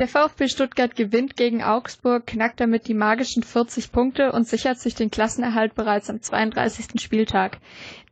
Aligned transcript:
Der 0.00 0.08
VfB 0.08 0.48
Stuttgart 0.48 0.96
gewinnt 0.96 1.36
gegen 1.36 1.62
Augsburg, 1.62 2.26
knackt 2.26 2.58
damit 2.58 2.88
die 2.88 2.94
magischen 2.94 3.42
40 3.42 3.92
Punkte 3.92 4.32
und 4.32 4.48
sichert 4.48 4.78
sich 4.78 4.94
den 4.94 5.10
Klassenerhalt 5.10 5.74
bereits 5.74 6.08
am 6.08 6.22
32. 6.22 6.98
Spieltag. 6.98 7.58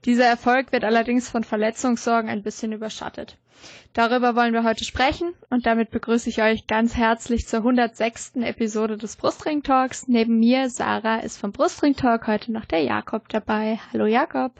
Dieser 0.04 0.26
Erfolg 0.26 0.70
wird 0.70 0.84
allerdings 0.84 1.30
von 1.30 1.44
Verletzungssorgen 1.44 2.28
ein 2.28 2.42
bisschen 2.42 2.72
überschattet. 2.72 3.38
Darüber 3.94 4.36
wollen 4.36 4.52
wir 4.52 4.64
heute 4.64 4.84
sprechen 4.84 5.32
und 5.48 5.64
damit 5.64 5.90
begrüße 5.90 6.28
ich 6.28 6.42
euch 6.42 6.66
ganz 6.66 6.94
herzlich 6.94 7.46
zur 7.46 7.60
106. 7.60 8.32
Episode 8.36 8.98
des 8.98 9.16
Brustring 9.16 9.62
Talks. 9.62 10.08
Neben 10.08 10.38
mir, 10.38 10.68
Sarah, 10.68 11.20
ist 11.20 11.38
vom 11.38 11.52
Brustring 11.52 11.96
Talk 11.96 12.26
heute 12.26 12.52
noch 12.52 12.66
der 12.66 12.82
Jakob 12.82 13.30
dabei. 13.30 13.80
Hallo 13.94 14.04
Jakob. 14.04 14.52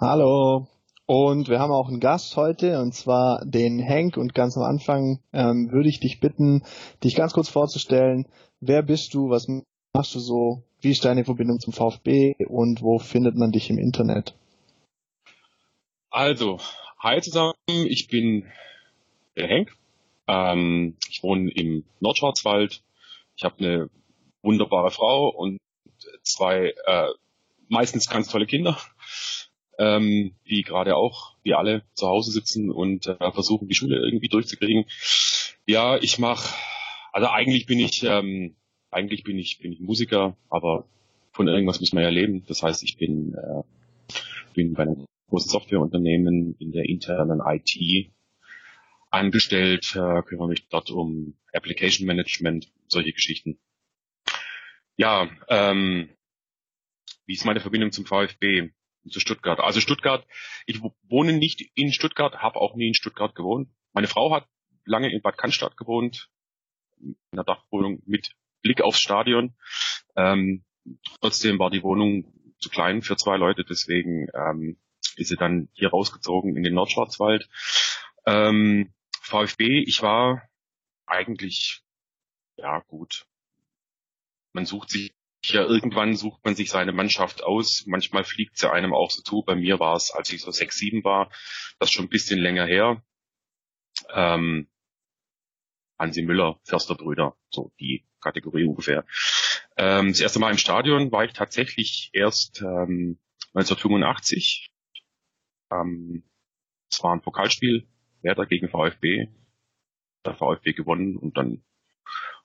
Hallo. 0.00 0.68
Und 1.06 1.48
wir 1.48 1.60
haben 1.60 1.70
auch 1.70 1.88
einen 1.88 2.00
Gast 2.00 2.36
heute, 2.36 2.80
und 2.80 2.92
zwar 2.92 3.44
den 3.44 3.78
Henk. 3.78 4.16
Und 4.16 4.34
ganz 4.34 4.56
am 4.56 4.64
Anfang 4.64 5.20
ähm, 5.32 5.70
würde 5.70 5.88
ich 5.88 6.00
dich 6.00 6.18
bitten, 6.18 6.64
dich 7.04 7.14
ganz 7.14 7.32
kurz 7.32 7.48
vorzustellen. 7.48 8.26
Wer 8.60 8.82
bist 8.82 9.14
du? 9.14 9.30
Was 9.30 9.46
machst 9.94 10.14
du 10.16 10.18
so? 10.18 10.64
Wie 10.80 10.90
ist 10.90 11.04
deine 11.04 11.24
Verbindung 11.24 11.60
zum 11.60 11.72
VfB? 11.72 12.34
Und 12.48 12.82
wo 12.82 12.98
findet 12.98 13.36
man 13.36 13.52
dich 13.52 13.70
im 13.70 13.78
Internet? 13.78 14.34
Also, 16.10 16.58
hi 16.98 17.20
zusammen. 17.20 17.54
Ich 17.68 18.08
bin 18.08 18.50
der 19.36 19.46
Henk. 19.46 19.76
Ähm, 20.26 20.96
ich 21.08 21.22
wohne 21.22 21.52
im 21.52 21.84
Nordschwarzwald. 22.00 22.82
Ich 23.36 23.44
habe 23.44 23.58
eine 23.58 23.90
wunderbare 24.42 24.90
Frau 24.90 25.28
und 25.28 25.58
zwei 26.22 26.74
äh, 26.86 27.08
meistens 27.68 28.08
ganz 28.08 28.28
tolle 28.28 28.46
Kinder 28.46 28.76
ähm, 29.78 30.34
die 30.48 30.62
gerade 30.62 30.96
auch, 30.96 31.36
wie 31.42 31.54
alle, 31.54 31.82
zu 31.94 32.06
Hause 32.06 32.30
sitzen 32.30 32.70
und 32.70 33.06
äh, 33.06 33.32
versuchen, 33.32 33.68
die 33.68 33.74
Schule 33.74 33.96
irgendwie 33.96 34.28
durchzukriegen. 34.28 34.84
Ja, 35.66 35.96
ich 35.98 36.18
mache, 36.18 36.54
also 37.12 37.28
eigentlich 37.28 37.66
bin 37.66 37.78
ich, 37.78 38.02
ähm, 38.04 38.56
eigentlich 38.90 39.24
bin 39.24 39.38
ich, 39.38 39.58
bin 39.58 39.72
ich 39.72 39.80
Musiker, 39.80 40.36
aber 40.48 40.86
von 41.32 41.48
irgendwas 41.48 41.80
muss 41.80 41.92
man 41.92 42.02
ja 42.02 42.08
leben. 42.08 42.44
Das 42.46 42.62
heißt, 42.62 42.82
ich 42.82 42.96
bin, 42.96 43.34
äh, 43.34 43.62
bin 44.54 44.74
bei 44.74 44.82
einem 44.84 45.06
großen 45.28 45.50
Softwareunternehmen 45.50 46.56
in 46.58 46.72
der 46.72 46.84
internen 46.84 47.40
IT 47.44 48.10
angestellt, 49.10 49.94
äh, 49.96 50.22
kümmere 50.22 50.48
mich 50.48 50.68
dort 50.68 50.90
um 50.90 51.34
Application 51.52 52.06
Management, 52.06 52.70
solche 52.88 53.12
Geschichten. 53.12 53.58
Ja, 54.96 55.28
ähm, 55.48 56.08
wie 57.26 57.34
ist 57.34 57.44
meine 57.44 57.60
Verbindung 57.60 57.92
zum 57.92 58.06
VfB? 58.06 58.70
Zu 59.10 59.20
Stuttgart. 59.20 59.60
Also 59.60 59.80
Stuttgart, 59.80 60.26
ich 60.66 60.80
wohne 61.08 61.32
nicht 61.32 61.62
in 61.74 61.92
Stuttgart, 61.92 62.38
habe 62.38 62.60
auch 62.60 62.74
nie 62.74 62.88
in 62.88 62.94
Stuttgart 62.94 63.34
gewohnt. 63.34 63.70
Meine 63.92 64.08
Frau 64.08 64.34
hat 64.34 64.46
lange 64.84 65.10
in 65.12 65.22
Bad 65.22 65.38
Cannstatt 65.38 65.76
gewohnt, 65.76 66.28
in 67.00 67.16
einer 67.32 67.44
Dachwohnung 67.44 68.02
mit 68.06 68.32
Blick 68.62 68.82
aufs 68.82 69.00
Stadion. 69.00 69.54
Ähm, 70.16 70.64
trotzdem 71.20 71.58
war 71.58 71.70
die 71.70 71.82
Wohnung 71.82 72.32
zu 72.58 72.70
klein 72.70 73.02
für 73.02 73.16
zwei 73.16 73.36
Leute, 73.36 73.64
deswegen 73.64 74.28
ähm, 74.34 74.78
ist 75.16 75.28
sie 75.28 75.36
dann 75.36 75.68
hier 75.72 75.90
rausgezogen 75.90 76.56
in 76.56 76.62
den 76.62 76.74
Nordschwarzwald. 76.74 77.48
Ähm, 78.26 78.92
VfB, 79.20 79.82
ich 79.86 80.02
war 80.02 80.48
eigentlich, 81.06 81.82
ja 82.56 82.80
gut, 82.88 83.26
man 84.52 84.66
sucht 84.66 84.90
sich 84.90 85.14
ja, 85.52 85.62
irgendwann 85.62 86.16
sucht 86.16 86.44
man 86.44 86.54
sich 86.54 86.70
seine 86.70 86.92
Mannschaft 86.92 87.42
aus. 87.42 87.84
Manchmal 87.86 88.24
fliegt 88.24 88.58
sie 88.58 88.70
einem 88.70 88.94
auch 88.94 89.10
so 89.10 89.22
zu. 89.22 89.42
Bei 89.42 89.54
mir 89.54 89.80
war 89.80 89.96
es, 89.96 90.10
als 90.10 90.32
ich 90.32 90.40
so 90.40 90.50
sechs, 90.50 90.76
sieben 90.78 91.04
war, 91.04 91.30
das 91.78 91.90
schon 91.90 92.06
ein 92.06 92.10
bisschen 92.10 92.38
länger 92.38 92.66
her. 92.66 93.02
Ähm, 94.12 94.68
Hansi 95.98 96.22
Müller, 96.22 96.60
Försterbrüder, 96.64 97.36
so 97.50 97.72
die 97.80 98.04
Kategorie 98.20 98.64
ungefähr. 98.64 99.04
Ähm, 99.76 100.08
das 100.08 100.20
erste 100.20 100.38
Mal 100.38 100.50
im 100.50 100.58
Stadion 100.58 101.10
war 101.12 101.24
ich 101.24 101.32
tatsächlich 101.32 102.10
erst 102.12 102.60
ähm, 102.60 103.18
1985. 103.54 104.70
Ähm, 105.70 106.24
es 106.90 107.02
war 107.02 107.12
ein 107.14 107.22
Pokalspiel, 107.22 107.88
Werder 108.22 108.46
gegen 108.46 108.68
VfB. 108.68 109.28
Der 110.24 110.34
VfB 110.34 110.72
gewonnen 110.72 111.16
und 111.16 111.36
dann 111.36 111.64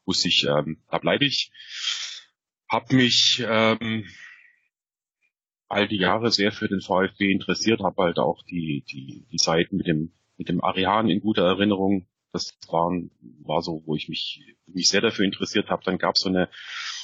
wusste 0.06 0.28
ich, 0.28 0.46
ähm, 0.46 0.84
da 0.90 1.00
bleibe 1.00 1.26
ich. 1.26 1.52
Hab 2.72 2.94
mich 2.94 3.44
ähm, 3.46 4.06
all 5.68 5.90
die 5.90 5.98
Jahre 5.98 6.32
sehr 6.32 6.54
für 6.54 6.70
den 6.70 6.80
VfB 6.80 7.30
interessiert, 7.30 7.82
habe 7.82 8.04
halt 8.04 8.18
auch 8.18 8.42
die, 8.44 8.86
die, 8.90 9.26
die 9.30 9.38
Seiten 9.38 9.76
mit 9.76 9.88
dem, 9.88 10.14
mit 10.38 10.48
dem 10.48 10.64
Arian 10.64 11.10
in 11.10 11.20
guter 11.20 11.44
Erinnerung. 11.44 12.08
Das 12.32 12.58
waren, 12.70 13.12
war 13.44 13.62
so, 13.62 13.84
wo 13.86 13.98
ich 13.98 14.08
mich, 14.08 14.56
mich 14.68 14.88
sehr 14.88 15.02
dafür 15.02 15.26
interessiert 15.26 15.70
habe. 15.70 15.84
Dann 15.84 15.98
gab 15.98 16.16
es 16.16 16.22
so 16.22 16.30
eine, 16.30 16.48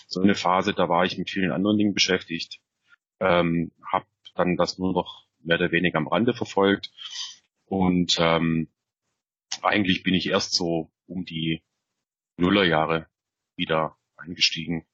so 0.08 0.22
eine 0.22 0.36
Phase, 0.36 0.74
da 0.74 0.88
war 0.88 1.04
ich 1.04 1.18
mit 1.18 1.30
vielen 1.30 1.52
anderen 1.52 1.78
Dingen 1.78 1.94
beschäftigt. 1.94 2.62
Ähm, 3.20 3.74
habe 3.92 4.06
dann 4.36 4.56
das 4.56 4.78
nur 4.78 4.94
noch 4.94 5.26
mehr 5.44 5.58
oder 5.58 5.74
weniger 5.74 5.98
am 5.98 6.08
Rande 6.08 6.34
verfolgt. 6.34 6.94
Und 7.66 8.16
ähm, 8.22 8.70
eigentlich 9.62 10.04
bin 10.04 10.14
ich 10.14 10.30
erst 10.30 10.54
so 10.54 10.94
um 11.08 11.26
die 11.26 11.62
Nullerjahre 12.38 13.08
wieder 13.58 13.98
eingestiegen 14.16 14.86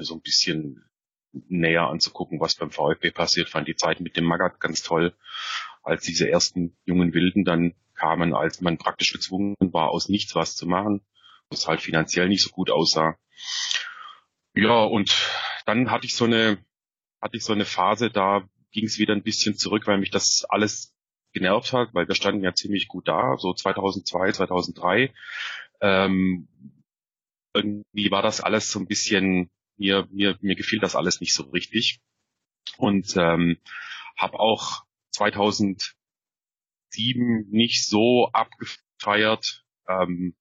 so 0.00 0.14
ein 0.14 0.22
bisschen 0.22 0.84
näher 1.32 1.88
anzugucken, 1.88 2.40
was 2.40 2.54
beim 2.54 2.70
VfB 2.70 3.10
passiert. 3.10 3.48
Fand 3.48 3.68
die 3.68 3.76
Zeit 3.76 4.00
mit 4.00 4.16
dem 4.16 4.24
Magath 4.24 4.60
ganz 4.60 4.82
toll, 4.82 5.14
als 5.82 6.04
diese 6.04 6.28
ersten 6.28 6.76
jungen 6.84 7.14
Wilden 7.14 7.44
dann 7.44 7.74
kamen, 7.94 8.34
als 8.34 8.60
man 8.60 8.78
praktisch 8.78 9.12
gezwungen 9.12 9.56
war, 9.60 9.90
aus 9.90 10.08
nichts 10.08 10.34
was 10.34 10.56
zu 10.56 10.66
machen, 10.66 11.02
was 11.50 11.66
halt 11.66 11.80
finanziell 11.80 12.28
nicht 12.28 12.42
so 12.42 12.50
gut 12.50 12.70
aussah. 12.70 13.16
Ja, 14.54 14.84
und 14.84 15.16
dann 15.66 15.90
hatte 15.90 16.06
ich 16.06 16.14
so 16.14 16.24
eine, 16.24 16.58
hatte 17.20 17.36
ich 17.36 17.44
so 17.44 17.52
eine 17.52 17.64
Phase, 17.64 18.10
da 18.10 18.46
ging 18.72 18.84
es 18.86 18.98
wieder 18.98 19.14
ein 19.14 19.22
bisschen 19.22 19.56
zurück, 19.56 19.86
weil 19.86 19.98
mich 19.98 20.10
das 20.10 20.44
alles 20.48 20.94
genervt 21.32 21.72
hat, 21.72 21.94
weil 21.94 22.08
wir 22.08 22.14
standen 22.14 22.44
ja 22.44 22.54
ziemlich 22.54 22.88
gut 22.88 23.08
da, 23.08 23.36
so 23.38 23.54
2002, 23.54 24.32
2003. 24.32 25.14
Ähm, 25.80 26.48
irgendwie 27.54 28.10
war 28.10 28.22
das 28.22 28.40
alles 28.40 28.70
so 28.70 28.78
ein 28.78 28.86
bisschen 28.86 29.50
mir, 29.82 30.08
mir, 30.12 30.38
mir 30.40 30.54
gefiel 30.54 30.78
das 30.78 30.96
alles 30.96 31.20
nicht 31.20 31.34
so 31.34 31.42
richtig. 31.50 32.00
Und 32.78 33.16
ähm, 33.16 33.58
habe 34.16 34.38
auch 34.38 34.84
2007 35.10 35.94
nicht 37.50 37.86
so 37.86 38.30
abgefeiert. 38.32 39.64
Ähm, 39.88 40.36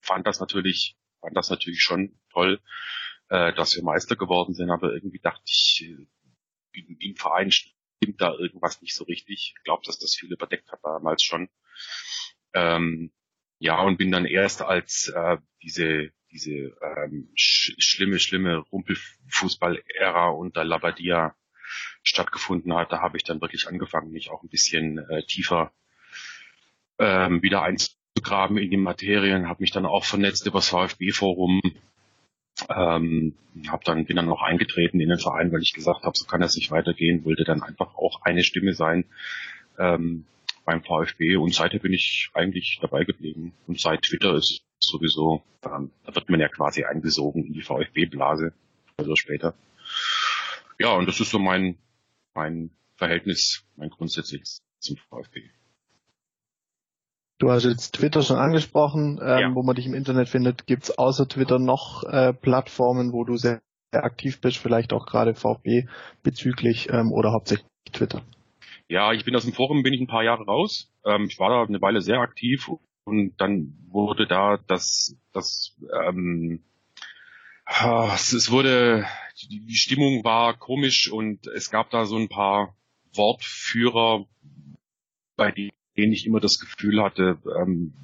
fand 0.00 0.26
das 0.26 0.40
natürlich, 0.40 0.96
fand 1.20 1.36
das 1.36 1.50
natürlich 1.50 1.82
schon 1.82 2.18
toll, 2.32 2.60
äh, 3.28 3.54
dass 3.54 3.76
wir 3.76 3.84
Meister 3.84 4.16
geworden 4.16 4.54
sind, 4.54 4.70
aber 4.70 4.92
irgendwie 4.92 5.20
dachte 5.20 5.44
ich, 5.46 5.86
äh, 5.88 6.06
im 6.98 7.14
Verein 7.14 7.52
stimmt 7.52 8.20
da 8.20 8.34
irgendwas 8.34 8.82
nicht 8.82 8.96
so 8.96 9.04
richtig. 9.04 9.54
Ich 9.56 9.64
glaube, 9.64 9.84
dass 9.86 10.00
das 10.00 10.16
viel 10.16 10.32
überdeckt 10.32 10.72
hat 10.72 10.80
damals 10.82 11.22
schon. 11.22 11.48
Ähm, 12.52 13.12
ja, 13.60 13.80
und 13.80 13.98
bin 13.98 14.10
dann 14.10 14.26
erst 14.26 14.62
als 14.62 15.12
äh, 15.14 15.38
diese 15.62 16.10
diese 16.34 16.76
ähm, 16.82 17.28
sch 17.34 17.74
schlimme, 17.78 18.18
schlimme 18.18 18.58
Rumpelfußball-Ära 18.58 20.28
unter 20.28 20.64
Labadia 20.64 21.34
stattgefunden 22.02 22.74
hat, 22.74 22.92
da 22.92 23.00
habe 23.00 23.16
ich 23.16 23.24
dann 23.24 23.40
wirklich 23.40 23.66
angefangen, 23.68 24.12
mich 24.12 24.30
auch 24.30 24.42
ein 24.42 24.48
bisschen 24.48 24.98
äh, 24.98 25.22
tiefer 25.22 25.72
ähm, 26.98 27.42
wieder 27.42 27.62
einzugraben 27.62 28.58
in 28.58 28.70
die 28.70 28.76
Materien, 28.76 29.48
habe 29.48 29.62
mich 29.62 29.70
dann 29.70 29.86
auch 29.86 30.04
vernetzt 30.04 30.46
über 30.46 30.58
das 30.58 30.68
VfB-Forum, 30.68 31.62
ähm, 32.68 33.34
dann 33.84 34.04
bin 34.04 34.16
dann 34.16 34.28
auch 34.28 34.42
eingetreten 34.42 35.00
in 35.00 35.08
den 35.08 35.18
Verein, 35.18 35.52
weil 35.52 35.62
ich 35.62 35.72
gesagt 35.72 36.02
habe, 36.04 36.16
so 36.16 36.26
kann 36.26 36.40
das 36.40 36.56
nicht 36.56 36.70
weitergehen, 36.70 37.24
wollte 37.24 37.44
dann 37.44 37.62
einfach 37.62 37.94
auch 37.94 38.22
eine 38.22 38.42
Stimme 38.42 38.74
sein 38.74 39.04
ähm, 39.78 40.26
beim 40.64 40.82
VfB 40.82 41.36
und 41.36 41.54
seither 41.54 41.80
bin 41.80 41.92
ich 41.92 42.30
eigentlich 42.34 42.78
dabei 42.80 43.04
geblieben 43.04 43.54
und 43.66 43.80
seit 43.80 44.02
Twitter 44.02 44.34
ist 44.34 44.64
sowieso, 44.86 45.42
ähm, 45.64 45.90
da 46.04 46.14
wird 46.14 46.28
man 46.28 46.40
ja 46.40 46.48
quasi 46.48 46.84
eingesogen 46.84 47.44
in 47.44 47.52
die 47.52 47.62
VfB-Blase, 47.62 48.52
also 48.96 49.16
später. 49.16 49.54
Ja, 50.78 50.94
und 50.94 51.06
das 51.06 51.20
ist 51.20 51.30
so 51.30 51.38
mein, 51.38 51.78
mein 52.34 52.70
Verhältnis, 52.96 53.64
mein 53.76 53.90
grundsätzliches 53.90 54.62
zum 54.80 54.96
VfB. 54.96 55.50
Du 57.38 57.50
hast 57.50 57.64
jetzt 57.64 57.94
Twitter 57.94 58.22
schon 58.22 58.36
angesprochen, 58.36 59.18
ähm, 59.20 59.38
ja. 59.38 59.54
wo 59.54 59.62
man 59.62 59.74
dich 59.74 59.86
im 59.86 59.94
Internet 59.94 60.28
findet. 60.28 60.66
Gibt 60.66 60.84
es 60.84 60.96
außer 60.96 61.28
Twitter 61.28 61.58
noch 61.58 62.04
äh, 62.04 62.32
Plattformen, 62.32 63.12
wo 63.12 63.24
du 63.24 63.36
sehr, 63.36 63.60
sehr, 63.92 64.04
aktiv 64.04 64.40
bist, 64.40 64.58
vielleicht 64.58 64.92
auch 64.92 65.06
gerade 65.06 65.34
VfB 65.34 65.86
bezüglich 66.22 66.88
ähm, 66.90 67.12
oder 67.12 67.32
hauptsächlich 67.32 67.66
Twitter? 67.92 68.22
Ja, 68.88 69.12
ich 69.12 69.24
bin 69.24 69.34
aus 69.34 69.44
dem 69.44 69.52
Forum, 69.52 69.82
bin 69.82 69.92
ich 69.92 70.00
ein 70.00 70.06
paar 70.06 70.22
Jahre 70.22 70.44
raus. 70.44 70.92
Ähm, 71.04 71.26
ich 71.28 71.38
war 71.38 71.50
da 71.50 71.62
eine 71.64 71.80
Weile 71.80 72.00
sehr 72.00 72.20
aktiv 72.20 72.70
und 73.04 73.36
dann 73.40 73.76
wurde 73.88 74.26
da 74.26 74.58
das, 74.66 75.16
das, 75.32 75.76
ähm, 76.06 76.64
es 77.66 78.50
wurde, 78.50 79.06
die 79.48 79.74
Stimmung 79.74 80.24
war 80.24 80.56
komisch 80.56 81.10
und 81.10 81.46
es 81.46 81.70
gab 81.70 81.90
da 81.90 82.06
so 82.06 82.16
ein 82.16 82.28
paar 82.28 82.76
Wortführer, 83.14 84.26
bei 85.36 85.50
denen 85.52 86.12
ich 86.12 86.26
immer 86.26 86.40
das 86.40 86.58
Gefühl 86.58 87.02
hatte, 87.02 87.38
ähm, 87.58 87.94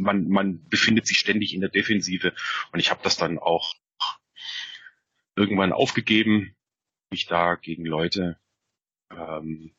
man, 0.00 0.28
man 0.28 0.68
befindet 0.68 1.06
sich 1.06 1.18
ständig 1.18 1.54
in 1.54 1.60
der 1.60 1.70
Defensive 1.70 2.34
und 2.72 2.80
ich 2.80 2.90
habe 2.90 3.00
das 3.02 3.16
dann 3.16 3.38
auch 3.38 3.74
irgendwann 5.34 5.72
aufgegeben, 5.72 6.54
mich 7.10 7.26
da 7.26 7.54
gegen 7.54 7.84
Leute 7.84 8.38
ähm, 9.10 9.74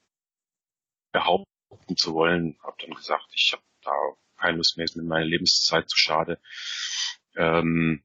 behaupten 1.11 1.95
zu 1.95 2.13
wollen. 2.13 2.57
Habe 2.63 2.77
dann 2.79 2.95
gesagt, 2.95 3.27
ich 3.33 3.53
habe 3.53 3.63
da 3.83 3.91
keine 4.39 4.57
Lust 4.57 4.77
mehr, 4.77 4.85
ist 4.85 4.95
mir 4.95 5.03
meine 5.03 5.25
Lebenszeit 5.25 5.89
zu 5.89 5.97
schade. 5.97 6.39
Ähm, 7.35 8.03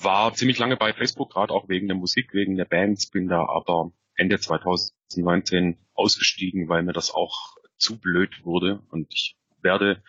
war 0.00 0.34
ziemlich 0.34 0.58
lange 0.58 0.76
bei 0.76 0.92
Facebook, 0.92 1.32
gerade 1.32 1.52
auch 1.52 1.68
wegen 1.68 1.88
der 1.88 1.96
Musik, 1.96 2.32
wegen 2.32 2.56
der 2.56 2.64
Bands, 2.64 3.10
bin 3.10 3.28
da 3.28 3.46
aber 3.46 3.92
Ende 4.16 4.38
2019 4.38 5.78
ausgestiegen, 5.94 6.68
weil 6.68 6.82
mir 6.82 6.92
das 6.92 7.12
auch 7.12 7.56
zu 7.76 8.00
blöd 8.00 8.44
wurde. 8.44 8.82
Und 8.90 9.12
ich 9.12 9.36
werde, 9.60 10.02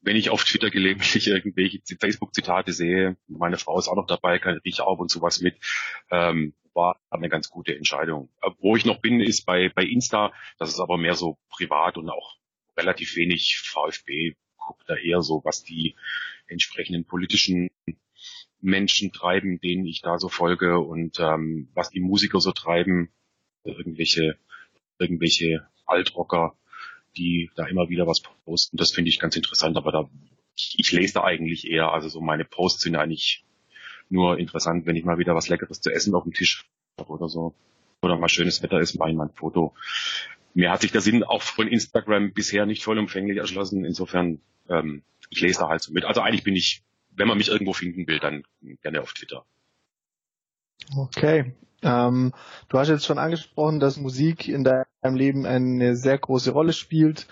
wenn 0.00 0.16
ich 0.16 0.30
auf 0.30 0.44
Twitter 0.44 0.70
gelegentlich 0.70 1.26
irgendwelche 1.28 1.80
Facebook-Zitate 2.00 2.72
sehe, 2.72 3.16
meine 3.28 3.58
Frau 3.58 3.78
ist 3.78 3.88
auch 3.88 3.96
noch 3.96 4.06
dabei, 4.06 4.38
kann 4.38 4.58
rieche 4.64 4.86
auch 4.86 4.98
und 4.98 5.10
sowas 5.10 5.40
mit, 5.40 5.56
ähm, 6.10 6.54
war 6.72 7.00
eine 7.10 7.28
ganz 7.28 7.50
gute 7.50 7.74
Entscheidung. 7.74 8.30
Wo 8.58 8.76
ich 8.76 8.84
noch 8.84 9.00
bin, 9.00 9.20
ist 9.20 9.44
bei, 9.44 9.70
bei 9.74 9.82
Insta, 9.82 10.32
das 10.58 10.70
ist 10.70 10.80
aber 10.80 10.98
mehr 10.98 11.14
so 11.14 11.38
privat 11.50 11.98
und 11.98 12.08
auch 12.08 12.36
relativ 12.76 13.16
wenig 13.16 13.60
VfB, 13.64 14.36
guckt 14.70 14.88
da 14.88 14.96
eher 14.96 15.22
so, 15.22 15.42
was 15.44 15.64
die 15.64 15.96
entsprechenden 16.46 17.04
politischen 17.04 17.70
Menschen 18.60 19.12
treiben, 19.12 19.60
denen 19.60 19.86
ich 19.86 20.00
da 20.00 20.18
so 20.18 20.28
folge 20.28 20.78
und 20.78 21.18
ähm, 21.18 21.68
was 21.74 21.90
die 21.90 22.00
Musiker 22.00 22.40
so 22.40 22.52
treiben, 22.52 23.10
irgendwelche, 23.64 24.38
irgendwelche 24.98 25.66
Altrocker, 25.86 26.56
die 27.16 27.50
da 27.56 27.66
immer 27.66 27.88
wieder 27.88 28.06
was 28.06 28.22
posten. 28.44 28.76
Das 28.76 28.92
finde 28.92 29.08
ich 29.08 29.18
ganz 29.18 29.36
interessant, 29.36 29.76
aber 29.76 29.92
da 29.92 30.10
ich, 30.56 30.76
ich 30.78 30.92
lese 30.92 31.14
da 31.14 31.24
eigentlich 31.24 31.68
eher, 31.68 31.92
also 31.92 32.08
so 32.08 32.20
meine 32.20 32.44
Posts 32.44 32.82
sind 32.82 32.96
eigentlich 32.96 33.44
nur 34.08 34.38
interessant, 34.38 34.86
wenn 34.86 34.96
ich 34.96 35.04
mal 35.04 35.18
wieder 35.18 35.34
was 35.34 35.48
Leckeres 35.48 35.80
zu 35.80 35.90
essen 35.90 36.14
auf 36.14 36.24
dem 36.24 36.32
Tisch 36.32 36.68
habe 36.98 37.10
oder 37.10 37.28
so. 37.28 37.54
Oder 38.02 38.18
mal 38.18 38.28
schönes 38.28 38.62
Wetter 38.62 38.80
ist, 38.80 38.98
mal 38.98 39.08
ein 39.08 39.30
Foto. 39.30 39.74
Mir 40.54 40.70
hat 40.70 40.80
sich 40.80 40.92
der 40.92 41.00
Sinn 41.00 41.22
auch 41.22 41.42
von 41.42 41.68
Instagram 41.68 42.32
bisher 42.32 42.66
nicht 42.66 42.82
vollumfänglich 42.82 43.38
erschlossen. 43.38 43.84
Insofern, 43.84 44.40
ähm, 44.68 45.02
ich 45.28 45.40
lese 45.40 45.60
da 45.60 45.68
halt 45.68 45.82
so 45.82 45.92
mit. 45.92 46.04
Also 46.04 46.20
eigentlich 46.20 46.44
bin 46.44 46.56
ich, 46.56 46.82
wenn 47.10 47.28
man 47.28 47.38
mich 47.38 47.48
irgendwo 47.48 47.72
finden 47.72 48.06
will, 48.06 48.18
dann 48.18 48.44
gerne 48.82 49.00
auf 49.00 49.12
Twitter. 49.12 49.44
Okay. 50.96 51.54
Ähm, 51.82 52.32
du 52.68 52.78
hast 52.78 52.88
jetzt 52.88 53.06
schon 53.06 53.18
angesprochen, 53.18 53.80
dass 53.80 53.96
Musik 53.96 54.48
in 54.48 54.64
deinem 54.64 55.16
Leben 55.16 55.46
eine 55.46 55.96
sehr 55.96 56.18
große 56.18 56.50
Rolle 56.50 56.72
spielt. 56.72 57.26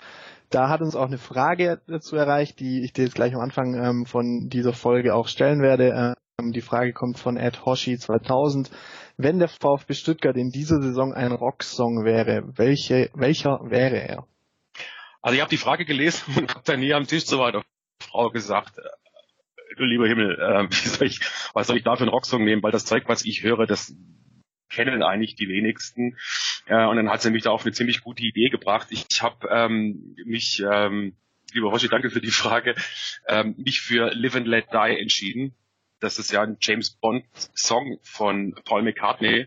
Da 0.51 0.71
hat 0.71 0.81
uns 0.81 0.97
auch 0.97 1.07
eine 1.07 1.19
Frage 1.19 1.81
dazu 1.87 2.17
erreicht, 2.17 2.61
die 2.61 2.83
ich 2.83 2.93
dir 2.95 3.05
jetzt 3.05 3.15
gleich 3.15 3.35
am 3.35 3.41
Anfang 3.41 3.75
ähm, 3.75 4.07
von 4.07 4.49
dieser 4.49 4.73
Folge 4.73 5.15
auch 5.15 5.29
stellen 5.29 5.61
werde. 5.61 6.17
Ähm, 6.41 6.53
die 6.53 6.63
Frage 6.63 6.93
kommt 6.93 7.19
von 7.19 7.37
Ed 7.37 7.67
Hoshi 7.67 7.99
2000. 7.99 8.71
Wenn 9.21 9.41
der 9.41 9.49
VfB 9.49 9.95
Stuttgart 9.95 10.37
in 10.37 10.51
dieser 10.51 10.81
Saison 10.81 11.13
ein 11.13 11.33
Rocksong 11.33 12.05
wäre, 12.05 12.57
welche, 12.57 13.11
welcher 13.15 13.59
wäre 13.65 13.97
er? 13.97 14.29
Also 15.21 15.35
ich 15.35 15.41
habe 15.41 15.51
die 15.51 15.57
Frage 15.57 15.85
gelesen 15.85 16.37
und 16.37 16.55
habe 16.55 16.63
dann 16.65 16.81
hier 16.81 16.97
am 16.97 17.07
Tisch 17.07 17.25
zu 17.25 17.39
meiner 17.39 17.65
Frau 18.01 18.31
gesagt, 18.31 18.79
äh, 18.79 18.83
du 19.77 19.85
lieber 19.85 20.07
Himmel, 20.07 20.39
äh, 20.41 20.69
soll 20.73 21.09
ich, 21.09 21.19
was 21.53 21.67
soll 21.67 21.77
ich 21.77 21.83
da 21.83 21.97
für 21.97 22.03
einen 22.03 22.11
Rocksong 22.11 22.45
nehmen? 22.45 22.63
Weil 22.63 22.71
das 22.71 22.85
Zeug, 22.85 23.09
was 23.09 23.25
ich 23.25 23.43
höre, 23.43 23.67
das 23.67 23.93
kennen 24.71 25.03
eigentlich 25.03 25.35
die 25.35 25.49
wenigsten. 25.49 26.17
Äh, 26.67 26.87
und 26.87 26.95
dann 26.95 27.11
hat 27.11 27.21
sie 27.21 27.33
mich 27.33 27.43
da 27.43 27.51
auf 27.51 27.63
eine 27.63 27.73
ziemlich 27.73 28.03
gute 28.03 28.23
Idee 28.23 28.51
gebracht. 28.51 28.87
Ich, 28.91 29.05
ich 29.11 29.21
habe 29.21 29.49
ähm, 29.51 30.15
mich, 30.27 30.63
ähm, 30.71 31.17
lieber 31.53 31.71
Roshi, 31.71 31.89
danke 31.89 32.11
für 32.11 32.21
die 32.21 32.31
Frage, 32.31 32.77
ähm, 33.27 33.57
mich 33.59 33.81
für 33.81 34.15
Live 34.15 34.37
and 34.37 34.47
Let 34.47 34.67
Die 34.73 35.01
entschieden. 35.01 35.57
Das 36.01 36.19
ist 36.19 36.31
ja 36.33 36.43
ein 36.43 36.57
James 36.61 36.91
Bond 36.91 37.25
Song 37.55 37.99
von 38.03 38.55
Paul 38.65 38.83
McCartney. 38.83 39.47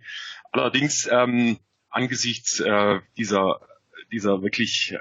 Allerdings 0.52 1.08
ähm, 1.12 1.60
angesichts 1.90 2.60
äh, 2.60 3.00
dieser 3.18 3.62
dieser 4.12 4.42
wirklich 4.42 4.94
äh, 4.94 5.00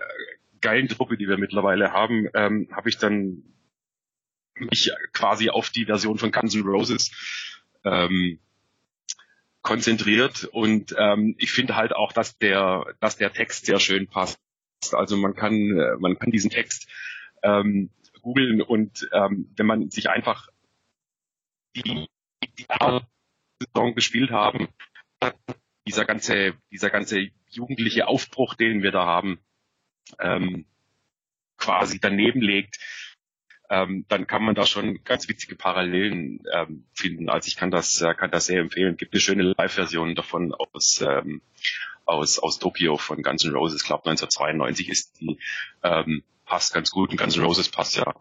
geilen 0.61 0.89
Truppe, 0.89 1.17
die 1.17 1.29
wir 1.29 1.39
mittlerweile 1.39 1.93
haben, 1.93 2.29
ähm, 2.35 2.69
habe 2.73 2.89
ich 2.89 2.99
dann 2.99 3.43
mich 4.55 4.91
quasi 5.13 5.51
auf 5.51 5.71
die 5.71 5.87
Version 5.87 6.19
von 6.19 6.33
Guns 6.33 6.55
N' 6.55 6.63
Roses 6.63 7.11
ähm, 7.85 8.39
konzentriert 9.63 10.45
und 10.45 10.95
ähm, 10.99 11.35
ich 11.39 11.53
finde 11.53 11.77
halt 11.77 11.95
auch, 11.95 12.13
dass 12.13 12.39
der, 12.39 12.85
dass 13.01 13.17
der 13.17 13.33
Text 13.33 13.67
sehr 13.67 13.79
schön 13.79 14.07
passt. 14.07 14.39
Also 14.93 15.17
man 15.17 15.35
kann, 15.35 15.55
äh, 15.55 15.97
man 15.99 16.19
kann 16.19 16.31
diesen 16.31 16.51
Text 16.51 16.89
ähm, 17.43 17.91
googeln 18.23 18.63
und 18.63 19.09
ähm, 19.13 19.51
wenn 19.57 19.67
man 19.67 19.91
sich 19.91 20.11
einfach 20.11 20.49
die, 21.77 22.09
die 22.59 22.67
Saison 23.61 23.95
gespielt 23.95 24.31
haben, 24.31 24.69
dieser 25.87 26.05
ganze, 26.05 26.55
dieser 26.71 26.91
ganze 26.91 27.31
jugendliche 27.49 28.07
Aufbruch, 28.07 28.55
den 28.55 28.83
wir 28.83 28.93
da 28.93 29.07
haben, 29.07 29.39
ähm, 30.19 30.67
quasi 31.57 32.01
daneben 32.01 32.41
legt, 32.41 32.79
ähm, 33.69 34.05
dann 34.09 34.27
kann 34.27 34.43
man 34.43 34.55
da 34.55 34.67
schon 34.67 35.05
ganz 35.05 35.29
witzige 35.29 35.55
Parallelen 35.55 36.43
ähm, 36.53 36.87
finden. 36.93 37.29
Also 37.29 37.47
ich 37.47 37.57
kann 37.57 37.71
das, 37.71 38.01
äh, 38.01 38.15
kann 38.15 38.31
das 38.31 38.47
sehr 38.47 38.61
empfehlen. 38.61 38.97
Gibt 38.97 39.15
eine 39.15 39.21
schöne 39.21 39.55
Live-Version 39.57 40.17
davon 40.17 40.53
aus, 40.53 41.01
ähm, 41.07 41.41
aus, 42.05 42.41
aus 42.41 42.59
Tokio 42.59 42.97
von 42.97 43.23
Guns 43.23 43.45
N' 43.45 43.55
Roses. 43.55 43.83
Ich 43.83 43.87
glaube 43.87 44.11
1992 44.11 44.89
ist 44.89 45.21
die, 45.21 45.39
ähm, 45.85 46.25
passt 46.47 46.75
ganz 46.75 46.91
gut. 46.91 47.11
Und 47.11 47.17
Guns 47.17 47.37
N' 47.37 47.45
Roses 47.45 47.69
passt 47.69 47.97
ja 47.97 48.13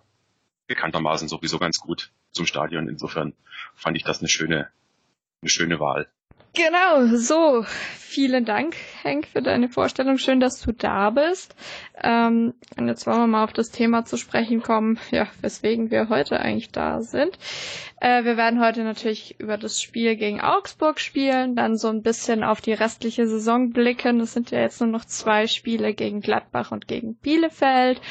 bekanntermaßen 0.69 1.27
sowieso 1.27 1.59
ganz 1.59 1.79
gut 1.79 2.11
zum 2.31 2.45
Stadion. 2.45 2.87
Insofern 2.87 3.33
fand 3.75 3.97
ich 3.97 4.03
das 4.03 4.19
eine 4.19 4.29
schöne, 4.29 4.69
eine 5.41 5.49
schöne 5.49 5.79
Wahl. 5.81 6.07
Genau, 6.53 7.15
so. 7.15 7.63
Vielen 7.97 8.43
Dank, 8.43 8.75
Henk, 9.03 9.27
für 9.27 9.41
deine 9.43 9.69
Vorstellung. 9.69 10.17
Schön, 10.17 10.39
dass 10.39 10.59
du 10.61 10.71
da 10.71 11.11
bist. 11.11 11.55
Ähm, 12.03 12.55
und 12.75 12.87
jetzt 12.87 13.05
wollen 13.05 13.19
wir 13.19 13.27
mal 13.27 13.43
auf 13.43 13.53
das 13.53 13.69
Thema 13.69 14.03
zu 14.03 14.17
sprechen 14.17 14.63
kommen, 14.63 14.99
ja, 15.11 15.27
weswegen 15.41 15.91
wir 15.91 16.09
heute 16.09 16.39
eigentlich 16.39 16.71
da 16.71 17.01
sind. 17.01 17.37
Äh, 18.01 18.23
wir 18.23 18.35
werden 18.35 18.59
heute 18.61 18.83
natürlich 18.83 19.39
über 19.39 19.57
das 19.57 19.79
Spiel 19.79 20.15
gegen 20.15 20.41
Augsburg 20.41 20.99
spielen, 20.99 21.55
dann 21.55 21.77
so 21.77 21.87
ein 21.89 22.01
bisschen 22.01 22.43
auf 22.43 22.61
die 22.61 22.73
restliche 22.73 23.27
Saison 23.27 23.69
blicken. 23.69 24.19
Es 24.19 24.33
sind 24.33 24.49
ja 24.49 24.59
jetzt 24.59 24.81
nur 24.81 24.89
noch 24.89 25.05
zwei 25.05 25.45
Spiele 25.45 25.93
gegen 25.93 26.21
Gladbach 26.21 26.71
und 26.71 26.87
gegen 26.87 27.13
Bielefeld 27.15 28.01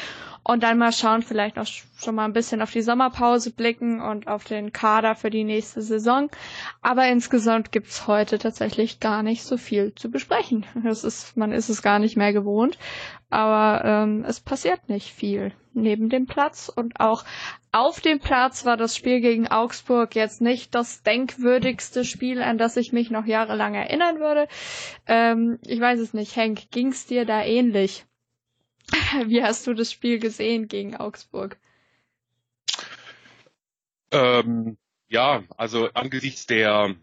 und 0.49 0.63
dann 0.63 0.79
mal 0.79 0.93
schauen, 0.93 1.21
vielleicht 1.21 1.57
noch 1.57 1.67
schon 1.67 2.15
mal 2.15 2.25
ein 2.25 2.33
bisschen 2.33 2.63
auf 2.63 2.73
die 2.73 2.81
Sommerpause 2.81 3.53
blicken 3.53 4.01
und 4.01 4.29
auf 4.29 4.45
den 4.45 4.73
Kader 4.73 5.15
für 5.15 5.29
die 5.29 5.45
nächste 5.45 5.83
Saison. 5.83 6.31
Aber 6.81 7.07
insgesamt 7.07 7.71
gibt's 7.71 8.07
heute 8.07 8.39
tatsächlich 8.39 8.99
gar 8.99 9.23
nicht 9.23 9.43
so 9.43 9.59
viel 9.59 9.95
zu 9.95 10.11
besprechen. 10.11 10.65
Es 10.87 11.05
ist, 11.05 11.37
man 11.37 11.53
ist 11.53 11.69
es 11.69 11.83
gar 11.83 11.99
nicht 11.99 12.17
mehr 12.17 12.33
gewohnt. 12.33 12.79
Aber 13.29 13.85
ähm, 13.85 14.25
es 14.27 14.41
passiert 14.41 14.89
nicht 14.89 15.13
viel 15.13 15.53
neben 15.75 16.09
dem 16.09 16.25
Platz. 16.25 16.73
Und 16.75 16.99
auch 16.99 17.25
auf 17.71 18.01
dem 18.01 18.19
Platz 18.19 18.65
war 18.65 18.79
das 18.79 18.97
Spiel 18.97 19.21
gegen 19.21 19.49
Augsburg 19.49 20.15
jetzt 20.15 20.41
nicht 20.41 20.75
das 20.75 21.03
denkwürdigste 21.03 22.07
Spiel, 22.07 22.41
an 22.41 22.57
das 22.57 22.79
ich 22.79 22.91
mich 22.95 23.11
noch 23.11 23.27
jahrelang 23.27 23.75
erinnern 23.75 24.19
würde. 24.19 24.49
Ähm, 25.07 25.59
ich 25.67 25.79
weiß 25.79 26.01
es 26.01 26.15
nicht, 26.15 26.37
Henk, 26.37 26.71
ging's 26.71 27.05
dir 27.05 27.27
da 27.27 27.45
ähnlich? 27.45 28.07
Wie 29.27 29.43
hast 29.43 29.67
du 29.67 29.75
das 29.75 29.93
Spiel 29.93 30.19
gesehen 30.19 30.69
gegen 30.69 30.97
Augsburg? 30.97 31.59
Ähm, 34.11 34.79
ja, 35.09 35.45
also 35.57 35.91
angesichts 35.93 36.47
der 36.47 36.95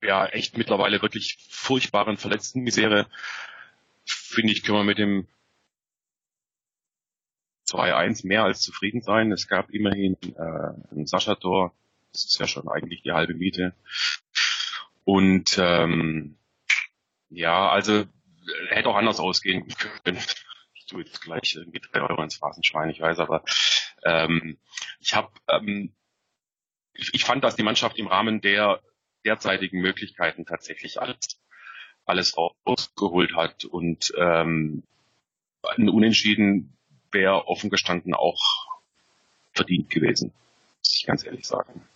ja 0.00 0.26
echt 0.26 0.56
mittlerweile 0.56 1.00
wirklich 1.02 1.38
furchtbaren 1.50 2.16
Verletztenmisere 2.16 3.08
finde 4.32 4.52
ich, 4.52 4.62
können 4.62 4.78
wir 4.78 4.84
mit 4.84 4.98
dem 4.98 5.26
2-1 7.68 8.26
mehr 8.26 8.44
als 8.44 8.60
zufrieden 8.60 9.02
sein. 9.02 9.32
Es 9.32 9.46
gab 9.46 9.70
immerhin 9.70 10.16
äh, 10.36 10.94
ein 10.94 11.06
Sascha-Tor. 11.06 11.72
Das 12.12 12.24
ist 12.24 12.38
ja 12.38 12.46
schon 12.46 12.68
eigentlich 12.68 13.02
die 13.02 13.12
halbe 13.12 13.34
Miete. 13.34 13.74
Und 15.04 15.56
ähm, 15.58 16.36
ja, 17.30 17.70
also 17.70 18.04
hätte 18.68 18.88
auch 18.88 18.96
anders 18.96 19.20
ausgehen 19.20 19.66
können. 20.04 20.18
Ich 20.74 20.86
tue 20.86 21.02
jetzt 21.02 21.20
gleich 21.20 21.54
irgendwie 21.54 21.80
drei 21.80 22.02
Euro 22.02 22.22
ins 22.22 22.36
Phasenschwein, 22.36 22.90
ich 22.90 23.00
weiß, 23.00 23.18
aber 23.18 23.44
ähm, 24.04 24.58
ich 25.00 25.14
habe, 25.14 25.30
ähm, 25.48 25.92
ich, 26.94 27.14
ich 27.14 27.24
fand, 27.24 27.44
dass 27.44 27.56
die 27.56 27.62
Mannschaft 27.62 27.98
im 27.98 28.08
Rahmen 28.08 28.40
der 28.40 28.80
derzeitigen 29.24 29.80
Möglichkeiten 29.80 30.44
tatsächlich 30.44 31.00
alles, 31.00 31.40
alles 32.04 32.36
rausgeholt 32.36 33.34
hat 33.36 33.64
und 33.64 34.12
ähm, 34.16 34.82
ein 35.62 35.88
Unentschieden 35.88 36.76
wäre 37.12 37.46
offen 37.46 37.70
gestanden 37.70 38.14
auch 38.14 38.42
verdient 39.52 39.90
gewesen, 39.90 40.32
muss 40.78 40.96
ich 40.96 41.06
ganz 41.06 41.24
ehrlich 41.24 41.46
sagen. 41.46 41.86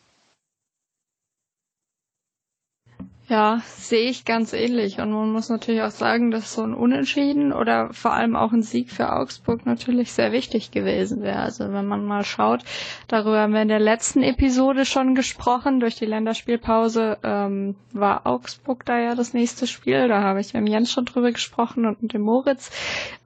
Ja, 3.28 3.60
sehe 3.66 4.08
ich 4.08 4.24
ganz 4.24 4.52
ähnlich. 4.52 5.00
Und 5.00 5.10
man 5.10 5.32
muss 5.32 5.48
natürlich 5.48 5.82
auch 5.82 5.90
sagen, 5.90 6.30
dass 6.30 6.54
so 6.54 6.62
ein 6.62 6.74
Unentschieden 6.74 7.52
oder 7.52 7.92
vor 7.92 8.12
allem 8.12 8.36
auch 8.36 8.52
ein 8.52 8.62
Sieg 8.62 8.92
für 8.92 9.12
Augsburg 9.12 9.66
natürlich 9.66 10.12
sehr 10.12 10.30
wichtig 10.30 10.70
gewesen 10.70 11.22
wäre. 11.22 11.40
Also 11.40 11.72
wenn 11.72 11.86
man 11.86 12.04
mal 12.04 12.22
schaut, 12.22 12.62
darüber 13.08 13.40
haben 13.40 13.52
wir 13.52 13.62
in 13.62 13.68
der 13.68 13.80
letzten 13.80 14.22
Episode 14.22 14.84
schon 14.84 15.16
gesprochen. 15.16 15.80
Durch 15.80 15.96
die 15.96 16.06
Länderspielpause 16.06 17.18
ähm, 17.24 17.74
war 17.92 18.28
Augsburg 18.28 18.84
da 18.84 18.96
ja 19.00 19.16
das 19.16 19.34
nächste 19.34 19.66
Spiel. 19.66 20.06
Da 20.06 20.22
habe 20.22 20.38
ich 20.38 20.54
mit 20.54 20.68
Jens 20.68 20.92
schon 20.92 21.04
drüber 21.04 21.32
gesprochen 21.32 21.84
und 21.84 22.02
mit 22.02 22.12
dem 22.12 22.22
Moritz, 22.22 22.70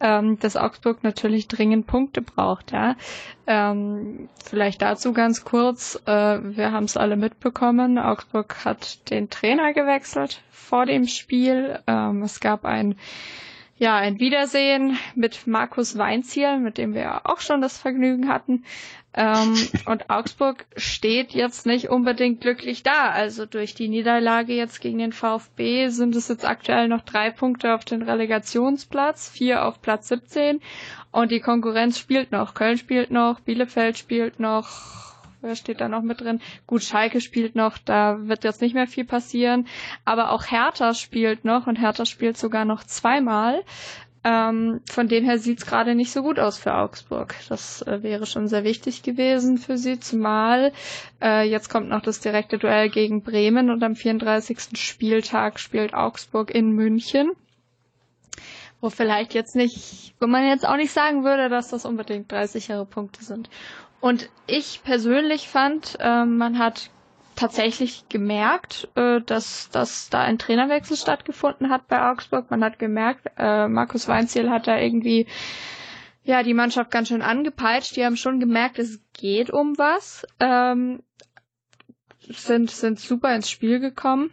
ähm, 0.00 0.38
dass 0.40 0.56
Augsburg 0.56 1.04
natürlich 1.04 1.46
dringend 1.46 1.86
Punkte 1.86 2.22
braucht. 2.22 2.72
Ja, 2.72 2.96
ähm, 3.46 4.28
vielleicht 4.44 4.80
dazu 4.80 5.12
ganz 5.12 5.44
kurz. 5.44 6.00
Äh, 6.06 6.10
wir 6.56 6.70
haben 6.70 6.84
es 6.84 6.96
alle 6.96 7.16
mitbekommen. 7.16 7.98
Augsburg 7.98 8.64
hat 8.64 9.10
den 9.10 9.28
Trainer 9.28 9.72
gewechselt 9.90 10.40
vor 10.50 10.86
dem 10.86 11.06
Spiel. 11.08 11.80
Ähm, 11.86 12.22
es 12.22 12.38
gab 12.40 12.64
ein 12.64 12.94
ja, 13.76 13.96
ein 13.96 14.20
Wiedersehen 14.20 14.98
mit 15.14 15.46
Markus 15.46 15.96
Weinziel, 15.96 16.58
mit 16.58 16.76
dem 16.76 16.92
wir 16.92 17.22
auch 17.24 17.40
schon 17.40 17.62
das 17.62 17.78
Vergnügen 17.78 18.28
hatten. 18.28 18.64
Ähm, 19.14 19.54
und 19.86 20.10
Augsburg 20.10 20.66
steht 20.76 21.32
jetzt 21.32 21.64
nicht 21.64 21.88
unbedingt 21.88 22.42
glücklich 22.42 22.82
da. 22.82 23.08
Also 23.08 23.46
durch 23.46 23.74
die 23.74 23.88
Niederlage 23.88 24.52
jetzt 24.52 24.82
gegen 24.82 24.98
den 24.98 25.12
VfB 25.14 25.88
sind 25.88 26.14
es 26.14 26.28
jetzt 26.28 26.44
aktuell 26.44 26.88
noch 26.88 27.00
drei 27.00 27.30
Punkte 27.30 27.74
auf 27.74 27.86
den 27.86 28.02
Relegationsplatz, 28.02 29.30
vier 29.30 29.64
auf 29.64 29.80
Platz 29.80 30.08
17. 30.08 30.60
Und 31.10 31.30
die 31.32 31.40
Konkurrenz 31.40 31.98
spielt 31.98 32.32
noch. 32.32 32.52
Köln 32.52 32.76
spielt 32.76 33.10
noch, 33.10 33.40
Bielefeld 33.40 33.96
spielt 33.96 34.38
noch, 34.40 35.09
steht 35.54 35.80
da 35.80 35.88
noch 35.88 36.02
mit 36.02 36.20
drin? 36.20 36.40
Gut, 36.66 36.82
Schalke 36.82 37.20
spielt 37.20 37.54
noch, 37.54 37.78
da 37.78 38.18
wird 38.28 38.44
jetzt 38.44 38.60
nicht 38.60 38.74
mehr 38.74 38.86
viel 38.86 39.04
passieren. 39.04 39.66
Aber 40.04 40.32
auch 40.32 40.44
Hertha 40.50 40.94
spielt 40.94 41.44
noch 41.44 41.66
und 41.66 41.76
Hertha 41.76 42.04
spielt 42.04 42.36
sogar 42.36 42.64
noch 42.64 42.84
zweimal. 42.84 43.62
Ähm, 44.22 44.80
von 44.90 45.08
dem 45.08 45.24
her 45.24 45.38
sieht's 45.38 45.64
gerade 45.64 45.94
nicht 45.94 46.12
so 46.12 46.22
gut 46.22 46.38
aus 46.38 46.58
für 46.58 46.74
Augsburg. 46.74 47.34
Das 47.48 47.80
äh, 47.82 48.02
wäre 48.02 48.26
schon 48.26 48.48
sehr 48.48 48.64
wichtig 48.64 49.02
gewesen 49.02 49.56
für 49.56 49.78
sie, 49.78 49.98
zumal 49.98 50.72
äh, 51.22 51.48
jetzt 51.48 51.70
kommt 51.70 51.88
noch 51.88 52.02
das 52.02 52.20
direkte 52.20 52.58
Duell 52.58 52.90
gegen 52.90 53.22
Bremen 53.22 53.70
und 53.70 53.82
am 53.82 53.96
34. 53.96 54.58
Spieltag 54.78 55.58
spielt 55.58 55.94
Augsburg 55.94 56.50
in 56.54 56.72
München. 56.72 57.30
Wo 58.80 58.90
vielleicht 58.90 59.34
jetzt 59.34 59.56
nicht, 59.56 60.14
wo 60.20 60.26
man 60.26 60.46
jetzt 60.46 60.66
auch 60.66 60.76
nicht 60.76 60.92
sagen 60.92 61.24
würde, 61.24 61.48
dass 61.48 61.68
das 61.68 61.84
unbedingt 61.84 62.32
drei 62.32 62.46
sichere 62.46 62.86
Punkte 62.86 63.22
sind. 63.24 63.50
Und 64.00 64.30
ich 64.46 64.80
persönlich 64.82 65.48
fand, 65.48 65.96
äh, 66.00 66.24
man 66.24 66.58
hat 66.58 66.90
tatsächlich 67.36 68.08
gemerkt, 68.08 68.88
äh, 68.96 69.20
dass, 69.20 69.70
dass 69.70 70.08
da 70.10 70.20
ein 70.22 70.38
Trainerwechsel 70.38 70.96
stattgefunden 70.96 71.70
hat 71.70 71.88
bei 71.88 72.10
Augsburg. 72.10 72.50
Man 72.50 72.64
hat 72.64 72.78
gemerkt, 72.78 73.26
äh, 73.38 73.68
Markus 73.68 74.08
Weinziel 74.08 74.50
hat 74.50 74.66
da 74.66 74.78
irgendwie 74.78 75.26
ja 76.22 76.42
die 76.42 76.54
Mannschaft 76.54 76.90
ganz 76.90 77.08
schön 77.08 77.22
angepeitscht. 77.22 77.96
Die 77.96 78.04
haben 78.04 78.16
schon 78.16 78.40
gemerkt, 78.40 78.78
es 78.78 79.00
geht 79.12 79.50
um 79.50 79.76
was. 79.78 80.26
Ähm, 80.38 81.02
sind, 82.20 82.70
sind 82.70 83.00
super 83.00 83.34
ins 83.34 83.50
Spiel 83.50 83.80
gekommen. 83.80 84.30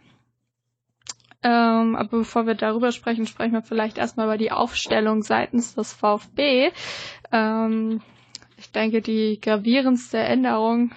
Ähm, 1.42 1.94
aber 1.96 2.18
bevor 2.18 2.46
wir 2.46 2.54
darüber 2.54 2.90
sprechen, 2.92 3.26
sprechen 3.26 3.52
wir 3.52 3.62
vielleicht 3.62 3.98
erstmal 3.98 4.26
über 4.26 4.38
die 4.38 4.50
Aufstellung 4.52 5.22
seitens 5.22 5.74
des 5.74 5.92
VfB. 5.92 6.70
Ähm, 7.30 8.00
ich 8.56 8.72
denke, 8.72 9.00
die 9.02 9.40
gravierendste 9.40 10.18
Änderung 10.18 10.90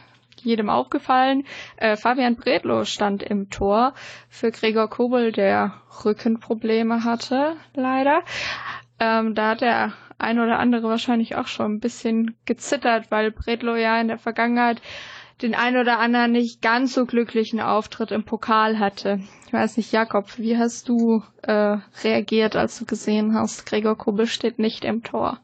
jedem 0.43 0.69
aufgefallen. 0.69 1.43
Äh, 1.77 1.95
Fabian 1.95 2.35
Bredlow 2.35 2.85
stand 2.85 3.21
im 3.21 3.49
Tor 3.51 3.93
für 4.29 4.51
Gregor 4.51 4.89
Kobel, 4.89 5.31
der 5.31 5.73
Rückenprobleme 6.03 7.03
hatte, 7.03 7.55
leider. 7.75 8.23
Ähm, 8.99 9.35
da 9.35 9.49
hat 9.51 9.61
der 9.61 9.93
ein 10.17 10.39
oder 10.39 10.59
andere 10.59 10.87
wahrscheinlich 10.87 11.35
auch 11.35 11.47
schon 11.47 11.73
ein 11.75 11.79
bisschen 11.79 12.35
gezittert, 12.45 13.09
weil 13.09 13.31
Bredlow 13.31 13.75
ja 13.75 13.99
in 13.99 14.07
der 14.07 14.19
Vergangenheit 14.19 14.81
den 15.41 15.55
ein 15.55 15.77
oder 15.77 15.99
anderen 15.99 16.31
nicht 16.31 16.61
ganz 16.61 16.93
so 16.93 17.05
glücklichen 17.05 17.59
Auftritt 17.59 18.11
im 18.11 18.23
Pokal 18.23 18.79
hatte. 18.79 19.19
Ich 19.47 19.53
weiß 19.53 19.77
nicht, 19.77 19.91
Jakob, 19.91 20.37
wie 20.37 20.57
hast 20.57 20.87
du 20.89 21.23
äh, 21.41 21.77
reagiert, 22.03 22.55
als 22.55 22.77
du 22.77 22.85
gesehen 22.85 23.33
hast, 23.33 23.65
Gregor 23.65 23.97
Kobel 23.97 24.27
steht 24.27 24.59
nicht 24.59 24.85
im 24.85 25.03
Tor? 25.03 25.39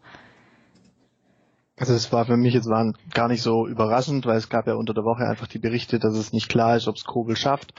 Also 1.79 1.93
es 1.93 2.11
war 2.11 2.25
für 2.25 2.37
mich 2.37 2.53
jetzt 2.53 2.69
war 2.69 2.91
gar 3.13 3.27
nicht 3.27 3.43
so 3.43 3.67
überraschend, 3.67 4.25
weil 4.25 4.37
es 4.37 4.49
gab 4.49 4.65
ja 4.65 4.73
unter 4.73 4.93
der 4.93 5.03
Woche 5.03 5.27
einfach 5.27 5.47
die 5.47 5.59
Berichte, 5.59 5.99
dass 5.99 6.15
es 6.15 6.33
nicht 6.33 6.49
klar 6.49 6.75
ist, 6.75 6.87
ob 6.87 6.95
es 6.95 7.03
Kobel 7.03 7.35
schafft. 7.35 7.73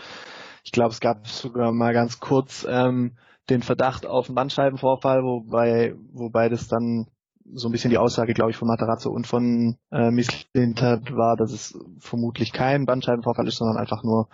Ich 0.65 0.71
glaube, 0.71 0.91
es 0.91 1.01
gab 1.01 1.27
sogar 1.27 1.73
mal 1.73 1.93
ganz 1.93 2.21
kurz 2.21 2.67
ähm, 2.69 3.17
den 3.51 3.63
Verdacht 3.63 4.07
auf 4.07 4.29
einen 4.29 4.37
Bandscheibenvorfall, 4.37 5.23
wobei, 5.23 5.95
wobei 6.13 6.49
das 6.49 6.69
dann 6.69 7.07
so 7.55 7.69
ein 7.69 7.73
bisschen 7.73 7.91
die 7.91 7.99
Aussage, 7.99 8.35
glaube 8.35 8.51
ich, 8.51 8.57
von 8.57 8.69
Matarazzo 8.69 9.11
und 9.11 9.27
von 9.27 9.77
äh, 9.91 10.11
Misslintat 10.11 11.15
war, 11.15 11.37
dass 11.37 11.53
es 11.53 11.79
vermutlich 11.99 12.53
kein 12.53 12.87
Bandscheibenvorfall 12.87 13.47
ist, 13.47 13.57
sondern 13.57 13.77
einfach 13.77 14.03
nur 14.03 14.29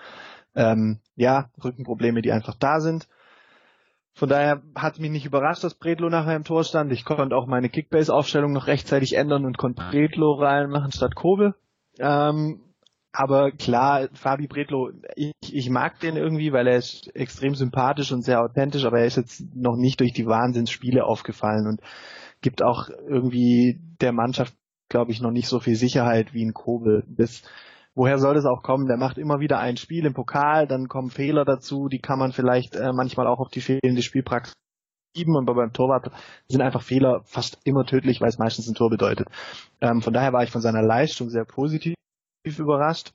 ähm, 0.54 1.00
ja 1.16 1.50
Rückenprobleme, 1.62 2.22
die 2.22 2.32
einfach 2.32 2.54
da 2.54 2.80
sind. 2.80 3.08
Von 4.16 4.28
daher 4.28 4.62
hat 4.76 5.00
mich 5.00 5.10
nicht 5.10 5.26
überrascht, 5.26 5.64
dass 5.64 5.74
Bredlo 5.74 6.08
nachher 6.08 6.36
im 6.36 6.44
Tor 6.44 6.62
stand. 6.62 6.92
Ich 6.92 7.04
konnte 7.04 7.34
auch 7.34 7.46
meine 7.46 7.68
Kickbase-Aufstellung 7.68 8.52
noch 8.52 8.68
rechtzeitig 8.68 9.16
ändern 9.16 9.44
und 9.44 9.58
konnte 9.58 9.82
Bredlo 9.90 10.34
reinmachen 10.34 10.92
statt 10.92 11.16
Kobel. 11.16 11.54
Ähm, 11.98 12.60
aber 13.10 13.52
klar, 13.52 14.08
Fabi 14.12 14.46
Bredlo, 14.46 14.90
ich, 15.14 15.32
ich 15.40 15.70
mag 15.70 16.00
den 16.00 16.16
irgendwie, 16.16 16.52
weil 16.52 16.66
er 16.66 16.76
ist 16.76 17.14
extrem 17.14 17.54
sympathisch 17.54 18.12
und 18.12 18.22
sehr 18.22 18.42
authentisch, 18.42 18.84
aber 18.84 19.00
er 19.00 19.06
ist 19.06 19.16
jetzt 19.16 19.54
noch 19.54 19.76
nicht 19.76 20.00
durch 20.00 20.12
die 20.12 20.26
Wahnsinnsspiele 20.26 21.04
aufgefallen 21.04 21.66
und 21.66 21.80
gibt 22.44 22.62
auch 22.62 22.90
irgendwie 22.90 23.80
der 24.02 24.12
Mannschaft, 24.12 24.54
glaube 24.90 25.12
ich, 25.12 25.22
noch 25.22 25.30
nicht 25.30 25.48
so 25.48 25.60
viel 25.60 25.76
Sicherheit 25.76 26.34
wie 26.34 26.44
ein 26.44 26.52
Kobel. 26.52 27.04
Das 27.08 27.42
woher 27.94 28.18
soll 28.18 28.34
das 28.34 28.44
auch 28.44 28.62
kommen? 28.62 28.86
Der 28.86 28.98
macht 28.98 29.16
immer 29.16 29.40
wieder 29.40 29.58
ein 29.60 29.78
Spiel 29.78 30.04
im 30.04 30.12
Pokal, 30.12 30.66
dann 30.66 30.88
kommen 30.88 31.08
Fehler 31.08 31.46
dazu, 31.46 31.88
die 31.88 32.00
kann 32.00 32.18
man 32.18 32.32
vielleicht 32.32 32.76
äh, 32.76 32.92
manchmal 32.92 33.26
auch 33.26 33.40
auf 33.40 33.48
die 33.48 33.62
fehlende 33.62 34.02
Spielpraxis 34.02 34.52
schieben 35.16 35.36
und 35.36 35.46
beim 35.46 35.72
Torwart 35.72 36.10
sind 36.48 36.60
einfach 36.60 36.82
Fehler 36.82 37.22
fast 37.24 37.58
immer 37.64 37.86
tödlich, 37.86 38.20
weil 38.20 38.28
es 38.28 38.38
meistens 38.38 38.68
ein 38.68 38.74
Tor 38.74 38.90
bedeutet. 38.90 39.28
Ähm, 39.80 40.02
von 40.02 40.12
daher 40.12 40.34
war 40.34 40.42
ich 40.42 40.50
von 40.50 40.60
seiner 40.60 40.82
Leistung 40.82 41.30
sehr 41.30 41.46
positiv 41.46 41.94
überrascht. 42.44 43.12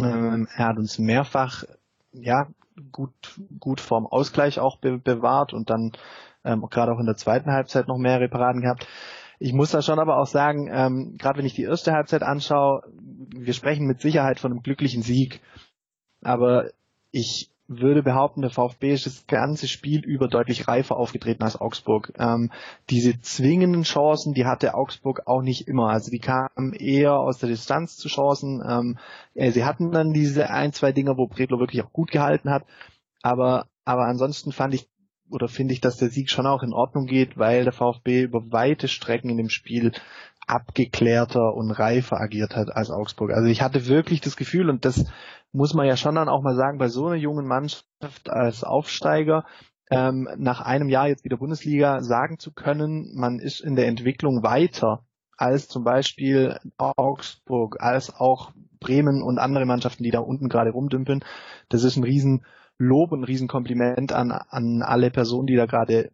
Ähm, 0.00 0.46
er 0.54 0.68
hat 0.68 0.76
uns 0.76 1.00
mehrfach 1.00 1.64
ja 2.12 2.46
gut 2.92 3.40
gut 3.58 3.80
vorm 3.80 4.06
Ausgleich 4.06 4.60
auch 4.60 4.76
be 4.78 4.98
bewahrt 4.98 5.52
und 5.52 5.70
dann 5.70 5.92
ähm, 6.44 6.64
gerade 6.70 6.92
auch 6.92 7.00
in 7.00 7.06
der 7.06 7.16
zweiten 7.16 7.50
Halbzeit 7.50 7.88
noch 7.88 7.98
mehrere 7.98 8.28
Paraden 8.28 8.62
gehabt. 8.62 8.86
Ich 9.38 9.52
muss 9.52 9.72
da 9.72 9.82
schon 9.82 9.98
aber 9.98 10.18
auch 10.18 10.26
sagen, 10.26 10.70
ähm, 10.72 11.16
gerade 11.18 11.38
wenn 11.38 11.46
ich 11.46 11.54
die 11.54 11.64
erste 11.64 11.92
Halbzeit 11.92 12.22
anschaue, 12.22 12.82
wir 13.36 13.52
sprechen 13.52 13.86
mit 13.86 14.00
Sicherheit 14.00 14.38
von 14.38 14.52
einem 14.52 14.62
glücklichen 14.62 15.02
Sieg, 15.02 15.40
aber 16.22 16.70
ich 17.10 17.50
würde 17.66 18.02
behaupten, 18.02 18.42
der 18.42 18.50
VfB 18.50 18.92
ist 18.92 19.06
das 19.06 19.26
ganze 19.26 19.68
Spiel 19.68 20.04
über 20.04 20.28
deutlich 20.28 20.68
reifer 20.68 20.96
aufgetreten 20.96 21.42
als 21.42 21.58
Augsburg. 21.58 22.12
Ähm, 22.18 22.50
diese 22.90 23.20
zwingenden 23.20 23.84
Chancen, 23.84 24.34
die 24.34 24.44
hatte 24.44 24.74
Augsburg 24.74 25.22
auch 25.26 25.40
nicht 25.40 25.66
immer. 25.66 25.88
Also 25.88 26.10
die 26.10 26.18
kamen 26.18 26.74
eher 26.74 27.14
aus 27.14 27.38
der 27.38 27.48
Distanz 27.48 27.96
zu 27.96 28.08
Chancen. 28.08 28.62
Ähm, 28.68 28.98
äh, 29.34 29.50
sie 29.50 29.64
hatten 29.64 29.92
dann 29.92 30.12
diese 30.12 30.50
ein, 30.50 30.72
zwei 30.72 30.92
Dinger, 30.92 31.16
wo 31.16 31.26
Bredlo 31.26 31.58
wirklich 31.58 31.82
auch 31.82 31.92
gut 31.92 32.10
gehalten 32.10 32.50
hat. 32.50 32.64
Aber, 33.22 33.66
aber 33.86 34.04
ansonsten 34.04 34.52
fand 34.52 34.74
ich 34.74 34.86
oder 35.30 35.48
finde 35.48 35.74
ich, 35.74 35.80
dass 35.80 35.96
der 35.96 36.10
Sieg 36.10 36.30
schon 36.30 36.46
auch 36.46 36.62
in 36.62 36.72
Ordnung 36.72 37.06
geht, 37.06 37.38
weil 37.38 37.64
der 37.64 37.72
VfB 37.72 38.22
über 38.22 38.52
weite 38.52 38.88
Strecken 38.88 39.30
in 39.30 39.36
dem 39.36 39.48
Spiel 39.48 39.92
abgeklärter 40.46 41.54
und 41.54 41.70
reifer 41.70 42.20
agiert 42.20 42.54
hat 42.54 42.74
als 42.74 42.90
Augsburg. 42.90 43.32
Also 43.32 43.48
ich 43.48 43.62
hatte 43.62 43.86
wirklich 43.86 44.20
das 44.20 44.36
Gefühl, 44.36 44.68
und 44.68 44.84
das 44.84 45.06
muss 45.52 45.74
man 45.74 45.86
ja 45.86 45.96
schon 45.96 46.14
dann 46.14 46.28
auch 46.28 46.42
mal 46.42 46.54
sagen, 46.54 46.78
bei 46.78 46.88
so 46.88 47.06
einer 47.06 47.16
jungen 47.16 47.46
Mannschaft 47.46 48.28
als 48.28 48.64
Aufsteiger, 48.64 49.44
ähm, 49.90 50.28
nach 50.36 50.60
einem 50.60 50.88
Jahr 50.88 51.08
jetzt 51.08 51.24
wieder 51.24 51.36
Bundesliga 51.36 52.02
sagen 52.02 52.38
zu 52.38 52.52
können, 52.52 53.12
man 53.14 53.38
ist 53.38 53.60
in 53.60 53.76
der 53.76 53.86
Entwicklung 53.86 54.42
weiter 54.42 55.04
als 55.36 55.68
zum 55.68 55.84
Beispiel 55.84 56.58
Augsburg, 56.78 57.76
als 57.80 58.14
auch 58.14 58.52
Bremen 58.80 59.22
und 59.22 59.38
andere 59.38 59.66
Mannschaften, 59.66 60.02
die 60.02 60.10
da 60.10 60.20
unten 60.20 60.48
gerade 60.48 60.70
rumdümpeln. 60.70 61.24
Das 61.68 61.84
ist 61.84 61.96
ein 61.96 62.04
Riesenlob 62.84 63.12
und 63.12 63.20
ein 63.20 63.24
Riesenkompliment 63.24 64.12
an, 64.12 64.32
an 64.32 64.82
alle 64.82 65.10
Personen, 65.10 65.46
die 65.46 65.56
da 65.56 65.66
gerade 65.66 66.10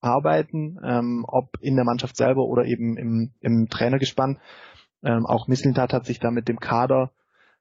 arbeiten, 0.00 0.78
ähm, 0.84 1.24
ob 1.26 1.56
in 1.60 1.76
der 1.76 1.84
Mannschaft 1.84 2.16
selber 2.16 2.44
oder 2.44 2.64
eben 2.66 2.96
im, 2.96 3.32
im 3.40 3.68
Trainergespann. 3.68 4.38
Ähm, 5.02 5.26
auch 5.26 5.48
Misslintat 5.48 5.92
hat 5.92 6.06
sich 6.06 6.18
da 6.18 6.30
mit 6.30 6.48
dem 6.48 6.60
Kader 6.60 7.10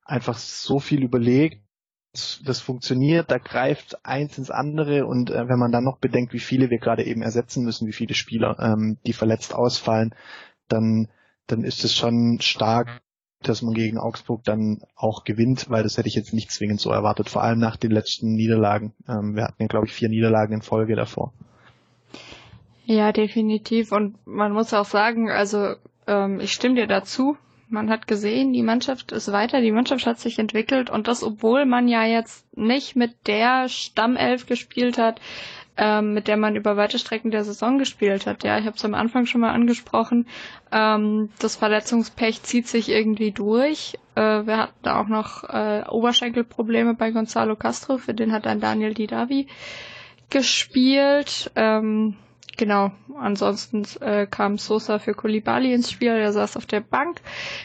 einfach 0.04 0.38
so 0.38 0.80
viel 0.80 1.04
überlegt. 1.04 1.64
Das, 2.12 2.42
das 2.46 2.60
funktioniert, 2.60 3.32
da 3.32 3.40
greift 3.40 4.06
eins 4.06 4.38
ins 4.38 4.52
andere 4.52 5.08
und 5.08 5.32
äh, 5.32 5.48
wenn 5.48 5.58
man 5.58 5.72
dann 5.72 5.84
noch 5.84 5.98
bedenkt, 5.98 6.34
wie 6.34 6.40
viele 6.40 6.70
wir 6.70 6.78
gerade 6.78 7.04
eben 7.06 7.24
ersetzen 7.24 7.64
müssen, 7.64 7.88
wie 7.88 7.94
viele 7.94 8.14
Spieler, 8.14 8.60
ähm, 8.60 9.00
die 9.08 9.14
verletzt 9.14 9.56
ausfallen, 9.56 10.14
dann, 10.68 11.08
dann 11.48 11.64
ist 11.64 11.84
es 11.84 11.96
schon 11.96 12.40
stark, 12.40 13.02
dass 13.50 13.62
man 13.62 13.74
gegen 13.74 13.98
Augsburg 13.98 14.44
dann 14.44 14.82
auch 14.96 15.24
gewinnt, 15.24 15.70
weil 15.70 15.84
das 15.84 15.98
hätte 15.98 16.08
ich 16.08 16.16
jetzt 16.16 16.34
nicht 16.34 16.52
zwingend 16.52 16.80
so 16.82 16.90
erwartet, 16.90 17.30
vor 17.30 17.44
allem 17.44 17.60
nach 17.60 17.78
den 17.78 17.92
letzten 17.92 18.34
Niederlagen. 18.34 18.94
Ähm, 19.08 19.36
wir 19.36 19.44
hatten 19.44 19.62
ja, 19.62 19.68
glaube 19.68 19.88
ich, 19.88 19.94
vier 19.94 20.10
Niederlagen 20.10 20.54
in 20.54 20.62
Folge 20.62 20.96
davor. 20.96 21.34
Ja, 22.86 23.12
definitiv. 23.12 23.92
Und 23.92 24.16
man 24.26 24.52
muss 24.52 24.74
auch 24.74 24.86
sagen, 24.86 25.30
also 25.30 25.76
ähm, 26.08 26.40
ich 26.40 26.52
stimme 26.54 26.76
dir 26.76 26.88
dazu. 26.88 27.38
Man 27.70 27.90
hat 27.90 28.08
gesehen, 28.08 28.54
die 28.54 28.62
Mannschaft 28.62 29.12
ist 29.12 29.32
weiter, 29.32 29.62
die 29.62 29.72
Mannschaft 29.72 30.06
hat 30.06 30.20
sich 30.20 30.38
entwickelt 30.38 30.92
und 30.92 31.08
das, 31.08 31.24
obwohl 31.24 31.66
man 31.66 31.88
ja 31.88 32.06
jetzt 32.06 32.46
nicht 32.56 32.96
mit 32.96 33.16
der 33.26 33.68
Stammelf 33.68 34.46
gespielt 34.46 35.00
hat, 35.00 35.20
ähm, 35.78 36.14
mit 36.14 36.28
der 36.28 36.38
man 36.38 36.56
über 36.56 36.78
weite 36.78 37.00
Strecken 37.00 37.32
der 37.32 37.44
Saison 37.44 37.78
gespielt 37.78 38.28
hat. 38.28 38.44
Ja, 38.44 38.58
ich 38.58 38.66
habe 38.66 38.76
es 38.76 38.86
am 38.86 38.94
Anfang 38.94 39.26
schon 39.26 39.42
mal 39.42 39.52
angesprochen. 39.52 40.28
Ähm, 40.72 41.30
das 41.40 41.56
Verletzungspech 41.56 42.44
zieht 42.44 42.68
sich 42.68 42.90
irgendwie 42.90 43.32
durch. 43.32 43.98
Äh, 44.16 44.46
wir 44.46 44.58
hatten 44.58 44.88
auch 44.88 45.08
noch 45.08 45.44
äh, 45.46 45.84
Oberschenkelprobleme 45.90 46.94
bei 46.94 47.12
Gonzalo 47.12 47.56
Castro, 47.56 47.98
für 47.98 48.14
den 48.14 48.32
hat 48.32 48.46
dann 48.46 48.60
Daniel 48.60 48.94
Didavi 48.94 49.48
gespielt. 50.30 51.52
Ähm, 51.56 52.16
Genau, 52.56 52.92
ansonsten 53.18 53.84
äh, 54.02 54.28
kam 54.28 54.60
Sosa 54.60 55.00
für 55.00 55.16
Kulibali 55.16 55.74
ins 55.74 55.90
Spiel, 55.92 56.16
der 56.16 56.32
saß 56.32 56.56
auf 56.56 56.68
der 56.68 56.82
Bank, 56.82 57.20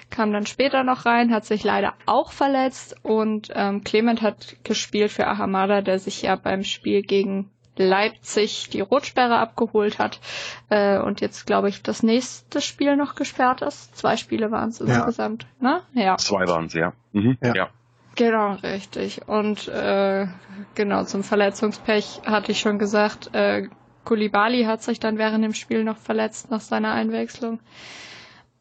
kam 0.08 0.32
dann 0.32 0.46
später 0.46 0.82
noch 0.82 1.04
rein, 1.04 1.30
hat 1.32 1.44
sich 1.44 1.62
leider 1.62 1.92
auch 2.06 2.32
verletzt 2.32 2.96
und 3.02 3.52
ähm, 3.54 3.84
Clement 3.84 4.22
hat 4.22 4.56
gespielt 4.64 5.12
für 5.12 5.26
Ahamada, 5.26 5.82
der 5.82 5.98
sich 5.98 6.22
ja 6.22 6.36
beim 6.36 6.64
Spiel 6.64 7.02
gegen 7.02 7.50
Leipzig 7.78 8.68
die 8.70 8.80
Rotsperre 8.80 9.38
abgeholt 9.38 9.98
hat 9.98 10.20
äh, 10.68 10.98
und 10.98 11.20
jetzt 11.20 11.46
glaube 11.46 11.68
ich 11.68 11.82
das 11.82 12.02
nächste 12.02 12.60
Spiel 12.60 12.96
noch 12.96 13.14
gesperrt 13.14 13.62
ist. 13.62 13.96
Zwei 13.96 14.16
Spiele 14.16 14.50
waren 14.50 14.70
es 14.70 14.80
insgesamt, 14.80 15.46
ne? 15.60 15.82
Ja. 15.94 16.16
Zwei 16.16 16.46
waren 16.46 16.66
es, 16.66 16.74
ja. 16.74 16.92
Mhm. 17.12 17.38
ja. 17.42 17.54
ja. 17.54 17.68
Genau, 18.16 18.54
richtig. 18.54 19.28
Und 19.28 19.68
äh, 19.68 20.26
genau, 20.74 21.04
zum 21.04 21.22
Verletzungspech 21.22 22.22
hatte 22.26 22.50
ich 22.50 22.58
schon 22.58 22.80
gesagt, 22.80 23.32
äh, 23.32 23.68
Kulibali 24.04 24.64
hat 24.64 24.82
sich 24.82 24.98
dann 24.98 25.18
während 25.18 25.44
dem 25.44 25.54
Spiel 25.54 25.84
noch 25.84 25.98
verletzt 25.98 26.50
nach 26.50 26.60
seiner 26.60 26.92
Einwechslung. 26.92 27.60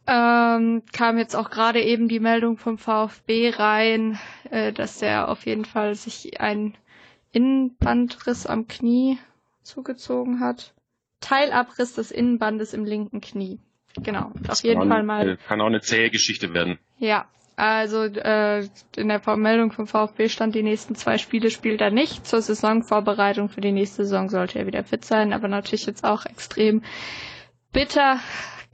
Ähm, 0.05 0.83
kam 0.93 1.17
jetzt 1.17 1.35
auch 1.35 1.49
gerade 1.49 1.81
eben 1.81 2.07
die 2.07 2.19
Meldung 2.19 2.57
vom 2.57 2.77
VfB 2.77 3.49
rein, 3.49 4.19
äh, 4.51 4.71
dass 4.71 4.99
der 4.99 5.27
auf 5.27 5.45
jeden 5.45 5.65
Fall 5.65 5.95
sich 5.95 6.39
ein 6.39 6.75
Innenbandriss 7.31 8.45
am 8.45 8.67
Knie 8.67 9.17
zugezogen 9.63 10.39
hat. 10.39 10.73
Teilabriss 11.19 11.93
des 11.95 12.11
Innenbandes 12.11 12.73
im 12.73 12.85
linken 12.85 13.21
Knie. 13.21 13.59
Genau. 14.01 14.31
Das 14.41 14.59
auf 14.59 14.63
jeden 14.63 14.87
Fall 14.87 15.03
mal. 15.03 15.37
Kann 15.47 15.61
auch 15.61 15.65
eine 15.67 15.81
zähe 15.81 16.09
Geschichte 16.11 16.53
werden. 16.53 16.77
Ja, 16.99 17.25
also 17.55 18.03
äh, 18.03 18.67
in 18.95 19.07
der 19.07 19.21
Meldung 19.35 19.71
vom 19.71 19.87
VfB 19.87 20.29
stand, 20.29 20.53
die 20.53 20.61
nächsten 20.61 20.93
zwei 20.95 21.17
Spiele 21.17 21.49
spielt 21.49 21.81
er 21.81 21.89
nicht. 21.89 22.27
Zur 22.27 22.41
Saisonvorbereitung 22.41 23.49
für 23.49 23.61
die 23.61 23.71
nächste 23.71 24.03
Saison 24.03 24.29
sollte 24.29 24.59
er 24.59 24.67
wieder 24.67 24.83
fit 24.83 25.03
sein, 25.03 25.33
aber 25.33 25.47
natürlich 25.47 25.87
jetzt 25.87 26.03
auch 26.03 26.25
extrem 26.27 26.83
bitter. 27.73 28.19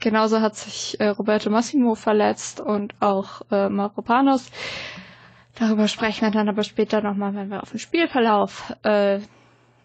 Genauso 0.00 0.42
hat 0.42 0.56
sich 0.56 1.00
äh, 1.00 1.08
Roberto 1.08 1.48
Massimo 1.48 1.94
verletzt 1.94 2.60
und 2.60 2.94
auch 3.00 3.40
äh, 3.50 3.70
Maropanos. 3.70 4.50
Darüber 5.56 5.86
sprechen 5.88 6.22
wir 6.22 6.30
dann 6.32 6.48
aber 6.48 6.64
später 6.64 7.00
nochmal, 7.00 7.34
wenn 7.34 7.50
wir 7.50 7.62
auf 7.62 7.70
den 7.70 7.78
Spielverlauf 7.78 8.74
äh, 8.82 9.20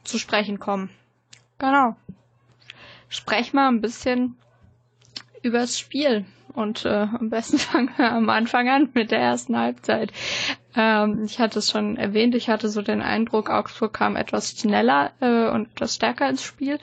zu 0.04 0.18
sprechen 0.18 0.60
kommen. 0.60 0.90
Genau. 1.60 1.96
Sprech 3.10 3.54
mal 3.54 3.68
ein 3.68 3.82
bisschen 3.82 4.36
übers 5.44 5.78
Spiel. 5.80 6.26
Und 6.54 6.86
äh, 6.86 6.90
am 7.20 7.30
besten 7.30 7.58
fangen 7.60 7.92
wir 7.98 8.12
am 8.12 8.30
Anfang 8.30 8.68
an 8.70 8.90
mit 8.94 9.12
der 9.12 9.20
ersten 9.20 9.58
Halbzeit. 9.58 10.12
Ähm, 10.76 11.24
ich 11.24 11.40
hatte 11.40 11.60
es 11.60 11.70
schon 11.72 11.98
erwähnt, 11.98 12.36
ich 12.36 12.50
hatte 12.50 12.70
so 12.70 12.82
den 12.82 13.02
Eindruck, 13.02 13.50
Augsburg 13.50 13.94
kam 13.94 14.16
etwas 14.16 14.52
schneller 14.52 15.12
äh, 15.22 15.50
und 15.50 15.70
etwas 15.72 15.96
stärker 15.96 16.28
ins 16.30 16.44
Spiel. 16.44 16.80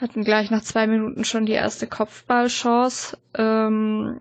Hatten 0.00 0.24
gleich 0.24 0.50
nach 0.50 0.62
zwei 0.62 0.86
Minuten 0.86 1.24
schon 1.24 1.46
die 1.46 1.52
erste 1.52 1.86
Kopfballchance. 1.86 3.18
Ähm, 3.34 4.18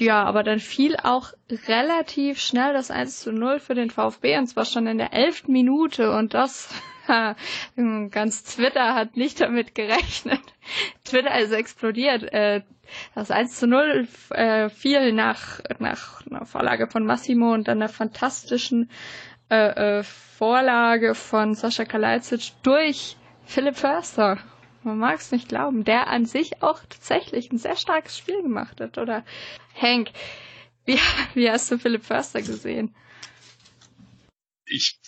ja, 0.00 0.24
aber 0.24 0.42
dann 0.42 0.60
fiel 0.60 0.96
auch 1.02 1.32
relativ 1.66 2.38
schnell 2.40 2.72
das 2.72 2.90
1 2.90 3.20
zu 3.20 3.32
0 3.32 3.60
für 3.60 3.74
den 3.74 3.90
VfB 3.90 4.36
und 4.38 4.46
zwar 4.46 4.64
schon 4.64 4.86
in 4.86 4.98
der 4.98 5.12
elften 5.12 5.52
Minute 5.52 6.12
und 6.12 6.34
das 6.34 6.68
ganz 8.10 8.44
Twitter 8.44 8.94
hat 8.94 9.16
nicht 9.16 9.40
damit 9.40 9.74
gerechnet. 9.74 10.40
Twitter 11.04 11.38
ist 11.38 11.52
explodiert. 11.52 12.22
Äh, 12.32 12.62
das 13.14 13.30
1 13.30 13.58
zu 13.58 13.66
0 13.66 14.08
äh, 14.30 14.68
fiel 14.70 15.12
nach, 15.12 15.60
nach 15.78 16.26
einer 16.26 16.46
Vorlage 16.46 16.86
von 16.88 17.04
Massimo 17.04 17.52
und 17.52 17.68
dann 17.68 17.78
einer 17.78 17.88
fantastischen 17.88 18.90
äh, 19.48 20.02
Vorlage 20.02 21.14
von 21.14 21.54
Sascha 21.54 21.84
Kalajdzic 21.84 22.52
durch 22.62 23.16
Philipp 23.44 23.76
Förster. 23.76 24.38
Man 24.84 24.98
mag 24.98 25.18
es 25.18 25.32
nicht 25.32 25.48
glauben, 25.48 25.84
der 25.84 26.06
an 26.08 26.24
sich 26.24 26.62
auch 26.62 26.80
tatsächlich 26.80 27.50
ein 27.50 27.58
sehr 27.58 27.76
starkes 27.76 28.16
Spiel 28.16 28.42
gemacht 28.42 28.80
hat. 28.80 28.98
Oder 28.98 29.24
Hank, 29.74 30.10
wie, 30.84 30.98
wie 31.34 31.50
hast 31.50 31.70
du 31.70 31.78
Philipp 31.78 32.04
Förster 32.04 32.40
gesehen? 32.40 32.94
Ich 34.64 35.00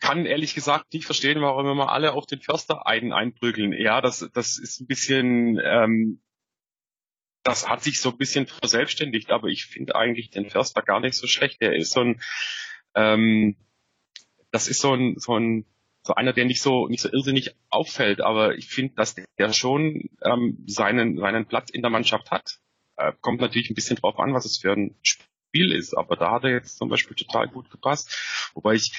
kann 0.00 0.26
ehrlich 0.26 0.54
gesagt 0.54 0.92
nicht 0.92 1.06
verstehen, 1.06 1.40
warum 1.40 1.66
immer 1.66 1.90
alle 1.92 2.12
auf 2.12 2.26
den 2.26 2.40
Förster 2.40 2.86
ein 2.86 3.12
einprügeln. 3.12 3.72
Ja, 3.72 4.00
das, 4.00 4.28
das 4.32 4.58
ist 4.58 4.80
ein 4.80 4.86
bisschen, 4.86 5.60
ähm, 5.62 6.20
das 7.44 7.68
hat 7.68 7.82
sich 7.82 8.00
so 8.00 8.10
ein 8.10 8.18
bisschen 8.18 8.46
verselbstständigt, 8.46 9.30
aber 9.30 9.48
ich 9.48 9.66
finde 9.66 9.94
eigentlich 9.94 10.30
den 10.30 10.50
Förster 10.50 10.82
gar 10.82 11.00
nicht 11.00 11.14
so 11.14 11.28
schlecht. 11.28 11.60
Der 11.60 11.76
ist 11.76 11.92
so 11.92 12.00
ein, 12.00 12.20
ähm, 12.94 13.56
das 14.50 14.66
ist 14.66 14.80
so 14.80 14.94
ein, 14.94 15.18
so 15.18 15.38
ein, 15.38 15.64
so 16.06 16.14
einer, 16.14 16.32
der 16.32 16.44
nicht 16.44 16.62
so, 16.62 16.86
nicht 16.88 17.00
so 17.00 17.10
irrsinnig 17.12 17.54
auffällt, 17.68 18.20
aber 18.20 18.56
ich 18.56 18.68
finde, 18.68 18.94
dass 18.94 19.16
der 19.38 19.52
schon 19.52 20.08
ähm, 20.22 20.64
seinen, 20.66 21.18
seinen 21.18 21.46
Platz 21.46 21.70
in 21.70 21.82
der 21.82 21.90
Mannschaft 21.90 22.30
hat. 22.30 22.60
Äh, 22.96 23.12
kommt 23.20 23.40
natürlich 23.40 23.70
ein 23.70 23.74
bisschen 23.74 23.96
drauf 23.96 24.18
an, 24.18 24.32
was 24.32 24.44
es 24.44 24.58
für 24.58 24.72
ein 24.72 24.96
Spiel 25.02 25.72
ist, 25.72 25.94
aber 25.94 26.16
da 26.16 26.30
hat 26.30 26.44
er 26.44 26.50
jetzt 26.50 26.78
zum 26.78 26.88
Beispiel 26.88 27.16
total 27.16 27.48
gut 27.48 27.70
gepasst. 27.70 28.50
Wobei 28.54 28.74
ich 28.74 28.92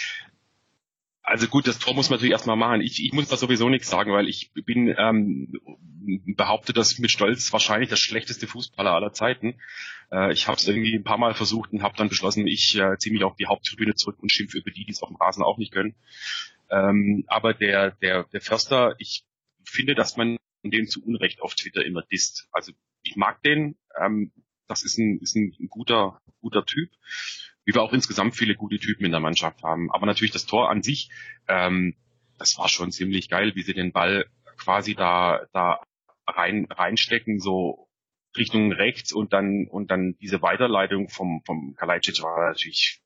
also 1.27 1.47
gut, 1.47 1.67
das 1.67 1.77
Tor 1.77 1.93
muss 1.93 2.09
man 2.09 2.17
natürlich 2.17 2.31
erstmal 2.31 2.55
machen. 2.55 2.79
Ich, 2.79 3.03
ich 3.03 3.11
muss 3.11 3.27
da 3.27 3.35
sowieso 3.35 3.67
nichts 3.67 3.89
sagen, 3.89 4.13
weil 4.13 4.29
ich 4.29 4.53
bin 4.53 4.95
ähm, 4.97 5.59
behaupte 6.25 6.71
das 6.71 6.99
mit 6.99 7.11
Stolz 7.11 7.51
wahrscheinlich 7.51 7.89
das 7.89 7.99
schlechteste 7.99 8.47
Fußballer 8.47 8.93
aller 8.93 9.11
Zeiten. 9.11 9.59
Äh, 10.09 10.31
ich 10.31 10.47
habe 10.47 10.57
es 10.57 10.65
irgendwie 10.65 10.95
ein 10.95 11.03
paar 11.03 11.17
Mal 11.17 11.33
versucht 11.33 11.73
und 11.73 11.83
habe 11.83 11.97
dann 11.97 12.07
beschlossen, 12.07 12.47
ich 12.47 12.77
äh, 12.79 12.97
ziehe 12.97 13.11
mich 13.11 13.25
auf 13.25 13.35
die 13.35 13.47
Haupttribüne 13.47 13.93
zurück 13.93 14.17
und 14.21 14.31
schimpfe 14.31 14.57
über 14.57 14.71
die, 14.71 14.85
die 14.85 14.91
es 14.91 15.03
auf 15.03 15.09
dem 15.09 15.17
Rasen 15.17 15.43
auch 15.43 15.57
nicht 15.57 15.73
können. 15.73 15.95
Ähm, 16.69 17.23
aber 17.27 17.53
der, 17.53 17.91
der, 17.91 18.25
der 18.25 18.41
Förster, 18.41 18.95
ich 18.99 19.23
finde, 19.65 19.95
dass 19.95 20.17
man 20.17 20.37
den 20.63 20.87
zu 20.87 21.03
Unrecht 21.03 21.41
auf 21.41 21.55
Twitter 21.55 21.85
immer 21.85 22.03
disst. 22.03 22.47
Also 22.51 22.73
ich 23.03 23.15
mag 23.15 23.41
den, 23.43 23.77
ähm, 23.99 24.31
das 24.67 24.83
ist 24.83 24.97
ein, 24.97 25.19
ist 25.21 25.35
ein 25.35 25.53
guter, 25.69 26.19
guter 26.41 26.65
Typ 26.65 26.89
wie 27.67 27.73
wir 27.73 27.83
auch 27.83 27.91
insgesamt 27.91 28.35
viele 28.35 28.55
gute 28.55 28.79
Typen 28.79 29.03
in 29.03 29.11
der 29.11 29.19
Mannschaft 29.19 29.61
haben. 29.61 29.91
Aber 29.91 30.05
natürlich 30.05 30.31
das 30.31 30.45
Tor 30.45 30.71
an 30.71 30.83
sich, 30.83 31.09
ähm, 31.49 31.97
das 32.39 32.57
war 32.57 32.69
schon 32.69 32.91
ziemlich 32.91 33.27
geil, 33.29 33.55
wie 33.55 33.61
sie 33.61 33.73
den 33.73 33.91
Ball 33.91 34.25
quasi 34.57 34.95
da, 34.95 35.45
da 35.51 35.81
rein, 36.25 36.67
reinstecken, 36.71 37.41
so 37.41 37.89
Richtung 38.37 38.71
rechts 38.71 39.11
und 39.11 39.33
dann, 39.33 39.67
und 39.67 39.91
dann 39.91 40.15
diese 40.21 40.41
Weiterleitung 40.41 41.09
vom, 41.09 41.41
vom 41.45 41.75
Kalajdzic 41.75 42.21
war 42.23 42.51
natürlich 42.51 43.01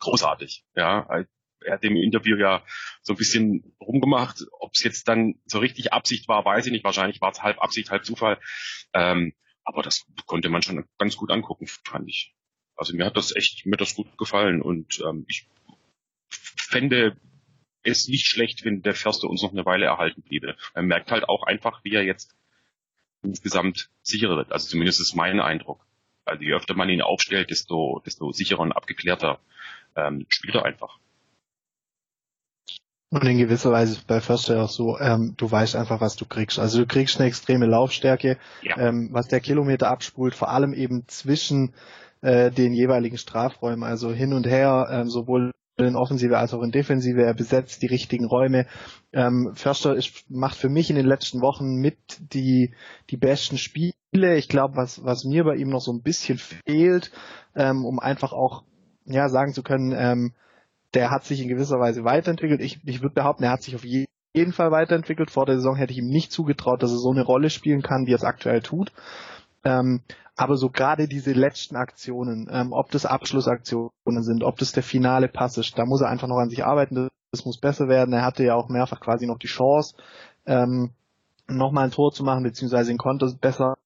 großartig, 0.00 0.64
ja. 0.74 1.24
Er 1.64 1.74
hat 1.74 1.84
im 1.84 1.96
Interview 1.96 2.36
ja 2.36 2.64
so 3.02 3.14
ein 3.14 3.16
bisschen 3.16 3.74
rumgemacht. 3.80 4.44
Ob 4.60 4.72
es 4.74 4.82
jetzt 4.82 5.08
dann 5.08 5.40
so 5.46 5.58
richtig 5.58 5.92
Absicht 5.92 6.28
war, 6.28 6.44
weiß 6.44 6.66
ich 6.66 6.72
nicht. 6.72 6.84
Wahrscheinlich 6.84 7.20
war 7.20 7.32
es 7.32 7.42
halb 7.42 7.60
Absicht, 7.60 7.90
halb 7.90 8.04
Zufall. 8.04 8.38
Ähm, 8.92 9.34
aber 9.64 9.82
das 9.82 10.06
konnte 10.26 10.48
man 10.48 10.62
schon 10.62 10.84
ganz 10.98 11.16
gut 11.16 11.30
angucken, 11.30 11.66
fand 11.66 12.08
ich. 12.08 12.34
Also 12.76 12.94
mir 12.94 13.06
hat 13.06 13.16
das 13.16 13.34
echt, 13.34 13.66
mir 13.66 13.72
hat 13.72 13.80
das 13.80 13.94
gut 13.94 14.16
gefallen 14.18 14.62
und 14.62 15.00
ähm, 15.00 15.24
ich 15.28 15.48
fände 16.28 17.16
es 17.82 18.08
nicht 18.08 18.26
schlecht, 18.26 18.64
wenn 18.64 18.82
der 18.82 18.94
Förster 18.94 19.28
uns 19.28 19.42
noch 19.42 19.52
eine 19.52 19.64
Weile 19.64 19.86
erhalten 19.86 20.22
bliebe. 20.22 20.56
Man 20.74 20.86
merkt 20.86 21.10
halt 21.10 21.28
auch 21.28 21.44
einfach, 21.44 21.82
wie 21.84 21.94
er 21.94 22.04
jetzt 22.04 22.36
insgesamt 23.22 23.90
sicherer 24.02 24.36
wird. 24.36 24.52
Also 24.52 24.68
zumindest 24.68 25.00
ist 25.00 25.14
mein 25.14 25.40
Eindruck. 25.40 25.86
Also 26.24 26.42
je 26.42 26.54
öfter 26.54 26.74
man 26.74 26.90
ihn 26.90 27.02
aufstellt, 27.02 27.50
desto, 27.50 28.02
desto 28.04 28.32
sicherer 28.32 28.60
und 28.60 28.72
abgeklärter 28.72 29.40
ähm, 29.94 30.26
spielt 30.28 30.56
er 30.56 30.64
einfach. 30.64 30.98
Und 33.10 33.24
in 33.24 33.38
gewisser 33.38 33.70
Weise 33.70 33.92
ist 33.92 34.06
bei 34.06 34.20
Förster 34.20 34.64
auch 34.64 34.68
so, 34.68 34.98
ähm, 34.98 35.34
du 35.36 35.50
weißt 35.50 35.76
einfach, 35.76 36.00
was 36.00 36.16
du 36.16 36.24
kriegst. 36.24 36.58
Also 36.58 36.80
du 36.80 36.86
kriegst 36.86 37.18
eine 37.18 37.28
extreme 37.28 37.66
Laufstärke, 37.66 38.36
ja. 38.62 38.78
ähm, 38.78 39.10
was 39.12 39.28
der 39.28 39.40
Kilometer 39.40 39.88
abspult, 39.88 40.34
vor 40.34 40.50
allem 40.50 40.72
eben 40.74 41.04
zwischen 41.06 41.72
äh, 42.20 42.50
den 42.50 42.72
jeweiligen 42.72 43.16
Strafräumen, 43.16 43.84
also 43.84 44.12
hin 44.12 44.32
und 44.32 44.46
her, 44.46 44.88
äh, 44.90 45.04
sowohl 45.08 45.52
in 45.78 45.94
Offensive 45.94 46.38
als 46.38 46.54
auch 46.54 46.62
in 46.62 46.72
Defensive. 46.72 47.22
Er 47.22 47.34
besetzt 47.34 47.82
die 47.82 47.86
richtigen 47.86 48.24
Räume. 48.24 48.66
Ähm, 49.12 49.52
Förster 49.54 49.94
ist, 49.94 50.24
macht 50.28 50.56
für 50.56 50.68
mich 50.68 50.90
in 50.90 50.96
den 50.96 51.06
letzten 51.06 51.42
Wochen 51.42 51.76
mit 51.76 51.98
die, 52.32 52.74
die 53.10 53.16
besten 53.16 53.58
Spiele. 53.58 54.36
Ich 54.36 54.48
glaube, 54.48 54.76
was, 54.76 55.04
was 55.04 55.24
mir 55.24 55.44
bei 55.44 55.56
ihm 55.56 55.68
noch 55.68 55.82
so 55.82 55.92
ein 55.92 56.02
bisschen 56.02 56.38
fehlt, 56.38 57.12
ähm, 57.54 57.84
um 57.84 58.00
einfach 58.00 58.32
auch 58.32 58.64
ja, 59.04 59.28
sagen 59.28 59.52
zu 59.52 59.62
können, 59.62 59.94
ähm, 59.96 60.32
der 60.96 61.10
hat 61.10 61.24
sich 61.24 61.42
in 61.42 61.48
gewisser 61.48 61.78
Weise 61.78 62.04
weiterentwickelt. 62.04 62.62
Ich, 62.62 62.80
ich 62.86 63.02
würde 63.02 63.14
behaupten, 63.14 63.44
er 63.44 63.50
hat 63.50 63.62
sich 63.62 63.74
auf 63.74 63.84
jeden 63.84 64.52
Fall 64.52 64.70
weiterentwickelt. 64.70 65.30
Vor 65.30 65.44
der 65.44 65.56
Saison 65.56 65.76
hätte 65.76 65.92
ich 65.92 65.98
ihm 65.98 66.08
nicht 66.08 66.32
zugetraut, 66.32 66.82
dass 66.82 66.90
er 66.90 66.96
so 66.96 67.10
eine 67.10 67.22
Rolle 67.22 67.50
spielen 67.50 67.82
kann, 67.82 68.06
wie 68.06 68.12
er 68.12 68.16
es 68.16 68.24
aktuell 68.24 68.62
tut. 68.62 68.92
Ähm, 69.62 70.00
aber 70.36 70.56
so 70.56 70.70
gerade 70.70 71.06
diese 71.06 71.32
letzten 71.32 71.76
Aktionen, 71.76 72.48
ähm, 72.50 72.72
ob 72.72 72.90
das 72.90 73.04
Abschlussaktionen 73.04 74.22
sind, 74.22 74.42
ob 74.42 74.56
das 74.56 74.72
der 74.72 74.82
finale 74.82 75.28
Pass 75.28 75.58
ist, 75.58 75.78
da 75.78 75.84
muss 75.84 76.00
er 76.00 76.08
einfach 76.08 76.28
noch 76.28 76.38
an 76.38 76.48
sich 76.48 76.64
arbeiten. 76.64 77.08
Das 77.30 77.44
muss 77.44 77.60
besser 77.60 77.88
werden. 77.88 78.14
Er 78.14 78.24
hatte 78.24 78.42
ja 78.42 78.54
auch 78.54 78.70
mehrfach 78.70 79.00
quasi 79.00 79.26
noch 79.26 79.38
die 79.38 79.48
Chance, 79.48 79.96
ähm, 80.46 80.92
nochmal 81.46 81.84
ein 81.84 81.90
Tor 81.90 82.10
zu 82.10 82.24
machen, 82.24 82.42
beziehungsweise 82.42 82.90
den 82.90 82.98
Konter 82.98 83.30
besser, 83.38 83.76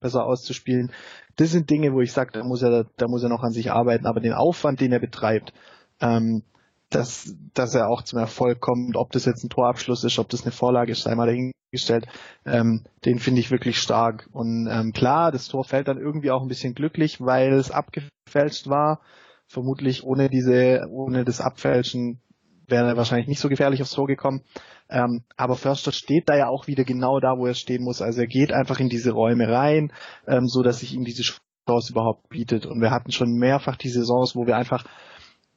besser 0.00 0.24
auszuspielen. 0.24 0.92
Das 1.34 1.50
sind 1.50 1.68
Dinge, 1.68 1.92
wo 1.94 2.00
ich 2.00 2.12
sage, 2.12 2.30
da 2.32 2.44
muss 2.44 2.62
er, 2.62 2.86
da 2.96 3.08
muss 3.08 3.24
er 3.24 3.28
noch 3.28 3.42
an 3.42 3.50
sich 3.50 3.72
arbeiten. 3.72 4.06
Aber 4.06 4.20
den 4.20 4.34
Aufwand, 4.34 4.80
den 4.80 4.92
er 4.92 5.00
betreibt, 5.00 5.52
ähm, 6.00 6.44
dass, 6.90 7.34
dass 7.54 7.74
er 7.74 7.88
auch 7.88 8.02
zum 8.02 8.18
Erfolg 8.18 8.60
kommt, 8.60 8.96
ob 8.96 9.12
das 9.12 9.24
jetzt 9.24 9.44
ein 9.44 9.48
Torabschluss 9.48 10.04
ist, 10.04 10.18
ob 10.18 10.28
das 10.28 10.42
eine 10.42 10.52
Vorlage 10.52 10.92
ist, 10.92 11.02
sei 11.02 11.14
mal 11.14 11.26
dahingestellt, 11.26 12.06
ähm, 12.44 12.84
den 13.04 13.18
finde 13.18 13.40
ich 13.40 13.50
wirklich 13.50 13.78
stark. 13.78 14.28
Und 14.32 14.68
ähm, 14.70 14.92
klar, 14.92 15.30
das 15.30 15.48
Tor 15.48 15.64
fällt 15.64 15.88
dann 15.88 15.98
irgendwie 15.98 16.30
auch 16.30 16.42
ein 16.42 16.48
bisschen 16.48 16.74
glücklich, 16.74 17.20
weil 17.20 17.52
es 17.52 17.70
abgefälscht 17.70 18.68
war. 18.68 19.00
Vermutlich 19.46 20.04
ohne 20.04 20.28
diese, 20.28 20.86
ohne 20.90 21.24
das 21.24 21.40
Abfälschen 21.40 22.20
wäre 22.66 22.88
er 22.88 22.96
wahrscheinlich 22.96 23.28
nicht 23.28 23.40
so 23.40 23.48
gefährlich 23.48 23.82
aufs 23.82 23.92
Tor 23.92 24.06
gekommen. 24.06 24.42
Ähm, 24.88 25.22
aber 25.36 25.56
Förster 25.56 25.92
steht 25.92 26.28
da 26.28 26.36
ja 26.36 26.48
auch 26.48 26.66
wieder 26.66 26.84
genau 26.84 27.20
da, 27.20 27.36
wo 27.36 27.46
er 27.46 27.54
stehen 27.54 27.84
muss. 27.84 28.02
Also 28.02 28.20
er 28.20 28.26
geht 28.26 28.52
einfach 28.52 28.80
in 28.80 28.88
diese 28.88 29.12
Räume 29.12 29.48
rein, 29.48 29.92
ähm, 30.26 30.46
so 30.46 30.62
dass 30.62 30.80
sich 30.80 30.94
ihm 30.94 31.04
diese 31.04 31.22
Chance 31.22 31.92
überhaupt 31.92 32.28
bietet. 32.28 32.66
Und 32.66 32.80
wir 32.80 32.90
hatten 32.90 33.12
schon 33.12 33.32
mehrfach 33.32 33.76
die 33.76 33.88
Saisons, 33.88 34.34
wo 34.34 34.46
wir 34.46 34.56
einfach 34.56 34.84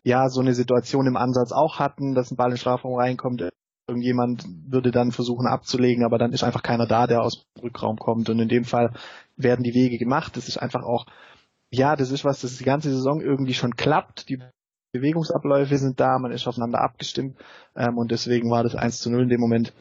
ja 0.04 0.30
so 0.30 0.42
eine 0.42 0.54
Situation 0.54 1.08
im 1.08 1.18
Ansatz 1.18 1.52
auch 1.52 1.80
hatten, 1.80 2.13
dass 2.13 2.32
ein 2.32 2.36
Ball 2.36 2.50
in 2.50 2.56
den 2.56 2.60
Strafraum 2.60 2.96
reinkommt, 2.96 3.44
irgendjemand 3.88 4.46
würde 4.68 4.92
dann 4.92 5.12
versuchen 5.12 5.48
abzulegen, 5.48 6.06
aber 6.06 6.18
dann 6.18 6.34
ist 6.34 6.44
einfach 6.44 6.63
keiner 6.63 6.88
da, 6.88 7.08
der 7.08 7.22
aus 7.22 7.44
dem 7.58 7.63
Rückraum 7.63 7.98
kommt. 7.98 8.30
Und 8.30 8.39
in 8.39 8.48
dem 8.48 8.63
Fall 8.63 8.94
werden 9.36 9.63
die 9.63 9.74
Wege 9.74 9.98
gemacht. 9.98 10.38
Das 10.38 10.48
ist 10.48 10.58
einfach 10.58 10.84
auch, 10.84 11.06
ja, 11.70 11.96
das 11.96 12.12
ist 12.12 12.24
was, 12.24 12.42
das 12.42 12.58
die 12.58 12.63
ganze 12.63 12.92
Saison 12.92 13.22
irgendwie 13.22 13.54
schon 13.54 13.76
klappt. 13.76 14.30
Die 14.30 14.39
Bewegungsabläufe 14.94 15.78
sind 15.78 16.00
da, 16.00 16.20
man 16.20 16.32
ist 16.32 16.48
aufeinander 16.48 16.82
abgestimmt 16.82 17.38
ähm, 17.76 17.98
und 17.98 18.12
deswegen 18.12 18.52
war 18.52 18.63
das 18.63 18.76
1 18.76 19.00
zu 19.00 19.10
0 19.10 19.24
in 19.24 19.30
dem 19.30 19.42
Moment 19.42 19.74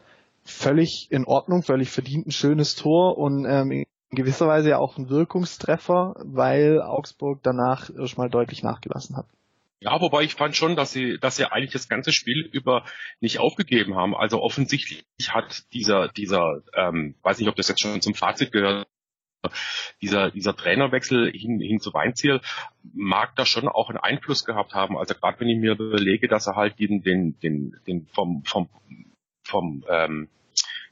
völlig 0.43 1.07
in 1.11 1.25
Ordnung, 1.25 1.61
völlig 1.61 1.91
verdient 1.91 2.27
ein 2.27 2.31
schönes 2.31 2.75
Tor 2.75 3.17
und 3.17 3.45
ähm, 3.45 3.71
in 3.71 3.85
gewisser 4.09 4.47
Weise 4.47 4.69
ja 4.69 4.79
auch 4.79 4.97
ein 4.97 5.09
Wirkungstreffer, 5.09 6.15
weil 6.17 6.81
Augsburg 6.81 7.41
danach 7.43 7.91
erstmal 7.95 8.29
deutlich 8.29 8.63
nachgelassen 8.63 9.15
hat. 9.15 9.27
Ja, 9.83 9.99
wobei 9.99 10.23
ich 10.23 10.35
fand 10.35 10.55
schon, 10.55 10.77
dass 10.77 10.93
sie, 10.93 11.17
dass 11.19 11.35
sie 11.35 11.51
eigentlich 11.51 11.73
das 11.73 11.89
ganze 11.89 12.13
Spiel 12.13 12.49
über 12.53 12.85
nicht 13.19 13.39
aufgegeben 13.39 13.95
haben. 13.95 14.15
Also 14.15 14.41
offensichtlich 14.41 15.03
hat 15.27 15.63
dieser, 15.73 16.07
dieser, 16.07 16.61
ähm, 16.73 17.15
weiß 17.21 17.39
nicht, 17.39 17.49
ob 17.49 17.57
das 17.57 17.67
jetzt 17.67 17.81
schon 17.81 17.99
zum 18.01 18.15
Fazit 18.15 18.53
gehört, 18.53 18.87
dieser, 20.01 20.31
dieser 20.31 20.55
Trainerwechsel 20.55 21.29
hin, 21.31 21.59
hin 21.59 21.81
zu 21.81 21.93
Weinziel 21.93 22.39
mag 22.93 23.35
da 23.35 23.45
schon 23.45 23.67
auch 23.67 23.89
einen 23.89 23.99
Einfluss 23.99 24.45
gehabt 24.45 24.73
haben. 24.73 24.97
Also 24.97 25.15
gerade 25.15 25.41
wenn 25.41 25.49
ich 25.49 25.59
mir 25.59 25.73
überlege, 25.73 26.29
dass 26.29 26.47
er 26.47 26.55
halt 26.55 26.79
den, 26.79 27.03
den, 27.03 27.37
den, 27.41 27.75
den 27.85 28.07
vom, 28.07 28.45
vom, 28.45 28.69
vom 29.43 29.83
ähm, 29.89 30.29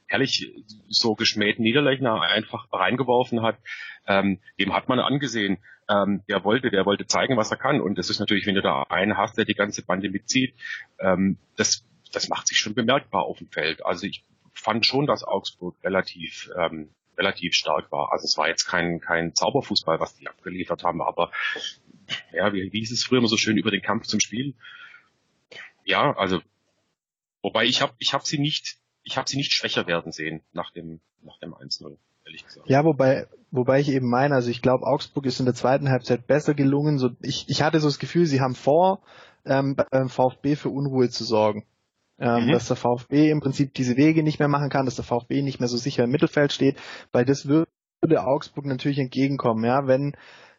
herrlich 0.06 0.52
so 0.88 1.14
geschmähten 1.14 1.64
Niederlechner 1.64 2.20
einfach 2.20 2.66
reingeworfen 2.70 3.40
hat, 3.40 3.56
ähm, 4.06 4.40
dem 4.58 4.74
hat 4.74 4.88
man 4.88 4.98
angesehen, 4.98 5.58
ähm, 5.88 6.22
der 6.28 6.44
wollte, 6.44 6.70
der 6.70 6.86
wollte 6.86 7.06
zeigen, 7.06 7.36
was 7.36 7.50
er 7.50 7.56
kann. 7.56 7.80
Und 7.80 7.98
das 7.98 8.10
ist 8.10 8.18
natürlich, 8.18 8.46
wenn 8.46 8.54
du 8.54 8.62
da 8.62 8.84
einen 8.84 9.16
hast, 9.16 9.36
der 9.36 9.44
die 9.44 9.54
ganze 9.54 9.84
Bande 9.84 10.10
mitzieht, 10.10 10.54
ähm, 10.98 11.38
das, 11.56 11.84
das 12.12 12.28
macht 12.28 12.46
sich 12.46 12.58
schon 12.58 12.74
bemerkbar 12.74 13.24
auf 13.24 13.38
dem 13.38 13.48
Feld. 13.48 13.84
Also 13.84 14.06
ich 14.06 14.24
fand 14.54 14.86
schon, 14.86 15.06
dass 15.06 15.24
Augsburg 15.24 15.76
relativ 15.82 16.50
ähm, 16.56 16.90
relativ 17.16 17.54
stark 17.54 17.92
war. 17.92 18.12
Also 18.12 18.24
es 18.24 18.36
war 18.38 18.48
jetzt 18.48 18.64
kein, 18.64 19.00
kein 19.00 19.34
Zauberfußball, 19.34 20.00
was 20.00 20.16
die 20.16 20.28
abgeliefert 20.28 20.82
haben, 20.82 21.02
aber 21.02 21.30
ja, 22.32 22.52
wie, 22.52 22.68
hieß 22.68 22.92
es 22.92 23.04
früher 23.04 23.18
immer 23.18 23.28
so 23.28 23.36
schön 23.36 23.56
über 23.56 23.70
den 23.70 23.82
Kampf 23.82 24.06
zum 24.06 24.20
Spiel? 24.20 24.54
Ja, 25.84 26.16
also 26.16 26.40
wobei 27.42 27.64
ich 27.64 27.82
habe 27.82 27.92
ich 27.98 28.14
hab 28.14 28.26
sie 28.26 28.38
nicht 28.38 28.78
ich 29.02 29.16
habe 29.16 29.28
sie 29.28 29.36
nicht 29.36 29.52
schwächer 29.52 29.86
werden 29.86 30.12
sehen 30.12 30.42
nach 30.52 30.70
dem 30.70 31.00
nach 31.22 31.38
dem 31.38 31.54
1-0 31.54 31.96
ehrlich 32.32 32.46
gesagt. 32.46 32.68
Ja, 32.68 32.84
wobei, 32.84 33.26
wobei 33.50 33.80
ich 33.80 33.90
eben 33.90 34.08
meine, 34.08 34.34
also 34.34 34.50
ich 34.50 34.62
glaube, 34.62 34.86
Augsburg 34.86 35.26
ist 35.26 35.38
in 35.38 35.46
der 35.46 35.54
zweiten 35.54 35.90
Halbzeit 35.90 36.26
besser 36.26 36.54
gelungen. 36.54 36.98
So, 36.98 37.10
ich, 37.20 37.46
ich 37.48 37.62
hatte 37.62 37.80
so 37.80 37.88
das 37.88 37.98
Gefühl, 37.98 38.26
sie 38.26 38.40
haben 38.40 38.54
vor, 38.54 39.00
ähm, 39.44 39.76
beim 39.76 40.08
VfB 40.08 40.56
für 40.56 40.70
Unruhe 40.70 41.08
zu 41.10 41.24
sorgen. 41.24 41.64
Ähm, 42.18 42.46
mhm. 42.46 42.52
Dass 42.52 42.68
der 42.68 42.76
VfB 42.76 43.30
im 43.30 43.40
Prinzip 43.40 43.74
diese 43.74 43.96
Wege 43.96 44.22
nicht 44.22 44.38
mehr 44.38 44.48
machen 44.48 44.68
kann, 44.68 44.84
dass 44.84 44.96
der 44.96 45.04
VfB 45.04 45.42
nicht 45.42 45.60
mehr 45.60 45.68
so 45.68 45.76
sicher 45.76 46.04
im 46.04 46.10
Mittelfeld 46.10 46.52
steht, 46.52 46.76
weil 47.10 47.24
das 47.24 47.46
würde 47.46 47.66
Augsburg 48.24 48.66
natürlich 48.66 48.98
entgegenkommen, 48.98 49.64
ja, 49.64 49.86
wenn 49.86 50.14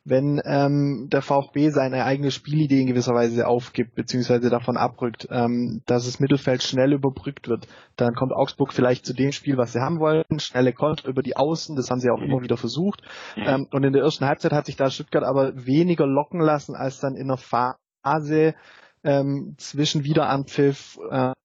wenn 0.06 0.42
ähm, 0.44 1.08
der 1.12 1.22
VfB 1.22 1.70
seine 1.70 2.04
eigene 2.04 2.32
Spielidee 2.32 2.82
in 2.82 2.88
gewisser 2.88 3.14
Weise 3.14 3.48
aufgibt, 3.48 3.96
beziehungsweise 3.96 4.50
davon 4.50 4.76
abrückt, 4.76 5.28
ähm, 5.32 5.82
dass 5.86 6.06
das 6.06 6.20
Mittelfeld 6.20 6.62
schnell 6.62 6.94
überbrückt 6.94 7.48
wird, 7.48 7.68
dann 7.96 8.14
kommt 8.14 8.34
Augsburg 8.34 8.74
vielleicht 8.74 9.06
zu 9.06 9.14
dem 9.14 9.32
Spiel, 9.32 9.58
was 9.58 9.74
sie 9.74 9.80
haben 9.80 10.00
wollen, 10.00 10.24
schnelle 10.40 10.74
Konter 10.74 11.08
über 11.08 11.24
die 11.24 11.38
Außen, 11.38 11.76
das 11.76 11.90
haben 11.90 12.00
sie 12.00 12.10
auch 12.10 12.22
immer 12.22 12.42
wieder 12.42 12.58
versucht. 12.58 13.02
Ähm, 13.38 13.68
und 13.72 13.84
in 13.84 13.94
der 13.94 14.04
ersten 14.04 14.26
Halbzeit 14.26 14.52
hat 14.52 14.66
sich 14.66 14.76
da 14.76 14.90
Stuttgart 14.90 15.24
aber 15.24 15.66
weniger 15.66 16.06
locken 16.06 16.42
lassen, 16.42 16.76
als 16.76 17.00
dann 17.00 17.16
in 17.16 17.28
der 17.28 17.38
Phase, 17.38 18.56
ähm, 19.04 19.56
zwischen 19.58 20.04
Wiederanpfiff 20.04 20.98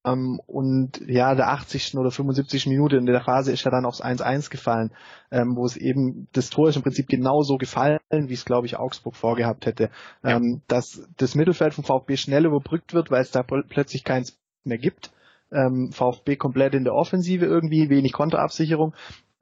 ähm, 0.05 0.41
und 0.47 1.01
ja 1.07 1.35
der 1.35 1.49
80. 1.49 1.97
oder 1.97 2.11
75. 2.11 2.67
Minute 2.67 2.97
in 2.97 3.07
der 3.07 3.21
Phase 3.21 3.53
ist 3.53 3.65
ja 3.65 3.71
dann 3.71 3.85
aufs 3.85 4.03
1-1 4.03 4.51
gefallen, 4.51 4.93
ähm, 5.31 5.57
wo 5.57 5.65
es 5.65 5.77
eben 5.77 6.29
das 6.33 6.51
Tor 6.51 6.69
ist 6.69 6.77
im 6.77 6.83
Prinzip 6.83 7.09
genauso 7.09 7.57
gefallen, 7.57 7.99
wie 8.11 8.35
es 8.35 8.45
glaube 8.45 8.67
ich 8.67 8.79
Augsburg 8.79 9.17
vorgehabt 9.17 9.67
hätte, 9.67 9.91
ja. 10.23 10.37
ähm, 10.37 10.63
dass 10.69 11.09
das 11.17 11.35
Mittelfeld 11.35 11.75
vom 11.75 11.85
VfB 11.85 12.17
schnell 12.17 12.47
überbrückt 12.47 12.95
wird, 12.95 13.11
weil 13.11 13.23
es 13.23 13.31
da 13.31 13.43
plötzlich 13.43 14.05
keins 14.05 14.39
mehr 14.65 14.79
gibt. 14.79 15.11
Ähm, 15.51 15.91
VfB 15.93 16.37
komplett 16.37 16.75
in 16.75 16.85
der 16.85 16.95
Offensive 16.95 17.47
irgendwie, 17.47 17.89
wenig 17.89 18.13
Konterabsicherung. 18.13 18.95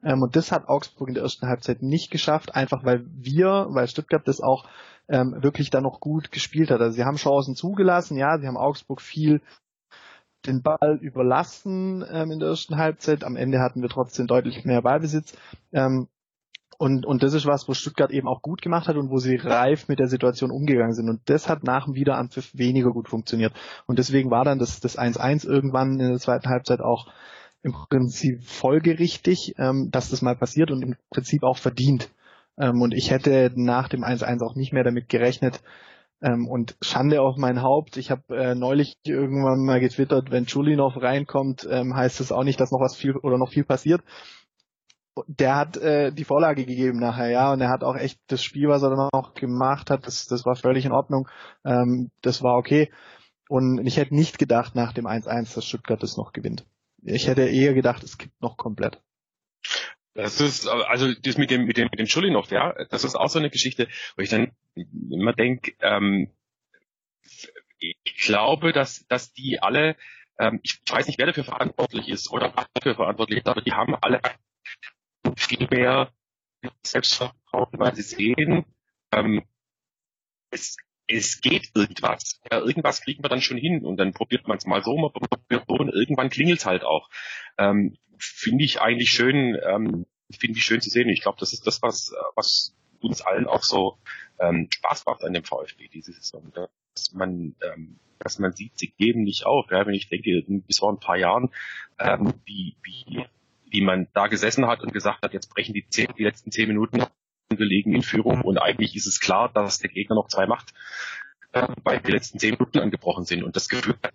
Ähm, 0.03 0.21
und 0.21 0.35
das 0.35 0.51
hat 0.51 0.67
Augsburg 0.67 1.09
in 1.09 1.15
der 1.15 1.23
ersten 1.23 1.47
Halbzeit 1.47 1.81
nicht 1.81 2.11
geschafft, 2.11 2.55
einfach 2.55 2.85
weil 2.85 3.05
wir, 3.13 3.67
weil 3.69 3.87
Stuttgart 3.87 4.27
das 4.27 4.41
auch 4.41 4.65
ähm, 5.07 5.35
wirklich 5.41 5.69
dann 5.69 5.83
noch 5.83 5.99
gut 5.99 6.31
gespielt 6.31 6.71
hat. 6.71 6.81
Also 6.81 6.95
sie 6.95 7.03
haben 7.03 7.17
Chancen 7.17 7.55
zugelassen, 7.55 8.17
ja, 8.17 8.37
sie 8.37 8.47
haben 8.47 8.57
Augsburg 8.57 9.01
viel 9.01 9.41
den 10.45 10.61
Ball 10.61 10.97
überlassen 11.01 12.05
ähm, 12.09 12.31
in 12.31 12.39
der 12.39 12.49
ersten 12.49 12.77
Halbzeit. 12.77 13.23
Am 13.23 13.35
Ende 13.35 13.59
hatten 13.59 13.81
wir 13.81 13.89
trotzdem 13.89 14.27
deutlich 14.27 14.65
mehr 14.65 14.81
Ballbesitz. 14.81 15.37
Ähm, 15.73 16.07
und, 16.77 17.07
und 17.07 17.23
das 17.23 17.33
ist 17.33 17.47
was, 17.47 17.67
wo 17.67 17.73
Stuttgart 17.73 18.11
eben 18.11 18.27
auch 18.27 18.41
gut 18.41 18.61
gemacht 18.61 18.87
hat 18.87 18.97
und 18.97 19.09
wo 19.09 19.17
sie 19.17 19.35
reif 19.35 19.87
mit 19.87 19.99
der 19.99 20.07
Situation 20.07 20.51
umgegangen 20.51 20.93
sind. 20.93 21.09
Und 21.09 21.21
das 21.25 21.49
hat 21.49 21.63
nach 21.63 21.85
dem 21.85 21.95
Wiederanpfiff 21.95 22.51
weniger 22.53 22.91
gut 22.91 23.09
funktioniert. 23.09 23.53
Und 23.87 23.97
deswegen 23.97 24.29
war 24.29 24.45
dann 24.45 24.59
das, 24.59 24.79
das 24.79 24.97
1-1 24.97 25.47
irgendwann 25.47 25.99
in 25.99 26.09
der 26.09 26.19
zweiten 26.19 26.49
Halbzeit 26.49 26.81
auch 26.81 27.07
im 27.63 27.73
Prinzip 27.73 28.43
folgerichtig, 28.43 29.55
ähm, 29.57 29.89
dass 29.91 30.09
das 30.09 30.21
mal 30.21 30.35
passiert 30.35 30.69
und 30.69 30.83
im 30.83 30.95
Prinzip 31.09 31.43
auch 31.43 31.57
verdient. 31.57 32.11
Ähm, 32.57 32.81
und 32.81 32.93
ich 32.93 33.11
hätte 33.11 33.51
nach 33.55 33.89
dem 33.89 34.03
1-1 34.03 34.43
auch 34.43 34.55
nicht 34.55 34.73
mehr 34.73 34.83
damit 34.83 35.09
gerechnet. 35.09 35.61
Ähm, 36.21 36.47
und 36.47 36.75
Schande 36.81 37.21
auf 37.21 37.37
mein 37.37 37.61
Haupt. 37.61 37.97
Ich 37.97 38.09
habe 38.09 38.35
äh, 38.35 38.55
neulich 38.55 38.97
irgendwann 39.05 39.63
mal 39.63 39.79
getwittert, 39.79 40.31
wenn 40.31 40.47
Chulinov 40.47 40.97
reinkommt, 40.97 41.67
ähm, 41.69 41.95
heißt 41.95 42.19
das 42.19 42.31
auch 42.31 42.43
nicht, 42.43 42.59
dass 42.59 42.71
noch 42.71 42.79
was 42.79 42.95
viel 42.95 43.15
oder 43.17 43.37
noch 43.37 43.51
viel 43.51 43.63
passiert. 43.63 44.01
Der 45.27 45.55
hat 45.55 45.77
äh, 45.77 46.11
die 46.11 46.23
Vorlage 46.23 46.65
gegeben 46.65 46.99
nachher, 46.99 47.29
ja, 47.29 47.51
und 47.51 47.61
er 47.61 47.69
hat 47.69 47.83
auch 47.83 47.95
echt 47.95 48.19
das 48.27 48.43
Spiel, 48.43 48.67
was 48.67 48.83
er 48.83 48.91
dann 48.91 49.09
auch 49.13 49.33
gemacht 49.33 49.89
hat, 49.89 50.05
das, 50.05 50.27
das 50.27 50.45
war 50.45 50.55
völlig 50.55 50.85
in 50.85 50.91
Ordnung. 50.91 51.27
Ähm, 51.65 52.11
das 52.21 52.43
war 52.43 52.57
okay. 52.57 52.91
Und 53.49 53.85
ich 53.85 53.97
hätte 53.97 54.15
nicht 54.15 54.39
gedacht 54.39 54.75
nach 54.75 54.93
dem 54.93 55.07
1-1, 55.07 55.55
dass 55.55 55.65
Stuttgart 55.65 56.01
das 56.03 56.17
noch 56.17 56.33
gewinnt. 56.33 56.65
Ich 57.03 57.27
hätte 57.27 57.43
eher 57.43 57.73
gedacht, 57.73 58.03
es 58.03 58.17
kippt 58.17 58.41
noch 58.41 58.57
komplett. 58.57 59.01
Das 60.17 60.41
ist, 60.41 60.67
also 60.67 61.13
das 61.13 61.37
mit 61.37 61.51
dem, 61.51 61.65
mit 61.65 61.77
dem, 61.77 61.89
mit 61.91 61.99
dem 61.99 62.07
Schulinov, 62.07 62.49
ja, 62.49 62.73
das 62.89 63.03
ist 63.03 63.15
auch 63.15 63.29
so 63.29 63.37
eine 63.37 63.51
Geschichte, 63.51 63.87
wo 64.15 64.23
ich 64.23 64.29
dann 64.29 64.51
immer 65.11 65.31
denke, 65.33 65.73
ähm, 65.79 66.33
ich 67.77 68.17
glaube, 68.25 68.73
dass, 68.73 69.05
dass 69.05 69.31
die 69.33 69.59
alle, 69.61 69.95
ähm, 70.39 70.59
ich 70.63 70.81
weiß 70.89 71.05
nicht, 71.05 71.19
wer 71.19 71.27
dafür 71.27 71.43
verantwortlich 71.43 72.07
ist 72.09 72.31
oder 72.31 72.51
was 72.55 72.65
dafür 72.73 72.95
verantwortlich 72.95 73.41
ist, 73.41 73.47
aber 73.47 73.61
die 73.61 73.73
haben 73.73 73.93
alle 73.93 74.19
viel 75.35 75.67
mehr 75.69 76.11
Selbstvertrauen, 76.81 77.69
weil 77.73 77.93
sie 77.93 78.01
sehen, 78.01 78.65
ähm, 79.11 79.43
es, 80.49 80.77
es 81.07 81.41
geht 81.41 81.69
irgendwas. 81.75 82.41
Ja, 82.51 82.57
irgendwas 82.57 83.01
kriegen 83.01 83.23
wir 83.23 83.29
dann 83.29 83.41
schon 83.41 83.57
hin 83.57 83.85
und 83.85 83.97
dann 83.97 84.13
probiert 84.13 84.47
man 84.47 84.57
es 84.57 84.65
mal 84.65 84.81
so, 84.81 84.97
man 84.97 85.11
probiert 85.11 85.65
so 85.67 85.75
und 85.75 85.89
irgendwann 85.89 86.31
klingelt 86.31 86.65
halt 86.65 86.83
auch. 86.83 87.07
Ähm, 87.59 87.99
finde 88.19 88.63
ich 88.63 88.81
eigentlich 88.81 89.09
schön, 89.09 89.57
ähm, 89.63 90.05
finde 90.37 90.57
ich 90.57 90.65
schön 90.65 90.81
zu 90.81 90.89
sehen. 90.89 91.09
Ich 91.09 91.21
glaube, 91.21 91.37
das 91.39 91.53
ist 91.53 91.65
das, 91.67 91.81
was, 91.81 92.13
was 92.35 92.75
uns 92.99 93.21
allen 93.21 93.47
auch 93.47 93.63
so 93.63 93.97
ähm, 94.39 94.67
Spaß 94.71 95.05
macht 95.05 95.23
an 95.23 95.33
dem 95.33 95.43
VfB 95.43 95.87
diese 95.87 96.13
Saison. 96.13 96.51
Dass 96.53 97.13
man, 97.13 97.55
ähm, 97.61 97.99
dass 98.19 98.39
man 98.39 98.53
sieht, 98.53 98.77
sie 98.77 98.93
geben 98.97 99.23
nicht 99.23 99.45
auf. 99.45 99.67
Ja, 99.71 99.85
wenn 99.85 99.93
ich 99.93 100.09
denke, 100.09 100.43
bis 100.47 100.79
vor 100.79 100.91
ein 100.91 100.99
paar 100.99 101.17
Jahren, 101.17 101.49
ähm, 101.99 102.33
wie, 102.45 102.75
wie, 102.83 103.25
wie 103.69 103.81
man 103.81 104.07
da 104.13 104.27
gesessen 104.27 104.67
hat 104.67 104.81
und 104.81 104.93
gesagt 104.93 105.23
hat, 105.23 105.33
jetzt 105.33 105.53
brechen 105.53 105.73
die, 105.73 105.87
zehn, 105.87 106.07
die 106.17 106.23
letzten 106.23 106.51
zehn 106.51 106.67
Minuten 106.67 107.03
wir 107.49 107.65
liegen 107.65 107.93
in 107.93 108.01
Führung 108.01 108.41
und 108.41 108.57
eigentlich 108.57 108.95
ist 108.95 109.07
es 109.07 109.19
klar, 109.19 109.51
dass 109.53 109.79
der 109.79 109.89
Gegner 109.89 110.15
noch 110.15 110.27
zwei 110.27 110.47
macht, 110.47 110.73
äh, 111.53 111.67
weil 111.83 112.01
die 112.01 112.11
letzten 112.11 112.39
zehn 112.39 112.51
Minuten 112.51 112.79
angebrochen 112.79 113.25
sind 113.25 113.43
und 113.43 113.55
das 113.55 113.69
Gefühl 113.69 113.97
hat 114.03 114.13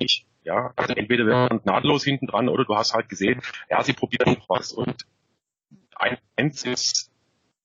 nicht. 0.00 0.26
Ja, 0.44 0.72
also 0.76 0.94
entweder 0.94 1.26
wir 1.26 1.48
sind 1.50 1.66
nahtlos 1.66 2.04
hinten 2.04 2.26
dran 2.26 2.48
oder 2.48 2.64
du 2.64 2.76
hast 2.76 2.94
halt 2.94 3.08
gesehen, 3.08 3.40
ja, 3.70 3.82
sie 3.82 3.94
probieren 3.94 4.34
noch 4.34 4.48
was 4.48 4.72
und 4.72 5.06
1 6.36 6.64
ist, 6.64 7.10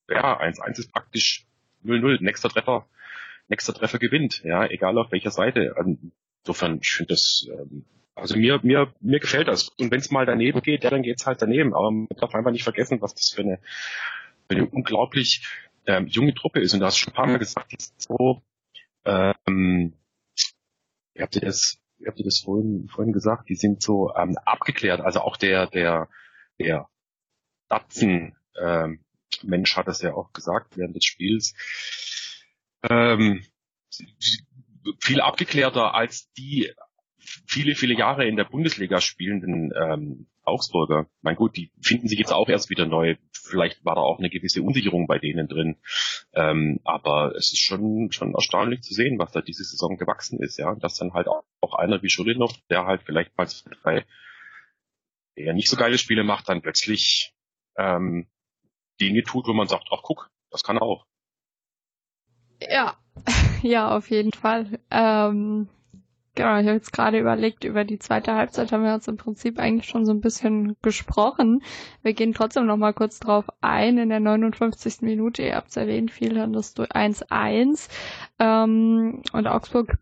ja, 0.08 0.40
1-1 0.40 0.78
ist 0.78 0.92
praktisch 0.92 1.46
0-0, 1.84 2.22
nächster 2.22 2.48
Treffer, 2.48 2.86
nächster 3.48 3.74
Treffer 3.74 3.98
gewinnt, 3.98 4.42
ja, 4.44 4.66
egal 4.66 4.96
auf 4.98 5.12
welcher 5.12 5.30
Seite. 5.30 5.74
Also 5.76 5.96
insofern, 6.42 6.78
ich 6.80 6.90
finde 6.90 7.14
das, 7.14 7.48
ähm, 7.50 7.84
also 8.14 8.36
mir, 8.36 8.60
mir, 8.62 8.92
mir 9.00 9.20
gefällt 9.20 9.48
das. 9.48 9.68
Und 9.68 9.90
wenn 9.90 10.00
es 10.00 10.10
mal 10.10 10.26
daneben 10.26 10.60
geht, 10.62 10.84
ja, 10.84 10.90
dann 10.90 11.02
geht's 11.02 11.26
halt 11.26 11.42
daneben. 11.42 11.74
Aber 11.74 11.90
man 11.90 12.08
darf 12.16 12.34
einfach 12.34 12.50
nicht 12.50 12.64
vergessen, 12.64 13.00
was 13.00 13.14
das 13.14 13.30
für 13.30 13.42
eine, 13.42 13.58
für 14.48 14.56
eine 14.56 14.66
unglaublich 14.66 15.46
ähm, 15.86 16.06
junge 16.06 16.34
Truppe 16.34 16.60
ist. 16.60 16.74
Und 16.74 16.80
du 16.80 16.86
hast 16.86 16.98
schon 16.98 17.12
ein 17.12 17.16
paar 17.16 17.26
Mal 17.26 17.38
gesagt, 17.38 17.72
die 17.72 17.76
ist 17.76 18.00
so, 18.02 18.42
ähm, 19.04 19.94
ihr 21.14 21.22
habt 21.22 21.42
das, 21.42 21.79
habt 22.06 22.18
ihr 22.18 22.24
das 22.24 22.40
vorhin, 22.40 22.88
vorhin 22.88 23.12
gesagt, 23.12 23.48
die 23.48 23.56
sind 23.56 23.82
so 23.82 24.14
ähm, 24.14 24.36
abgeklärt. 24.44 25.00
Also 25.00 25.20
auch 25.20 25.36
der, 25.36 25.66
der, 25.66 26.08
der 26.58 26.88
Datsen, 27.68 28.36
ähm, 28.60 29.04
Mensch 29.42 29.76
hat 29.76 29.86
das 29.86 30.02
ja 30.02 30.14
auch 30.14 30.32
gesagt 30.32 30.76
während 30.76 30.96
des 30.96 31.04
Spiels, 31.04 31.54
ähm, 32.88 33.44
viel 35.00 35.20
abgeklärter 35.20 35.94
als 35.94 36.32
die 36.32 36.72
viele, 37.46 37.74
viele 37.74 37.94
Jahre 37.94 38.26
in 38.26 38.36
der 38.36 38.44
Bundesliga 38.44 39.00
spielenden 39.00 39.72
ähm, 39.74 40.26
Augsburger. 40.42 41.06
Mein 41.22 41.36
gut, 41.36 41.56
die 41.56 41.70
finden 41.80 42.08
sich 42.08 42.18
jetzt 42.18 42.32
auch 42.32 42.48
erst 42.48 42.70
wieder 42.70 42.86
neu. 42.86 43.16
Vielleicht 43.32 43.84
war 43.84 43.94
da 43.94 44.00
auch 44.00 44.18
eine 44.18 44.30
gewisse 44.30 44.62
Unsicherung 44.62 45.06
bei 45.06 45.18
denen 45.18 45.48
drin. 45.48 45.76
Ähm, 46.32 46.80
aber 46.84 47.34
es 47.36 47.52
ist 47.52 47.60
schon, 47.60 48.10
schon 48.12 48.34
erstaunlich 48.34 48.82
zu 48.82 48.94
sehen, 48.94 49.18
was 49.18 49.32
da 49.32 49.40
diese 49.40 49.64
Saison 49.64 49.96
gewachsen 49.96 50.40
ist, 50.40 50.58
ja. 50.58 50.74
Dass 50.74 50.96
dann 50.96 51.12
halt 51.12 51.28
auch, 51.28 51.42
auch 51.60 51.74
einer 51.74 52.02
wie 52.02 52.10
Schulinov, 52.10 52.52
der 52.68 52.86
halt 52.86 53.02
vielleicht 53.04 53.36
mal 53.36 53.46
zwei, 53.46 54.04
eher 55.34 55.54
nicht 55.54 55.68
so 55.68 55.76
geile 55.76 55.98
Spiele 55.98 56.24
macht, 56.24 56.48
dann 56.48 56.62
plötzlich 56.62 57.34
ähm, 57.76 58.26
Dinge 59.00 59.22
tut, 59.22 59.46
wo 59.46 59.52
man 59.52 59.68
sagt, 59.68 59.88
ach 59.90 60.02
guck, 60.02 60.30
das 60.50 60.62
kann 60.62 60.76
er 60.76 60.82
auch. 60.82 61.06
Ja, 62.60 62.96
ja, 63.62 63.96
auf 63.96 64.10
jeden 64.10 64.32
Fall. 64.32 64.78
Ähm, 64.90 65.68
genau, 66.40 66.58
ich 66.58 66.66
habe 66.66 66.76
jetzt 66.76 66.92
gerade 66.92 67.18
überlegt, 67.18 67.64
über 67.64 67.84
die 67.84 67.98
zweite 67.98 68.34
Halbzeit 68.34 68.72
haben 68.72 68.84
wir 68.84 68.94
uns 68.94 69.06
im 69.08 69.18
Prinzip 69.18 69.58
eigentlich 69.58 69.88
schon 69.88 70.06
so 70.06 70.12
ein 70.12 70.20
bisschen 70.20 70.76
gesprochen. 70.80 71.62
Wir 72.02 72.14
gehen 72.14 72.32
trotzdem 72.32 72.64
noch 72.66 72.78
mal 72.78 72.94
kurz 72.94 73.20
drauf 73.20 73.44
ein. 73.60 73.98
In 73.98 74.08
der 74.08 74.20
59. 74.20 75.02
Minute, 75.02 75.42
ihr 75.42 75.56
habt 75.56 75.68
es 75.68 75.76
erwähnt, 75.76 76.10
fiel 76.10 76.34
dann 76.34 76.54
das 76.54 76.74
1-1. 76.76 77.88
Ähm, 78.38 79.22
und 79.32 79.46
Augsburg 79.46 79.98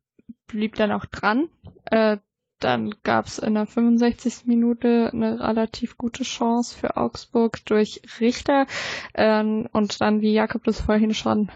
blieb 0.46 0.76
dann 0.76 0.92
auch 0.92 1.06
dran. 1.06 1.48
Äh, 1.86 2.18
dann 2.60 2.94
gab 3.02 3.26
es 3.26 3.38
in 3.38 3.54
der 3.54 3.66
65. 3.66 4.46
Minute 4.46 5.10
eine 5.12 5.40
relativ 5.40 5.96
gute 5.96 6.22
Chance 6.22 6.76
für 6.78 6.96
Augsburg 6.96 7.64
durch 7.66 8.02
Richter. 8.20 8.66
Ähm, 9.14 9.68
und 9.72 10.00
dann, 10.00 10.20
wie 10.20 10.32
Jakob 10.32 10.62
das 10.64 10.80
vorhin 10.80 11.14
schon 11.14 11.50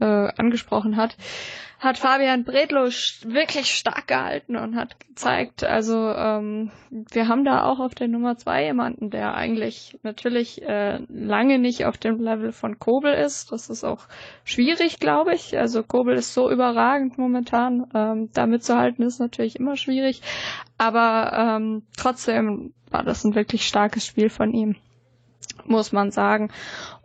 äh, 0.00 0.04
angesprochen 0.04 0.96
hat, 0.96 1.16
hat 1.84 1.98
Fabian 1.98 2.44
Bredlow 2.44 2.86
wirklich 3.26 3.74
stark 3.74 4.06
gehalten 4.06 4.56
und 4.56 4.74
hat 4.74 4.98
gezeigt, 5.00 5.64
also 5.64 5.94
ähm, 6.12 6.70
wir 6.90 7.28
haben 7.28 7.44
da 7.44 7.64
auch 7.64 7.78
auf 7.78 7.94
der 7.94 8.08
Nummer 8.08 8.36
zwei 8.36 8.64
jemanden, 8.64 9.10
der 9.10 9.34
eigentlich 9.34 9.98
natürlich 10.02 10.62
äh, 10.62 11.00
lange 11.08 11.58
nicht 11.58 11.84
auf 11.84 11.98
dem 11.98 12.20
Level 12.20 12.52
von 12.52 12.78
Kobel 12.78 13.12
ist. 13.12 13.52
Das 13.52 13.68
ist 13.68 13.84
auch 13.84 14.06
schwierig, 14.44 14.98
glaube 14.98 15.34
ich. 15.34 15.58
Also 15.58 15.82
Kobel 15.82 16.16
ist 16.16 16.32
so 16.32 16.50
überragend 16.50 17.18
momentan. 17.18 17.86
Ähm, 17.94 18.30
da 18.32 18.46
mitzuhalten 18.46 19.04
ist 19.04 19.18
natürlich 19.20 19.56
immer 19.56 19.76
schwierig. 19.76 20.22
Aber 20.78 21.32
ähm, 21.36 21.82
trotzdem 21.96 22.72
war 22.90 23.02
das 23.02 23.24
ein 23.24 23.34
wirklich 23.34 23.66
starkes 23.66 24.06
Spiel 24.06 24.30
von 24.30 24.52
ihm 24.54 24.76
muss 25.66 25.92
man 25.92 26.10
sagen. 26.10 26.50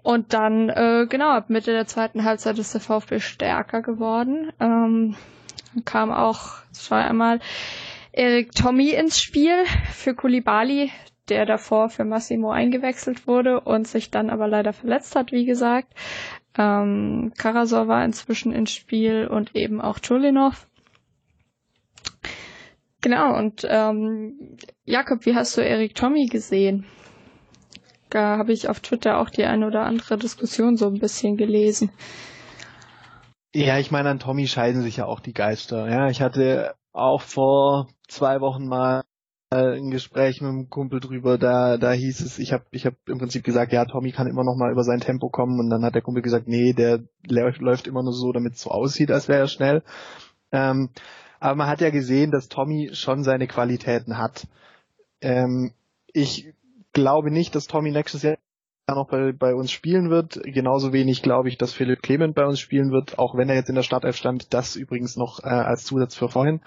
Und 0.02 0.34
dann, 0.34 0.70
äh, 0.70 1.08
genau, 1.10 1.32
ab 1.32 1.50
Mitte 1.50 1.72
der 1.72 1.88
zweiten 1.88 2.24
Halbzeit 2.24 2.58
ist 2.60 2.74
der 2.74 2.82
VfB 2.82 3.20
stärker 3.20 3.82
geworden. 3.82 4.52
Ähm, 4.60 5.16
kam 5.86 6.12
auch, 6.12 6.60
einmal 6.90 7.40
Erik 8.12 8.54
Tommy 8.54 8.90
ins 8.92 9.22
Spiel 9.22 9.66
für 9.92 10.16
Kulibali, 10.16 10.92
der 11.28 11.46
davor 11.46 11.90
für 11.90 12.06
Massimo 12.06 12.52
eingewechselt 12.52 13.28
wurde 13.28 13.60
und 13.62 13.88
sich 13.88 14.10
dann 14.10 14.30
aber 14.30 14.48
leider 14.48 14.74
verletzt 14.74 15.16
hat, 15.16 15.32
wie 15.32 15.46
gesagt. 15.46 15.94
Ähm, 16.58 17.32
Karasor 17.38 17.88
war 17.88 18.04
inzwischen 18.04 18.52
ins 18.52 18.74
Spiel 18.74 19.28
und 19.28 19.56
eben 19.56 19.80
auch 19.80 20.00
Chulinov. 20.00 20.68
Genau, 23.02 23.38
und 23.38 23.66
ähm, 23.70 24.58
Jakob, 24.84 25.26
wie 25.26 25.36
hast 25.36 25.56
du 25.56 25.62
Erik 25.62 25.96
Tommy 25.96 26.26
gesehen? 26.26 26.86
Da 28.10 28.38
habe 28.38 28.54
ich 28.54 28.70
auf 28.70 28.80
Twitter 28.80 29.20
auch 29.20 29.30
die 29.30 29.46
eine 29.46 29.68
oder 29.68 29.84
andere 29.84 30.18
Diskussion 30.18 30.78
so 30.78 30.88
ein 30.88 31.00
bisschen 31.00 31.38
gelesen. 31.38 31.92
Ja, 33.54 33.78
ich 33.80 33.92
meine, 33.92 34.10
an 34.10 34.20
Tommy 34.20 34.48
scheiden 34.48 34.82
sich 34.82 34.98
ja 34.98 35.06
auch 35.06 35.20
die 35.20 35.34
Geister. 35.34 35.90
Ja, 35.90 36.10
ich 36.10 36.22
hatte 36.22 36.76
auch 36.92 37.22
vor 37.22 37.88
zwei 38.08 38.42
Wochen 38.42 38.68
mal 38.68 39.04
ein 39.52 39.90
Gespräch 39.90 40.42
mit 40.42 40.50
einem 40.50 40.70
Kumpel 40.70 41.00
drüber, 41.00 41.40
da, 41.40 41.78
da 41.78 41.92
hieß 41.92 42.22
es, 42.22 42.38
ich 42.38 42.54
habe 42.54 42.66
ich 42.70 42.86
hab 42.86 42.94
im 43.08 43.18
Prinzip 43.18 43.44
gesagt, 43.44 43.74
ja, 43.74 43.84
Tommy 43.86 44.12
kann 44.12 44.28
immer 44.28 44.44
noch 44.44 44.56
mal 44.56 44.72
über 44.72 44.84
sein 44.84 45.00
Tempo 45.00 45.30
kommen 45.30 45.60
und 45.60 45.72
dann 45.72 45.84
hat 45.84 45.96
der 45.96 46.04
Kumpel 46.04 46.22
gesagt, 46.22 46.48
nee, 46.48 46.74
der 46.74 47.00
läuft, 47.28 47.60
läuft 47.60 47.88
immer 47.88 48.04
nur 48.04 48.14
so, 48.14 48.32
damit 48.32 48.54
es 48.54 48.62
so 48.62 48.70
aussieht, 48.70 49.10
als 49.10 49.28
wäre 49.28 49.40
er 49.40 49.48
schnell. 49.48 49.82
Ähm, 50.52 50.90
aber 51.40 51.56
man 51.56 51.68
hat 51.68 51.82
ja 51.82 51.90
gesehen, 51.90 52.30
dass 52.30 52.48
Tommy 52.48 52.92
schon 52.94 53.24
seine 53.24 53.48
Qualitäten 53.48 54.20
hat. 54.20 54.46
Ähm, 55.22 55.74
ich 56.14 56.54
glaube 56.94 57.32
nicht, 57.32 57.56
dass 57.56 57.68
Tommy 57.68 57.92
nächstes 57.92 58.24
Jahr 58.24 58.38
noch 58.96 59.08
bei, 59.08 59.32
bei 59.32 59.54
uns 59.54 59.72
spielen 59.72 60.10
wird. 60.10 60.40
Genauso 60.44 60.94
wenig 60.94 61.22
glaube 61.22 61.50
ich, 61.50 61.58
dass 61.58 61.74
Philipp 61.74 62.02
Clement 62.02 62.36
bei 62.36 62.46
uns 62.46 62.60
spielen 62.60 62.92
wird, 62.92 63.20
auch 63.20 63.36
wenn 63.36 63.50
er 63.50 63.56
jetzt 63.56 63.70
in 63.70 63.76
der 63.76 63.84
Startelf 63.84 64.16
stand. 64.16 64.54
Das 64.54 64.76
übrigens 64.76 65.16
noch 65.16 65.44
äh, 65.44 65.48
als 65.48 65.84
Zusatz 65.84 66.16
für 66.16 66.30
vorhin. 66.30 66.62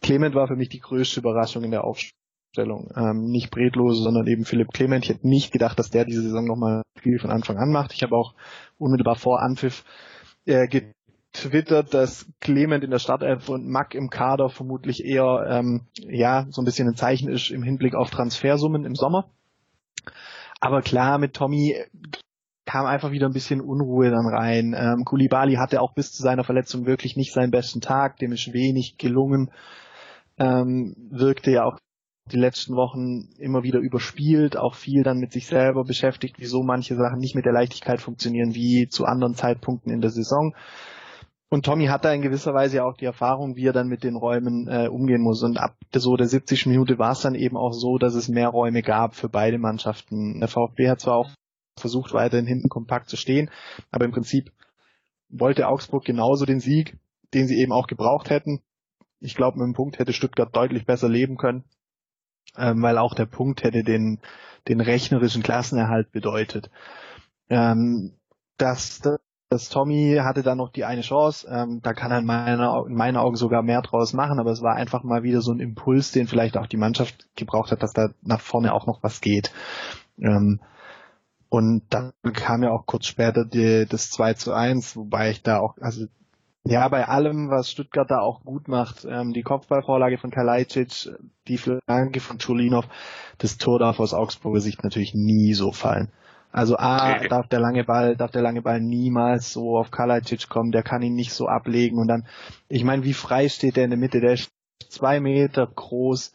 Clement 0.00 0.34
war 0.34 0.48
für 0.48 0.56
mich 0.56 0.68
die 0.68 0.80
größte 0.80 1.20
Überraschung 1.20 1.64
in 1.64 1.70
der 1.70 1.84
Aufstellung. 1.84 2.90
Ähm, 2.96 3.30
nicht 3.30 3.50
Bredlose, 3.50 4.02
sondern 4.02 4.26
eben 4.26 4.44
Philipp 4.44 4.72
Clement. 4.72 5.04
Ich 5.04 5.10
hätte 5.10 5.28
nicht 5.28 5.52
gedacht, 5.52 5.78
dass 5.78 5.90
der 5.90 6.04
diese 6.04 6.22
Saison 6.22 6.44
nochmal 6.44 6.82
viel 7.00 7.18
von 7.18 7.30
Anfang 7.30 7.56
an 7.56 7.70
macht. 7.70 7.92
Ich 7.92 8.02
habe 8.02 8.16
auch 8.16 8.34
unmittelbar 8.78 9.16
vor 9.16 9.40
Anpfiff 9.40 9.84
äh, 10.44 10.66
getwittert, 10.66 11.94
dass 11.94 12.26
Clement 12.40 12.84
in 12.84 12.90
der 12.90 12.98
Startelf 12.98 13.48
und 13.48 13.68
Mack 13.68 13.94
im 13.94 14.10
Kader 14.10 14.48
vermutlich 14.48 15.04
eher 15.04 15.46
ähm, 15.48 15.86
ja 15.96 16.46
so 16.50 16.60
ein 16.60 16.64
bisschen 16.64 16.88
ein 16.88 16.96
Zeichen 16.96 17.30
ist 17.30 17.50
im 17.50 17.62
Hinblick 17.62 17.94
auf 17.94 18.10
Transfersummen 18.10 18.84
im 18.84 18.94
Sommer 18.94 19.30
aber 20.60 20.82
klar, 20.82 21.18
mit 21.18 21.34
Tommy 21.34 21.76
kam 22.64 22.86
einfach 22.86 23.10
wieder 23.10 23.26
ein 23.26 23.32
bisschen 23.32 23.60
Unruhe 23.60 24.10
dann 24.10 24.26
rein. 24.26 24.74
Ähm, 24.76 25.04
Kulibali 25.04 25.54
hatte 25.54 25.80
auch 25.80 25.94
bis 25.94 26.12
zu 26.12 26.22
seiner 26.22 26.44
Verletzung 26.44 26.86
wirklich 26.86 27.16
nicht 27.16 27.32
seinen 27.32 27.50
besten 27.50 27.80
Tag, 27.80 28.18
dem 28.18 28.32
ist 28.32 28.52
wenig 28.52 28.96
gelungen. 28.98 29.50
Ähm, 30.38 30.94
wirkte 31.10 31.50
ja 31.50 31.64
auch 31.64 31.78
die 32.30 32.38
letzten 32.38 32.76
Wochen 32.76 33.30
immer 33.38 33.62
wieder 33.62 33.80
überspielt, 33.80 34.56
auch 34.56 34.74
viel 34.74 35.02
dann 35.02 35.18
mit 35.18 35.32
sich 35.32 35.46
selber 35.46 35.84
beschäftigt, 35.84 36.36
wieso 36.38 36.62
manche 36.62 36.94
Sachen 36.94 37.18
nicht 37.18 37.34
mit 37.34 37.44
der 37.44 37.52
Leichtigkeit 37.52 38.00
funktionieren 38.00 38.54
wie 38.54 38.88
zu 38.88 39.04
anderen 39.04 39.34
Zeitpunkten 39.34 39.92
in 39.92 40.00
der 40.00 40.10
Saison. 40.10 40.54
Und 41.52 41.66
Tommy 41.66 41.88
hat 41.88 42.06
da 42.06 42.14
in 42.14 42.22
gewisser 42.22 42.54
Weise 42.54 42.82
auch 42.82 42.96
die 42.96 43.04
Erfahrung, 43.04 43.56
wie 43.56 43.66
er 43.66 43.74
dann 43.74 43.86
mit 43.86 44.04
den 44.04 44.16
Räumen 44.16 44.68
äh, 44.68 44.88
umgehen 44.88 45.20
muss. 45.20 45.42
Und 45.42 45.58
ab 45.58 45.76
so 45.94 46.16
der 46.16 46.26
70. 46.26 46.64
Minute 46.64 46.98
war 46.98 47.12
es 47.12 47.20
dann 47.20 47.34
eben 47.34 47.58
auch 47.58 47.74
so, 47.74 47.98
dass 47.98 48.14
es 48.14 48.30
mehr 48.30 48.48
Räume 48.48 48.80
gab 48.80 49.14
für 49.14 49.28
beide 49.28 49.58
Mannschaften. 49.58 50.40
Der 50.40 50.48
VfB 50.48 50.88
hat 50.88 51.00
zwar 51.00 51.16
auch 51.16 51.30
versucht, 51.78 52.14
weiterhin 52.14 52.46
hinten 52.46 52.70
kompakt 52.70 53.10
zu 53.10 53.18
stehen, 53.18 53.50
aber 53.90 54.06
im 54.06 54.12
Prinzip 54.12 54.50
wollte 55.28 55.68
Augsburg 55.68 56.06
genauso 56.06 56.46
den 56.46 56.58
Sieg, 56.58 56.96
den 57.34 57.46
sie 57.46 57.58
eben 57.60 57.72
auch 57.72 57.86
gebraucht 57.86 58.30
hätten. 58.30 58.62
Ich 59.20 59.34
glaube, 59.34 59.58
mit 59.58 59.66
dem 59.66 59.74
Punkt 59.74 59.98
hätte 59.98 60.14
Stuttgart 60.14 60.56
deutlich 60.56 60.86
besser 60.86 61.10
leben 61.10 61.36
können, 61.36 61.64
ähm, 62.56 62.80
weil 62.80 62.96
auch 62.96 63.12
der 63.12 63.26
Punkt 63.26 63.62
hätte 63.62 63.84
den, 63.84 64.20
den 64.68 64.80
rechnerischen 64.80 65.42
Klassenerhalt 65.42 66.12
bedeutet. 66.12 66.70
Ähm, 67.50 68.14
dass 68.56 69.02
das 69.52 69.68
Tommy 69.68 70.18
hatte 70.22 70.42
dann 70.42 70.58
noch 70.58 70.70
die 70.70 70.84
eine 70.84 71.02
Chance. 71.02 71.46
Ähm, 71.50 71.80
da 71.82 71.92
kann 71.92 72.10
er 72.10 72.18
in, 72.18 72.24
meiner, 72.24 72.84
in 72.86 72.94
meinen 72.94 73.16
Augen 73.16 73.36
sogar 73.36 73.62
mehr 73.62 73.82
draus 73.82 74.14
machen, 74.14 74.38
aber 74.38 74.50
es 74.50 74.62
war 74.62 74.74
einfach 74.74 75.02
mal 75.02 75.22
wieder 75.22 75.42
so 75.42 75.52
ein 75.52 75.60
Impuls, 75.60 76.10
den 76.10 76.26
vielleicht 76.26 76.56
auch 76.56 76.66
die 76.66 76.78
Mannschaft 76.78 77.28
gebraucht 77.36 77.70
hat, 77.70 77.82
dass 77.82 77.92
da 77.92 78.08
nach 78.22 78.40
vorne 78.40 78.72
auch 78.72 78.86
noch 78.86 79.02
was 79.02 79.20
geht. 79.20 79.52
Ähm, 80.18 80.60
und 81.50 81.82
dann 81.90 82.12
kam 82.32 82.62
ja 82.62 82.70
auch 82.70 82.86
kurz 82.86 83.06
später 83.06 83.44
die, 83.44 83.86
das 83.86 84.10
2 84.10 84.34
zu 84.34 84.54
1, 84.54 84.96
wobei 84.96 85.30
ich 85.30 85.42
da 85.42 85.58
auch, 85.58 85.76
also 85.80 86.06
ja, 86.64 86.88
bei 86.88 87.06
allem, 87.08 87.50
was 87.50 87.70
Stuttgart 87.70 88.10
da 88.10 88.20
auch 88.20 88.44
gut 88.44 88.68
macht, 88.68 89.04
ähm, 89.04 89.34
die 89.34 89.42
Kopfballvorlage 89.42 90.16
von 90.16 90.30
Kalajdzic, 90.30 91.10
die 91.48 91.58
Flanke 91.58 92.20
von 92.20 92.38
Chulinov, 92.38 92.86
das 93.36 93.58
Tor 93.58 93.78
darf 93.78 94.00
aus 94.00 94.14
Augsburger 94.14 94.60
Sicht 94.60 94.82
natürlich 94.82 95.12
nie 95.12 95.52
so 95.52 95.72
fallen. 95.72 96.10
Also 96.52 96.76
A, 96.76 97.16
okay. 97.16 97.28
darf 97.28 97.48
der 97.48 97.60
lange 97.60 97.84
Ball, 97.84 98.14
darf 98.16 98.30
der 98.30 98.42
lange 98.42 98.62
Ball 98.62 98.80
niemals 98.80 99.52
so 99.52 99.78
auf 99.78 99.90
Kalajdzic 99.90 100.48
kommen, 100.48 100.70
der 100.70 100.82
kann 100.82 101.02
ihn 101.02 101.14
nicht 101.14 101.32
so 101.32 101.48
ablegen. 101.48 101.98
Und 101.98 102.08
dann, 102.08 102.26
ich 102.68 102.84
meine, 102.84 103.04
wie 103.04 103.14
frei 103.14 103.48
steht 103.48 103.76
der 103.76 103.84
in 103.84 103.90
der 103.90 103.98
Mitte, 103.98 104.20
der 104.20 104.34
ist 104.34 104.52
zwei 104.90 105.20
Meter 105.20 105.66
groß 105.66 106.32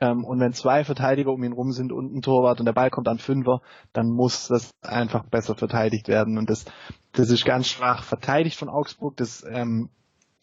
ähm, 0.00 0.24
und 0.24 0.40
wenn 0.40 0.52
zwei 0.52 0.84
Verteidiger 0.84 1.32
um 1.32 1.42
ihn 1.42 1.52
rum 1.52 1.72
sind 1.72 1.92
und 1.92 2.14
ein 2.14 2.22
Torwart 2.22 2.60
und 2.60 2.66
der 2.66 2.72
Ball 2.72 2.90
kommt 2.90 3.08
an 3.08 3.18
Fünfer, 3.18 3.60
dann 3.92 4.10
muss 4.10 4.48
das 4.48 4.74
einfach 4.80 5.24
besser 5.24 5.54
verteidigt 5.54 6.08
werden. 6.08 6.38
Und 6.38 6.48
das, 6.48 6.64
das 7.12 7.30
ist 7.30 7.44
ganz 7.44 7.68
schwach 7.68 8.04
verteidigt 8.04 8.56
von 8.56 8.68
Augsburg, 8.68 9.16
das, 9.16 9.44
ähm, 9.48 9.90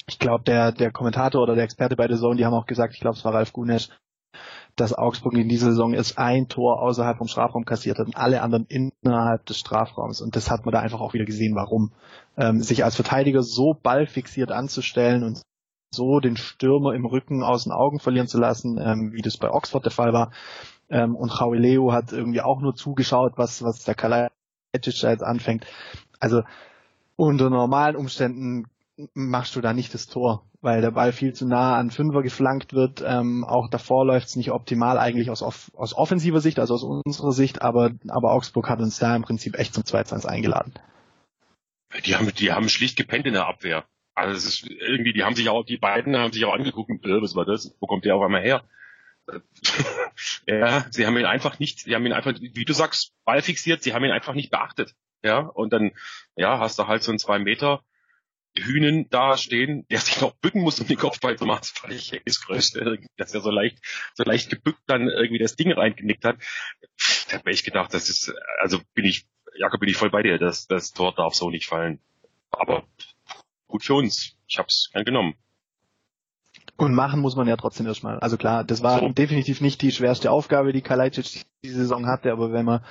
ich 0.08 0.20
glaube, 0.20 0.44
der, 0.44 0.72
der 0.72 0.92
Kommentator 0.92 1.42
oder 1.42 1.56
der 1.56 1.64
Experte 1.64 1.96
bei 1.96 2.08
der 2.08 2.18
Zone, 2.18 2.36
die 2.36 2.46
haben 2.46 2.54
auch 2.54 2.68
gesagt, 2.68 2.94
ich 2.94 3.00
glaube, 3.00 3.18
es 3.18 3.26
war 3.26 3.34
Ralf 3.34 3.54
Gunesch, 3.54 3.90
dass 4.76 4.94
Augsburg 4.94 5.34
in 5.36 5.48
dieser 5.48 5.68
Saison 5.68 5.94
erst 5.94 6.18
ein 6.18 6.48
Tor 6.48 6.82
außerhalb 6.82 7.18
vom 7.18 7.28
Strafraum 7.28 7.66
kassiert 7.66 7.98
hat 7.98 8.08
und 8.08 8.18
alle 8.18 8.42
anderen 8.42 8.66
innerhalb 8.68 9.46
des 9.46 9.58
Strafraums. 9.58 10.22
Und 10.22 10.36
das 10.36 10.52
hat 10.52 10.66
man 10.66 10.74
da 10.74 10.80
einfach 10.80 11.00
auch 11.00 11.14
wieder 11.14 11.26
gesehen, 11.26 11.56
warum. 11.56 11.92
Ähm, 12.38 12.62
sich 12.62 12.84
als 12.84 12.96
Verteidiger 12.96 13.42
so 13.42 13.74
ballfixiert 13.74 14.52
anzustellen 14.52 15.24
und 15.24 15.42
so 15.92 16.20
den 16.20 16.36
Stürmer 16.36 16.94
im 16.94 17.06
Rücken 17.06 17.44
aus 17.44 17.64
den 17.64 17.72
Augen 17.72 18.00
verlieren 18.00 18.28
zu 18.28 18.38
lassen, 18.38 18.78
ähm, 18.78 19.14
wie 19.14 19.22
das 19.22 19.38
bei 19.38 19.50
Oxford 19.50 19.86
der 19.86 19.92
Fall 19.92 20.12
war. 20.12 20.32
Ähm, 20.90 21.16
und 21.16 21.32
Leo 21.54 21.94
hat 21.94 22.12
irgendwie 22.12 22.42
auch 22.42 22.60
nur 22.60 22.76
zugeschaut, 22.76 23.34
was, 23.38 23.64
was 23.64 23.84
der 23.84 23.96
Kalajdzic 23.96 25.00
da 25.02 25.10
jetzt 25.10 25.24
anfängt. 25.24 25.66
Also 26.20 26.44
unter 27.16 27.50
normalen 27.50 27.96
Umständen 27.96 28.66
machst 29.14 29.56
du 29.56 29.62
da 29.62 29.74
nicht 29.74 29.94
das 29.94 30.08
Tor, 30.08 30.44
weil 30.66 30.82
der 30.82 30.92
Ball 30.92 31.14
viel 31.14 31.32
zu 31.32 31.48
nah 31.48 31.78
an 31.78 31.92
Fünfer 31.92 32.24
geflankt 32.24 32.74
wird. 32.74 33.04
Ähm, 33.06 33.46
auch 33.46 33.70
davor 33.70 34.04
läuft 34.04 34.28
es 34.30 34.36
nicht 34.36 34.50
optimal 34.50 34.98
eigentlich 34.98 35.30
aus, 35.30 35.44
aus 35.44 35.94
offensiver 35.94 36.42
Sicht, 36.42 36.58
also 36.58 36.74
aus 36.74 36.84
unserer 36.84 37.32
Sicht, 37.32 37.62
aber, 37.62 37.92
aber 38.08 38.32
Augsburg 38.32 38.68
hat 38.68 38.80
uns 38.80 38.98
da 38.98 39.16
im 39.16 39.22
Prinzip 39.22 39.60
echt 39.60 39.76
zum 39.76 39.84
2-1 39.84 40.26
eingeladen. 40.26 40.74
Die 42.04 42.16
haben, 42.16 42.34
die 42.34 42.52
haben 42.52 42.68
schlicht 42.68 42.98
gepennt 42.98 43.28
in 43.28 43.34
der 43.34 43.46
Abwehr. 43.46 43.86
Also 44.16 44.36
es 44.36 44.46
ist 44.46 44.68
irgendwie, 44.68 45.14
die 45.14 45.24
haben 45.24 45.36
sich 45.36 45.50
auch, 45.50 45.64
die 45.64 45.78
beiden 45.78 46.18
haben 46.18 46.34
sich 46.34 46.44
auch 46.46 46.56
angeguckt, 46.56 46.90
äh, 46.90 47.22
was 47.22 47.36
war 47.36 47.46
das? 47.46 47.76
Wo 47.80 47.86
kommt 47.86 48.04
der 48.04 48.16
auf 48.16 48.24
einmal 48.24 48.42
her? 48.42 48.64
ja, 50.48 50.86
sie 50.90 51.06
haben 51.06 51.18
ihn 51.18 51.26
einfach 51.26 51.60
nicht, 51.60 51.82
sie 51.82 51.94
haben 51.94 52.06
ihn 52.08 52.14
einfach, 52.14 52.34
wie 52.40 52.66
du 52.66 52.74
sagst, 52.74 53.14
Ball 53.24 53.44
fixiert, 53.44 53.84
sie 53.84 53.94
haben 53.94 54.04
ihn 54.04 54.12
einfach 54.12 54.34
nicht 54.34 54.50
beachtet. 54.50 54.96
Ja, 55.24 55.40
und 55.40 55.74
dann, 55.74 55.92
ja, 56.36 56.60
hast 56.60 56.80
du 56.80 56.88
halt 56.88 57.04
so 57.04 57.12
einen 57.12 57.20
zwei 57.20 57.38
Meter, 57.38 57.84
Hühnen 58.58 59.10
da 59.10 59.38
stehen, 59.38 59.86
der 59.90 60.00
sich 60.00 60.22
noch 60.22 60.34
bücken 60.36 60.62
muss, 60.62 60.80
um 60.80 60.88
den 60.88 60.98
Kopfball 60.98 61.38
zu 61.38 61.46
machen. 61.46 61.60
Das 61.62 61.70
fand 61.72 61.94
ich 61.94 62.22
das 62.26 62.42
Größte, 62.42 63.00
dass 63.18 63.34
er 63.34 63.42
so 63.42 63.52
leicht, 63.52 63.80
so 64.14 64.24
leicht 64.24 64.50
gebückt 64.50 64.82
dann 64.88 65.10
irgendwie 65.10 65.40
das 65.40 65.56
Ding 65.56 65.72
reingenickt 65.72 66.24
hat. 66.24 66.38
Da 67.30 67.38
habe 67.38 67.52
ich 67.52 67.64
gedacht, 67.64 67.94
das 67.94 68.10
ist, 68.10 68.34
also 68.60 68.80
bin 68.94 69.06
ich, 69.06 69.28
Jakob, 69.58 69.80
bin 69.80 69.90
ich 69.90 69.98
voll 69.98 70.10
bei 70.10 70.24
dir, 70.24 70.38
das, 70.38 70.68
das 70.68 70.92
Tor 70.92 71.14
darf 71.14 71.34
so 71.34 71.50
nicht 71.50 71.68
fallen. 71.68 72.00
Aber 72.52 72.86
gut 73.68 73.84
für 73.84 73.96
uns. 73.96 74.36
Ich 74.48 74.58
hab's 74.58 74.90
gern 74.94 75.06
genommen. 75.06 75.36
Und 76.78 76.94
machen 76.94 77.22
muss 77.22 77.36
man 77.36 77.48
ja 77.48 77.56
trotzdem 77.56 77.88
erstmal. 77.88 78.20
Also 78.20 78.38
klar, 78.38 78.64
das 78.64 78.84
war 78.84 79.00
so. 79.00 79.10
definitiv 79.10 79.62
nicht 79.62 79.82
die 79.82 79.92
schwerste 79.92 80.32
Aufgabe, 80.32 80.74
die 80.74 80.82
Kalajdzic 80.82 81.46
diese 81.64 81.78
Saison 81.78 82.06
hatte, 82.08 82.32
aber 82.32 82.52
wenn 82.52 82.66
man 82.66 82.86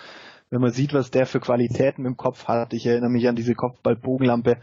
wenn 0.50 0.61
man 0.61 0.70
sieht, 0.70 0.94
was 0.94 1.11
der 1.11 1.27
für 1.27 1.40
Qualitäten 1.40 2.05
im 2.07 2.16
Kopf 2.16 2.46
hat, 2.46 2.74
ich 2.74 2.87
erinnere 2.87 3.11
mich 3.11 3.27
an 3.27 3.35
diese 3.35 3.55
Kopfballbogenlampe, 3.55 4.61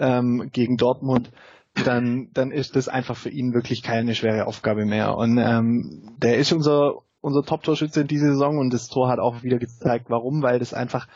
ähm, 0.00 0.50
gegen 0.52 0.76
Dortmund, 0.76 1.30
dann, 1.74 2.30
dann 2.32 2.50
ist 2.50 2.74
das 2.74 2.88
einfach 2.88 3.16
für 3.16 3.30
ihn 3.30 3.54
wirklich 3.54 3.82
keine 3.82 4.14
schwere 4.14 4.46
Aufgabe 4.46 4.84
mehr. 4.84 5.16
Und 5.16 5.38
ähm, 5.38 6.16
der 6.18 6.38
ist 6.38 6.52
unser, 6.52 6.94
unser 7.20 7.42
Top-Torschütze 7.42 8.00
in 8.00 8.08
dieser 8.08 8.32
Saison 8.32 8.58
und 8.58 8.72
das 8.72 8.88
Tor 8.88 9.08
hat 9.08 9.20
auch 9.20 9.42
wieder 9.42 9.58
gezeigt, 9.58 10.06
warum, 10.08 10.42
weil 10.42 10.58
das 10.58 10.74
einfach, 10.74 11.06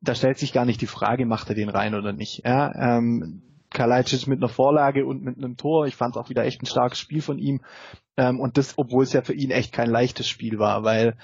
da 0.00 0.14
stellt 0.14 0.38
sich 0.38 0.52
gar 0.52 0.64
nicht 0.64 0.80
die 0.80 0.86
Frage, 0.86 1.26
macht 1.26 1.48
er 1.50 1.54
den 1.54 1.68
rein 1.68 1.94
oder 1.94 2.12
nicht. 2.12 2.42
Ja, 2.44 2.72
ähm, 2.74 3.42
Kalajdzic 3.70 4.26
mit 4.28 4.38
einer 4.38 4.48
Vorlage 4.48 5.04
und 5.04 5.22
mit 5.22 5.36
einem 5.36 5.56
Tor. 5.56 5.86
Ich 5.86 5.96
fand 5.96 6.16
es 6.16 6.22
auch 6.22 6.30
wieder 6.30 6.44
echt 6.44 6.62
ein 6.62 6.66
starkes 6.66 6.98
Spiel 6.98 7.20
von 7.20 7.38
ihm. 7.38 7.60
Ähm, 8.16 8.40
und 8.40 8.56
das, 8.56 8.78
obwohl 8.78 9.04
es 9.04 9.12
ja 9.12 9.22
für 9.22 9.34
ihn 9.34 9.50
echt 9.50 9.72
kein 9.72 9.90
leichtes 9.90 10.26
Spiel 10.26 10.58
war, 10.58 10.84
weil 10.84 11.16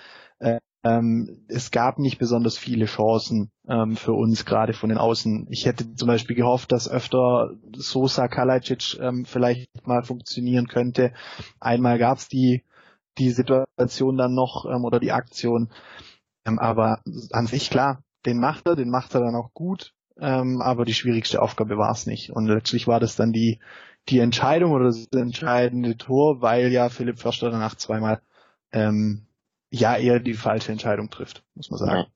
ähm, 0.85 1.45
es 1.49 1.71
gab 1.71 1.99
nicht 1.99 2.19
besonders 2.19 2.59
viele 2.59 2.85
Chancen 2.85 3.51
ähm, 3.67 3.97
für 3.97 4.13
uns, 4.13 4.45
gerade 4.45 4.75
von 4.75 4.91
den 4.91 4.99
Außen. 4.99 5.47
Ich 5.49 5.65
hätte 5.65 5.95
zum 5.95 6.09
Beispiel 6.09 6.37
gehofft, 6.37 6.73
dass 6.73 6.91
öfter 6.91 7.53
Sosa 7.75 8.29
Kalajic 8.29 8.99
ähm, 9.01 9.25
vielleicht 9.25 9.87
mal 9.87 10.03
funktionieren 10.03 10.69
könnte. 10.69 11.15
Einmal 11.59 11.99
gab 11.99 12.19
es 12.19 12.29
die, 12.29 12.65
die 13.17 13.31
Situation 13.31 14.19
dann 14.19 14.35
noch 14.35 14.67
ähm, 14.67 14.85
oder 14.85 15.01
die 15.01 15.13
Aktion. 15.13 15.71
Ähm, 16.45 16.59
aber 16.59 17.01
an 17.33 17.47
sich 17.47 17.71
klar, 17.71 18.03
den 18.27 18.39
macht 18.39 18.67
er, 18.67 18.77
den 18.77 18.91
macht 18.91 19.15
er 19.15 19.23
dann 19.23 19.37
auch 19.37 19.55
gut. 19.55 19.95
Ähm, 20.21 20.61
aber 20.61 20.85
die 20.85 20.95
schwierigste 20.95 21.41
Aufgabe 21.41 21.79
war 21.79 21.93
es 21.93 22.05
nicht. 22.07 22.31
Und 22.31 22.47
letztlich 22.47 22.87
war 22.87 23.01
das 23.01 23.17
dann 23.17 23.33
die, 23.33 23.59
die 24.11 24.19
Entscheidung 24.19 24.73
oder 24.73 24.85
das 24.85 25.07
entscheidende 25.17 25.97
Tor, 25.97 26.43
weil 26.43 26.71
ja 26.71 26.91
Philipp 26.91 27.19
Förster 27.19 27.51
danach 27.51 27.75
zweimal 27.77 28.21
ähm, 28.71 29.27
ja 29.75 29.97
eher 29.97 30.21
die 30.21 30.35
falsche 30.35 30.73
Entscheidung 30.73 31.11
trifft, 31.11 31.43
muss 31.55 31.71
man 31.71 31.79
sagen. 31.79 32.07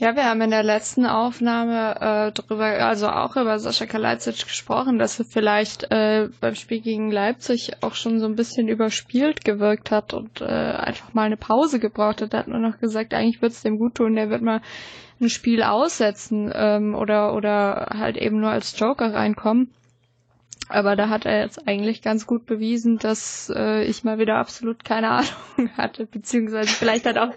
Ja, 0.00 0.14
wir 0.14 0.26
haben 0.26 0.40
in 0.42 0.50
der 0.50 0.62
letzten 0.62 1.06
Aufnahme 1.06 1.96
äh, 1.96 2.32
darüber, 2.32 2.66
also 2.66 3.08
auch 3.08 3.34
über 3.34 3.58
Sascha 3.58 3.84
Kalajdzic 3.84 4.46
gesprochen, 4.46 5.00
dass 5.00 5.18
er 5.18 5.24
vielleicht 5.24 5.90
äh, 5.90 6.28
beim 6.40 6.54
Spiel 6.54 6.80
gegen 6.80 7.10
Leipzig 7.10 7.72
auch 7.82 7.94
schon 7.94 8.20
so 8.20 8.26
ein 8.26 8.36
bisschen 8.36 8.68
überspielt 8.68 9.44
gewirkt 9.44 9.90
hat 9.90 10.14
und 10.14 10.40
äh, 10.40 10.44
einfach 10.44 11.14
mal 11.14 11.24
eine 11.24 11.36
Pause 11.36 11.80
gebraucht 11.80 12.22
hat. 12.22 12.32
Da 12.32 12.38
hat 12.38 12.46
man 12.46 12.62
noch 12.62 12.78
gesagt, 12.78 13.12
eigentlich 13.12 13.42
wird 13.42 13.50
es 13.50 13.62
dem 13.62 13.78
gut 13.78 13.96
tun, 13.96 14.14
der 14.14 14.30
wird 14.30 14.40
mal 14.40 14.60
ein 15.20 15.30
Spiel 15.30 15.64
aussetzen 15.64 16.52
ähm, 16.54 16.94
oder 16.94 17.34
oder 17.34 17.88
halt 17.98 18.16
eben 18.16 18.38
nur 18.38 18.50
als 18.50 18.78
Joker 18.78 19.12
reinkommen. 19.12 19.74
Aber 20.68 20.96
da 20.96 21.08
hat 21.08 21.24
er 21.26 21.40
jetzt 21.40 21.66
eigentlich 21.66 22.02
ganz 22.02 22.26
gut 22.26 22.46
bewiesen, 22.46 22.98
dass 22.98 23.50
äh, 23.54 23.84
ich 23.84 24.04
mal 24.04 24.18
wieder 24.18 24.36
absolut 24.36 24.84
keine 24.84 25.08
Ahnung 25.10 25.70
hatte, 25.76 26.06
beziehungsweise 26.06 26.68
vielleicht 26.68 27.06
hat 27.06 27.18
auch 27.18 27.32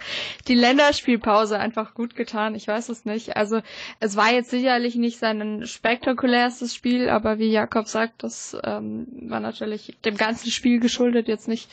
die 0.47 0.55
Länderspielpause 0.55 1.57
einfach 1.59 1.93
gut 1.93 2.15
getan. 2.15 2.55
Ich 2.55 2.67
weiß 2.67 2.89
es 2.89 3.05
nicht. 3.05 3.37
Also 3.37 3.61
es 3.99 4.15
war 4.15 4.31
jetzt 4.33 4.49
sicherlich 4.49 4.95
nicht 4.95 5.19
sein 5.19 5.65
spektakulärstes 5.65 6.75
Spiel, 6.75 7.09
aber 7.09 7.39
wie 7.39 7.51
Jakob 7.51 7.87
sagt, 7.87 8.23
das 8.23 8.57
ähm, 8.63 9.07
war 9.29 9.39
natürlich 9.39 9.97
dem 10.05 10.17
ganzen 10.17 10.49
Spiel 10.51 10.79
geschuldet, 10.79 11.27
jetzt 11.27 11.47
nicht 11.47 11.69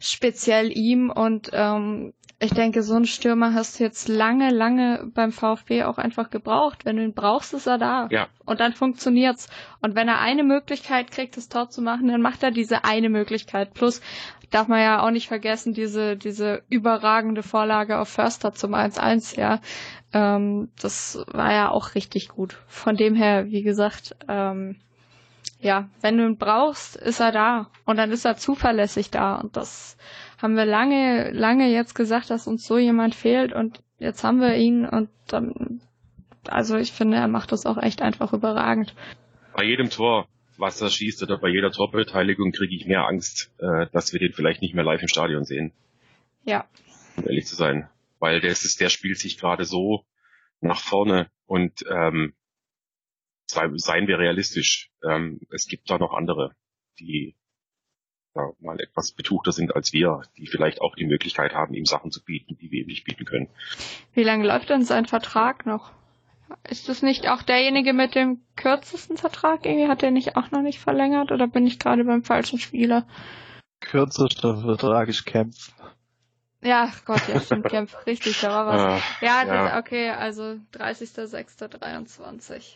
speziell 0.00 0.76
ihm. 0.76 1.10
Und 1.10 1.50
ähm, 1.52 2.12
ich 2.38 2.52
denke, 2.52 2.82
so 2.82 2.94
einen 2.94 3.06
Stürmer 3.06 3.54
hast 3.54 3.78
du 3.80 3.84
jetzt 3.84 4.08
lange, 4.08 4.50
lange 4.50 5.10
beim 5.14 5.32
VfB 5.32 5.84
auch 5.84 5.96
einfach 5.96 6.28
gebraucht. 6.28 6.84
Wenn 6.84 6.96
du 6.96 7.02
ihn 7.02 7.14
brauchst, 7.14 7.54
ist 7.54 7.66
er 7.66 7.78
da. 7.78 8.08
Ja. 8.10 8.28
Und 8.44 8.60
dann 8.60 8.74
funktioniert's. 8.74 9.48
Und 9.80 9.94
wenn 9.94 10.06
er 10.08 10.20
eine 10.20 10.44
Möglichkeit 10.44 11.10
kriegt, 11.10 11.38
das 11.38 11.48
Tor 11.48 11.70
zu 11.70 11.80
machen, 11.80 12.08
dann 12.08 12.20
macht 12.20 12.42
er 12.42 12.50
diese 12.50 12.84
eine 12.84 13.08
Möglichkeit. 13.08 13.72
Plus 13.72 14.02
darf 14.50 14.68
man 14.68 14.80
ja 14.80 15.02
auch 15.02 15.10
nicht 15.10 15.28
vergessen, 15.28 15.72
diese, 15.72 16.16
diese 16.18 16.62
überragende 16.68 17.42
Vorlage 17.42 17.98
auf 17.98 18.10
Förster 18.10 18.52
zum 18.52 18.74
1-1, 18.74 19.40
ja. 19.40 19.60
Ähm, 20.12 20.68
das 20.78 21.18
war 21.28 21.52
ja 21.52 21.70
auch 21.70 21.94
richtig 21.94 22.28
gut. 22.28 22.58
Von 22.66 22.96
dem 22.96 23.14
her, 23.14 23.46
wie 23.46 23.62
gesagt, 23.62 24.14
ähm, 24.28 24.76
ja, 25.58 25.88
wenn 26.02 26.18
du 26.18 26.26
ihn 26.26 26.36
brauchst, 26.36 26.96
ist 26.96 27.20
er 27.20 27.32
da. 27.32 27.70
Und 27.86 27.96
dann 27.96 28.10
ist 28.10 28.26
er 28.26 28.36
zuverlässig 28.36 29.10
da. 29.10 29.36
Und 29.36 29.56
das 29.56 29.96
haben 30.38 30.56
wir 30.56 30.66
lange, 30.66 31.30
lange 31.32 31.70
jetzt 31.70 31.94
gesagt, 31.94 32.30
dass 32.30 32.46
uns 32.46 32.66
so 32.66 32.78
jemand 32.78 33.14
fehlt 33.14 33.52
und 33.52 33.82
jetzt 33.98 34.22
haben 34.24 34.40
wir 34.40 34.54
ihn 34.56 34.86
und 34.86 35.08
dann, 35.28 35.80
also 36.48 36.76
ich 36.76 36.92
finde, 36.92 37.16
er 37.16 37.28
macht 37.28 37.52
das 37.52 37.66
auch 37.66 37.78
echt 37.78 38.02
einfach 38.02 38.32
überragend. 38.32 38.94
Bei 39.54 39.64
jedem 39.64 39.90
Tor, 39.90 40.28
was 40.58 40.80
er 40.80 40.90
schießt 40.90 41.22
oder 41.22 41.38
bei 41.38 41.48
jeder 41.48 41.70
Torbeteiligung 41.70 42.52
kriege 42.52 42.74
ich 42.74 42.86
mehr 42.86 43.06
Angst, 43.06 43.50
äh, 43.58 43.86
dass 43.92 44.12
wir 44.12 44.20
den 44.20 44.32
vielleicht 44.32 44.62
nicht 44.62 44.74
mehr 44.74 44.84
live 44.84 45.02
im 45.02 45.08
Stadion 45.08 45.44
sehen. 45.44 45.72
Ja. 46.44 46.66
Um 47.16 47.24
ehrlich 47.26 47.46
zu 47.46 47.56
sein. 47.56 47.88
Weil 48.18 48.40
der, 48.40 48.50
ist, 48.50 48.80
der 48.80 48.88
spielt 48.88 49.18
sich 49.18 49.38
gerade 49.38 49.64
so 49.64 50.04
nach 50.60 50.80
vorne 50.80 51.30
und 51.46 51.84
ähm, 51.90 52.34
seien 53.46 54.08
wir 54.08 54.18
realistisch. 54.18 54.90
Ähm, 55.04 55.40
es 55.50 55.66
gibt 55.66 55.90
da 55.90 55.98
noch 55.98 56.12
andere, 56.12 56.54
die 56.98 57.36
ja, 58.36 58.50
mal 58.60 58.78
etwas 58.80 59.12
betuchter 59.12 59.52
sind 59.52 59.74
als 59.74 59.92
wir, 59.92 60.22
die 60.36 60.46
vielleicht 60.46 60.80
auch 60.80 60.94
die 60.94 61.06
Möglichkeit 61.06 61.54
haben, 61.54 61.74
ihm 61.74 61.86
Sachen 61.86 62.10
zu 62.10 62.22
bieten, 62.22 62.56
die 62.60 62.70
wir 62.70 62.82
ihm 62.82 62.86
nicht 62.86 63.04
bieten 63.04 63.24
können. 63.24 63.48
Wie 64.12 64.22
lange 64.22 64.46
läuft 64.46 64.68
denn 64.68 64.82
sein 64.82 65.06
Vertrag 65.06 65.66
noch? 65.66 65.92
Ist 66.68 66.88
das 66.88 67.02
nicht 67.02 67.28
auch 67.28 67.42
derjenige 67.42 67.92
mit 67.92 68.14
dem 68.14 68.40
kürzesten 68.54 69.16
Vertrag? 69.16 69.64
Irgendwie 69.64 69.88
hat 69.88 70.02
er 70.02 70.10
nicht 70.10 70.36
auch 70.36 70.50
noch 70.50 70.62
nicht 70.62 70.78
verlängert 70.78 71.32
oder 71.32 71.48
bin 71.48 71.66
ich 71.66 71.78
gerade 71.78 72.04
beim 72.04 72.22
falschen 72.22 72.58
Spieler? 72.58 73.06
Kürzester 73.80 74.58
Vertrag 74.58 75.08
ist 75.08 75.24
Kempf. 75.24 75.72
Ja, 76.62 76.90
Gott, 77.04 77.26
ja, 77.28 77.40
stimmt, 77.40 77.64
Kempf. 77.70 77.96
Richtig, 78.06 78.40
da 78.40 78.50
war 78.50 78.66
was. 78.66 79.02
ja, 79.20 79.44
ja. 79.44 79.68
Das, 79.68 79.78
okay, 79.78 80.10
also 80.10 80.56
30.06.23. 80.74 82.74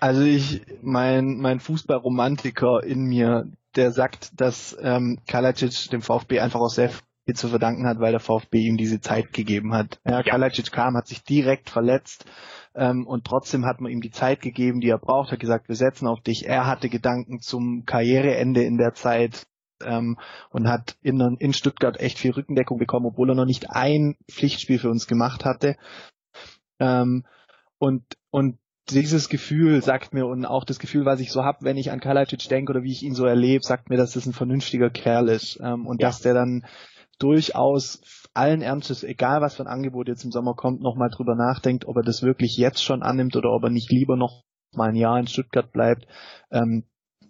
Also 0.00 0.22
ich, 0.22 0.62
mein, 0.82 1.36
mein 1.36 1.60
Fußballromantiker 1.60 2.82
in 2.82 3.04
mir, 3.04 3.48
der 3.76 3.92
sagt, 3.92 4.40
dass 4.40 4.76
ähm, 4.80 5.18
Kalacic 5.26 5.90
dem 5.90 6.02
VfB 6.02 6.40
einfach 6.40 6.60
auch 6.60 6.68
sehr 6.68 6.90
viel 6.90 7.34
zu 7.34 7.48
verdanken 7.48 7.86
hat, 7.86 8.00
weil 8.00 8.12
der 8.12 8.20
VfB 8.20 8.58
ihm 8.58 8.76
diese 8.76 9.00
Zeit 9.00 9.32
gegeben 9.32 9.74
hat. 9.74 10.00
Ja, 10.04 10.12
ja. 10.12 10.22
Kalacic 10.22 10.72
kam, 10.72 10.96
hat 10.96 11.06
sich 11.06 11.22
direkt 11.22 11.70
verletzt 11.70 12.24
ähm, 12.74 13.06
und 13.06 13.24
trotzdem 13.24 13.64
hat 13.64 13.80
man 13.80 13.92
ihm 13.92 14.00
die 14.00 14.10
Zeit 14.10 14.40
gegeben, 14.40 14.80
die 14.80 14.88
er 14.88 14.98
braucht, 14.98 15.30
hat 15.32 15.40
gesagt, 15.40 15.68
wir 15.68 15.76
setzen 15.76 16.06
auf 16.06 16.20
dich. 16.20 16.46
Er 16.46 16.66
hatte 16.66 16.88
Gedanken 16.88 17.40
zum 17.40 17.84
Karriereende 17.84 18.62
in 18.64 18.78
der 18.78 18.94
Zeit 18.94 19.46
ähm, 19.84 20.18
und 20.50 20.68
hat 20.68 20.96
in, 21.02 21.20
in 21.38 21.52
Stuttgart 21.52 21.98
echt 22.00 22.18
viel 22.18 22.32
Rückendeckung 22.32 22.78
bekommen, 22.78 23.06
obwohl 23.06 23.30
er 23.30 23.34
noch 23.34 23.44
nicht 23.44 23.70
ein 23.70 24.16
Pflichtspiel 24.30 24.78
für 24.78 24.90
uns 24.90 25.06
gemacht 25.06 25.44
hatte. 25.44 25.76
Ähm, 26.78 27.24
und, 27.78 28.04
und 28.30 28.58
dieses 28.90 29.28
Gefühl 29.28 29.82
sagt 29.82 30.12
mir 30.12 30.26
und 30.26 30.44
auch 30.44 30.64
das 30.64 30.78
Gefühl, 30.78 31.04
was 31.04 31.20
ich 31.20 31.30
so 31.30 31.44
hab, 31.44 31.62
wenn 31.62 31.76
ich 31.76 31.90
an 31.90 32.00
Kalajdzic 32.00 32.48
denke 32.48 32.72
oder 32.72 32.82
wie 32.82 32.92
ich 32.92 33.02
ihn 33.02 33.14
so 33.14 33.24
erlebe, 33.24 33.62
sagt 33.62 33.90
mir, 33.90 33.96
dass 33.96 34.12
das 34.12 34.26
ein 34.26 34.32
vernünftiger 34.32 34.90
Kerl 34.90 35.28
ist 35.28 35.60
ähm, 35.62 35.86
und 35.86 36.00
ja. 36.00 36.08
dass 36.08 36.20
der 36.20 36.34
dann 36.34 36.64
durchaus 37.18 38.00
allen 38.34 38.62
Ernstes, 38.62 39.04
egal 39.04 39.40
was 39.40 39.54
für 39.54 39.62
ein 39.62 39.68
Angebot 39.68 40.08
jetzt 40.08 40.24
im 40.24 40.32
Sommer 40.32 40.54
kommt, 40.54 40.80
nochmal 40.80 41.10
drüber 41.10 41.36
nachdenkt, 41.36 41.86
ob 41.86 41.96
er 41.96 42.02
das 42.02 42.22
wirklich 42.22 42.56
jetzt 42.56 42.82
schon 42.82 43.02
annimmt 43.02 43.36
oder 43.36 43.50
ob 43.52 43.62
er 43.62 43.70
nicht 43.70 43.90
lieber 43.90 44.16
noch 44.16 44.42
mal 44.74 44.88
ein 44.88 44.96
Jahr 44.96 45.18
in 45.18 45.26
Stuttgart 45.26 45.70
bleibt, 45.70 46.06
ähm, 46.50 46.84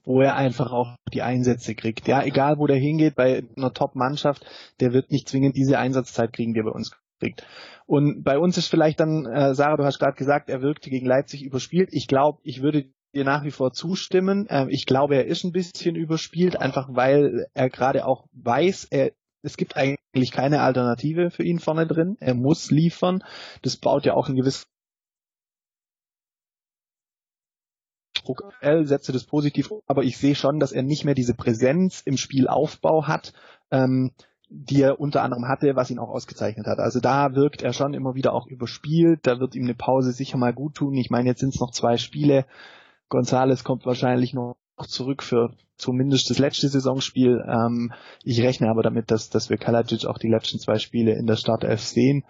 wo 0.05 0.21
er 0.21 0.37
einfach 0.37 0.73
auch 0.73 0.97
die 1.13 1.23
Einsätze 1.23 1.75
kriegt. 1.75 2.09
Ja, 2.09 2.23
egal 2.23 2.59
wo 2.59 2.67
der 2.67 2.77
hingeht, 2.77 3.15
bei 3.15 3.45
einer 3.57 3.73
Top-Mannschaft, 3.73 4.45
der 4.81 4.93
wird 4.93 5.11
nicht 5.11 5.29
zwingend 5.29 5.57
diese 5.57 5.79
Einsatzzeit 5.79 6.33
kriegen, 6.33 6.55
die 6.55 6.61
er 6.61 6.65
bei 6.65 6.71
uns 6.71 6.93
kriegt. 7.23 7.47
Und 7.87 8.23
bei 8.25 8.39
uns 8.39 8.59
ist 8.59 8.69
vielleicht 8.69 9.01
dann, 9.01 9.27
äh, 9.27 9.55
Sarah, 9.55 9.77
du 9.77 9.85
hast 9.85 9.99
gerade 9.99 10.17
gesagt, 10.17 10.51
er 10.51 10.63
wirkte 10.63 10.91
gegen 10.91 11.07
Leipzig 11.07 11.43
überspielt. 11.43 11.91
Ich 11.93 12.09
glaube, 12.09 12.41
ich 12.43 12.63
würde 12.63 12.87
dir 13.15 13.25
nach 13.25 13.45
wie 13.45 13.51
vor 13.51 13.73
zustimmen. 13.73 14.47
Ähm, 14.49 14.69
ich 14.71 14.87
glaube, 14.87 15.17
er 15.17 15.27
ist 15.27 15.45
ein 15.45 15.53
bisschen 15.53 15.95
überspielt, 15.95 16.61
einfach 16.61 16.89
weil 16.91 17.47
er 17.55 17.71
gerade 17.71 18.07
auch 18.07 18.27
weiß, 18.33 18.89
er 18.91 19.13
es 19.45 19.57
gibt 19.57 19.77
eigentlich 19.77 20.31
keine 20.31 20.63
Alternative 20.63 21.31
für 21.31 21.43
ihn 21.43 21.59
vorne 21.59 21.85
drin. 21.87 22.17
Er 22.21 22.35
muss 22.35 22.71
liefern. 22.71 23.25
Das 23.63 23.77
baut 23.77 24.07
ja 24.07 24.15
auch 24.15 24.29
ein 24.29 24.37
gewisses 24.37 24.69
Druck. 28.23 28.45
L 28.61 28.87
setze 28.87 29.11
das 29.11 29.25
positiv, 29.25 29.71
aber 29.87 30.05
ich 30.05 30.17
sehe 30.17 30.37
schon, 30.37 30.61
dass 30.61 30.71
er 30.71 30.85
nicht 30.85 31.05
mehr 31.05 31.15
diese 31.15 31.35
Präsenz 31.35 32.03
im 32.03 32.17
Spielaufbau 32.17 33.09
hat, 33.09 33.33
ähm, 33.73 34.13
die 34.55 34.83
er 34.83 35.01
unter 35.01 35.23
anderem 35.23 35.49
hatte, 35.49 35.75
was 35.77 35.91
ihn 35.91 35.99
auch 35.99 36.11
ausgezeichnet 36.11 36.67
hat. 36.67 36.79
Also 36.79 37.01
da 37.01 37.35
wirkt 37.35 37.63
er 37.63 37.73
schon 37.73 37.95
immer 37.95 38.15
wieder 38.15 38.35
auch 38.35 38.47
überspielt. 38.47 39.21
Da 39.27 39.41
wird 39.41 39.55
ihm 39.55 39.65
eine 39.65 39.75
Pause 39.75 40.13
sicher 40.13 40.37
mal 40.37 40.53
gut 40.53 40.75
tun. 40.75 40.95
Ich 40.95 41.11
meine, 41.11 41.29
jetzt 41.29 41.41
sind 41.41 41.55
es 41.55 41.61
noch 41.61 41.71
zwei 41.71 41.97
Spiele. 41.97 42.45
Gonzales 43.09 43.65
kommt 43.65 43.87
wahrscheinlich 43.87 44.35
noch 44.35 44.57
zurück 44.87 45.23
für 45.23 45.55
zumindest 45.77 46.29
das 46.31 46.39
letzte 46.39 46.69
Saisonspiel. 46.69 47.43
Ähm, 47.47 47.93
ich 48.25 48.43
rechne 48.43 48.69
aber 48.69 48.83
damit, 48.83 49.11
dass, 49.11 49.31
dass 49.31 49.49
wir 49.49 49.57
Kalajic 49.57 50.07
auch 50.07 50.19
die 50.19 50.29
letzten 50.29 50.59
zwei 50.59 50.79
Spiele 50.79 51.15
in 51.15 51.27
der 51.27 51.37
Startelf 51.37 51.81
sehen. 51.81 52.25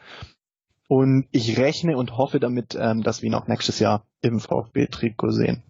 Und 0.88 1.26
ich 1.32 1.58
rechne 1.58 1.96
und 1.96 2.16
hoffe 2.16 2.38
damit, 2.38 2.76
ähm, 2.78 3.02
dass 3.02 3.22
wir 3.22 3.28
ihn 3.28 3.34
auch 3.34 3.48
nächstes 3.48 3.78
Jahr 3.78 4.04
im 4.20 4.38
VfB-Trikot 4.38 5.30
sehen. 5.30 5.62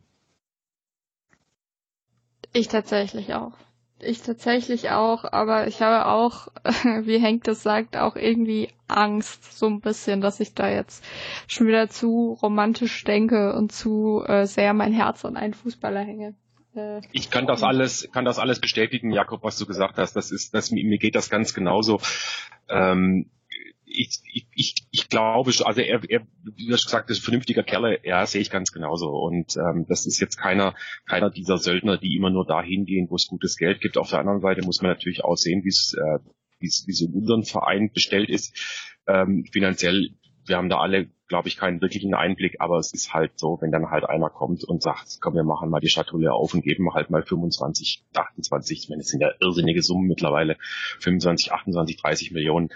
Ich 2.53 2.69
tatsächlich 2.69 3.33
auch. 3.35 3.53
Ich 4.05 4.23
tatsächlich 4.23 4.91
auch, 4.91 5.25
aber 5.25 5.69
ich 5.69 5.81
habe 5.81 6.07
auch, 6.07 6.49
wie 7.03 7.19
Henk 7.19 7.45
das 7.45 7.63
sagt, 7.63 7.97
auch 7.97 8.17
irgendwie 8.17 8.69
Angst, 8.89 9.57
so 9.57 9.67
ein 9.67 9.81
bisschen, 9.81 10.21
dass 10.21 10.41
ich 10.41 10.55
da 10.55 10.69
jetzt 10.69 11.05
schon 11.47 11.69
wieder 11.69 11.89
zu 11.89 12.37
romantisch 12.43 13.05
denke 13.05 13.55
und 13.55 13.73
zu 13.73 14.23
äh, 14.27 14.47
sehr 14.47 14.75
mein 14.75 14.93
Herz 14.93 15.25
an 15.25 15.37
einen 15.37 15.55
Fußballer 15.55 16.01
hänge. 16.01 16.35
Äh, 16.75 17.01
ich 17.13 17.31
kann 17.31 17.47
das 17.47 17.63
alles, 17.63 18.09
kann 18.13 18.25
das 18.25 18.39
alles 18.39 18.61
bestätigen, 18.61 19.13
Jakob, 19.13 19.43
was 19.45 19.59
du 19.59 19.67
gesagt 19.67 19.99
hast. 19.99 20.15
Das 20.15 20.31
ist, 20.31 20.53
das, 20.53 20.71
mir 20.71 20.99
geht 20.99 21.15
das 21.15 21.31
ganz 21.31 21.55
genauso. 21.55 22.01
Ähm, 22.69 23.31
ich, 23.85 24.21
ich, 24.55 24.87
ich, 24.91 25.09
glaube, 25.09 25.53
also 25.65 25.81
er, 25.81 26.01
er, 26.09 26.27
wie 26.57 26.67
du 26.67 26.73
hast 26.73 26.85
gesagt, 26.85 27.11
ist 27.11 27.21
ein 27.21 27.25
vernünftiger 27.25 27.63
Kerl, 27.63 27.99
ja, 28.05 28.25
sehe 28.27 28.41
ich 28.41 28.51
ganz 28.51 28.73
genauso. 28.73 29.11
Und 29.11 29.57
ähm, 29.57 29.87
das 29.89 30.07
ist 30.07 30.21
jetzt 30.21 30.37
keiner, 30.37 30.75
keiner 31.07 31.31
dieser 31.31 31.59
Söldner, 31.59 31.99
die 31.99 32.17
immer 32.17 32.31
nur 32.31 32.47
dahin 32.47 32.85
gehen, 32.85 33.09
wo 33.11 33.17
es 33.17 33.27
gutes 33.27 33.57
Geld 33.57 33.81
gibt. 33.81 33.99
Auf 33.99 34.11
der 34.11 34.21
anderen 34.21 34.41
Seite 34.41 34.65
muss 34.65 34.83
man 34.83 34.91
natürlich 34.91 35.25
auch 35.25 35.37
sehen, 35.37 35.65
wie 35.65 35.69
es 35.69 35.95
äh, 35.99 36.19
wie 36.61 36.69
es 36.69 36.85
wie 36.87 36.93
es 36.93 37.01
in 37.03 37.13
unserem 37.13 37.45
Verein 37.45 37.91
bestellt 37.93 38.31
ist. 38.31 38.57
Ähm, 39.07 39.45
finanziell, 39.53 40.11
wir 40.47 40.57
haben 40.57 40.69
da 40.69 40.79
alle, 40.79 41.09
glaube 41.29 41.49
ich, 41.49 41.57
keinen 41.57 41.81
wirklichen 41.81 42.15
Einblick, 42.15 42.57
aber 42.61 42.79
es 42.79 42.93
ist 42.95 43.13
halt 43.13 43.39
so, 43.39 43.59
wenn 43.61 43.73
dann 43.73 43.91
halt 43.91 44.05
einer 44.05 44.31
kommt 44.31 44.65
und 44.65 44.83
sagt, 44.83 45.19
komm, 45.21 45.35
wir 45.35 45.45
machen 45.45 45.71
mal 45.71 45.81
die 45.81 45.89
Schatulle 45.89 46.33
auf 46.33 46.55
und 46.55 46.63
geben 46.63 46.93
halt 46.95 47.11
mal 47.11 47.23
25, 47.23 48.05
28, 48.15 48.79
ich 48.79 48.89
meine, 48.89 49.01
das 49.03 49.09
sind 49.09 49.21
ja 49.21 49.31
irrsinnige 49.41 49.83
Summen 49.83 50.09
mittlerweile, 50.09 50.57
25, 51.01 51.53
28, 51.53 51.97
30 51.97 52.31
Millionen 52.33 52.71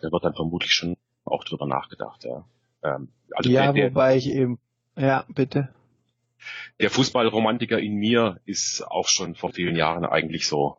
da 0.00 0.12
wird 0.12 0.24
dann 0.24 0.34
vermutlich 0.34 0.72
schon 0.72 0.96
auch 1.24 1.44
drüber 1.44 1.66
nachgedacht, 1.66 2.24
ja. 2.24 2.44
Ähm, 2.82 3.08
also 3.32 3.50
ja, 3.50 3.72
der, 3.72 3.90
wobei 3.90 4.16
ich 4.16 4.28
eben, 4.28 4.58
ja, 4.96 5.24
bitte. 5.28 5.74
Der 6.80 6.90
Fußballromantiker 6.90 7.78
in 7.78 7.94
mir 7.94 8.40
ist 8.44 8.82
auch 8.82 9.08
schon 9.08 9.34
vor 9.34 9.52
vielen 9.52 9.76
Jahren 9.76 10.04
eigentlich 10.04 10.46
so 10.46 10.78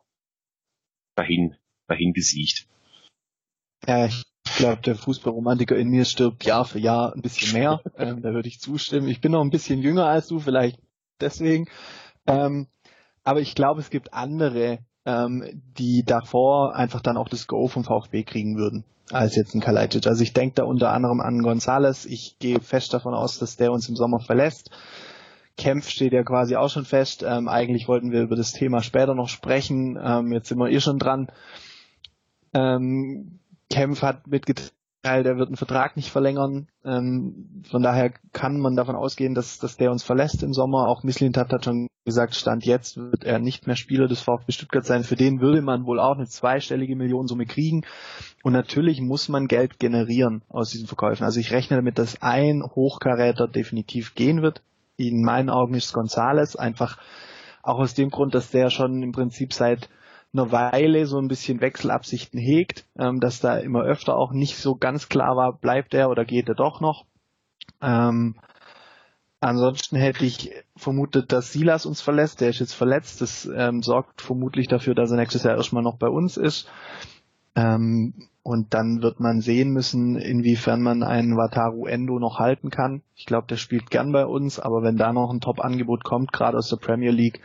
dahin, 1.16 1.56
dahin 1.88 2.12
besiegt. 2.12 2.68
Ja, 3.86 4.06
ich 4.06 4.24
glaube, 4.56 4.82
der 4.82 4.94
Fußballromantiker 4.94 5.76
in 5.76 5.88
mir 5.88 6.04
stirbt 6.04 6.44
Jahr 6.44 6.64
für 6.64 6.78
Jahr 6.78 7.14
ein 7.14 7.22
bisschen 7.22 7.52
mehr. 7.52 7.82
ähm, 7.96 8.22
da 8.22 8.32
würde 8.32 8.48
ich 8.48 8.60
zustimmen. 8.60 9.08
Ich 9.08 9.20
bin 9.20 9.32
noch 9.32 9.42
ein 9.42 9.50
bisschen 9.50 9.82
jünger 9.82 10.06
als 10.06 10.28
du, 10.28 10.38
vielleicht 10.38 10.78
deswegen. 11.20 11.68
Ähm, 12.26 12.68
aber 13.24 13.40
ich 13.40 13.54
glaube, 13.54 13.80
es 13.80 13.90
gibt 13.90 14.12
andere 14.12 14.78
ähm, 15.06 15.62
die 15.78 16.02
davor 16.04 16.74
einfach 16.74 17.00
dann 17.00 17.16
auch 17.16 17.28
das 17.28 17.46
Go 17.46 17.68
vom 17.68 17.84
VfB 17.84 18.24
kriegen 18.24 18.56
würden, 18.56 18.84
als 19.10 19.36
jetzt 19.36 19.54
ein 19.54 19.60
Kalajdzic. 19.60 20.06
Also 20.06 20.22
ich 20.22 20.32
denke 20.32 20.56
da 20.56 20.64
unter 20.64 20.92
anderem 20.92 21.20
an 21.20 21.42
Gonzales. 21.42 22.04
Ich 22.04 22.38
gehe 22.38 22.60
fest 22.60 22.92
davon 22.92 23.14
aus, 23.14 23.38
dass 23.38 23.56
der 23.56 23.72
uns 23.72 23.88
im 23.88 23.96
Sommer 23.96 24.18
verlässt. 24.18 24.70
Kempf 25.56 25.88
steht 25.88 26.12
ja 26.12 26.22
quasi 26.22 26.56
auch 26.56 26.68
schon 26.68 26.84
fest. 26.84 27.24
Ähm, 27.26 27.48
eigentlich 27.48 27.88
wollten 27.88 28.10
wir 28.10 28.22
über 28.22 28.36
das 28.36 28.52
Thema 28.52 28.82
später 28.82 29.14
noch 29.14 29.28
sprechen. 29.28 29.98
Ähm, 30.02 30.32
jetzt 30.32 30.48
sind 30.48 30.58
wir 30.58 30.68
eh 30.68 30.80
schon 30.80 30.98
dran. 30.98 31.28
Ähm, 32.52 33.38
Kempf 33.70 34.02
hat 34.02 34.26
mitgeteilt, 34.26 34.72
der 35.22 35.36
wird 35.36 35.48
einen 35.48 35.56
Vertrag 35.56 35.96
nicht 35.96 36.10
verlängern. 36.10 36.68
Ähm, 36.84 37.62
von 37.70 37.82
daher 37.82 38.12
kann 38.32 38.58
man 38.60 38.76
davon 38.76 38.96
ausgehen, 38.96 39.34
dass, 39.34 39.58
dass 39.58 39.76
der 39.76 39.90
uns 39.90 40.02
verlässt 40.02 40.42
im 40.42 40.52
Sommer. 40.52 40.88
Auch 40.88 41.02
Mislintat 41.02 41.52
hat 41.52 41.64
schon 41.64 41.88
gesagt, 42.04 42.34
Stand 42.34 42.64
jetzt 42.64 42.96
wird 42.96 43.24
er 43.24 43.38
nicht 43.38 43.66
mehr 43.66 43.76
Spieler 43.76 44.08
des 44.08 44.20
VfB 44.20 44.52
Stuttgart 44.52 44.84
sein. 44.84 45.04
Für 45.04 45.16
den 45.16 45.40
würde 45.40 45.62
man 45.62 45.86
wohl 45.86 46.00
auch 46.00 46.16
eine 46.16 46.26
zweistellige 46.26 46.96
Millionensumme 46.96 47.46
kriegen. 47.46 47.82
Und 48.42 48.52
natürlich 48.52 49.00
muss 49.00 49.28
man 49.28 49.46
Geld 49.48 49.78
generieren 49.78 50.42
aus 50.48 50.70
diesen 50.70 50.86
Verkäufen. 50.86 51.24
Also 51.24 51.40
ich 51.40 51.52
rechne 51.52 51.76
damit, 51.76 51.98
dass 51.98 52.22
ein 52.22 52.62
Hochkaräter 52.62 53.48
definitiv 53.48 54.14
gehen 54.14 54.42
wird. 54.42 54.62
In 54.96 55.22
meinen 55.22 55.50
Augen 55.50 55.74
ist 55.74 55.92
Gonzales 55.92 56.56
einfach 56.56 56.98
auch 57.62 57.78
aus 57.78 57.94
dem 57.94 58.10
Grund, 58.10 58.34
dass 58.34 58.50
der 58.50 58.70
schon 58.70 59.02
im 59.02 59.12
Prinzip 59.12 59.52
seit 59.52 59.88
einer 60.38 60.52
Weile 60.52 61.06
so 61.06 61.18
ein 61.18 61.28
bisschen 61.28 61.60
Wechselabsichten 61.60 62.38
hegt, 62.38 62.86
ähm, 62.98 63.20
dass 63.20 63.40
da 63.40 63.58
immer 63.58 63.82
öfter 63.82 64.16
auch 64.16 64.32
nicht 64.32 64.56
so 64.56 64.76
ganz 64.76 65.08
klar 65.08 65.36
war, 65.36 65.52
bleibt 65.52 65.94
er 65.94 66.10
oder 66.10 66.24
geht 66.24 66.48
er 66.48 66.54
doch 66.54 66.80
noch. 66.80 67.04
Ähm, 67.80 68.36
ansonsten 69.40 69.96
hätte 69.96 70.24
ich 70.24 70.52
vermutet, 70.76 71.32
dass 71.32 71.52
Silas 71.52 71.86
uns 71.86 72.00
verlässt. 72.00 72.40
Der 72.40 72.50
ist 72.50 72.60
jetzt 72.60 72.74
verletzt. 72.74 73.20
Das 73.20 73.48
ähm, 73.54 73.82
sorgt 73.82 74.22
vermutlich 74.22 74.68
dafür, 74.68 74.94
dass 74.94 75.10
er 75.10 75.16
nächstes 75.16 75.42
Jahr 75.42 75.56
erstmal 75.56 75.82
noch 75.82 75.98
bei 75.98 76.08
uns 76.08 76.36
ist. 76.36 76.68
Ähm, 77.54 78.28
und 78.42 78.74
dann 78.74 79.02
wird 79.02 79.18
man 79.18 79.40
sehen 79.40 79.70
müssen, 79.70 80.14
inwiefern 80.16 80.80
man 80.80 81.02
einen 81.02 81.36
Wataru 81.36 81.86
Endo 81.86 82.20
noch 82.20 82.38
halten 82.38 82.70
kann. 82.70 83.02
Ich 83.16 83.26
glaube, 83.26 83.48
der 83.48 83.56
spielt 83.56 83.90
gern 83.90 84.12
bei 84.12 84.24
uns, 84.24 84.60
aber 84.60 84.82
wenn 84.82 84.96
da 84.96 85.12
noch 85.12 85.32
ein 85.32 85.40
Top-Angebot 85.40 86.04
kommt, 86.04 86.32
gerade 86.32 86.58
aus 86.58 86.68
der 86.68 86.76
Premier 86.76 87.10
League, 87.10 87.40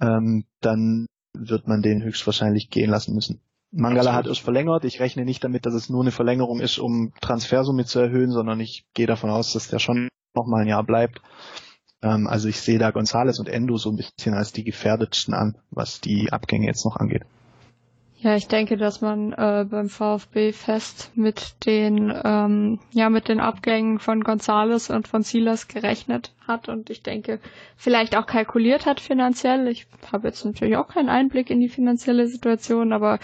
ähm, 0.00 0.44
dann 0.60 1.06
wird 1.34 1.68
man 1.68 1.82
den 1.82 2.02
höchstwahrscheinlich 2.02 2.70
gehen 2.70 2.90
lassen 2.90 3.14
müssen. 3.14 3.40
Mangala 3.70 4.10
Absolut. 4.10 4.16
hat 4.16 4.26
erst 4.26 4.40
verlängert. 4.40 4.84
Ich 4.84 5.00
rechne 5.00 5.24
nicht 5.24 5.42
damit, 5.42 5.64
dass 5.64 5.74
es 5.74 5.88
nur 5.88 6.02
eine 6.02 6.10
Verlängerung 6.10 6.60
ist, 6.60 6.78
um 6.78 7.12
Transfersumme 7.20 7.86
zu 7.86 8.00
erhöhen, 8.00 8.30
sondern 8.30 8.60
ich 8.60 8.84
gehe 8.92 9.06
davon 9.06 9.30
aus, 9.30 9.52
dass 9.54 9.68
der 9.68 9.78
schon 9.78 10.08
noch 10.34 10.46
mal 10.46 10.62
ein 10.62 10.68
Jahr 10.68 10.84
bleibt. 10.84 11.22
Ähm, 12.02 12.26
also 12.26 12.48
ich 12.48 12.60
sehe 12.60 12.78
da 12.78 12.90
Gonzales 12.90 13.38
und 13.38 13.48
Endo 13.48 13.78
so 13.78 13.90
ein 13.90 13.96
bisschen 13.96 14.34
als 14.34 14.52
die 14.52 14.64
gefährdetsten 14.64 15.32
an, 15.32 15.56
was 15.70 16.00
die 16.00 16.32
Abgänge 16.32 16.66
jetzt 16.66 16.84
noch 16.84 16.96
angeht. 16.96 17.22
Ja, 18.22 18.36
ich 18.36 18.46
denke, 18.46 18.76
dass 18.76 19.00
man 19.00 19.32
äh, 19.32 19.66
beim 19.68 19.88
VfB 19.88 20.52
fest 20.52 21.10
mit 21.16 21.66
den 21.66 22.12
ähm, 22.24 22.78
ja 22.92 23.10
mit 23.10 23.26
den 23.26 23.40
Abgängen 23.40 23.98
von 23.98 24.22
Gonzales 24.22 24.90
und 24.90 25.08
von 25.08 25.22
Silas 25.24 25.66
gerechnet 25.66 26.32
hat 26.46 26.68
und 26.68 26.88
ich 26.88 27.02
denke 27.02 27.40
vielleicht 27.76 28.16
auch 28.16 28.26
kalkuliert 28.26 28.86
hat 28.86 29.00
finanziell. 29.00 29.66
Ich 29.66 29.88
habe 30.12 30.28
jetzt 30.28 30.44
natürlich 30.44 30.76
auch 30.76 30.86
keinen 30.86 31.08
Einblick 31.08 31.50
in 31.50 31.58
die 31.58 31.68
finanzielle 31.68 32.28
Situation, 32.28 32.92
aber 32.92 33.18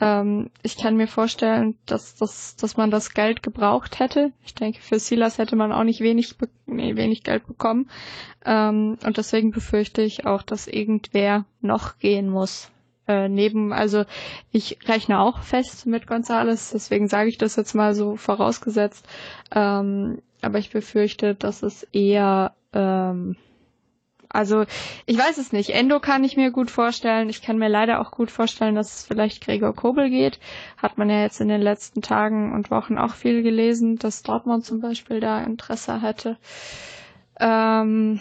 ähm, 0.00 0.50
ich 0.64 0.76
kann 0.76 0.96
mir 0.96 1.06
vorstellen, 1.06 1.78
dass, 1.86 2.16
dass, 2.16 2.56
dass 2.56 2.76
man 2.76 2.90
das 2.90 3.14
Geld 3.14 3.44
gebraucht 3.44 4.00
hätte. 4.00 4.32
Ich 4.44 4.56
denke, 4.56 4.80
für 4.80 4.98
Silas 4.98 5.38
hätte 5.38 5.54
man 5.54 5.70
auch 5.70 5.84
nicht 5.84 6.00
wenig, 6.00 6.34
nee, 6.66 6.96
wenig 6.96 7.22
Geld 7.22 7.46
bekommen. 7.46 7.88
Ähm, 8.44 8.98
und 9.06 9.18
deswegen 9.18 9.52
befürchte 9.52 10.02
ich 10.02 10.26
auch, 10.26 10.42
dass 10.42 10.66
irgendwer 10.66 11.44
noch 11.60 12.00
gehen 12.00 12.28
muss 12.28 12.72
äh, 13.12 13.28
neben, 13.28 13.72
also 13.72 14.04
ich 14.50 14.78
rechne 14.88 15.20
auch 15.20 15.40
fest 15.42 15.86
mit 15.86 16.06
Gonzales, 16.06 16.70
deswegen 16.70 17.08
sage 17.08 17.28
ich 17.28 17.38
das 17.38 17.56
jetzt 17.56 17.74
mal 17.74 17.94
so 17.94 18.16
vorausgesetzt. 18.16 19.06
Ähm, 19.54 20.22
aber 20.40 20.58
ich 20.58 20.70
befürchte, 20.70 21.34
dass 21.34 21.62
es 21.62 21.84
eher, 21.92 22.54
ähm, 22.72 23.36
also 24.28 24.64
ich 25.06 25.18
weiß 25.18 25.36
es 25.38 25.52
nicht. 25.52 25.70
Endo 25.70 26.00
kann 26.00 26.24
ich 26.24 26.36
mir 26.38 26.50
gut 26.50 26.70
vorstellen. 26.70 27.28
Ich 27.28 27.42
kann 27.42 27.58
mir 27.58 27.68
leider 27.68 28.00
auch 28.00 28.10
gut 28.10 28.30
vorstellen, 28.30 28.74
dass 28.74 28.94
es 28.94 29.06
vielleicht 29.06 29.44
Gregor 29.44 29.74
Kobel 29.74 30.08
geht. 30.08 30.40
Hat 30.78 30.96
man 30.96 31.10
ja 31.10 31.20
jetzt 31.20 31.40
in 31.40 31.48
den 31.48 31.60
letzten 31.60 32.00
Tagen 32.00 32.52
und 32.52 32.70
Wochen 32.70 32.96
auch 32.98 33.12
viel 33.14 33.42
gelesen, 33.42 33.96
dass 33.96 34.22
Dortmund 34.22 34.64
zum 34.64 34.80
Beispiel 34.80 35.20
da 35.20 35.42
Interesse 35.44 36.00
hätte. 36.00 36.38
Ähm, 37.38 38.20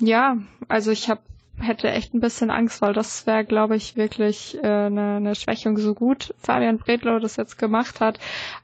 ja, 0.00 0.36
also 0.68 0.90
ich 0.90 1.08
habe 1.08 1.20
hätte 1.60 1.90
echt 1.90 2.14
ein 2.14 2.20
bisschen 2.20 2.50
Angst, 2.50 2.82
weil 2.82 2.92
das 2.92 3.26
wäre, 3.26 3.44
glaube 3.44 3.76
ich, 3.76 3.96
wirklich 3.96 4.56
äh, 4.62 4.66
eine, 4.66 5.16
eine 5.16 5.34
Schwächung, 5.34 5.76
so 5.78 5.94
gut 5.94 6.34
Fabian 6.38 6.78
Bredlow 6.78 7.18
das 7.18 7.36
jetzt 7.36 7.58
gemacht 7.58 8.00
hat. 8.00 8.18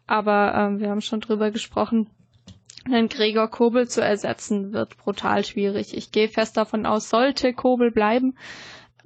Aber 0.06 0.54
ähm, 0.54 0.80
wir 0.80 0.90
haben 0.90 1.00
schon 1.00 1.20
drüber 1.20 1.50
gesprochen, 1.50 2.08
einen 2.86 3.08
Gregor 3.08 3.48
Kobel 3.48 3.88
zu 3.88 4.02
ersetzen, 4.02 4.72
wird 4.72 4.96
brutal 4.96 5.44
schwierig. 5.44 5.96
Ich 5.96 6.12
gehe 6.12 6.28
fest 6.28 6.56
davon 6.56 6.86
aus, 6.86 7.10
sollte 7.10 7.52
Kobel 7.52 7.90
bleiben, 7.90 8.36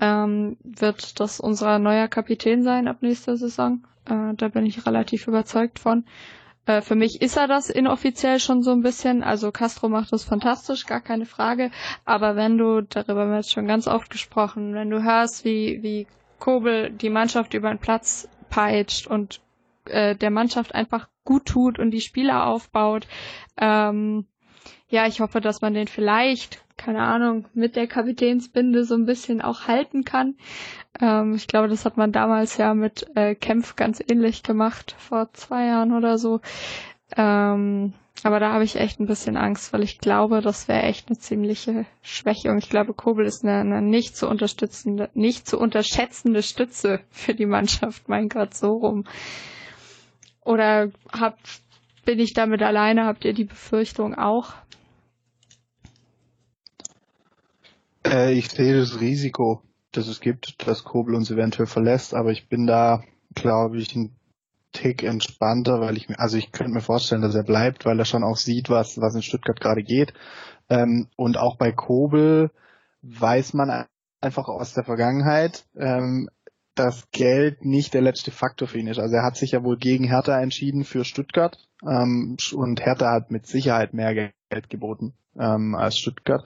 ähm, 0.00 0.56
wird 0.62 1.20
das 1.20 1.40
unser 1.40 1.78
neuer 1.78 2.08
Kapitän 2.08 2.62
sein 2.62 2.88
ab 2.88 2.98
nächster 3.00 3.36
Saison. 3.36 3.84
Äh, 4.06 4.34
da 4.36 4.48
bin 4.48 4.66
ich 4.66 4.86
relativ 4.86 5.26
überzeugt 5.26 5.78
von. 5.78 6.04
Äh, 6.66 6.80
für 6.80 6.94
mich 6.94 7.20
ist 7.20 7.36
er 7.36 7.46
das 7.48 7.70
inoffiziell 7.70 8.40
schon 8.40 8.62
so 8.62 8.72
ein 8.72 8.82
bisschen. 8.82 9.22
Also 9.22 9.52
Castro 9.52 9.88
macht 9.88 10.12
das 10.12 10.24
fantastisch, 10.24 10.86
gar 10.86 11.00
keine 11.00 11.26
Frage. 11.26 11.70
Aber 12.04 12.36
wenn 12.36 12.58
du, 12.58 12.80
darüber 12.82 13.22
haben 13.22 13.30
wir 13.30 13.36
jetzt 13.36 13.52
schon 13.52 13.66
ganz 13.66 13.86
oft 13.86 14.10
gesprochen, 14.10 14.74
wenn 14.74 14.90
du 14.90 15.02
hörst, 15.02 15.44
wie, 15.44 15.82
wie 15.82 16.06
Kobel 16.38 16.90
die 16.90 17.10
Mannschaft 17.10 17.54
über 17.54 17.68
den 17.68 17.78
Platz 17.78 18.28
peitscht 18.50 19.06
und 19.06 19.40
äh, 19.86 20.16
der 20.16 20.30
Mannschaft 20.30 20.74
einfach 20.74 21.08
gut 21.24 21.46
tut 21.46 21.78
und 21.78 21.90
die 21.90 22.00
Spieler 22.00 22.46
aufbaut, 22.46 23.06
ähm, 23.56 24.26
ja, 24.88 25.06
ich 25.06 25.20
hoffe, 25.20 25.40
dass 25.40 25.60
man 25.60 25.74
den 25.74 25.88
vielleicht, 25.88 26.63
keine 26.76 27.02
Ahnung, 27.02 27.46
mit 27.54 27.76
der 27.76 27.86
Kapitänsbinde 27.86 28.84
so 28.84 28.94
ein 28.94 29.06
bisschen 29.06 29.40
auch 29.40 29.68
halten 29.68 30.04
kann. 30.04 30.36
Ähm, 31.00 31.34
ich 31.34 31.46
glaube, 31.46 31.68
das 31.68 31.84
hat 31.84 31.96
man 31.96 32.12
damals 32.12 32.56
ja 32.56 32.74
mit 32.74 33.06
äh, 33.14 33.34
Kempf 33.34 33.76
ganz 33.76 34.02
ähnlich 34.06 34.42
gemacht, 34.42 34.94
vor 34.98 35.32
zwei 35.32 35.66
Jahren 35.66 35.92
oder 35.92 36.18
so. 36.18 36.40
Ähm, 37.16 37.94
aber 38.22 38.40
da 38.40 38.52
habe 38.52 38.64
ich 38.64 38.76
echt 38.76 39.00
ein 39.00 39.06
bisschen 39.06 39.36
Angst, 39.36 39.72
weil 39.72 39.82
ich 39.82 39.98
glaube, 39.98 40.40
das 40.40 40.66
wäre 40.68 40.82
echt 40.82 41.08
eine 41.08 41.18
ziemliche 41.18 41.84
Schwäche. 42.00 42.50
Und 42.50 42.58
ich 42.58 42.70
glaube, 42.70 42.94
Kobel 42.94 43.26
ist 43.26 43.44
eine, 43.44 43.60
eine 43.60 43.82
nicht 43.82 44.16
zu 44.16 44.28
unterstützende, 44.28 45.10
nicht 45.14 45.46
zu 45.46 45.58
unterschätzende 45.58 46.42
Stütze 46.42 47.00
für 47.10 47.34
die 47.34 47.46
Mannschaft. 47.46 48.08
Mein 48.08 48.28
Gott, 48.28 48.54
so 48.54 48.68
rum. 48.72 49.04
Oder 50.42 50.90
habt, 51.12 51.60
bin 52.04 52.18
ich 52.18 52.34
damit 52.34 52.62
alleine? 52.62 53.04
Habt 53.04 53.24
ihr 53.24 53.34
die 53.34 53.44
Befürchtung 53.44 54.14
auch? 54.14 54.54
Äh, 58.14 58.32
ich 58.32 58.50
sehe 58.50 58.78
das 58.78 59.00
Risiko 59.00 59.62
dass 59.96 60.08
es 60.08 60.20
gibt, 60.20 60.66
dass 60.66 60.84
Kobel 60.84 61.14
uns 61.14 61.30
eventuell 61.30 61.66
verlässt, 61.66 62.14
aber 62.14 62.30
ich 62.30 62.48
bin 62.48 62.66
da, 62.66 63.02
glaube 63.34 63.78
ich, 63.78 63.94
ein 63.94 64.16
Tick 64.72 65.04
entspannter, 65.04 65.80
weil 65.80 65.96
ich 65.96 66.08
mir, 66.08 66.18
also 66.18 66.36
ich 66.36 66.50
könnte 66.50 66.72
mir 66.72 66.80
vorstellen, 66.80 67.22
dass 67.22 67.34
er 67.34 67.44
bleibt, 67.44 67.84
weil 67.84 67.98
er 67.98 68.04
schon 68.04 68.24
auch 68.24 68.36
sieht, 68.36 68.70
was, 68.70 69.00
was 69.00 69.14
in 69.14 69.22
Stuttgart 69.22 69.60
gerade 69.60 69.84
geht. 69.84 70.12
Ähm, 70.68 71.08
und 71.16 71.36
auch 71.38 71.56
bei 71.56 71.70
Kobel 71.70 72.50
weiß 73.02 73.54
man 73.54 73.86
einfach 74.20 74.48
aus 74.48 74.74
der 74.74 74.84
Vergangenheit, 74.84 75.64
ähm, 75.76 76.28
dass 76.74 77.08
Geld 77.12 77.64
nicht 77.64 77.94
der 77.94 78.02
letzte 78.02 78.32
Faktor 78.32 78.66
für 78.66 78.78
ihn 78.78 78.88
ist. 78.88 78.98
Also 78.98 79.14
er 79.14 79.22
hat 79.22 79.36
sich 79.36 79.52
ja 79.52 79.62
wohl 79.62 79.76
gegen 79.76 80.04
Hertha 80.04 80.40
entschieden 80.40 80.82
für 80.82 81.04
Stuttgart 81.04 81.56
ähm, 81.86 82.36
und 82.52 82.84
Hertha 82.84 83.12
hat 83.12 83.30
mit 83.30 83.46
Sicherheit 83.46 83.94
mehr 83.94 84.12
Geld 84.14 84.70
geboten 84.70 85.14
ähm, 85.38 85.76
als 85.76 85.98
Stuttgart. 85.98 86.44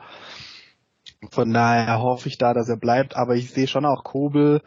Von 1.31 1.53
daher 1.53 2.01
hoffe 2.01 2.29
ich 2.29 2.39
da, 2.39 2.55
dass 2.55 2.69
er 2.69 2.77
bleibt. 2.77 3.17
Aber 3.17 3.35
ich 3.35 3.51
sehe 3.51 3.67
schon 3.67 3.85
auch 3.85 4.05
Kobel 4.05 4.63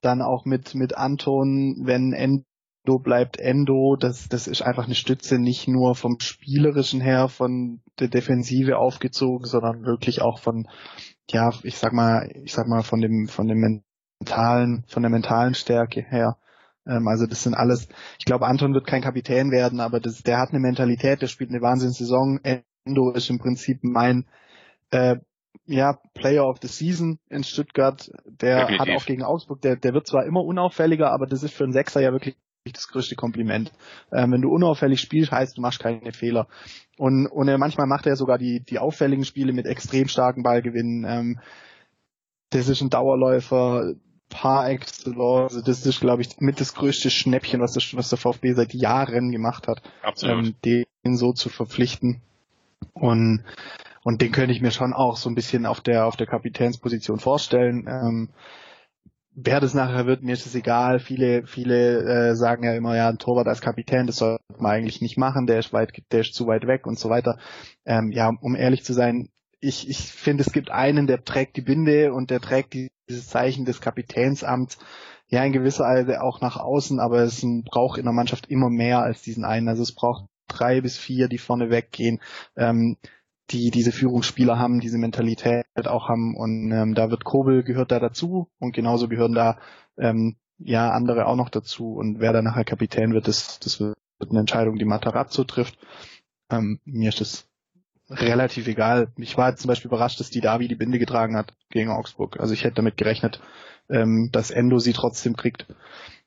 dann 0.00 0.20
auch 0.20 0.44
mit, 0.44 0.74
mit 0.74 0.96
Anton, 0.96 1.76
wenn 1.84 2.12
Endo 2.12 2.98
bleibt 2.98 3.38
Endo, 3.38 3.96
das, 3.96 4.28
das 4.28 4.48
ist 4.48 4.62
einfach 4.62 4.86
eine 4.86 4.96
Stütze, 4.96 5.38
nicht 5.38 5.68
nur 5.68 5.94
vom 5.94 6.18
Spielerischen 6.20 7.00
her, 7.00 7.28
von 7.28 7.80
der 8.00 8.08
Defensive 8.08 8.78
aufgezogen, 8.78 9.46
sondern 9.46 9.84
wirklich 9.84 10.20
auch 10.20 10.40
von, 10.40 10.66
ja, 11.30 11.52
ich 11.62 11.78
sag 11.78 11.92
mal, 11.92 12.28
ich 12.42 12.52
sag 12.52 12.66
mal, 12.66 12.82
von 12.82 13.00
dem, 13.00 13.28
von 13.28 13.46
dem 13.46 13.82
mentalen, 14.18 14.84
von 14.88 15.02
der 15.02 15.10
mentalen 15.10 15.54
Stärke 15.54 16.02
her. 16.02 16.36
Ähm, 16.86 17.06
also 17.06 17.26
das 17.26 17.44
sind 17.44 17.54
alles, 17.54 17.88
ich 18.18 18.24
glaube, 18.24 18.46
Anton 18.46 18.74
wird 18.74 18.86
kein 18.86 19.02
Kapitän 19.02 19.52
werden, 19.52 19.80
aber 19.80 20.00
das, 20.00 20.22
der 20.22 20.38
hat 20.38 20.50
eine 20.50 20.60
Mentalität, 20.60 21.22
der 21.22 21.28
spielt 21.28 21.50
eine 21.50 21.62
Wahnsinnssaison. 21.62 22.40
Endo 22.42 23.12
ist 23.12 23.30
im 23.30 23.38
Prinzip 23.38 23.78
mein 23.82 24.26
äh, 24.90 25.16
ja, 25.66 25.98
Player 26.14 26.46
of 26.46 26.58
the 26.60 26.68
Season 26.68 27.18
in 27.28 27.44
Stuttgart. 27.44 28.10
Der 28.24 28.66
Definitiv. 28.66 28.80
hat 28.80 28.96
auch 28.96 29.06
gegen 29.06 29.22
Augsburg, 29.22 29.60
der, 29.62 29.76
der 29.76 29.94
wird 29.94 30.06
zwar 30.06 30.24
immer 30.26 30.44
unauffälliger, 30.44 31.10
aber 31.12 31.26
das 31.26 31.42
ist 31.42 31.54
für 31.54 31.64
einen 31.64 31.72
Sechser 31.72 32.00
ja 32.00 32.12
wirklich 32.12 32.36
das 32.64 32.88
größte 32.88 33.16
Kompliment. 33.16 33.72
Ähm, 34.12 34.32
wenn 34.32 34.42
du 34.42 34.50
unauffällig 34.50 35.00
spielst, 35.00 35.32
heißt 35.32 35.56
du 35.56 35.60
machst 35.60 35.80
keine 35.80 36.12
Fehler. 36.12 36.46
Und, 36.96 37.26
und 37.26 37.48
er, 37.48 37.58
manchmal 37.58 37.86
macht 37.86 38.06
er 38.06 38.16
sogar 38.16 38.38
die, 38.38 38.60
die 38.60 38.78
auffälligen 38.78 39.24
Spiele 39.24 39.52
mit 39.52 39.66
extrem 39.66 40.08
starken 40.08 40.42
Ballgewinnen. 40.42 41.04
Ähm, 41.04 41.40
das 42.50 42.68
ist 42.68 42.80
ein 42.80 42.90
Dauerläufer 42.90 43.94
par 44.28 44.68
excellence. 44.68 45.54
Also 45.54 45.62
das 45.62 45.84
ist, 45.84 46.00
glaube 46.00 46.22
ich, 46.22 46.40
mit 46.40 46.60
das 46.60 46.74
größte 46.74 47.10
Schnäppchen, 47.10 47.60
was, 47.60 47.72
das, 47.72 47.96
was 47.96 48.08
der 48.08 48.18
VfB 48.18 48.52
seit 48.52 48.74
Jahren 48.74 49.32
gemacht 49.32 49.66
hat. 49.66 49.82
Absolut. 50.02 50.46
Ähm, 50.64 50.84
den 51.04 51.16
so 51.16 51.32
zu 51.32 51.48
verpflichten. 51.48 52.20
Und 52.92 53.44
und 54.04 54.20
den 54.20 54.32
könnte 54.32 54.52
ich 54.52 54.60
mir 54.60 54.70
schon 54.70 54.92
auch 54.92 55.16
so 55.16 55.28
ein 55.28 55.34
bisschen 55.34 55.66
auf 55.66 55.80
der, 55.80 56.06
auf 56.06 56.16
der 56.16 56.26
Kapitänsposition 56.26 57.20
vorstellen. 57.20 57.86
Ähm, 57.88 58.30
wer 59.34 59.60
das 59.60 59.74
nachher 59.74 60.06
wird, 60.06 60.22
mir 60.22 60.32
ist 60.32 60.46
es 60.46 60.54
egal. 60.54 60.98
Viele, 60.98 61.46
viele 61.46 62.30
äh, 62.30 62.34
sagen 62.34 62.64
ja 62.64 62.74
immer, 62.74 62.96
ja, 62.96 63.08
ein 63.08 63.18
Torwart 63.18 63.48
als 63.48 63.60
Kapitän, 63.60 64.06
das 64.06 64.16
sollte 64.16 64.42
man 64.58 64.72
eigentlich 64.72 65.00
nicht 65.00 65.16
machen, 65.16 65.46
der 65.46 65.58
ist 65.58 65.72
weit, 65.72 65.92
der 66.10 66.20
ist 66.20 66.34
zu 66.34 66.46
weit 66.46 66.66
weg 66.66 66.86
und 66.86 66.98
so 66.98 67.08
weiter. 67.10 67.38
Ähm, 67.84 68.10
ja, 68.12 68.30
um 68.40 68.56
ehrlich 68.56 68.84
zu 68.84 68.92
sein, 68.92 69.28
ich, 69.60 69.88
ich 69.88 69.98
finde, 69.98 70.42
es 70.42 70.52
gibt 70.52 70.70
einen, 70.70 71.06
der 71.06 71.24
trägt 71.24 71.56
die 71.56 71.62
Binde 71.62 72.12
und 72.12 72.30
der 72.30 72.40
trägt 72.40 72.74
dieses 72.74 73.28
Zeichen 73.28 73.64
des 73.64 73.80
Kapitänsamts 73.80 74.78
ja 75.28 75.42
in 75.44 75.52
gewisser 75.52 75.84
Weise 75.84 76.20
auch 76.20 76.40
nach 76.40 76.56
außen, 76.56 77.00
aber 77.00 77.20
es 77.20 77.46
braucht 77.64 77.98
in 77.98 78.04
der 78.04 78.12
Mannschaft 78.12 78.48
immer 78.48 78.68
mehr 78.68 79.02
als 79.02 79.22
diesen 79.22 79.44
einen. 79.44 79.68
Also 79.68 79.82
es 79.82 79.94
braucht 79.94 80.26
drei 80.48 80.80
bis 80.80 80.98
vier, 80.98 81.28
die 81.28 81.38
vorne 81.38 81.70
weggehen. 81.70 82.20
Ähm, 82.56 82.98
die 83.50 83.70
diese 83.70 83.92
Führungsspieler 83.92 84.58
haben, 84.58 84.80
diese 84.80 84.98
Mentalität 84.98 85.66
auch 85.84 86.08
haben 86.08 86.36
und 86.36 86.70
ähm, 86.72 86.94
da 86.94 87.10
wird 87.10 87.24
Kobel 87.24 87.62
gehört 87.62 87.92
da 87.92 88.00
dazu 88.00 88.48
und 88.58 88.72
genauso 88.72 89.08
gehören 89.08 89.34
da 89.34 89.58
ähm, 89.98 90.36
ja 90.58 90.90
andere 90.90 91.26
auch 91.26 91.36
noch 91.36 91.50
dazu 91.50 91.94
und 91.94 92.20
wer 92.20 92.32
da 92.32 92.42
nachher 92.42 92.64
Kapitän 92.64 93.12
wird, 93.12 93.28
das, 93.28 93.58
das 93.60 93.80
wird 93.80 93.96
eine 94.30 94.40
Entscheidung, 94.40 94.76
die 94.78 94.84
Matarazzo 94.84 95.44
trifft. 95.44 95.78
Ähm, 96.50 96.80
mir 96.84 97.08
ist 97.08 97.20
das 97.20 97.48
relativ 98.08 98.66
egal. 98.68 99.12
Ich 99.16 99.36
war 99.36 99.56
zum 99.56 99.68
Beispiel 99.68 99.88
überrascht, 99.88 100.20
dass 100.20 100.30
die 100.30 100.40
Davi 100.40 100.68
die 100.68 100.74
Binde 100.74 100.98
getragen 100.98 101.36
hat 101.36 101.54
gegen 101.70 101.90
Augsburg. 101.90 102.38
Also 102.40 102.54
ich 102.54 102.64
hätte 102.64 102.76
damit 102.76 102.96
gerechnet, 102.96 103.40
ähm, 103.88 104.30
dass 104.32 104.50
Endo 104.50 104.78
sie 104.78 104.92
trotzdem 104.92 105.36
kriegt. 105.36 105.66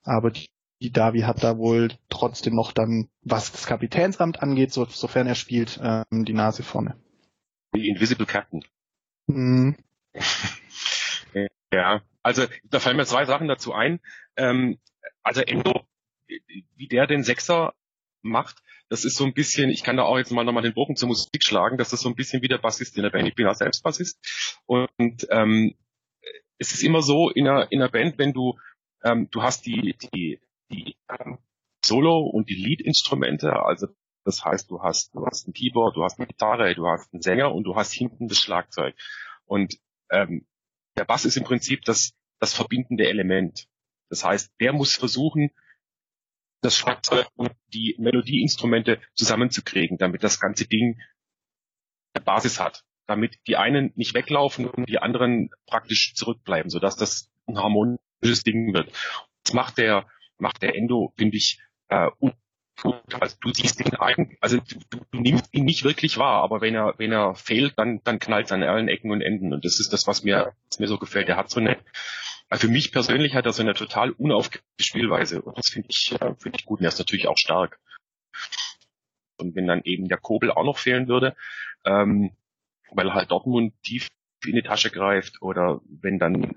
Aber 0.03 0.32
die, 0.32 0.47
die 0.82 0.91
Davi 0.91 1.22
hat 1.22 1.43
da 1.43 1.57
wohl 1.57 1.91
trotzdem 2.09 2.55
noch 2.55 2.72
dann, 2.72 3.07
was 3.22 3.51
das 3.51 3.66
Kapitänsamt 3.66 4.41
angeht, 4.41 4.74
so, 4.74 4.86
sofern 4.86 5.28
er 5.28 5.36
spielt, 5.36 5.80
ähm, 5.82 6.26
die 6.26 6.34
Nase 6.34 6.63
vorne. 6.63 6.95
Die 7.76 7.89
Invisible 7.89 8.26
Captain. 8.26 8.63
Mhm. 9.28 9.76
ja, 11.73 12.01
also 12.23 12.45
da 12.63 12.80
fallen 12.80 12.97
mir 12.97 13.05
zwei 13.05 13.26
Sachen 13.26 13.47
dazu 13.47 13.73
ein. 13.73 13.99
Ähm, 14.38 14.80
also 15.23 15.41
Endo, 15.41 15.88
wie 16.28 16.88
der 16.88 17.07
den 17.07 17.23
Sechser 17.23 17.73
macht, 18.21 18.61
das 18.89 19.05
ist 19.05 19.17
so 19.17 19.26
ein 19.26 19.34
bisschen, 19.34 19.69
ich 19.69 19.84
kann 19.84 19.97
da 19.97 20.03
auch 20.03 20.17
jetzt 20.17 20.32
mal 20.32 20.43
nochmal 20.43 20.63
den 20.63 20.73
Bogen 20.73 20.95
zur 20.95 21.07
Musik 21.07 21.43
schlagen, 21.43 21.78
das 21.78 21.93
ist 21.93 22.01
so 22.01 22.09
ein 22.09 22.15
bisschen 22.15 22.41
wie 22.41 22.47
der 22.47 22.59
Bassist 22.59 22.97
in 22.97 23.03
der 23.03 23.09
Band. 23.09 23.28
Ich 23.28 23.36
bin 23.36 23.47
auch 23.47 23.55
selbst 23.55 23.84
Bassist. 23.84 24.61
Und 24.65 25.28
ähm, 25.30 25.76
es 26.57 26.71
ist 26.71 26.84
immer 26.84 27.01
so 27.01 27.30
in 27.30 27.47
einer, 27.47 27.71
in 27.71 27.82
einer 27.82 27.91
Band, 27.91 28.17
wenn 28.17 28.34
du 28.34 28.57
ähm, 29.05 29.30
du 29.32 29.43
hast 29.43 29.65
die, 29.65 29.95
die, 30.13 30.39
die 30.71 30.95
ähm, 31.09 31.38
Solo- 31.86 32.28
und 32.28 32.49
die 32.49 32.55
Lead-Instrumente, 32.55 33.53
also 33.53 33.88
das 34.26 34.43
heißt, 34.43 34.69
du 34.71 34.82
hast, 34.82 35.13
du 35.13 35.26
hast 35.26 35.47
ein 35.47 35.53
Keyboard, 35.53 35.95
du 35.95 36.03
hast 36.03 36.19
eine 36.19 36.28
Gitarre, 36.28 36.73
du 36.73 36.88
hast 36.88 37.13
einen 37.13 37.21
Sänger 37.21 37.53
und 37.53 37.63
du 37.63 37.76
hast 37.76 37.93
hinten 37.93 38.28
das 38.28 38.39
Schlagzeug. 38.39 38.95
Und 39.45 39.78
ähm, 40.09 40.47
der 40.97 41.05
Bass 41.05 41.26
ist 41.26 41.38
im 41.38 41.43
Prinzip 41.43 41.84
das, 41.86 42.13
das 42.39 42.53
verbindende 42.53 43.07
Element. 43.07 43.67
Das 44.09 44.26
heißt, 44.26 44.51
der 44.59 44.73
muss 44.73 44.95
versuchen, 44.95 45.51
das 46.61 46.76
Schlagzeug 46.76 47.28
und 47.36 47.51
die 47.67 47.95
Melodieinstrumente 47.99 48.99
zusammenzukriegen, 49.13 49.99
damit 49.99 50.23
das 50.23 50.39
ganze 50.39 50.65
Ding 50.67 50.99
eine 52.13 52.23
Basis 52.23 52.59
hat. 52.59 52.84
Damit 53.05 53.38
die 53.45 53.57
einen 53.57 53.91
nicht 53.95 54.15
weglaufen 54.15 54.67
und 54.67 54.89
die 54.89 54.97
anderen 54.97 55.51
praktisch 55.67 56.15
zurückbleiben, 56.15 56.71
sodass 56.71 56.95
das 56.95 57.30
ein 57.45 57.59
harmonisches 57.59 58.41
Ding 58.43 58.73
wird. 58.73 58.91
Das 59.43 59.53
macht 59.53 59.78
der, 59.78 60.07
macht 60.39 60.63
der 60.63 60.76
Endo, 60.76 61.13
finde 61.15 61.38
ich, 61.38 61.59
äh, 61.89 62.09
also 63.19 63.36
du 63.41 63.53
siehst 63.53 63.79
ihn 63.79 63.95
eigentlich, 63.95 64.38
also 64.41 64.57
du, 64.57 64.99
du, 65.11 65.19
nimmst 65.19 65.53
ihn 65.53 65.65
nicht 65.65 65.83
wirklich 65.83 66.17
wahr, 66.17 66.43
aber 66.43 66.61
wenn 66.61 66.75
er, 66.75 66.93
wenn 66.97 67.11
er 67.11 67.36
fehlt, 67.36 67.77
dann, 67.77 68.01
dann 68.03 68.19
knallt 68.19 68.47
es 68.47 68.51
an 68.51 68.63
allen 68.63 68.88
Ecken 68.88 69.11
und 69.11 69.21
Enden. 69.21 69.53
Und 69.53 69.65
das 69.65 69.79
ist 69.79 69.93
das, 69.93 70.07
was 70.07 70.23
mir, 70.23 70.53
was 70.69 70.79
mir 70.79 70.88
so 70.88 70.97
gefällt. 70.97 71.29
Er 71.29 71.38
hat 71.38 71.49
so 71.49 71.59
eine, 71.59 71.77
also 72.49 72.67
für 72.67 72.73
mich 72.73 72.91
persönlich 72.91 73.36
hat 73.36 73.45
er 73.45 73.53
so 73.53 73.61
eine 73.61 73.73
total 73.73 74.11
unaufgeregte 74.11 74.83
Spielweise. 74.83 75.41
Und 75.41 75.57
das 75.57 75.69
finde 75.69 75.88
ich, 75.89 76.11
äh, 76.13 76.36
finde 76.38 76.57
ich 76.59 76.65
gut. 76.65 76.79
Und 76.79 76.86
er 76.86 76.89
ist 76.89 76.99
natürlich 76.99 77.27
auch 77.27 77.38
stark. 77.38 77.79
Und 79.38 79.55
wenn 79.55 79.67
dann 79.67 79.81
eben 79.83 80.07
der 80.07 80.17
Kobel 80.17 80.51
auch 80.51 80.63
noch 80.63 80.77
fehlen 80.77 81.07
würde, 81.07 81.36
ähm, 81.86 82.31
weil 82.91 83.13
halt 83.13 83.31
Dortmund 83.31 83.73
tief 83.83 84.07
in 84.45 84.55
die 84.55 84.61
Tasche 84.61 84.91
greift 84.91 85.41
oder 85.41 85.81
wenn 85.88 86.19
dann, 86.19 86.43
äh, 86.43 86.55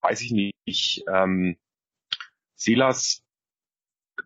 weiß 0.00 0.22
ich 0.22 0.32
nicht, 0.32 1.04
ähm, 1.12 1.56
Silas 2.54 3.24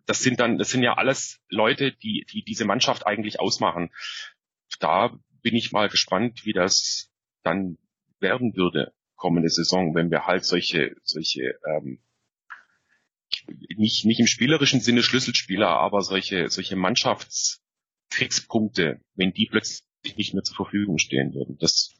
das 0.05 0.19
sind 0.19 0.39
dann, 0.39 0.57
das 0.57 0.69
sind 0.69 0.83
ja 0.83 0.93
alles 0.95 1.41
Leute, 1.49 1.91
die, 1.91 2.25
die 2.31 2.43
diese 2.43 2.63
Mannschaft 2.65 3.05
eigentlich 3.07 3.39
ausmachen. 3.39 3.91
Da 4.79 5.17
bin 5.41 5.55
ich 5.55 5.71
mal 5.71 5.89
gespannt, 5.89 6.45
wie 6.45 6.53
das 6.53 7.11
dann 7.43 7.77
werden 8.19 8.55
würde 8.55 8.93
kommende 9.15 9.49
Saison, 9.49 9.95
wenn 9.95 10.11
wir 10.11 10.25
halt 10.25 10.45
solche, 10.45 10.95
solche 11.03 11.57
ähm, 11.65 11.99
nicht, 13.75 14.05
nicht 14.05 14.19
im 14.19 14.27
spielerischen 14.27 14.81
Sinne 14.81 15.01
Schlüsselspieler, 15.03 15.69
aber 15.69 16.01
solche, 16.01 16.49
solche 16.49 16.75
Mannschaftsfixpunkte, 16.75 19.01
wenn 19.15 19.33
die 19.33 19.47
plötzlich 19.47 20.17
nicht 20.17 20.33
mehr 20.33 20.43
zur 20.43 20.55
Verfügung 20.55 20.97
stehen 20.99 21.33
würden. 21.33 21.57
Das 21.59 21.95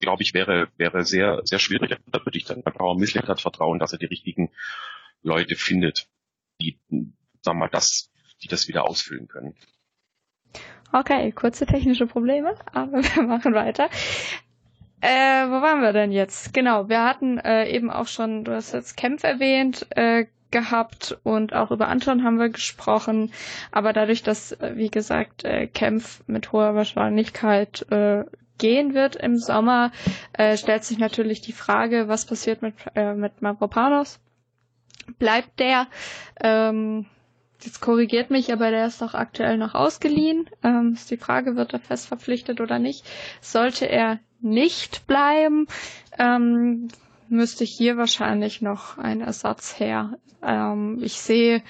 glaube 0.00 0.22
ich 0.22 0.34
wäre, 0.34 0.68
wäre 0.76 1.04
sehr, 1.04 1.40
sehr 1.44 1.58
schwierig. 1.58 1.96
Da 2.06 2.24
würde 2.24 2.38
ich 2.38 2.44
dann 2.44 2.62
Bauer 2.62 2.98
Misslet 2.98 3.40
vertrauen, 3.40 3.78
dass 3.78 3.92
er 3.92 3.98
die 3.98 4.06
richtigen 4.06 4.50
Leute 5.22 5.56
findet 5.56 6.08
die, 6.60 6.78
sagen 7.46 7.58
wir 7.58 7.66
mal, 7.66 7.70
das, 7.70 8.10
die 8.42 8.48
das 8.48 8.68
wieder 8.68 8.84
ausfüllen 8.84 9.28
können. 9.28 9.54
Okay, 10.92 11.32
kurze 11.32 11.64
technische 11.66 12.06
Probleme, 12.06 12.54
aber 12.72 13.02
wir 13.14 13.22
machen 13.22 13.54
weiter. 13.54 13.88
Äh, 15.00 15.46
wo 15.48 15.62
waren 15.62 15.80
wir 15.82 15.92
denn 15.92 16.10
jetzt? 16.12 16.52
Genau, 16.52 16.88
wir 16.88 17.02
hatten 17.04 17.38
äh, 17.38 17.68
eben 17.68 17.90
auch 17.90 18.06
schon, 18.08 18.44
du 18.44 18.52
hast 18.54 18.72
jetzt 18.72 18.96
Kempf 18.96 19.24
erwähnt, 19.24 19.86
äh, 19.90 20.26
gehabt 20.50 21.18
und 21.24 21.52
auch 21.54 21.70
über 21.70 21.88
Anton 21.88 22.22
haben 22.24 22.38
wir 22.38 22.48
gesprochen. 22.48 23.32
Aber 23.72 23.92
dadurch, 23.92 24.22
dass, 24.22 24.52
äh, 24.52 24.72
wie 24.76 24.90
gesagt, 24.90 25.44
äh, 25.44 25.66
Kempf 25.66 26.22
mit 26.26 26.52
hoher 26.52 26.74
Wahrscheinlichkeit 26.74 27.84
äh, 27.90 28.24
gehen 28.58 28.94
wird 28.94 29.16
im 29.16 29.36
Sommer, 29.36 29.92
äh, 30.32 30.56
stellt 30.56 30.84
sich 30.84 30.98
natürlich 30.98 31.40
die 31.42 31.52
Frage, 31.52 32.08
was 32.08 32.24
passiert 32.26 32.62
mit, 32.62 32.74
äh, 32.94 33.12
mit 33.14 33.42
Mavropanos? 33.42 34.18
bleibt 35.18 35.58
der. 35.60 35.86
Ähm, 36.40 37.06
jetzt 37.64 37.80
korrigiert 37.80 38.30
mich, 38.30 38.52
aber 38.52 38.70
der 38.70 38.86
ist 38.86 39.00
doch 39.02 39.14
aktuell 39.14 39.56
noch 39.56 39.74
ausgeliehen. 39.74 40.48
Ähm, 40.62 40.92
ist 40.94 41.10
die 41.10 41.16
Frage, 41.16 41.56
wird 41.56 41.72
er 41.72 41.80
fest 41.80 42.08
verpflichtet 42.08 42.60
oder 42.60 42.78
nicht? 42.78 43.04
Sollte 43.40 43.88
er 43.88 44.18
nicht 44.40 45.06
bleiben, 45.06 45.66
ähm, 46.18 46.88
müsste 47.28 47.64
hier 47.64 47.96
wahrscheinlich 47.96 48.62
noch 48.62 48.98
ein 48.98 49.20
Ersatz 49.20 49.78
her. 49.78 50.18
Ähm, 50.42 51.00
ich 51.02 51.20
sehe 51.20 51.62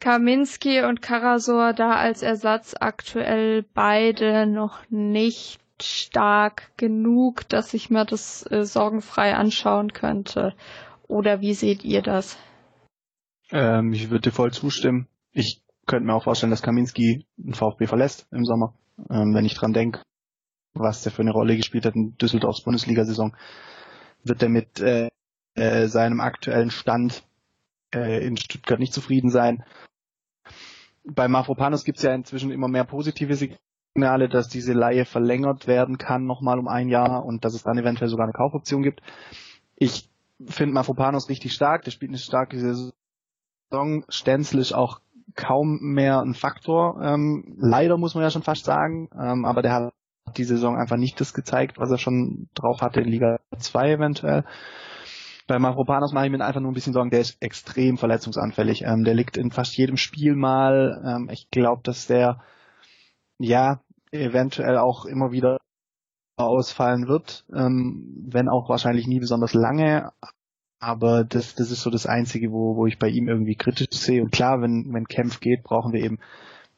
Kaminski 0.00 0.82
und 0.84 1.02
Karasor 1.02 1.72
da 1.72 1.92
als 1.96 2.22
Ersatz 2.22 2.74
aktuell 2.78 3.64
beide 3.74 4.46
noch 4.46 4.78
nicht 4.90 5.60
stark 5.82 6.70
genug, 6.76 7.48
dass 7.48 7.74
ich 7.74 7.90
mir 7.90 8.04
das 8.04 8.48
äh, 8.50 8.64
sorgenfrei 8.64 9.34
anschauen 9.34 9.92
könnte. 9.92 10.54
Oder 11.08 11.40
wie 11.40 11.54
seht 11.54 11.84
ihr 11.84 12.02
das? 12.02 12.36
Ähm, 13.50 13.92
ich 13.92 14.10
würde 14.10 14.30
dir 14.30 14.34
voll 14.34 14.52
zustimmen. 14.52 15.08
Ich 15.32 15.62
könnte 15.86 16.06
mir 16.06 16.14
auch 16.14 16.24
vorstellen, 16.24 16.50
dass 16.50 16.62
Kaminski 16.62 17.26
den 17.36 17.54
VfB 17.54 17.86
verlässt 17.86 18.26
im 18.30 18.44
Sommer. 18.44 18.74
Ähm, 19.10 19.34
wenn 19.34 19.44
ich 19.44 19.54
dran 19.54 19.72
denke, 19.72 20.02
was 20.74 21.02
der 21.02 21.12
für 21.12 21.22
eine 21.22 21.32
Rolle 21.32 21.56
gespielt 21.56 21.86
hat 21.86 21.94
in 21.94 22.16
Düsseldorfs 22.18 22.62
Bundesliga-Saison, 22.62 23.36
wird 24.24 24.42
er 24.42 24.48
mit 24.48 24.80
äh, 24.80 25.08
äh, 25.54 25.88
seinem 25.88 26.20
aktuellen 26.20 26.70
Stand 26.70 27.24
äh, 27.94 28.24
in 28.26 28.36
Stuttgart 28.36 28.78
nicht 28.78 28.92
zufrieden 28.92 29.30
sein. 29.30 29.64
Bei 31.04 31.26
Mafropanos 31.26 31.84
gibt 31.84 31.98
es 31.98 32.04
ja 32.04 32.14
inzwischen 32.14 32.50
immer 32.50 32.68
mehr 32.68 32.84
positive 32.84 33.34
Signale, 33.34 34.28
dass 34.28 34.48
diese 34.48 34.74
Laie 34.74 35.06
verlängert 35.06 35.66
werden 35.66 35.96
kann 35.96 36.26
nochmal 36.26 36.58
um 36.58 36.68
ein 36.68 36.88
Jahr 36.88 37.24
und 37.24 37.44
dass 37.44 37.54
es 37.54 37.62
dann 37.62 37.78
eventuell 37.78 38.10
sogar 38.10 38.24
eine 38.24 38.34
Kaufoption 38.34 38.82
gibt. 38.82 39.00
Ich 39.76 40.10
finde 40.46 40.74
Mafropanos 40.74 41.30
richtig 41.30 41.54
stark, 41.54 41.84
der 41.84 41.92
spielt 41.92 42.10
eine 42.10 42.18
starke 42.18 42.58
Saison 42.58 42.92
Saison 43.70 44.04
Stenzel 44.08 44.60
ist 44.60 44.72
auch 44.72 45.00
kaum 45.34 45.78
mehr 45.80 46.20
ein 46.20 46.34
Faktor. 46.34 47.00
Ähm, 47.02 47.56
leider 47.58 47.96
muss 47.96 48.14
man 48.14 48.24
ja 48.24 48.30
schon 48.30 48.42
fast 48.42 48.64
sagen. 48.64 49.08
Ähm, 49.18 49.44
aber 49.44 49.62
der 49.62 49.72
hat 49.72 49.92
die 50.36 50.44
Saison 50.44 50.76
einfach 50.76 50.96
nicht 50.96 51.20
das 51.20 51.32
gezeigt, 51.32 51.78
was 51.78 51.90
er 51.90 51.98
schon 51.98 52.48
drauf 52.54 52.80
hatte 52.80 53.00
in 53.00 53.08
Liga 53.08 53.38
2 53.56 53.92
eventuell. 53.92 54.44
Bei 55.46 55.58
Mavropanos 55.58 56.12
mache 56.12 56.26
ich 56.26 56.32
mir 56.32 56.44
einfach 56.44 56.60
nur 56.60 56.70
ein 56.70 56.74
bisschen 56.74 56.92
Sorgen, 56.92 57.10
der 57.10 57.20
ist 57.20 57.40
extrem 57.40 57.96
verletzungsanfällig. 57.96 58.82
Ähm, 58.82 59.04
der 59.04 59.14
liegt 59.14 59.36
in 59.36 59.50
fast 59.50 59.76
jedem 59.76 59.96
Spiel 59.96 60.34
mal. 60.34 61.02
Ähm, 61.06 61.30
ich 61.30 61.50
glaube, 61.50 61.82
dass 61.84 62.06
der 62.06 62.42
ja 63.38 63.80
eventuell 64.10 64.76
auch 64.78 65.04
immer 65.04 65.32
wieder 65.32 65.58
ausfallen 66.36 67.08
wird, 67.08 67.44
ähm, 67.54 68.26
wenn 68.28 68.48
auch 68.48 68.68
wahrscheinlich 68.68 69.06
nie 69.06 69.20
besonders 69.20 69.54
lange. 69.54 70.12
Aber 70.80 71.24
das, 71.24 71.54
das 71.54 71.70
ist 71.70 71.82
so 71.82 71.90
das 71.90 72.06
Einzige, 72.06 72.52
wo, 72.52 72.76
wo 72.76 72.86
ich 72.86 72.98
bei 72.98 73.08
ihm 73.08 73.28
irgendwie 73.28 73.56
kritisch 73.56 73.98
sehe. 73.98 74.22
Und 74.22 74.30
klar, 74.30 74.60
wenn, 74.60 74.92
wenn 74.92 75.08
Kempf 75.08 75.40
geht, 75.40 75.64
brauchen 75.64 75.92
wir 75.92 76.02
eben 76.02 76.18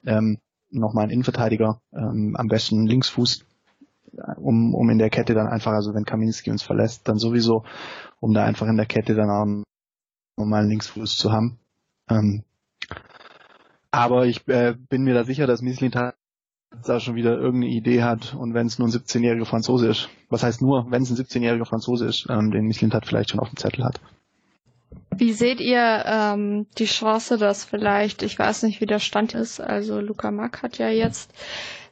ähm, 0.06 0.38
nochmal 0.70 1.04
einen 1.04 1.12
Innenverteidiger, 1.12 1.80
ähm, 1.92 2.34
am 2.36 2.48
besten 2.48 2.78
einen 2.78 2.86
Linksfuß, 2.86 3.44
um, 4.36 4.74
um 4.74 4.90
in 4.90 4.98
der 4.98 5.10
Kette 5.10 5.34
dann 5.34 5.48
einfach, 5.48 5.72
also 5.72 5.94
wenn 5.94 6.04
Kaminski 6.04 6.50
uns 6.50 6.62
verlässt, 6.62 7.08
dann 7.08 7.18
sowieso, 7.18 7.64
um 8.20 8.32
da 8.32 8.44
einfach 8.44 8.66
in 8.66 8.76
der 8.76 8.86
Kette 8.86 9.14
dann 9.14 9.30
auch 9.30 9.64
nochmal 10.36 10.60
einen 10.60 10.70
Linksfuß 10.70 11.16
zu 11.16 11.32
haben. 11.32 11.58
Ähm, 12.08 12.44
aber 13.90 14.26
ich 14.26 14.46
äh, 14.48 14.74
bin 14.88 15.02
mir 15.02 15.14
da 15.14 15.24
sicher, 15.24 15.46
dass 15.46 15.62
Mislintat 15.62 16.14
da 16.88 17.00
schon 17.00 17.14
wieder 17.14 17.36
irgendeine 17.38 17.72
Idee 17.72 18.02
hat 18.02 18.34
und 18.34 18.54
wenn 18.54 18.66
es 18.66 18.78
nur 18.78 18.88
ein 18.88 18.92
17-jähriger 18.92 19.44
Franzose 19.44 19.88
ist. 19.88 20.08
Was 20.28 20.42
heißt 20.42 20.62
nur, 20.62 20.90
wenn 20.90 21.02
es 21.02 21.10
ein 21.10 21.16
17-jähriger 21.16 21.64
Franzose 21.66 22.06
ist, 22.06 22.26
ähm, 22.28 22.50
den 22.50 22.66
Michelin 22.66 22.92
hat 22.92 23.06
vielleicht 23.06 23.30
schon 23.30 23.40
auf 23.40 23.48
dem 23.48 23.56
Zettel 23.56 23.84
hat. 23.84 24.00
Wie 25.16 25.32
seht 25.32 25.60
ihr 25.60 26.02
ähm, 26.06 26.66
die 26.78 26.86
Chance, 26.86 27.36
dass 27.36 27.64
vielleicht, 27.64 28.22
ich 28.22 28.38
weiß 28.38 28.62
nicht, 28.62 28.80
wie 28.80 28.86
der 28.86 28.98
Stand 29.00 29.34
ist, 29.34 29.60
also 29.60 30.00
Luca 30.00 30.30
Mack 30.30 30.62
hat 30.62 30.78
ja 30.78 30.88
jetzt 30.88 31.32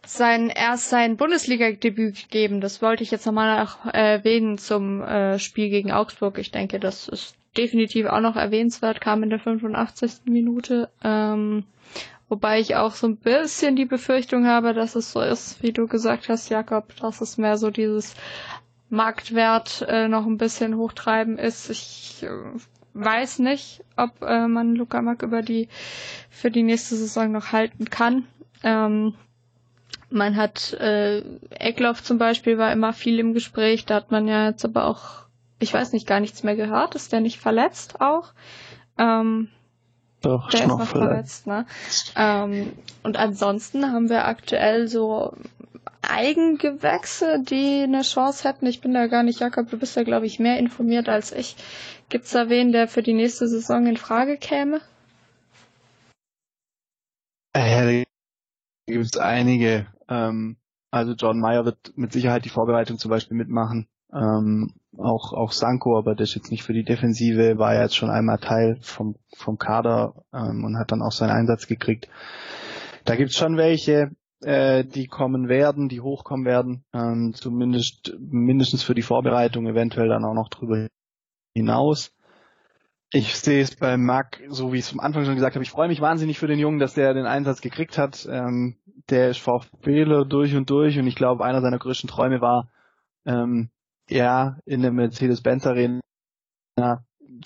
sein 0.07 0.49
erst 0.49 0.89
sein 0.89 1.17
Bundesliga-Debüt 1.17 2.15
gegeben. 2.23 2.61
Das 2.61 2.81
wollte 2.81 3.03
ich 3.03 3.11
jetzt 3.11 3.27
nochmal 3.27 3.69
erwähnen 3.93 4.57
zum 4.57 5.03
äh, 5.03 5.39
Spiel 5.39 5.69
gegen 5.69 5.93
Augsburg. 5.93 6.39
Ich 6.39 6.51
denke, 6.51 6.81
das 6.81 7.09
ist 7.09 7.35
definitiv 7.57 8.07
auch 8.07 8.21
noch 8.21 8.37
erwähnenswert, 8.37 9.01
kam 9.01 9.23
in 9.23 9.31
der 9.31 9.41
85. 9.41 10.23
Minute. 10.25 10.89
Ähm, 11.05 11.65
Wobei 12.29 12.61
ich 12.61 12.77
auch 12.77 12.95
so 12.95 13.07
ein 13.07 13.17
bisschen 13.17 13.75
die 13.77 13.87
Befürchtung 13.87 14.47
habe, 14.47 14.75
dass 14.75 14.95
es 14.97 15.13
so 15.13 15.21
ist, 15.23 15.63
wie 15.63 15.73
du 15.73 15.87
gesagt 15.87 16.29
hast, 16.29 16.51
Jakob, 16.51 16.95
dass 16.97 17.21
es 17.23 17.39
mehr 17.39 17.57
so 17.57 17.71
dieses 17.71 18.15
Marktwert 18.91 19.85
äh, 19.89 20.09
noch 20.09 20.27
ein 20.27 20.37
bisschen 20.39 20.77
hochtreiben 20.77 21.39
ist. 21.39 21.71
Ich 21.71 22.23
äh, 22.23 22.29
weiß 22.95 23.39
nicht, 23.39 23.83
ob 23.97 24.21
äh, 24.23 24.47
man 24.47 24.75
Luca 24.75 25.01
Mack 25.01 25.23
über 25.23 25.43
die 25.43 25.69
für 26.31 26.51
die 26.51 26.63
nächste 26.63 26.97
Saison 26.97 27.33
noch 27.33 27.53
halten 27.53 27.89
kann. 27.89 28.25
Ähm, 28.63 29.15
man 30.11 30.37
hat 30.37 30.73
äh, 30.75 31.19
Eckloff 31.51 32.03
zum 32.03 32.19
Beispiel 32.19 32.59
war 32.59 32.73
immer 32.73 32.93
viel 32.93 33.19
im 33.19 33.35
Gespräch, 33.35 33.85
da 33.85 33.97
hat 33.97 34.11
man 34.11 34.27
ja 34.27 34.49
jetzt 34.49 34.65
aber 34.65 34.87
auch, 34.87 35.27
ich 35.59 35.73
weiß 35.73 35.93
nicht, 35.93 36.07
gar 36.07 36.21
nichts 36.21 36.43
mehr 36.43 36.57
gehört. 36.57 36.95
Ist 36.95 37.13
der 37.13 37.21
nicht 37.21 37.39
verletzt 37.41 38.01
auch? 38.01 38.33
Ähm, 38.99 39.49
doch, 40.21 40.51
der 40.51 40.61
ist 40.61 40.67
noch 40.67 40.85
verletzt. 40.85 41.45
verletzt 41.45 41.47
ne? 41.47 41.67
Ähm, 42.17 42.73
und 43.03 43.17
ansonsten 43.17 43.93
haben 43.93 44.09
wir 44.09 44.27
aktuell 44.27 44.89
so 44.89 45.35
Eigengewächse, 46.03 47.43
die 47.43 47.83
eine 47.83 48.03
Chance 48.03 48.49
hätten? 48.49 48.67
Ich 48.67 48.81
bin 48.81 48.95
da 48.95 49.07
gar 49.07 49.23
nicht, 49.23 49.41
Jakob, 49.41 49.71
du 49.71 49.79
bist 49.79 49.97
da, 49.97 50.03
glaube 50.03 50.27
ich, 50.27 50.39
mehr 50.39 50.59
informiert 50.59 51.09
als 51.09 51.33
ich. 51.33 51.57
Gibt's 52.09 52.31
da 52.31 52.49
wen, 52.49 52.73
der 52.73 52.89
für 52.89 53.03
die 53.03 53.13
nächste 53.13 53.47
Saison 53.47 53.87
in 53.87 53.97
Frage 53.97 54.39
käme? 54.39 54.81
Äh, 57.53 58.05
gibt's 58.87 59.19
einige. 59.19 59.87
Ähm, 60.09 60.57
also 60.91 61.13
John 61.13 61.41
Mayer 61.41 61.65
wird 61.65 61.93
mit 61.97 62.13
Sicherheit 62.13 62.45
die 62.45 62.51
Vorbereitung 62.51 62.99
zum 62.99 63.11
Beispiel 63.11 63.37
mitmachen. 63.37 63.87
Ähm, 64.13 64.73
auch, 64.99 65.33
auch 65.33 65.53
Sanko, 65.53 65.97
aber 65.97 66.15
der 66.15 66.25
ist 66.25 66.35
jetzt 66.35 66.51
nicht 66.51 66.63
für 66.63 66.73
die 66.73 66.85
Defensive, 66.85 67.59
war 67.59 67.75
ja 67.75 67.83
jetzt 67.83 67.97
schon 67.97 68.11
einmal 68.11 68.39
Teil 68.39 68.79
vom, 68.81 69.17
vom 69.37 69.59
Kader 69.59 70.25
ähm, 70.33 70.65
und 70.65 70.79
hat 70.79 70.93
dann 70.93 71.03
auch 71.03 71.13
seinen 71.13 71.31
Einsatz 71.31 71.67
gekriegt. 71.67 72.09
Da 73.05 73.17
gibt's 73.17 73.37
schon 73.37 73.57
welche, 73.57 74.11
äh, 74.43 74.85
die 74.85 75.07
kommen 75.07 75.49
werden, 75.49 75.89
die 75.89 76.01
hochkommen 76.01 76.45
werden, 76.45 76.85
ähm, 76.93 77.33
zumindest 77.35 78.17
mindestens 78.19 78.83
für 78.83 78.95
die 78.95 79.03
Vorbereitung, 79.03 79.67
eventuell 79.67 80.09
dann 80.09 80.25
auch 80.25 80.35
noch 80.35 80.49
drüber 80.49 80.89
hinaus. 81.55 82.13
Ich 83.11 83.37
sehe 83.37 83.63
es 83.63 83.75
bei 83.75 83.97
Mac, 83.97 84.39
so 84.49 84.73
wie 84.73 84.79
ich 84.79 84.85
es 84.85 84.93
am 84.93 85.01
Anfang 85.01 85.25
schon 85.25 85.35
gesagt 85.35 85.55
habe, 85.55 85.63
ich 85.63 85.71
freue 85.71 85.89
mich 85.89 86.03
wahnsinnig 86.03 86.39
für 86.39 86.47
den 86.47 86.59
Jungen, 86.59 86.79
dass 86.79 86.93
der 86.93 87.15
den 87.15 87.25
Einsatz 87.25 87.63
gekriegt 87.63 87.97
hat. 87.97 88.29
Ähm, 88.31 88.77
der 89.09 89.31
ist 89.31 89.39
VfBler 89.39 90.27
durch 90.27 90.55
und 90.55 90.69
durch 90.69 90.99
und 90.99 91.07
ich 91.07 91.17
glaube, 91.17 91.45
einer 91.45 91.63
seiner 91.63 91.79
größten 91.79 92.11
Träume 92.11 92.43
war, 92.43 92.69
ähm, 93.25 93.71
ja, 94.09 94.59
in 94.65 94.83
der 94.83 94.93
Mercedes-Benz 94.93 95.67
Arena 95.67 96.01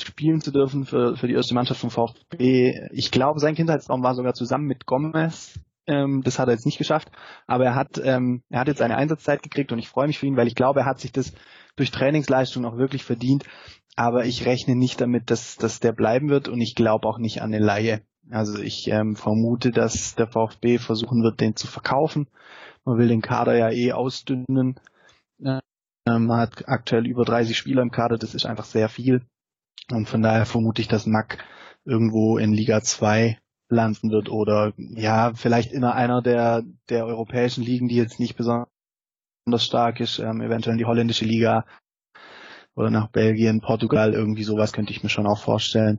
spielen 0.01 0.41
zu 0.41 0.51
dürfen 0.51 0.85
für, 0.85 1.17
für 1.17 1.29
die 1.29 1.35
erste 1.35 1.55
Mannschaft 1.55 1.81
vom 1.81 1.91
VfB. 1.91 2.89
Ich 2.93 3.11
glaube, 3.11 3.41
sein 3.41 3.55
Kindheitstraum 3.55 4.03
war 4.03 4.15
sogar 4.15 4.35
zusammen 4.35 4.67
mit 4.67 4.87
Gomez. 4.87 5.61
Ähm, 5.87 6.23
das 6.23 6.39
hat 6.39 6.49
er 6.49 6.55
jetzt 6.55 6.67
nicht 6.67 6.79
geschafft, 6.79 7.11
aber 7.47 7.65
er 7.65 7.75
hat, 7.75 8.01
ähm, 8.03 8.43
er 8.51 8.61
hat 8.61 8.69
jetzt 8.69 8.81
eine 8.81 8.97
Einsatzzeit 8.97 9.43
gekriegt 9.43 9.73
und 9.73 9.81
ich 9.81 9.89
freue 9.89 10.07
mich 10.07 10.19
für 10.19 10.27
ihn, 10.27 10.37
weil 10.37 10.47
ich 10.47 10.55
glaube, 10.55 10.81
er 10.81 10.87
hat 10.87 11.01
sich 11.01 11.11
das 11.11 11.33
durch 11.75 11.91
Trainingsleistung 11.91 12.65
auch 12.65 12.77
wirklich 12.77 13.03
verdient. 13.03 13.45
Aber 13.97 14.25
ich 14.25 14.47
rechne 14.47 14.77
nicht 14.77 15.01
damit, 15.01 15.31
dass, 15.31 15.57
dass 15.57 15.81
der 15.81 15.93
bleiben 15.93 16.31
wird 16.31 16.49
und 16.49 16.61
ich 16.61 16.75
glaube 16.75 17.07
auch 17.09 17.19
nicht 17.19 17.43
an 17.43 17.53
eine 17.53 17.63
Laie. 17.63 18.03
Also 18.31 18.63
ich 18.63 18.89
ähm, 18.89 19.17
vermute, 19.17 19.71
dass 19.71 20.15
der 20.15 20.29
VfB 20.29 20.79
versuchen 20.79 21.23
wird, 21.23 21.41
den 21.41 21.57
zu 21.57 21.67
verkaufen. 21.67 22.29
Man 22.85 22.99
will 22.99 23.09
den 23.09 23.21
Kader 23.21 23.57
ja 23.57 23.71
eh 23.71 23.93
ausdünnen. 23.93 24.79
Ähm, 26.07 26.27
man 26.27 26.41
hat 26.41 26.69
aktuell 26.69 27.07
über 27.07 27.25
30 27.25 27.57
Spieler 27.57 27.83
im 27.83 27.91
Kader, 27.91 28.19
das 28.19 28.35
ist 28.35 28.47
einfach 28.47 28.65
sehr 28.65 28.89
viel. 28.89 29.23
Und 29.91 30.09
von 30.09 30.23
daher 30.23 30.47
vermute 30.47 30.83
ich, 30.83 30.89
dass 30.89 31.07
Mack 31.07 31.45
irgendwo 31.85 32.39
in 32.39 32.53
Liga 32.53 32.83
2 32.83 33.39
landen 33.69 34.11
wird 34.11 34.29
oder 34.29 34.73
ja, 34.77 35.33
vielleicht 35.35 35.73
in 35.73 35.85
einer 35.85 36.23
der, 36.23 36.63
der 36.89 37.07
europäischen 37.07 37.65
Ligen, 37.65 37.89
die 37.89 37.97
jetzt 37.97 38.21
nicht 38.21 38.37
besonders 38.37 38.69
stark 39.59 40.01
ist, 40.01 40.19
ähm, 40.19 40.41
eventuell 40.41 40.75
in 40.75 40.79
die 40.79 40.85
holländische 40.85 41.25
Liga 41.25 41.65
oder 42.75 42.91
nach 42.91 43.09
Belgien, 43.09 43.61
Portugal, 43.61 44.15
irgendwie 44.15 44.45
sowas 44.45 44.73
könnte 44.73 44.93
ich 44.93 45.03
mir 45.03 45.09
schon 45.09 45.27
auch 45.27 45.43
vorstellen. 45.43 45.99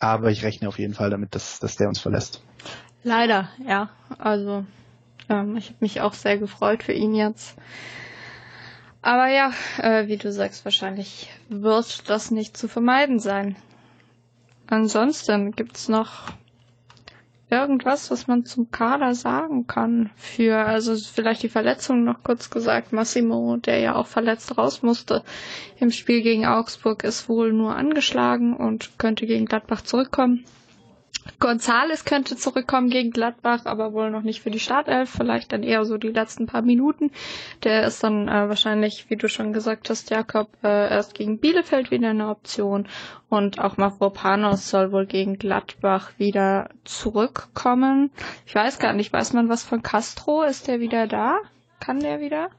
Aber 0.00 0.30
ich 0.30 0.42
rechne 0.42 0.68
auf 0.68 0.78
jeden 0.78 0.94
Fall 0.94 1.10
damit, 1.10 1.34
dass, 1.34 1.60
dass 1.60 1.76
der 1.76 1.88
uns 1.88 2.00
verlässt. 2.00 2.42
Leider, 3.04 3.48
ja. 3.66 3.90
Also 4.18 4.64
ähm, 5.28 5.56
ich 5.56 5.68
habe 5.68 5.76
mich 5.80 6.00
auch 6.00 6.14
sehr 6.14 6.38
gefreut 6.38 6.82
für 6.82 6.92
ihn 6.92 7.14
jetzt. 7.14 7.56
Aber 9.02 9.28
ja, 9.28 9.50
äh, 9.78 10.06
wie 10.06 10.16
du 10.16 10.30
sagst, 10.32 10.64
wahrscheinlich 10.64 11.28
wird 11.48 12.08
das 12.08 12.30
nicht 12.30 12.56
zu 12.56 12.68
vermeiden 12.68 13.18
sein. 13.18 13.56
Ansonsten 14.68 15.50
gibt's 15.52 15.88
noch 15.88 16.28
irgendwas, 17.50 18.10
was 18.10 18.28
man 18.28 18.46
zum 18.46 18.70
Kader 18.70 19.14
sagen 19.14 19.66
kann 19.66 20.10
für, 20.16 20.56
also 20.56 20.94
vielleicht 20.96 21.42
die 21.42 21.48
Verletzung 21.50 22.04
noch 22.04 22.22
kurz 22.22 22.48
gesagt. 22.48 22.92
Massimo, 22.92 23.56
der 23.58 23.80
ja 23.80 23.94
auch 23.96 24.06
verletzt 24.06 24.56
raus 24.56 24.82
musste 24.82 25.22
im 25.78 25.90
Spiel 25.90 26.22
gegen 26.22 26.46
Augsburg, 26.46 27.04
ist 27.04 27.28
wohl 27.28 27.52
nur 27.52 27.76
angeschlagen 27.76 28.56
und 28.56 28.98
könnte 28.98 29.26
gegen 29.26 29.44
Gladbach 29.46 29.82
zurückkommen. 29.82 30.44
Gonzales 31.38 32.04
könnte 32.04 32.36
zurückkommen 32.36 32.88
gegen 32.90 33.10
Gladbach, 33.10 33.64
aber 33.64 33.92
wohl 33.92 34.10
noch 34.10 34.22
nicht 34.22 34.42
für 34.42 34.50
die 34.50 34.58
Startelf, 34.60 35.10
vielleicht 35.10 35.52
dann 35.52 35.62
eher 35.62 35.84
so 35.84 35.96
die 35.98 36.08
letzten 36.08 36.46
paar 36.46 36.62
Minuten. 36.62 37.10
Der 37.64 37.84
ist 37.86 38.02
dann 38.02 38.28
äh, 38.28 38.48
wahrscheinlich, 38.48 39.06
wie 39.08 39.16
du 39.16 39.28
schon 39.28 39.52
gesagt 39.52 39.90
hast, 39.90 40.10
Jakob, 40.10 40.48
äh, 40.62 40.90
erst 40.90 41.14
gegen 41.14 41.38
Bielefeld 41.38 41.90
wieder 41.90 42.10
eine 42.10 42.28
Option 42.28 42.88
und 43.28 43.58
auch 43.58 43.76
Mavropanos 43.76 44.68
soll 44.68 44.92
wohl 44.92 45.06
gegen 45.06 45.38
Gladbach 45.38 46.12
wieder 46.18 46.70
zurückkommen. 46.84 48.10
Ich 48.46 48.54
weiß 48.54 48.78
gar 48.78 48.92
nicht, 48.92 49.12
weiß 49.12 49.32
man 49.32 49.48
was 49.48 49.62
von 49.62 49.82
Castro? 49.82 50.42
Ist 50.42 50.68
der 50.68 50.80
wieder 50.80 51.06
da? 51.06 51.38
Kann 51.80 52.00
der 52.00 52.20
wieder? 52.20 52.50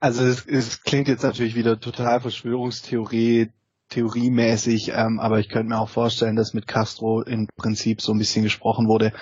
Also 0.00 0.24
es, 0.24 0.46
es 0.46 0.82
klingt 0.82 1.08
jetzt 1.08 1.22
natürlich 1.22 1.54
wieder 1.54 1.80
total 1.80 2.20
Verschwörungstheorie 2.20 3.50
theoriemäßig, 3.88 4.92
ähm, 4.94 5.20
aber 5.20 5.38
ich 5.38 5.48
könnte 5.48 5.68
mir 5.68 5.80
auch 5.80 5.88
vorstellen, 5.88 6.36
dass 6.36 6.54
mit 6.54 6.66
Castro 6.66 7.22
im 7.22 7.48
Prinzip 7.56 8.00
so 8.00 8.12
ein 8.12 8.18
bisschen 8.18 8.42
gesprochen 8.42 8.88
wurde, 8.88 9.12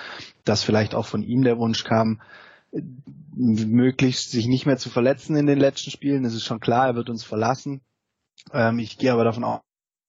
dass 0.44 0.62
vielleicht 0.62 0.94
auch 0.94 1.06
von 1.06 1.22
ihm 1.22 1.42
der 1.42 1.58
Wunsch 1.58 1.84
kam, 1.84 2.20
möglichst 3.36 4.30
sich 4.30 4.46
nicht 4.46 4.66
mehr 4.66 4.78
zu 4.78 4.90
verletzen 4.90 5.36
in 5.36 5.46
den 5.46 5.58
letzten 5.58 5.90
Spielen. 5.90 6.22
Das 6.22 6.34
ist 6.34 6.44
schon 6.44 6.60
klar, 6.60 6.86
er 6.86 6.94
wird 6.94 7.10
uns 7.10 7.24
verlassen. 7.24 7.82
Ähm, 8.52 8.78
ich 8.78 8.98
gehe 8.98 9.12
aber 9.12 9.24
davon 9.24 9.44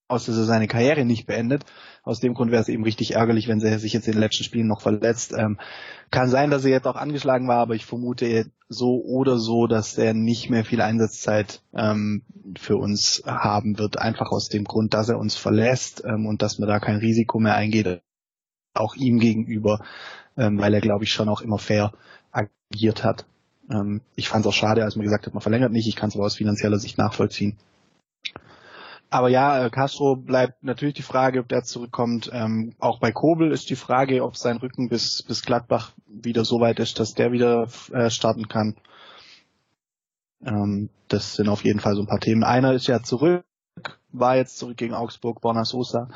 aus, 0.08 0.26
dass 0.26 0.38
er 0.38 0.44
seine 0.44 0.68
Karriere 0.68 1.06
nicht 1.06 1.26
beendet. 1.26 1.64
Aus 2.04 2.20
dem 2.20 2.34
Grund 2.34 2.52
wäre 2.52 2.62
es 2.62 2.70
eben 2.70 2.84
richtig 2.84 3.16
ärgerlich, 3.16 3.48
wenn 3.48 3.62
er 3.62 3.80
sich 3.80 3.94
jetzt 3.94 4.08
in 4.08 4.14
den 4.14 4.22
letzten 4.22 4.44
Spielen 4.44 4.68
noch 4.68 4.82
verletzt. 4.82 5.34
Ähm, 5.36 5.60
kann 6.12 6.30
sein, 6.30 6.52
dass 6.52 6.64
er 6.64 6.72
jetzt 6.72 6.88
auch 6.88 6.96
angeschlagen 6.96 7.48
war, 7.48 7.58
aber 7.58 7.74
ich 7.74 7.86
vermute 7.86 8.46
so 8.70 9.02
oder 9.04 9.40
so, 9.40 9.66
dass 9.68 9.98
er 9.98 10.14
nicht 10.14 10.50
mehr 10.50 10.64
viel 10.64 10.82
Einsatzzeit 10.82 11.62
ähm, 11.74 12.24
für 12.58 12.78
uns 12.78 13.24
haben 13.26 13.80
wird. 13.80 13.98
Einfach 13.98 14.32
aus 14.32 14.50
dem 14.50 14.66
Grund, 14.66 14.94
dass 14.94 15.10
er 15.10 15.18
uns 15.18 15.36
verlässt 15.36 16.04
ähm, 16.06 16.28
und 16.28 16.42
dass 16.42 16.60
man 16.60 16.70
da 16.70 16.80
kein 16.80 16.98
Risiko 16.98 17.40
mehr 17.40 17.56
eingeht. 17.56 18.02
Auch 18.76 18.96
ihm 18.96 19.20
gegenüber, 19.20 19.84
ähm, 20.38 20.60
weil 20.60 20.74
er, 20.74 20.82
glaube 20.82 21.06
ich, 21.06 21.12
schon 21.12 21.30
auch 21.30 21.42
immer 21.42 21.58
fair 21.58 21.94
agiert 22.32 23.04
hat. 23.04 23.26
Ähm, 23.72 24.02
ich 24.16 24.30
fand 24.30 24.46
es 24.46 24.50
auch 24.50 24.56
schade, 24.56 24.84
als 24.84 24.96
man 24.96 25.06
gesagt 25.06 25.26
hat, 25.26 25.34
man 25.34 25.42
verlängert 25.42 25.72
nicht. 25.72 25.88
Ich 25.88 25.96
kann 25.96 26.10
es 26.10 26.16
aber 26.16 26.26
aus 26.26 26.36
finanzieller 26.36 26.78
Sicht 26.78 27.00
nachvollziehen. 27.00 27.58
Aber 29.10 29.30
ja, 29.30 29.66
äh, 29.66 29.70
Castro 29.70 30.16
bleibt 30.16 30.64
natürlich 30.64 30.96
die 30.96 31.02
Frage, 31.02 31.40
ob 31.40 31.48
der 31.48 31.64
zurückkommt. 31.64 32.30
Ähm, 32.34 32.74
auch 32.80 33.00
bei 33.00 33.12
Kobel 33.12 33.52
ist 33.52 33.70
die 33.70 33.76
Frage, 33.76 34.24
ob 34.24 34.36
sein 34.36 34.58
Rücken 34.58 34.90
bis, 34.90 35.24
bis 35.24 35.44
Gladbach 35.44 35.94
wieder 36.08 36.44
so 36.44 36.60
weit 36.60 36.80
ist, 36.80 37.00
dass 37.00 37.14
der 37.14 37.32
wieder 37.32 37.68
äh, 37.92 38.10
starten 38.10 38.48
kann. 38.48 38.76
Ähm, 40.44 40.90
das 41.08 41.36
sind 41.36 41.50
auf 41.50 41.64
jeden 41.64 41.80
Fall 41.80 41.96
so 41.96 42.02
ein 42.02 42.08
paar 42.08 42.20
Themen. 42.20 42.44
Einer 42.44 42.74
ist 42.74 42.88
ja 42.88 43.02
zurück, 43.02 43.46
war 44.12 44.36
jetzt 44.36 44.58
zurück 44.58 44.78
gegen 44.78 44.94
Augsburg, 44.94 45.42
Borna 45.42 45.66
Sosa, 45.66 46.10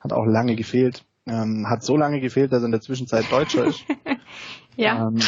hat 0.00 0.12
auch 0.12 0.26
lange 0.26 0.56
gefehlt. 0.56 1.04
Ähm, 1.26 1.66
hat 1.68 1.82
so 1.82 1.96
lange 1.96 2.20
gefehlt, 2.20 2.52
dass 2.52 2.62
er 2.62 2.66
in 2.66 2.72
der 2.72 2.82
Zwischenzeit 2.82 3.24
Deutscher 3.32 3.64
ist. 3.64 3.82
ja. 4.76 5.08
Ähm, 5.08 5.18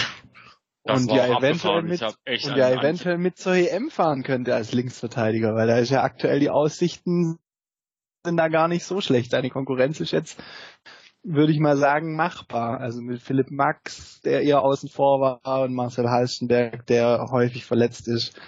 das 0.87 1.03
und 1.03 1.13
ja 1.13 1.39
eventuell 1.39 1.83
mit 1.83 2.03
und 2.03 2.57
ja 2.57 2.71
eventuell 2.71 3.19
mit 3.19 3.37
zur 3.37 3.55
EM 3.55 3.91
fahren 3.91 4.23
könnte 4.23 4.55
als 4.55 4.73
Linksverteidiger, 4.73 5.55
weil 5.55 5.67
da 5.67 5.79
ist 5.79 5.91
ja 5.91 6.03
aktuell 6.03 6.41
die 6.41 6.51
Aussichten 6.51 7.39
sind 8.27 8.37
da 8.37 8.49
gar 8.49 8.69
nicht 8.69 8.85
so 8.85 9.01
schlecht. 9.01 9.31
Seine 9.31 9.51
Konkurrenz 9.51 10.01
ist 10.01 10.11
jetzt, 10.11 10.43
würde 11.23 11.53
ich 11.53 11.61
mal 11.61 11.77
sagen, 11.77 12.15
machbar. 12.15 12.81
Also 12.81 13.01
mit 13.01 13.23
Philipp 13.23 13.51
Max, 13.51 14.21
der 14.21 14.43
eher 14.43 14.63
außen 14.63 14.91
vor 14.91 15.21
war, 15.21 15.63
und 15.63 15.75
Marcel 15.75 16.11
Halstenberg, 16.11 16.87
der 16.87 17.27
häufig 17.31 17.65
verletzt 17.65 18.09
ist, 18.09 18.39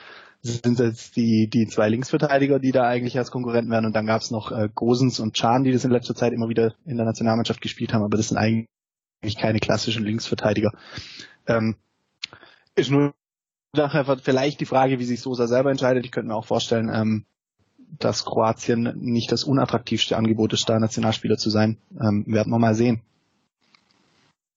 sind 0.42 0.78
jetzt 0.78 1.16
die, 1.16 1.48
die 1.48 1.66
zwei 1.66 1.88
Linksverteidiger, 1.88 2.58
die 2.58 2.72
da 2.72 2.84
eigentlich 2.84 3.18
als 3.18 3.30
Konkurrenten 3.30 3.70
werden. 3.70 3.86
Und 3.86 3.96
dann 3.96 4.06
gab 4.06 4.20
es 4.20 4.30
noch 4.30 4.52
äh, 4.52 4.68
Gosens 4.72 5.18
und 5.20 5.34
Chan, 5.34 5.64
die 5.64 5.72
das 5.72 5.84
in 5.84 5.90
letzter 5.90 6.14
Zeit 6.14 6.32
immer 6.32 6.48
wieder 6.48 6.74
in 6.84 6.96
der 6.96 7.06
Nationalmannschaft 7.06 7.60
gespielt 7.60 7.92
haben, 7.92 8.04
aber 8.04 8.16
das 8.16 8.28
sind 8.28 8.38
eigentlich 8.38 9.36
keine 9.36 9.58
klassischen 9.58 10.04
Linksverteidiger. 10.04 10.70
Ähm, 11.46 11.76
ist 12.78 12.90
nur 12.90 13.14
nachher 13.74 14.04
vielleicht 14.18 14.60
die 14.60 14.66
Frage, 14.66 14.98
wie 14.98 15.04
sich 15.04 15.20
Sosa 15.20 15.46
selber 15.46 15.70
entscheidet. 15.70 16.04
Ich 16.04 16.12
könnte 16.12 16.28
mir 16.28 16.36
auch 16.36 16.46
vorstellen, 16.46 16.90
ähm, 16.92 17.26
dass 17.98 18.24
Kroatien 18.24 18.92
nicht 18.96 19.32
das 19.32 19.44
unattraktivste 19.44 20.16
Angebot 20.16 20.52
ist, 20.52 20.68
da 20.68 20.78
Nationalspieler 20.78 21.36
zu 21.36 21.50
sein. 21.50 21.78
Ähm, 22.00 22.24
werden 22.26 22.50
wir 22.50 22.58
mal 22.58 22.74
sehen. 22.74 23.02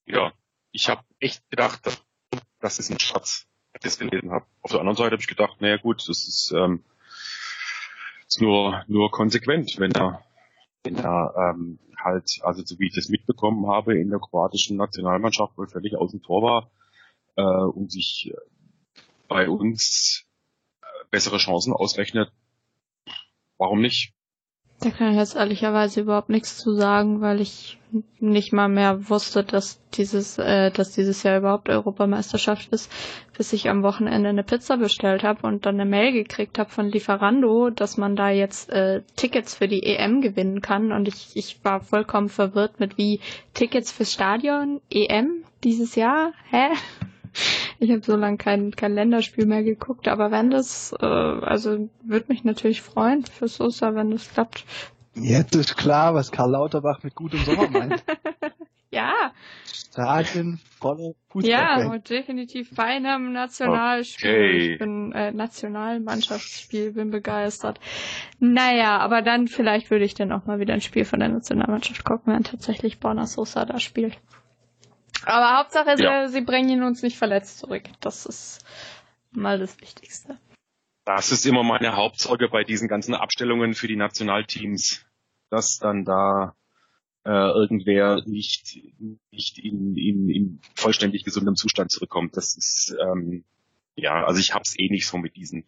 Ja, 0.05 0.31
ich 0.71 0.89
habe 0.89 1.01
echt 1.19 1.49
gedacht, 1.49 1.85
dass, 1.85 2.03
das 2.59 2.79
ist 2.79 2.91
ein 2.91 2.99
Schatz, 2.99 3.47
das 3.81 3.99
ich 3.99 4.09
gelesen 4.09 4.31
habe. 4.31 4.45
Auf 4.61 4.71
der 4.71 4.79
anderen 4.79 4.97
Seite 4.97 5.11
habe 5.11 5.21
ich 5.21 5.27
gedacht, 5.27 5.61
naja 5.61 5.77
gut, 5.77 6.07
das 6.07 6.27
ist, 6.27 6.53
ähm, 6.55 6.83
ist 8.27 8.41
nur, 8.41 8.83
nur 8.87 9.11
konsequent, 9.11 9.75
wenn 9.79 9.91
er, 9.91 10.23
wenn 10.83 10.95
er 10.95 11.33
ähm, 11.37 11.79
halt, 11.97 12.39
also 12.43 12.63
so 12.65 12.79
wie 12.79 12.87
ich 12.87 12.95
das 12.95 13.09
mitbekommen 13.09 13.67
habe, 13.67 13.97
in 13.97 14.09
der 14.09 14.19
kroatischen 14.19 14.77
Nationalmannschaft 14.77 15.57
wohl 15.57 15.67
völlig 15.67 15.95
außen 15.95 16.21
vor 16.21 16.41
war, 16.41 16.71
äh, 17.35 17.41
und 17.41 17.91
sich 17.91 18.33
bei 19.27 19.49
uns 19.49 20.25
äh, 20.81 20.85
bessere 21.09 21.37
Chancen 21.37 21.73
ausrechnet, 21.73 22.31
warum 23.57 23.81
nicht? 23.81 24.13
Da 24.81 24.89
kann 24.89 25.11
ich 25.11 25.17
jetzt 25.17 25.35
ehrlicherweise 25.35 26.01
überhaupt 26.01 26.29
nichts 26.29 26.57
zu 26.57 26.73
sagen, 26.73 27.21
weil 27.21 27.39
ich 27.39 27.77
nicht 28.19 28.51
mal 28.51 28.67
mehr 28.67 29.09
wusste, 29.09 29.43
dass 29.43 29.79
dieses, 29.93 30.39
äh, 30.39 30.71
dass 30.71 30.93
dieses 30.93 31.21
Jahr 31.21 31.37
überhaupt 31.37 31.69
Europameisterschaft 31.69 32.73
ist, 32.73 32.91
bis 33.37 33.53
ich 33.53 33.69
am 33.69 33.83
Wochenende 33.83 34.29
eine 34.29 34.43
Pizza 34.43 34.77
bestellt 34.77 35.21
habe 35.21 35.45
und 35.45 35.67
dann 35.67 35.79
eine 35.79 35.87
Mail 35.87 36.11
gekriegt 36.13 36.57
habe 36.57 36.71
von 36.71 36.87
Lieferando, 36.87 37.69
dass 37.69 37.97
man 37.97 38.15
da 38.15 38.31
jetzt 38.31 38.71
äh, 38.71 39.03
Tickets 39.15 39.53
für 39.53 39.67
die 39.67 39.83
EM 39.83 40.21
gewinnen 40.21 40.61
kann. 40.61 40.91
Und 40.91 41.07
ich, 41.07 41.29
ich 41.35 41.63
war 41.63 41.81
vollkommen 41.81 42.29
verwirrt 42.29 42.79
mit 42.79 42.97
wie 42.97 43.19
Tickets 43.53 43.91
fürs 43.91 44.11
Stadion, 44.11 44.81
EM 44.89 45.43
dieses 45.63 45.93
Jahr? 45.93 46.33
Hä? 46.49 46.69
Ich 47.79 47.89
habe 47.89 48.01
so 48.03 48.15
lange 48.15 48.37
kein, 48.37 48.71
kein 48.71 48.93
Länderspiel 48.93 49.45
mehr 49.45 49.63
geguckt, 49.63 50.07
aber 50.07 50.31
wenn 50.31 50.51
das, 50.51 50.93
äh, 50.99 51.05
also 51.05 51.89
würde 52.03 52.25
mich 52.27 52.43
natürlich 52.43 52.81
freuen 52.81 53.25
für 53.25 53.47
Sosa, 53.47 53.95
wenn 53.95 54.11
das 54.11 54.29
klappt. 54.29 54.65
Jetzt 55.15 55.55
ist 55.55 55.77
klar, 55.77 56.13
was 56.13 56.31
Karl 56.31 56.51
Lauterbach 56.51 57.03
mit 57.03 57.15
gutem 57.15 57.39
Sommer 57.39 57.69
meint. 57.71 58.03
ja. 58.91 59.31
Stadien 59.65 60.59
voller 60.79 61.13
Fußball. 61.29 61.51
Ja, 61.51 61.91
und 61.91 62.09
definitiv 62.09 62.73
bei 62.75 62.85
einem 62.85 63.33
Nationalspiel. 63.33 64.29
Okay. 64.29 64.73
Ich 64.73 64.79
bin 64.79 65.11
äh, 65.11 65.31
Nationalmannschaftsspiel, 65.31 66.93
bin 66.93 67.11
begeistert. 67.11 67.79
Naja, 68.39 68.99
aber 68.99 69.21
dann 69.21 69.47
vielleicht 69.47 69.91
würde 69.91 70.05
ich 70.05 70.13
dann 70.13 70.31
auch 70.31 70.45
mal 70.45 70.59
wieder 70.59 70.73
ein 70.73 70.81
Spiel 70.81 71.03
von 71.03 71.19
der 71.19 71.29
Nationalmannschaft 71.29 72.05
gucken, 72.05 72.33
wenn 72.33 72.43
tatsächlich 72.43 72.99
Borna 72.99 73.25
Sosa 73.25 73.65
da 73.65 73.79
spielt. 73.79 74.17
Aber 75.25 75.57
Hauptsache, 75.57 75.95
ja. 76.01 76.27
sie, 76.27 76.33
sie 76.33 76.41
bringen 76.41 76.69
ihn 76.69 76.83
uns 76.83 77.01
nicht 77.01 77.17
verletzt 77.17 77.59
zurück. 77.59 77.83
Das 77.99 78.25
ist 78.25 78.63
mal 79.31 79.59
das 79.59 79.79
Wichtigste. 79.81 80.37
Das 81.05 81.31
ist 81.31 81.45
immer 81.45 81.63
meine 81.63 81.95
Hauptsorge 81.95 82.49
bei 82.49 82.63
diesen 82.63 82.87
ganzen 82.87 83.15
Abstellungen 83.15 83.73
für 83.73 83.87
die 83.87 83.95
Nationalteams, 83.95 85.05
dass 85.49 85.77
dann 85.77 86.05
da 86.05 86.55
äh, 87.25 87.29
irgendwer 87.29 88.21
nicht, 88.25 88.79
nicht 89.31 89.57
in, 89.59 89.95
in, 89.95 90.29
in 90.29 90.61
vollständig 90.75 91.23
gesundem 91.23 91.55
Zustand 91.55 91.91
zurückkommt. 91.91 92.37
Das 92.37 92.55
ist 92.55 92.95
ähm, 92.99 93.43
ja, 93.95 94.25
also 94.25 94.39
ich 94.39 94.53
hab's 94.53 94.77
eh 94.77 94.89
nicht 94.89 95.07
so 95.07 95.17
mit 95.17 95.35
diesen 95.35 95.65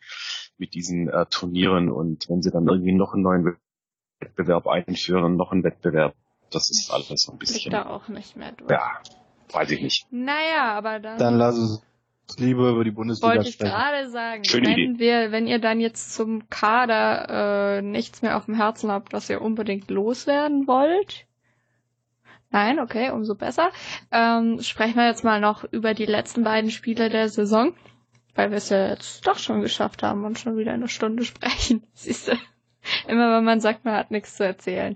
mit 0.58 0.74
diesen 0.74 1.10
äh, 1.10 1.26
Turnieren 1.28 1.92
und 1.92 2.30
wenn 2.30 2.42
sie 2.42 2.52
dann 2.52 2.68
irgendwie 2.68 2.94
noch 2.94 3.14
einen 3.14 3.24
neuen 3.24 3.58
Wettbewerb 4.20 4.68
einführen, 4.68 5.36
noch 5.36 5.52
einen 5.52 5.64
Wettbewerb, 5.64 6.16
das 6.50 6.70
ist 6.70 6.92
alles 6.92 7.24
so 7.24 7.32
ein 7.32 7.38
bisschen. 7.38 7.72
da 7.72 7.88
auch 7.88 8.08
nicht 8.08 8.36
mehr 8.36 8.52
durch. 8.54 8.72
Ja, 8.72 9.02
weiß 9.54 9.72
ich 9.72 9.82
nicht. 9.82 10.08
Naja, 10.12 10.74
aber 10.74 11.00
dann. 11.00 11.18
Dann 11.18 11.38
lass 11.38 11.58
uns 11.58 11.82
lieber 12.38 12.70
über 12.70 12.84
die 12.84 12.92
Bundesliga 12.92 13.36
Wollte 13.36 13.50
ich 13.50 13.58
gerade 13.58 14.10
sagen, 14.10 14.44
Schöne 14.44 14.68
wenn 14.70 14.78
Idee. 14.96 15.00
wir, 15.00 15.32
wenn 15.32 15.48
ihr 15.48 15.60
dann 15.60 15.80
jetzt 15.80 16.14
zum 16.14 16.50
Kader 16.50 17.78
äh, 17.78 17.82
nichts 17.82 18.22
mehr 18.22 18.38
auf 18.38 18.46
dem 18.46 18.56
Herzen 18.56 18.92
habt, 18.92 19.14
was 19.14 19.30
ihr 19.30 19.42
unbedingt 19.42 19.90
loswerden 19.90 20.68
wollt. 20.68 21.26
Nein, 22.50 22.80
okay, 22.80 23.10
umso 23.10 23.36
besser. 23.36 23.72
Ähm, 24.12 24.62
sprechen 24.62 24.96
wir 24.96 25.08
jetzt 25.08 25.24
mal 25.24 25.40
noch 25.40 25.64
über 25.64 25.94
die 25.94 26.06
letzten 26.06 26.44
beiden 26.44 26.70
Spiele 26.70 27.10
der 27.10 27.30
Saison, 27.30 27.74
weil 28.36 28.52
wir 28.52 28.58
es 28.58 28.70
ja 28.70 28.90
jetzt 28.90 29.26
doch 29.26 29.40
schon 29.40 29.62
geschafft 29.62 30.04
haben 30.04 30.24
und 30.24 30.38
schon 30.38 30.58
wieder 30.58 30.74
eine 30.74 30.88
Stunde 30.88 31.26
sprechen. 31.26 31.84
Siehst 31.94 32.28
du? 32.28 32.34
Immer 33.08 33.38
wenn 33.38 33.44
man 33.44 33.60
sagt, 33.60 33.86
man 33.86 33.96
hat 33.96 34.12
nichts 34.12 34.36
zu 34.36 34.46
erzählen. 34.46 34.96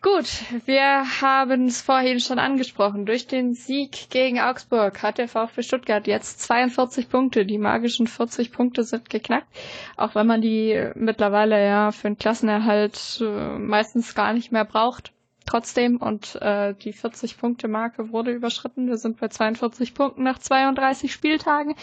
Gut, 0.00 0.26
wir 0.66 1.20
haben 1.20 1.66
es 1.66 1.82
vorhin 1.82 2.20
schon 2.20 2.38
angesprochen. 2.38 3.04
Durch 3.04 3.26
den 3.26 3.54
Sieg 3.54 4.10
gegen 4.10 4.38
Augsburg 4.38 5.02
hat 5.02 5.18
der 5.18 5.26
VfB 5.26 5.62
Stuttgart 5.62 6.06
jetzt 6.06 6.40
42 6.42 7.08
Punkte. 7.08 7.44
Die 7.44 7.58
magischen 7.58 8.06
40 8.06 8.52
Punkte 8.52 8.84
sind 8.84 9.10
geknackt. 9.10 9.48
Auch 9.96 10.14
wenn 10.14 10.28
man 10.28 10.40
die 10.40 10.90
mittlerweile 10.94 11.64
ja 11.66 11.90
für 11.90 12.06
den 12.08 12.16
Klassenerhalt 12.16 13.20
äh, 13.20 13.58
meistens 13.58 14.14
gar 14.14 14.32
nicht 14.34 14.52
mehr 14.52 14.64
braucht. 14.64 15.12
Trotzdem 15.46 15.96
und 15.96 16.36
äh, 16.42 16.74
die 16.74 16.92
40 16.92 17.36
Punkte 17.38 17.66
Marke 17.66 18.12
wurde 18.12 18.30
überschritten. 18.30 18.86
Wir 18.86 18.98
sind 18.98 19.18
bei 19.18 19.26
42 19.28 19.94
Punkten 19.94 20.22
nach 20.22 20.38
32 20.38 21.10
Spieltagen 21.12 21.74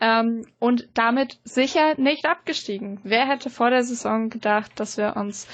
ähm, 0.00 0.46
und 0.60 0.86
damit 0.94 1.40
sicher 1.42 1.98
nicht 1.98 2.26
abgestiegen. 2.26 3.00
Wer 3.02 3.26
hätte 3.26 3.50
vor 3.50 3.70
der 3.70 3.82
Saison 3.82 4.28
gedacht, 4.30 4.70
dass 4.78 4.98
wir 4.98 5.16
uns 5.16 5.48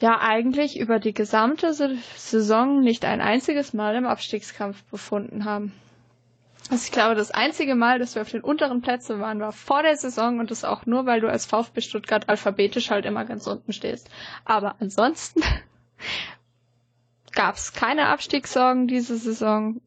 ja 0.00 0.20
eigentlich 0.20 0.78
über 0.78 0.98
die 0.98 1.14
gesamte 1.14 1.72
Saison 1.74 2.80
nicht 2.80 3.04
ein 3.04 3.20
einziges 3.20 3.72
Mal 3.72 3.96
im 3.96 4.06
Abstiegskampf 4.06 4.82
befunden 4.84 5.44
haben. 5.44 5.72
Also 6.70 6.84
ich 6.84 6.92
glaube, 6.92 7.14
das 7.14 7.30
einzige 7.30 7.74
Mal, 7.74 7.98
dass 7.98 8.14
wir 8.14 8.22
auf 8.22 8.30
den 8.30 8.42
unteren 8.42 8.82
Plätzen 8.82 9.20
waren, 9.20 9.40
war 9.40 9.52
vor 9.52 9.82
der 9.82 9.96
Saison 9.96 10.38
und 10.38 10.50
das 10.50 10.64
auch 10.64 10.84
nur, 10.84 11.06
weil 11.06 11.20
du 11.20 11.28
als 11.28 11.46
VfB 11.46 11.80
Stuttgart 11.80 12.28
alphabetisch 12.28 12.90
halt 12.90 13.06
immer 13.06 13.24
ganz 13.24 13.46
unten 13.46 13.72
stehst. 13.72 14.10
Aber 14.44 14.76
ansonsten 14.78 15.42
gab 17.32 17.54
es 17.56 17.72
keine 17.72 18.08
Abstiegssorgen 18.08 18.86
diese 18.86 19.16
Saison. 19.16 19.80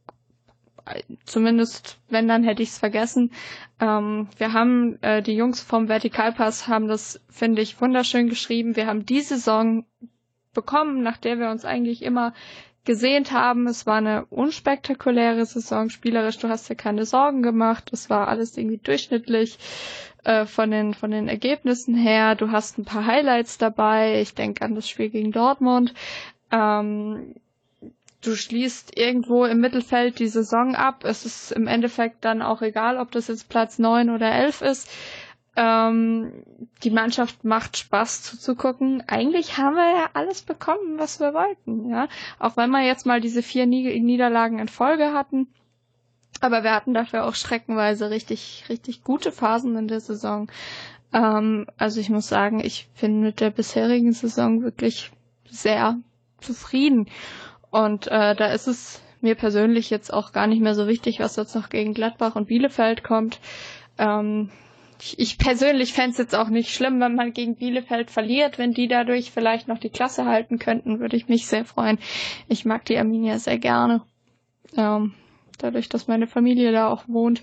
Zumindest, 1.26 1.98
wenn, 2.10 2.28
dann 2.28 2.44
hätte 2.44 2.64
ich 2.64 2.70
es 2.70 2.78
vergessen. 2.80 3.32
Ähm, 3.80 4.28
wir 4.38 4.54
haben, 4.54 5.02
äh, 5.02 5.22
die 5.22 5.34
Jungs 5.36 5.62
vom 5.62 5.88
Vertikalpass 5.90 6.68
haben 6.68 6.88
das, 6.88 7.20
finde 7.30 7.62
ich, 7.62 7.80
wunderschön 7.82 8.30
geschrieben. 8.30 8.76
Wir 8.76 8.88
haben 8.88 9.06
die 9.06 9.22
Saison 9.22 9.86
bekommen, 10.54 11.02
nach 11.04 11.18
der 11.18 11.40
wir 11.40 11.50
uns 11.50 11.66
eigentlich 11.66 12.02
immer 12.04 12.34
gesehnt 12.84 13.32
haben. 13.32 13.68
Es 13.68 13.86
war 13.86 13.98
eine 13.98 14.26
unspektakuläre 14.26 15.46
Saison, 15.46 15.90
spielerisch, 15.90 16.38
du 16.40 16.50
hast 16.50 16.70
dir 16.70 16.76
keine 16.76 17.06
Sorgen 17.06 17.42
gemacht. 17.44 17.90
Es 17.94 18.10
war 18.10 18.28
alles 18.28 18.58
irgendwie 18.58 18.78
durchschnittlich 18.80 19.60
äh, 20.24 20.46
von, 20.46 20.72
den, 20.72 20.94
von 20.94 21.12
den 21.12 21.28
Ergebnissen 21.28 21.96
her. 21.96 22.36
Du 22.36 22.52
hast 22.52 22.78
ein 22.78 22.86
paar 22.86 23.06
Highlights 23.06 23.58
dabei. 23.58 24.22
Ich 24.22 24.34
denke 24.34 24.64
an 24.66 24.76
das 24.76 24.90
Spiel 24.90 25.10
gegen 25.10 25.32
Dortmund. 25.32 25.94
Ähm, 26.52 27.36
du 28.22 28.36
schließt 28.36 28.98
irgendwo 28.98 29.46
im 29.46 29.60
Mittelfeld 29.60 30.20
die 30.20 30.28
Saison 30.28 30.76
ab. 30.76 31.04
Es 31.04 31.26
ist 31.26 31.52
im 31.52 31.68
Endeffekt 31.68 32.24
dann 32.24 32.42
auch 32.42 32.62
egal, 32.62 32.98
ob 32.98 33.12
das 33.12 33.28
jetzt 33.28 33.50
Platz 33.50 33.80
neun 33.80 34.10
oder 34.10 34.32
elf 34.32 34.62
ist. 34.62 34.90
Ähm, 35.56 36.32
die 36.84 36.92
Mannschaft 36.92 37.44
macht 37.44 37.76
Spaß 37.78 38.24
zuzugucken. 38.24 39.04
Eigentlich 39.08 39.58
haben 39.58 39.76
wir 39.76 39.90
ja 39.90 40.10
alles 40.14 40.44
bekommen, 40.44 40.98
was 40.98 41.20
wir 41.20 41.34
wollten, 41.34 41.90
ja. 41.90 42.08
Auch 42.40 42.56
wenn 42.56 42.70
wir 42.70 42.86
jetzt 42.86 43.06
mal 43.06 43.20
diese 43.20 43.44
vier 43.44 43.66
Niederlagen 43.66 44.60
in 44.60 44.70
Folge 44.70 45.14
hatten. 45.14 45.48
Aber 46.40 46.64
wir 46.64 46.72
hatten 46.74 46.94
dafür 46.94 47.26
auch 47.26 47.36
streckenweise 47.36 48.10
richtig, 48.10 48.66
richtig 48.70 49.04
gute 49.04 49.32
Phasen 49.32 49.76
in 49.76 49.88
der 49.88 50.00
Saison. 50.00 50.50
Ähm, 51.12 51.68
also 51.78 52.00
ich 52.00 52.10
muss 52.10 52.28
sagen, 52.30 52.62
ich 52.64 52.88
bin 53.00 53.22
mit 53.22 53.42
der 53.42 53.50
bisherigen 53.50 54.14
Saison 54.14 54.64
wirklich 54.64 55.12
sehr 55.50 56.00
zufrieden. 56.40 57.08
Und 57.72 58.08
äh, 58.08 58.36
da 58.36 58.48
ist 58.52 58.68
es 58.68 59.02
mir 59.22 59.36
persönlich 59.36 59.90
jetzt 59.90 60.14
auch 60.14 60.34
gar 60.34 60.46
nicht 60.48 60.62
mehr 60.62 60.76
so 60.76 60.88
wichtig, 60.88 61.20
was 61.20 61.36
jetzt 61.38 61.56
noch 61.56 61.70
gegen 61.70 61.94
Gladbach 61.94 62.36
und 62.36 62.48
Bielefeld 62.48 63.04
kommt. 63.04 63.40
Ähm, 63.98 64.50
ich, 65.00 65.18
ich 65.20 65.38
persönlich 65.38 65.94
fände 65.94 66.12
es 66.12 66.18
jetzt 66.18 66.36
auch 66.36 66.50
nicht 66.50 66.74
schlimm, 66.74 67.00
wenn 67.00 67.16
man 67.16 67.34
gegen 67.34 67.56
Bielefeld 67.56 68.12
verliert. 68.12 68.58
Wenn 68.60 68.74
die 68.74 68.88
dadurch 68.88 69.32
vielleicht 69.32 69.68
noch 69.68 69.80
die 69.80 69.90
Klasse 69.90 70.26
halten 70.26 70.60
könnten, 70.60 71.00
würde 71.00 71.16
ich 71.18 71.28
mich 71.28 71.48
sehr 71.48 71.66
freuen. 71.66 71.98
Ich 72.48 72.66
mag 72.66 72.86
die 72.86 72.98
Arminia 72.98 73.40
sehr 73.40 73.58
gerne. 73.58 74.04
Ähm, 74.76 75.14
dadurch, 75.58 75.90
dass 75.90 76.08
meine 76.08 76.28
Familie 76.28 76.72
da 76.72 76.90
auch 76.90 77.08
wohnt. 77.08 77.42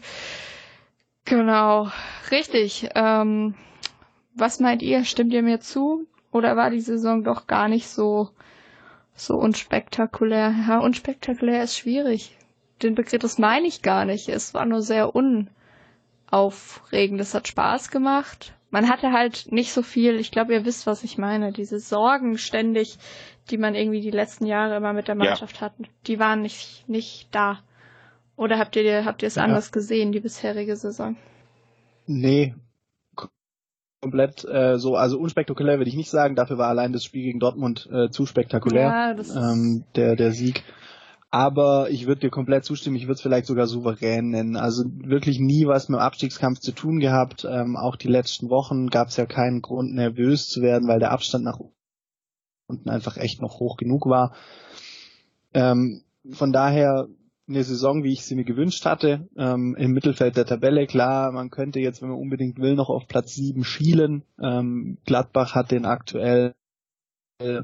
Genau, 1.24 1.88
richtig. 2.30 2.88
Ähm, 2.94 3.54
was 4.34 4.60
meint 4.60 4.82
ihr? 4.82 5.04
Stimmt 5.04 5.32
ihr 5.32 5.42
mir 5.42 5.60
zu? 5.60 6.06
Oder 6.30 6.56
war 6.56 6.70
die 6.70 6.80
Saison 6.80 7.24
doch 7.24 7.46
gar 7.46 7.68
nicht 7.68 7.88
so 7.88 8.30
so 9.20 9.36
unspektakulär. 9.36 10.54
Ja, 10.68 10.78
unspektakulär 10.78 11.62
ist 11.62 11.76
schwierig. 11.76 12.36
Den 12.82 12.94
Begriff, 12.94 13.20
das 13.20 13.38
meine 13.38 13.66
ich 13.66 13.82
gar 13.82 14.04
nicht. 14.04 14.28
Es 14.28 14.54
war 14.54 14.64
nur 14.64 14.82
sehr 14.82 15.12
unaufregend. 15.14 17.20
Es 17.20 17.34
hat 17.34 17.48
Spaß 17.48 17.90
gemacht. 17.90 18.54
Man 18.70 18.88
hatte 18.88 19.12
halt 19.12 19.50
nicht 19.50 19.72
so 19.72 19.82
viel, 19.82 20.20
ich 20.20 20.30
glaube, 20.30 20.52
ihr 20.52 20.64
wisst, 20.64 20.86
was 20.86 21.02
ich 21.02 21.18
meine. 21.18 21.52
Diese 21.52 21.80
Sorgen 21.80 22.38
ständig, 22.38 22.98
die 23.50 23.58
man 23.58 23.74
irgendwie 23.74 24.00
die 24.00 24.10
letzten 24.10 24.46
Jahre 24.46 24.76
immer 24.76 24.92
mit 24.92 25.08
der 25.08 25.14
Mannschaft 25.14 25.56
ja. 25.56 25.62
hatten, 25.62 25.86
die 26.06 26.18
waren 26.18 26.42
nicht, 26.42 26.88
nicht 26.88 27.28
da. 27.32 27.60
Oder 28.36 28.58
habt 28.58 28.76
ihr, 28.76 29.04
habt 29.04 29.22
ihr 29.22 29.28
es 29.28 29.36
ja. 29.36 29.42
anders 29.42 29.72
gesehen, 29.72 30.12
die 30.12 30.20
bisherige 30.20 30.76
Saison? 30.76 31.16
Nee, 32.06 32.54
komplett 34.01 34.44
äh, 34.44 34.78
so, 34.78 34.96
also 34.96 35.18
unspektakulär 35.18 35.78
würde 35.78 35.88
ich 35.90 35.96
nicht 35.96 36.11
sagen, 36.11 36.36
dafür 36.36 36.59
war 36.59 36.68
allein 36.68 36.92
das 36.92 37.05
Spiel 37.05 37.24
gegen 37.24 37.40
Dortmund 37.40 37.88
äh, 37.92 38.11
zu 38.11 38.26
spektakulär, 38.26 39.16
ja, 39.16 39.53
ähm, 39.53 39.84
der, 39.96 40.16
der 40.16 40.32
Sieg. 40.32 40.64
Aber 41.30 41.90
ich 41.90 42.07
würde 42.07 42.22
dir 42.22 42.30
komplett 42.30 42.64
zustimmen, 42.64 42.96
ich 42.96 43.03
würde 43.03 43.14
es 43.14 43.20
vielleicht 43.20 43.46
sogar 43.46 43.66
souverän 43.66 44.30
nennen. 44.30 44.57
Also 44.57 44.84
wirklich 44.86 45.38
nie 45.38 45.66
was 45.66 45.88
mit 45.88 45.99
dem 45.99 46.03
Abstiegskampf 46.03 46.61
zu 46.61 46.72
tun 46.72 47.01
gehabt. 47.01 47.44
Ähm, 47.44 47.76
auch 47.76 47.96
die 47.96 48.09
letzten 48.09 48.49
Wochen 48.49 48.86
gab 48.86 49.09
es 49.09 49.18
ja 49.18 49.26
keinen 49.26 49.61
Grund, 49.61 49.94
nervös 49.94 50.49
zu 50.49 50.62
werden, 50.62 50.88
weil 50.88 51.01
der 51.01 51.11
Abstand 51.11 51.44
nach 51.44 51.59
unten 52.66 52.88
einfach 52.88 53.18
echt 53.18 53.42
noch 53.42 53.61
hoch 53.61 53.76
genug 53.76 54.07
war. 54.07 54.32
Ähm, 55.53 56.03
von 56.30 56.53
daher 56.53 57.09
eine 57.49 57.64
Saison, 57.64 58.05
wie 58.05 58.12
ich 58.12 58.24
sie 58.24 58.34
mir 58.34 58.44
gewünscht 58.44 58.84
hatte. 58.84 59.28
Ähm, 59.36 59.74
Im 59.78 59.92
Mittelfeld 59.92 60.36
der 60.36 60.46
Tabelle, 60.46 60.86
klar, 60.86 61.32
man 61.32 61.51
könnte 61.51 61.80
jetzt, 61.80 62.03
wenn 62.03 62.11
man 62.11 62.18
unbedingt 62.18 62.59
will, 62.59 62.74
noch 62.74 62.90
auf 62.90 63.07
Platz 63.09 63.34
7 63.34 63.64
schielen. 63.64 64.22
Ähm, 64.40 64.99
Gladbach 65.07 65.55
hat 65.55 65.70
den 65.70 65.86
aktuell 65.86 66.55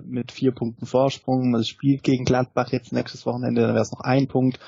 mit 0.04 0.30
vier 0.30 0.52
Punkten 0.52 0.86
Vorsprung. 0.86 1.50
Man 1.50 1.64
spielt 1.64 2.04
gegen 2.04 2.24
Gladbach 2.24 2.70
jetzt 2.70 2.92
nächstes 2.92 3.26
Wochenende, 3.26 3.62
dann 3.62 3.74
wäre 3.74 3.82
es 3.82 3.90
noch 3.90 4.02
ein 4.02 4.28
Punkt. 4.28 4.60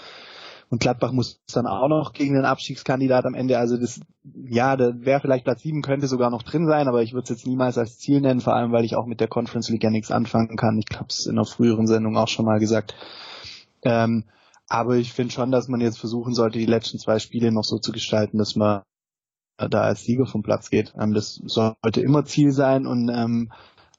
Und 0.68 0.80
Gladbach 0.80 1.12
muss 1.12 1.40
dann 1.52 1.68
auch 1.68 1.86
noch 1.86 2.12
gegen 2.12 2.34
den 2.34 2.44
Abstiegskandidat 2.44 3.24
am 3.24 3.34
Ende. 3.34 3.56
Also 3.58 3.76
das, 3.76 4.00
ja, 4.48 4.76
da 4.76 4.92
wäre 4.96 5.20
vielleicht 5.20 5.44
Platz 5.44 5.62
7, 5.62 5.80
könnte 5.80 6.08
sogar 6.08 6.30
noch 6.30 6.42
drin 6.42 6.66
sein, 6.66 6.88
aber 6.88 7.02
ich 7.02 7.12
würde 7.12 7.22
es 7.22 7.28
jetzt 7.30 7.46
niemals 7.46 7.78
als 7.78 7.98
Ziel 7.98 8.20
nennen, 8.20 8.40
vor 8.40 8.56
allem 8.56 8.72
weil 8.72 8.84
ich 8.84 8.96
auch 8.96 9.06
mit 9.06 9.20
der 9.20 9.28
Conference 9.28 9.68
League 9.68 9.84
ja 9.84 9.90
nichts 9.90 10.10
anfangen 10.10 10.56
kann. 10.56 10.76
Ich 10.78 10.96
habe 10.96 11.06
es 11.08 11.26
in 11.26 11.38
einer 11.38 11.44
früheren 11.44 11.86
Sendung 11.86 12.16
auch 12.16 12.26
schon 12.26 12.44
mal 12.44 12.58
gesagt. 12.58 12.96
Ähm, 13.84 14.24
aber 14.68 14.96
ich 14.96 15.12
finde 15.12 15.32
schon, 15.32 15.50
dass 15.50 15.68
man 15.68 15.80
jetzt 15.80 15.98
versuchen 15.98 16.34
sollte, 16.34 16.58
die 16.58 16.66
letzten 16.66 16.98
zwei 16.98 17.18
Spiele 17.18 17.52
noch 17.52 17.64
so 17.64 17.78
zu 17.78 17.92
gestalten, 17.92 18.38
dass 18.38 18.56
man 18.56 18.82
da 19.56 19.82
als 19.82 20.02
Sieger 20.02 20.26
vom 20.26 20.42
Platz 20.42 20.70
geht. 20.70 20.94
Ähm, 21.00 21.14
das 21.14 21.40
sollte 21.44 22.00
immer 22.00 22.24
Ziel 22.24 22.52
sein 22.52 22.86
und 22.86 23.08
ähm, 23.08 23.50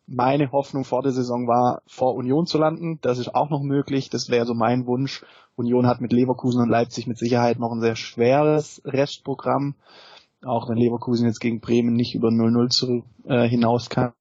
meine 0.05 0.51
Hoffnung 0.51 0.86
vor 0.86 1.01
der 1.01 1.11
Saison 1.11 1.47
war, 1.47 1.82
vor 1.86 2.15
Union 2.15 2.45
zu 2.45 2.57
landen. 2.57 2.99
Das 3.01 3.18
ist 3.18 3.36
auch 3.36 3.49
noch 3.49 3.61
möglich. 3.61 4.09
Das 4.09 4.30
wäre 4.30 4.45
so 4.45 4.53
mein 4.53 4.86
Wunsch. 4.86 5.26
Union 5.55 5.86
hat 5.86 5.99
mit 5.99 6.13
Leverkusen 6.13 6.61
und 6.61 6.70
Leipzig 6.70 7.07
mit 7.07 7.18
Sicherheit 7.18 7.59
noch 7.59 7.72
ein 7.72 7.82
sehr 7.82 7.97
schweres 7.97 8.82
Restprogramm. 8.86 9.76
Auch 10.45 10.70
wenn 10.70 10.78
Leverkusen 10.78 11.26
jetzt 11.26 11.39
gegen 11.39 11.59
Bremen 11.59 11.93
nicht 11.93 12.15
über 12.15 12.30
0-0 12.30 12.70
zurück, 12.70 13.05
äh, 13.26 13.49
hinauskam. 13.49 14.13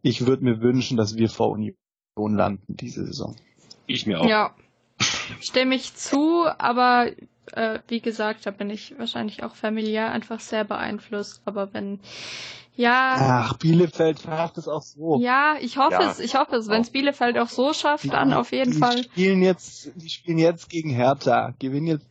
Ich 0.00 0.26
würde 0.26 0.44
mir 0.44 0.60
wünschen, 0.62 0.96
dass 0.96 1.16
wir 1.16 1.28
vor 1.28 1.50
Union 1.50 1.74
landen 2.16 2.76
diese 2.76 3.04
Saison. 3.04 3.36
Ich 3.86 4.06
mir 4.06 4.20
auch. 4.20 4.26
Ja, 4.26 4.54
stimme 5.40 5.74
ich 5.74 5.94
zu, 5.94 6.46
aber 6.58 7.08
äh, 7.52 7.80
wie 7.88 8.00
gesagt, 8.00 8.46
da 8.46 8.50
bin 8.50 8.70
ich 8.70 8.98
wahrscheinlich 8.98 9.42
auch 9.42 9.54
familiär 9.54 10.10
einfach 10.10 10.40
sehr 10.40 10.64
beeinflusst. 10.64 11.42
Aber 11.44 11.72
wenn, 11.74 12.00
ja. 12.76 13.14
Ach, 13.18 13.54
Bielefeld 13.58 14.20
schafft 14.20 14.58
es 14.58 14.68
auch 14.68 14.82
so. 14.82 15.18
Ja, 15.20 15.56
ich 15.60 15.76
hoffe 15.76 16.02
ja. 16.02 16.10
es, 16.10 16.18
ich 16.18 16.34
hoffe 16.34 16.56
es. 16.56 16.68
Wenn 16.68 16.82
es 16.82 16.90
Bielefeld 16.90 17.38
auch 17.38 17.48
so 17.48 17.72
schafft, 17.72 18.04
die, 18.04 18.10
dann 18.10 18.32
auf 18.32 18.52
jeden 18.52 18.72
die 18.72 18.78
Fall. 18.78 19.02
Spielen 19.02 19.42
jetzt, 19.42 19.90
die 19.96 20.08
spielen 20.08 20.38
jetzt 20.38 20.68
gegen 20.68 20.90
Hertha, 20.90 21.54
gewinnen 21.58 21.86
jetzt 21.86 22.06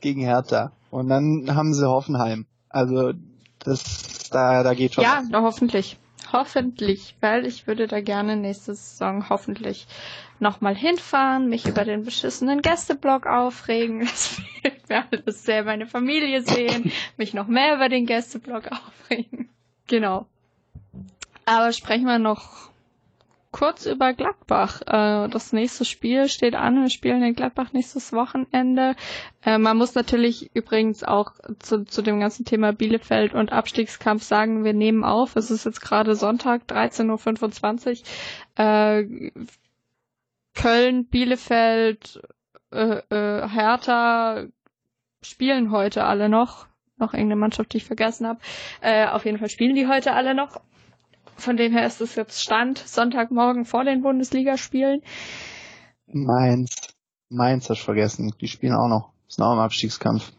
gegen 0.00 0.22
Hertha. 0.22 0.72
Und 0.90 1.08
dann 1.08 1.54
haben 1.54 1.74
sie 1.74 1.88
Hoffenheim. 1.88 2.46
Also, 2.68 3.12
das, 3.60 4.28
da, 4.30 4.62
da 4.62 4.74
geht 4.74 4.94
schon. 4.94 5.04
Ja, 5.04 5.22
hoffentlich. 5.32 5.98
Hoffentlich, 6.32 7.16
weil 7.20 7.46
ich 7.46 7.66
würde 7.66 7.86
da 7.86 8.00
gerne 8.00 8.36
nächste 8.36 8.74
Saison 8.74 9.28
hoffentlich 9.28 9.86
nochmal 10.38 10.74
hinfahren, 10.74 11.48
mich 11.48 11.66
über 11.66 11.84
den 11.84 12.04
beschissenen 12.04 12.62
Gästeblock 12.62 13.26
aufregen. 13.26 14.00
Das 14.00 14.28
fehlt 14.28 14.88
mir 14.88 15.04
alles 15.10 15.44
sehr, 15.44 15.64
meine 15.64 15.86
Familie 15.86 16.42
sehen, 16.42 16.92
mich 17.16 17.34
noch 17.34 17.46
mehr 17.46 17.74
über 17.76 17.88
den 17.88 18.06
Gästeblock 18.06 18.70
aufregen. 18.72 19.48
Genau. 19.86 20.26
Aber 21.44 21.72
sprechen 21.72 22.04
wir 22.06 22.18
noch 22.18 22.69
kurz 23.60 23.84
über 23.84 24.14
Gladbach. 24.14 24.80
Äh, 24.86 25.28
das 25.28 25.52
nächste 25.52 25.84
Spiel 25.84 26.30
steht 26.30 26.54
an. 26.54 26.80
Wir 26.80 26.88
spielen 26.88 27.22
in 27.22 27.34
Gladbach 27.34 27.74
nächstes 27.74 28.10
Wochenende. 28.14 28.96
Äh, 29.44 29.58
man 29.58 29.76
muss 29.76 29.94
natürlich 29.94 30.50
übrigens 30.54 31.04
auch 31.04 31.32
zu, 31.58 31.84
zu 31.84 32.00
dem 32.00 32.20
ganzen 32.20 32.46
Thema 32.46 32.72
Bielefeld 32.72 33.34
und 33.34 33.52
Abstiegskampf 33.52 34.22
sagen, 34.22 34.64
wir 34.64 34.72
nehmen 34.72 35.04
auf. 35.04 35.36
Es 35.36 35.50
ist 35.50 35.66
jetzt 35.66 35.82
gerade 35.82 36.14
Sonntag, 36.14 36.62
13.25 36.68 38.02
Uhr. 38.58 38.64
Äh, 38.64 39.30
Köln, 40.54 41.04
Bielefeld, 41.06 42.18
äh, 42.72 43.02
äh, 43.10 43.46
Hertha 43.46 44.46
spielen 45.20 45.70
heute 45.70 46.04
alle 46.04 46.30
noch. 46.30 46.66
Noch 46.96 47.12
irgendeine 47.12 47.40
Mannschaft, 47.40 47.74
die 47.74 47.78
ich 47.78 47.84
vergessen 47.84 48.26
habe. 48.26 48.40
Äh, 48.80 49.06
auf 49.08 49.26
jeden 49.26 49.36
Fall 49.38 49.50
spielen 49.50 49.74
die 49.74 49.86
heute 49.86 50.14
alle 50.14 50.34
noch. 50.34 50.62
Von 51.40 51.56
dem 51.56 51.72
her 51.72 51.86
ist 51.86 52.00
es 52.00 52.14
jetzt 52.14 52.42
Stand 52.42 52.78
Sonntagmorgen 52.78 53.64
vor 53.64 53.84
den 53.84 54.02
Bundesligaspielen. 54.02 55.02
Mainz. 56.06 56.94
Mainz 57.28 57.68
hast 57.70 57.80
du 57.80 57.84
vergessen. 57.84 58.34
Die 58.40 58.48
spielen 58.48 58.74
auch 58.74 58.88
noch. 58.88 59.12
Ist 59.28 59.40
auch 59.40 59.52
im 59.52 59.58
Abstiegskampf. 59.58 60.32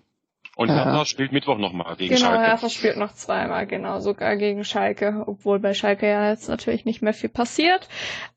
Und 0.55 0.69
ja. 0.69 0.75
Hertha 0.75 1.05
spielt 1.05 1.31
Mittwoch 1.31 1.57
nochmal 1.57 1.95
gegen 1.95 2.13
genau, 2.13 2.27
Schalke. 2.27 2.37
Genau, 2.37 2.49
Hertha 2.49 2.69
spielt 2.69 2.97
noch 2.97 3.13
zweimal, 3.13 3.65
genau, 3.65 3.99
sogar 3.99 4.35
gegen 4.35 4.65
Schalke, 4.65 5.23
obwohl 5.25 5.59
bei 5.59 5.73
Schalke 5.73 6.07
ja 6.07 6.29
jetzt 6.29 6.49
natürlich 6.49 6.83
nicht 6.83 7.01
mehr 7.01 7.13
viel 7.13 7.29
passiert. 7.29 7.87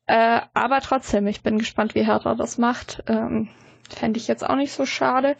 Äh, 0.07 0.41
aber 0.53 0.79
trotzdem, 0.79 1.27
ich 1.27 1.43
bin 1.43 1.57
gespannt, 1.57 1.93
wie 1.93 2.05
Hertha 2.05 2.35
das 2.35 2.57
macht. 2.57 3.03
Ähm, 3.07 3.49
Fände 3.89 4.17
ich 4.17 4.27
jetzt 4.27 4.47
auch 4.47 4.55
nicht 4.55 4.71
so 4.71 4.85
schade. 4.85 5.35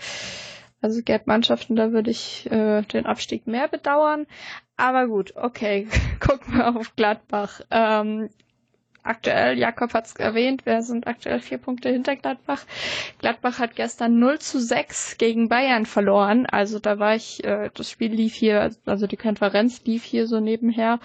Also 0.85 1.01
gäbe 1.01 1.23
Mannschaften, 1.25 1.75
da 1.75 1.91
würde 1.93 2.11
ich 2.11 2.45
äh, 2.51 2.83
den 2.83 3.07
Abstieg 3.07 3.47
mehr 3.47 3.67
bedauern. 3.67 4.27
Aber 4.77 5.07
gut, 5.07 5.33
okay, 5.35 5.87
gucken 6.19 6.53
wir 6.57 6.75
auf 6.77 6.95
Gladbach. 6.95 7.61
Ähm, 7.71 8.29
aktuell, 9.01 9.57
Jakob 9.57 9.95
hat 9.95 10.05
es 10.05 10.15
erwähnt, 10.15 10.67
wir 10.67 10.83
sind 10.83 11.07
aktuell 11.07 11.39
vier 11.39 11.57
Punkte 11.57 11.89
hinter 11.89 12.15
Gladbach. 12.15 12.65
Gladbach 13.17 13.57
hat 13.57 13.75
gestern 13.75 14.19
0 14.19 14.37
zu 14.37 14.59
6 14.59 15.17
gegen 15.17 15.49
Bayern 15.49 15.87
verloren. 15.87 16.45
Also 16.45 16.77
da 16.77 16.99
war 16.99 17.15
ich, 17.15 17.43
äh, 17.43 17.71
das 17.73 17.89
Spiel 17.89 18.13
lief 18.13 18.35
hier, 18.35 18.69
also 18.85 19.07
die 19.07 19.17
Konferenz 19.17 19.83
lief 19.85 20.03
hier 20.03 20.27
so 20.27 20.39
nebenher. 20.39 20.99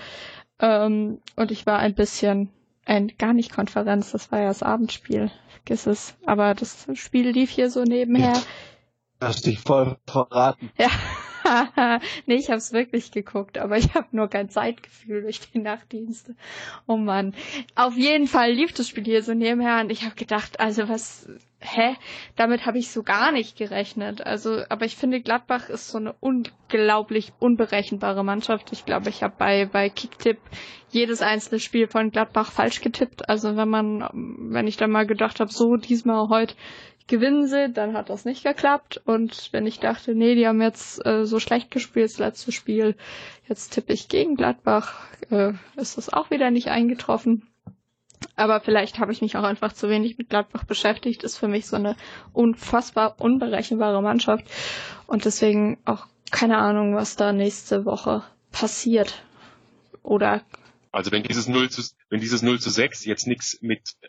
Ähm, 0.59 1.22
und 1.37 1.51
ich 1.53 1.64
war 1.64 1.78
ein 1.78 1.95
bisschen, 1.95 2.51
äh, 2.85 3.07
gar 3.16 3.33
nicht 3.33 3.51
Konferenz, 3.51 4.12
das 4.12 4.31
war 4.31 4.41
ja 4.41 4.49
das 4.49 4.62
Abendspiel, 4.62 5.31
vergiss 5.49 5.87
es. 5.87 6.14
Aber 6.26 6.53
das 6.55 6.87
Spiel 6.97 7.31
lief 7.31 7.49
hier 7.49 7.70
so 7.70 7.83
nebenher. 7.85 8.35
Hast 9.21 9.47
dich 9.47 9.61
voll 9.61 9.99
verraten. 10.07 10.71
Ja. 10.79 10.89
nee, 12.27 12.37
ich 12.37 12.49
habe 12.49 12.59
es 12.59 12.73
wirklich 12.73 13.12
geguckt, 13.12 13.59
aber 13.59 13.77
ich 13.77 13.95
habe 13.95 14.09
nur 14.12 14.29
kein 14.29 14.49
Zeitgefühl 14.49 15.23
durch 15.23 15.41
die 15.41 15.59
Nachtdienste. 15.59 16.35
Oh 16.87 16.97
Mann. 16.97 17.35
Auf 17.75 17.97
jeden 17.97 18.27
Fall 18.27 18.53
lief 18.53 18.73
das 18.73 18.89
Spiel 18.89 19.05
hier 19.05 19.23
so 19.23 19.35
nebenher 19.35 19.81
und 19.81 19.91
ich 19.91 20.05
habe 20.05 20.14
gedacht, 20.14 20.61
also 20.61 20.89
was, 20.89 21.29
hä? 21.61 21.97
Damit 22.37 22.66
habe 22.66 22.79
ich 22.79 22.91
so 22.91 23.03
gar 23.03 23.33
nicht 23.33 23.57
gerechnet. 23.57 24.25
Also, 24.25 24.62
aber 24.68 24.85
ich 24.85 24.97
finde, 24.97 25.21
Gladbach 25.21 25.68
ist 25.68 25.89
so 25.89 25.99
eine 25.99 26.14
unglaublich 26.21 27.33
unberechenbare 27.39 28.25
Mannschaft. 28.25 28.73
Ich 28.73 28.85
glaube, 28.85 29.09
ich 29.09 29.23
habe 29.23 29.35
bei, 29.37 29.66
bei 29.66 29.89
Kicktipp 29.89 30.39
jedes 30.91 31.23
einzelne 31.23 31.61
Spiel 31.61 31.87
von 31.87 32.11
Gladbach 32.11 32.51
falsch 32.51 32.81
getippt. 32.81 33.29
Also 33.29 33.57
wenn 33.57 33.68
man, 33.68 34.09
wenn 34.51 34.66
ich 34.66 34.77
dann 34.77 34.91
mal 34.91 35.07
gedacht 35.07 35.41
habe, 35.41 35.53
so 35.53 35.77
diesmal 35.77 36.29
heute 36.29 36.55
gewinnen 37.11 37.46
sie, 37.46 37.70
dann 37.72 37.94
hat 37.94 38.08
das 38.08 38.24
nicht 38.24 38.42
geklappt. 38.44 39.02
Und 39.04 39.52
wenn 39.52 39.66
ich 39.66 39.80
dachte, 39.80 40.14
nee, 40.14 40.34
die 40.34 40.46
haben 40.46 40.62
jetzt 40.62 41.04
äh, 41.04 41.26
so 41.26 41.38
schlecht 41.40 41.70
gespielt, 41.70 42.11
das 42.11 42.18
letzte 42.18 42.52
Spiel, 42.52 42.96
jetzt 43.48 43.74
tippe 43.74 43.92
ich 43.92 44.08
gegen 44.08 44.36
Gladbach, 44.36 44.94
äh, 45.30 45.52
ist 45.76 45.98
das 45.98 46.11
auch 46.11 46.30
wieder 46.30 46.50
nicht 46.50 46.68
eingetroffen. 46.68 47.46
Aber 48.36 48.61
vielleicht 48.61 48.98
habe 48.98 49.12
ich 49.12 49.20
mich 49.20 49.36
auch 49.36 49.42
einfach 49.44 49.72
zu 49.72 49.88
wenig 49.90 50.16
mit 50.16 50.30
Gladbach 50.30 50.64
beschäftigt. 50.64 51.22
Ist 51.24 51.36
für 51.36 51.48
mich 51.48 51.66
so 51.66 51.76
eine 51.76 51.96
unfassbar 52.32 53.16
unberechenbare 53.18 54.00
Mannschaft. 54.02 54.44
Und 55.06 55.24
deswegen 55.26 55.78
auch 55.84 56.06
keine 56.30 56.58
Ahnung, 56.58 56.94
was 56.94 57.16
da 57.16 57.32
nächste 57.32 57.84
Woche 57.84 58.22
passiert. 58.52 59.22
Oder 60.02 60.42
also 60.92 61.12
wenn 61.12 61.22
dieses 61.22 61.46
0 61.48 61.70
zu, 61.70 61.82
wenn 62.08 62.20
dieses 62.20 62.42
0 62.42 62.58
zu 62.61 62.70
6 62.70 63.04
jetzt 63.04 63.26
nichts 63.26 63.58
mit 63.62 63.96
äh, 64.00 64.06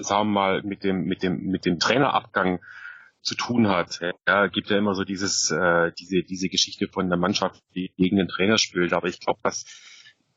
sagen 0.00 0.28
wir 0.28 0.32
mal, 0.32 0.62
mit 0.62 0.84
dem, 0.84 1.04
mit 1.04 1.22
dem, 1.22 1.42
mit 1.44 1.64
dem 1.64 1.78
Trainerabgang 1.78 2.60
zu 3.22 3.34
tun 3.36 3.68
hat. 3.68 4.00
Ja, 4.26 4.48
gibt 4.48 4.70
ja 4.70 4.78
immer 4.78 4.94
so 4.94 5.04
dieses, 5.04 5.50
äh, 5.50 5.92
diese, 5.98 6.22
diese 6.22 6.48
Geschichte 6.48 6.88
von 6.88 7.08
der 7.08 7.18
Mannschaft, 7.18 7.62
die 7.74 7.92
gegen 7.96 8.16
den 8.16 8.28
Trainer 8.28 8.58
spielt. 8.58 8.92
Aber 8.92 9.08
ich 9.08 9.20
glaube, 9.20 9.40
dass 9.42 9.64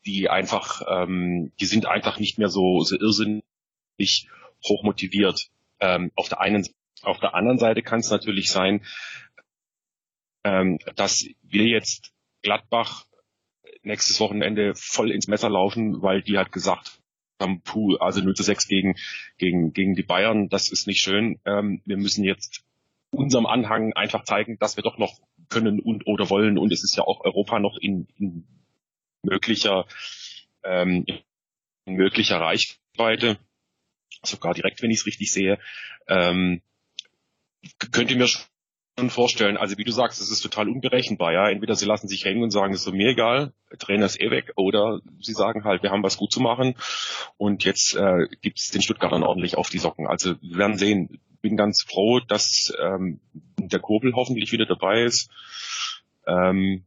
die 0.05 0.29
einfach, 0.29 0.81
ähm, 0.87 1.51
die 1.59 1.65
sind 1.65 1.87
einfach 1.87 2.19
nicht 2.19 2.37
mehr 2.37 2.49
so, 2.49 2.81
so 2.81 2.95
irrsinnig 2.95 3.43
hoch 4.67 4.83
motiviert. 4.83 5.49
Ähm, 5.79 6.11
auf 6.15 6.29
der 6.29 6.41
einen, 6.41 6.67
auf 7.01 7.19
der 7.19 7.33
anderen 7.33 7.57
Seite 7.57 7.81
kann 7.81 7.99
es 7.99 8.11
natürlich 8.11 8.51
sein, 8.51 8.85
ähm, 10.43 10.77
dass 10.95 11.25
wir 11.41 11.65
jetzt 11.65 12.13
Gladbach 12.43 13.05
nächstes 13.81 14.19
Wochenende 14.19 14.73
voll 14.75 15.11
ins 15.11 15.27
Messer 15.27 15.49
laufen, 15.49 16.01
weil 16.01 16.21
die 16.21 16.37
hat 16.37 16.51
gesagt, 16.51 17.01
haben, 17.41 17.61
puh, 17.61 17.95
also 17.97 18.21
0 18.21 18.33
zu 18.35 18.43
6 18.43 18.67
gegen, 18.67 18.95
gegen, 19.37 19.73
gegen 19.73 19.95
die 19.95 20.03
Bayern, 20.03 20.49
das 20.49 20.69
ist 20.69 20.87
nicht 20.87 21.01
schön. 21.01 21.39
Ähm, 21.45 21.81
wir 21.85 21.97
müssen 21.97 22.23
jetzt 22.23 22.63
unserem 23.11 23.45
Anhang 23.45 23.93
einfach 23.93 24.23
zeigen, 24.23 24.57
dass 24.59 24.75
wir 24.75 24.83
doch 24.83 24.97
noch 24.97 25.19
können 25.49 25.79
und 25.79 26.07
oder 26.07 26.29
wollen. 26.29 26.57
Und 26.57 26.71
es 26.71 26.83
ist 26.83 26.95
ja 26.95 27.03
auch 27.03 27.23
Europa 27.23 27.59
noch 27.59 27.77
in, 27.77 28.07
in 28.17 28.45
möglicher, 29.23 29.85
ähm, 30.63 31.05
in 31.85 31.95
möglicher 31.95 32.39
Reichweite, 32.39 33.37
sogar 34.23 34.53
direkt, 34.53 34.81
wenn 34.81 34.91
ich 34.91 34.99
es 34.99 35.05
richtig 35.05 35.31
sehe. 35.31 35.59
Ähm, 36.07 36.61
könnte 37.91 38.15
mir 38.15 38.27
vorstellen. 39.09 39.57
Also 39.57 39.77
wie 39.77 39.83
du 39.83 39.91
sagst, 39.91 40.21
es 40.21 40.31
ist 40.31 40.41
total 40.41 40.69
unberechenbar. 40.69 41.33
Ja, 41.33 41.49
entweder 41.49 41.75
sie 41.75 41.85
lassen 41.85 42.07
sich 42.07 42.23
hängen 42.23 42.43
und 42.43 42.51
sagen, 42.51 42.73
es 42.73 42.85
ist 42.85 42.93
mir 42.93 43.09
egal, 43.09 43.53
Trainer 43.77 44.05
ist 44.05 44.21
eh 44.21 44.31
weg, 44.31 44.53
oder 44.55 45.01
sie 45.19 45.33
sagen 45.33 45.65
halt, 45.65 45.83
wir 45.83 45.91
haben 45.91 46.03
was 46.03 46.17
gut 46.17 46.31
zu 46.31 46.39
machen 46.39 46.75
und 47.37 47.65
jetzt 47.65 47.95
äh, 47.95 48.27
gibt 48.41 48.59
es 48.59 48.71
den 48.71 48.81
Stuttgartern 48.81 49.23
ordentlich 49.23 49.57
auf 49.57 49.69
die 49.69 49.79
Socken. 49.79 50.07
Also 50.07 50.35
wir 50.41 50.57
werden 50.57 50.77
sehen. 50.77 51.19
Bin 51.41 51.57
ganz 51.57 51.83
froh, 51.83 52.21
dass 52.21 52.73
ähm, 52.81 53.19
der 53.59 53.79
Kurbel 53.79 54.15
hoffentlich 54.15 54.51
wieder 54.51 54.65
dabei 54.65 55.03
ist. 55.03 55.29
Ähm, 56.25 56.83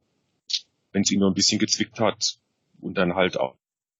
Wenn 0.90 1.02
es 1.02 1.12
ihn 1.12 1.20
nur 1.20 1.30
ein 1.30 1.34
bisschen 1.34 1.60
gezwickt 1.60 2.00
hat 2.00 2.38
und 2.80 2.98
dann 2.98 3.14
halt 3.14 3.38
auch, 3.38 3.54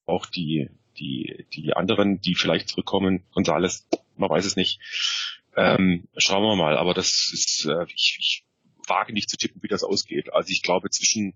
auch 0.07 0.27
die 0.27 0.69
die 0.99 1.47
die 1.53 1.75
anderen, 1.75 2.21
die 2.21 2.35
vielleicht 2.35 2.71
zurückkommen, 2.71 3.23
Gonzales, 3.35 3.87
man 4.17 4.31
weiß 4.31 4.47
es 4.47 4.57
nicht 4.57 4.81
ähm, 5.59 6.09
schauen 6.17 6.43
wir 6.43 6.57
mal, 6.57 6.77
aber 6.77 6.95
das 6.95 7.31
ist, 7.33 7.67
äh, 7.67 7.85
ich, 7.95 8.17
ich 8.21 8.45
wage 8.87 9.13
nicht 9.13 9.29
zu 9.29 9.37
tippen, 9.37 9.63
wie 9.63 9.69
das 9.69 9.83
ausgeht. 9.83 10.33
Also 10.33 10.51
ich 10.51 10.63
glaube 10.63 10.91
zwischen 10.91 11.35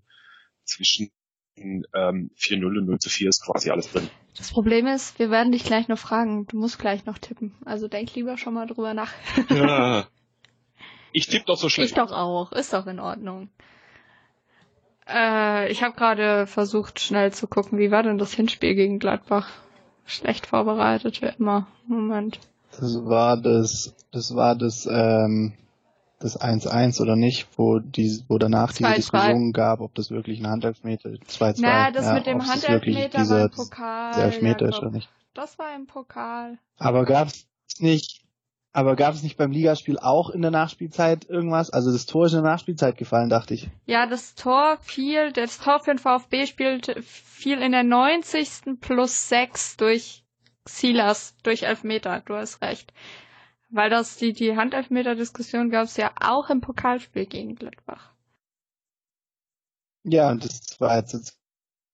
zwischen 0.65 1.11
ähm, 1.57 2.31
4-0 2.37 2.65
und 2.65 2.85
0 2.85 2.99
zu 2.99 3.09
4 3.09 3.29
ist 3.29 3.45
quasi 3.45 3.69
alles 3.69 3.91
drin. 3.91 4.09
Das 4.37 4.51
Problem 4.51 4.87
ist, 4.87 5.19
wir 5.19 5.29
werden 5.29 5.51
dich 5.51 5.63
gleich 5.63 5.87
noch 5.87 5.99
fragen. 5.99 6.47
Du 6.47 6.57
musst 6.57 6.79
gleich 6.79 7.05
noch 7.05 7.17
tippen. 7.17 7.53
Also 7.65 7.87
denk 7.87 8.15
lieber 8.15 8.37
schon 8.37 8.53
mal 8.53 8.65
drüber 8.65 8.93
nach. 8.93 9.11
ja. 9.49 10.07
Ich 11.15 11.27
tippe 11.27 11.45
doch 11.45 11.57
so 11.57 11.69
schlecht. 11.69 11.91
Ich 11.91 11.95
doch 11.95 12.11
auch. 12.11 12.51
Ist 12.53 12.73
doch 12.73 12.87
in 12.87 12.99
Ordnung. 12.99 13.51
Äh, 15.07 15.71
ich 15.71 15.83
habe 15.83 15.95
gerade 15.95 16.47
versucht, 16.47 16.99
schnell 16.99 17.31
zu 17.31 17.45
gucken, 17.45 17.77
wie 17.77 17.91
war 17.91 18.01
denn 18.01 18.17
das 18.17 18.33
Hinspiel 18.33 18.73
gegen 18.73 18.97
Gladbach? 18.97 19.47
Schlecht 20.05 20.47
vorbereitet, 20.47 21.21
wie 21.21 21.31
immer. 21.37 21.67
Moment. 21.85 22.39
Das 22.79 23.05
war 23.05 23.37
das, 23.37 23.95
das 24.11 24.35
war 24.35 24.55
das, 24.55 24.87
ähm, 24.89 25.53
das 26.19 26.39
1-1 26.39 27.01
oder 27.01 27.15
nicht, 27.15 27.47
wo 27.57 27.79
die, 27.79 28.23
wo 28.27 28.37
danach 28.37 28.71
diese 28.71 28.93
Diskussion 28.93 29.51
gab, 29.51 29.81
ob 29.81 29.93
das 29.95 30.09
wirklich 30.09 30.39
ein 30.39 30.47
Handelfmeter 30.47 31.09
2-2. 31.09 31.59
Na, 31.59 31.91
das 31.91 32.05
ja, 32.05 32.13
mit 32.13 32.25
dem 32.25 32.47
Handelfmeter 32.47 33.29
war 33.29 33.41
im 33.41 33.51
Pokal. 33.51 34.13
Der 34.15 34.23
Elfmeter 34.25 34.69
ist 34.69 34.79
oder 34.79 34.91
nicht. 34.91 35.09
Das 35.33 35.59
war 35.59 35.75
im 35.75 35.85
Pokal. 35.85 36.57
Aber 36.77 37.05
gab's 37.05 37.47
nicht, 37.79 38.23
aber 38.71 38.95
gab 38.95 39.13
es 39.13 39.21
nicht 39.21 39.37
beim 39.37 39.51
Ligaspiel 39.51 39.99
auch 39.99 40.29
in 40.29 40.41
der 40.41 40.51
Nachspielzeit 40.51 41.29
irgendwas? 41.29 41.69
Also 41.69 41.91
das 41.91 42.05
Tor 42.05 42.25
ist 42.25 42.33
in 42.33 42.41
der 42.41 42.51
Nachspielzeit 42.51 42.97
gefallen, 42.97 43.29
dachte 43.29 43.53
ich. 43.53 43.69
Ja, 43.85 44.07
das 44.07 44.33
Tor 44.33 44.77
fiel, 44.81 45.31
das 45.31 45.59
Tor 45.59 45.79
für 45.79 45.91
den 45.91 45.99
VfB 45.99 46.47
spielte, 46.47 47.01
fiel 47.03 47.61
in 47.61 47.71
der 47.71 47.83
90. 47.83 48.79
plus 48.81 49.29
6 49.29 49.77
durch 49.77 50.22
Silas 50.67 51.35
durch 51.43 51.63
Elfmeter, 51.63 52.21
du 52.25 52.35
hast 52.35 52.61
recht. 52.61 52.93
Weil 53.69 53.89
das 53.89 54.17
die, 54.17 54.33
die 54.33 54.55
Handelfmeter-Diskussion 54.55 55.69
gab 55.69 55.85
es 55.85 55.97
ja 55.97 56.11
auch 56.21 56.49
im 56.49 56.61
Pokalspiel 56.61 57.25
gegen 57.25 57.55
Gladbach. 57.55 58.13
Ja, 60.03 60.29
und 60.29 60.43
das 60.43 60.61
2 60.61 61.01
zu 61.03 61.21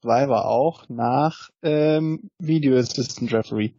2 0.02 0.30
war 0.30 0.46
auch 0.46 0.90
nach 0.90 1.50
ähm, 1.62 2.30
Video 2.38 2.78
Assistant 2.78 3.32
Referee. 3.34 3.74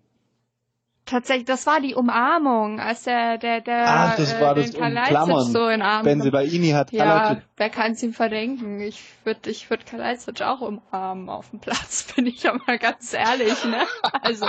Tatsächlich, 1.11 1.45
das 1.45 1.67
war 1.67 1.81
die 1.81 1.97
Umarmung, 1.97 2.79
als 2.79 3.03
der, 3.03 3.37
der, 3.37 3.61
der, 3.61 3.85
Ach, 3.89 4.17
das 4.17 4.33
äh, 4.33 4.41
war 4.41 4.55
das 4.55 4.73
Kalajdzic 4.73 5.53
so 5.53 5.67
in 5.67 5.83
Arm. 5.83 6.05
Benzibaini 6.05 6.71
hat 6.71 6.93
Ja, 6.93 7.05
Kalajdzic. 7.05 7.45
wer 7.57 7.69
kann 7.69 7.93
es 7.93 8.03
ihm 8.05 8.13
verdenken? 8.13 8.81
Ich 8.81 9.03
würde 9.25 9.51
ich 9.51 9.69
würd 9.69 9.87
Kalajdzic 9.87 10.41
auch 10.43 10.61
umarmen 10.61 11.29
auf 11.29 11.51
dem 11.51 11.59
Platz, 11.59 12.07
bin 12.15 12.29
ich 12.29 12.45
ja 12.45 12.55
mal 12.65 12.79
ganz 12.79 13.13
ehrlich, 13.13 13.65
ne? 13.65 13.83
Also, 14.23 14.47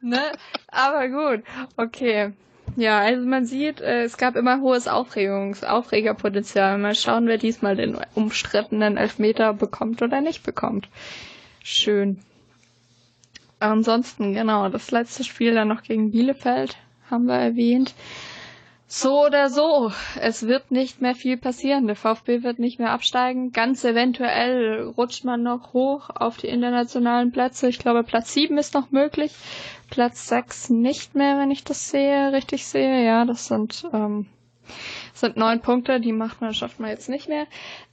ne? 0.00 0.20
Aber 0.66 1.08
gut, 1.08 1.44
okay. 1.76 2.32
Ja, 2.74 2.98
also 2.98 3.24
man 3.24 3.46
sieht, 3.46 3.80
äh, 3.80 4.02
es 4.02 4.16
gab 4.16 4.34
immer 4.34 4.60
hohes 4.60 4.88
Aufregungs-, 4.88 5.62
Aufregerpotenzial. 5.62 6.78
Mal 6.78 6.96
schauen, 6.96 7.28
wer 7.28 7.38
diesmal 7.38 7.76
den 7.76 7.96
umstrittenen 8.16 8.96
Elfmeter 8.96 9.52
bekommt 9.52 10.02
oder 10.02 10.20
nicht 10.20 10.42
bekommt. 10.42 10.88
Schön. 11.62 12.18
Ansonsten, 13.58 14.34
genau, 14.34 14.68
das 14.68 14.90
letzte 14.90 15.24
Spiel 15.24 15.54
dann 15.54 15.68
noch 15.68 15.82
gegen 15.82 16.10
Bielefeld 16.10 16.76
haben 17.10 17.26
wir 17.26 17.34
erwähnt. 17.36 17.94
So 18.88 19.24
oder 19.26 19.50
so, 19.50 19.90
es 20.20 20.46
wird 20.46 20.70
nicht 20.70 21.00
mehr 21.02 21.16
viel 21.16 21.36
passieren. 21.36 21.88
Der 21.88 21.96
VfB 21.96 22.44
wird 22.44 22.60
nicht 22.60 22.78
mehr 22.78 22.90
absteigen. 22.90 23.50
Ganz 23.50 23.82
eventuell 23.84 24.82
rutscht 24.96 25.24
man 25.24 25.42
noch 25.42 25.72
hoch 25.72 26.08
auf 26.10 26.36
die 26.36 26.46
internationalen 26.46 27.32
Plätze. 27.32 27.68
Ich 27.68 27.80
glaube, 27.80 28.04
Platz 28.04 28.32
7 28.32 28.56
ist 28.58 28.74
noch 28.74 28.92
möglich. 28.92 29.34
Platz 29.90 30.28
6 30.28 30.70
nicht 30.70 31.16
mehr, 31.16 31.36
wenn 31.38 31.50
ich 31.50 31.64
das 31.64 31.90
sehe, 31.90 32.32
richtig 32.32 32.64
sehe. 32.66 33.04
Ja, 33.04 33.24
das 33.24 33.46
sind, 33.48 33.88
ähm, 33.92 34.26
sind 35.14 35.36
neun 35.36 35.60
Punkte, 35.62 35.98
die 36.00 36.12
macht 36.12 36.40
man, 36.40 36.54
schafft 36.54 36.78
man 36.78 36.90
jetzt 36.90 37.08
nicht 37.08 37.28
mehr. 37.28 37.46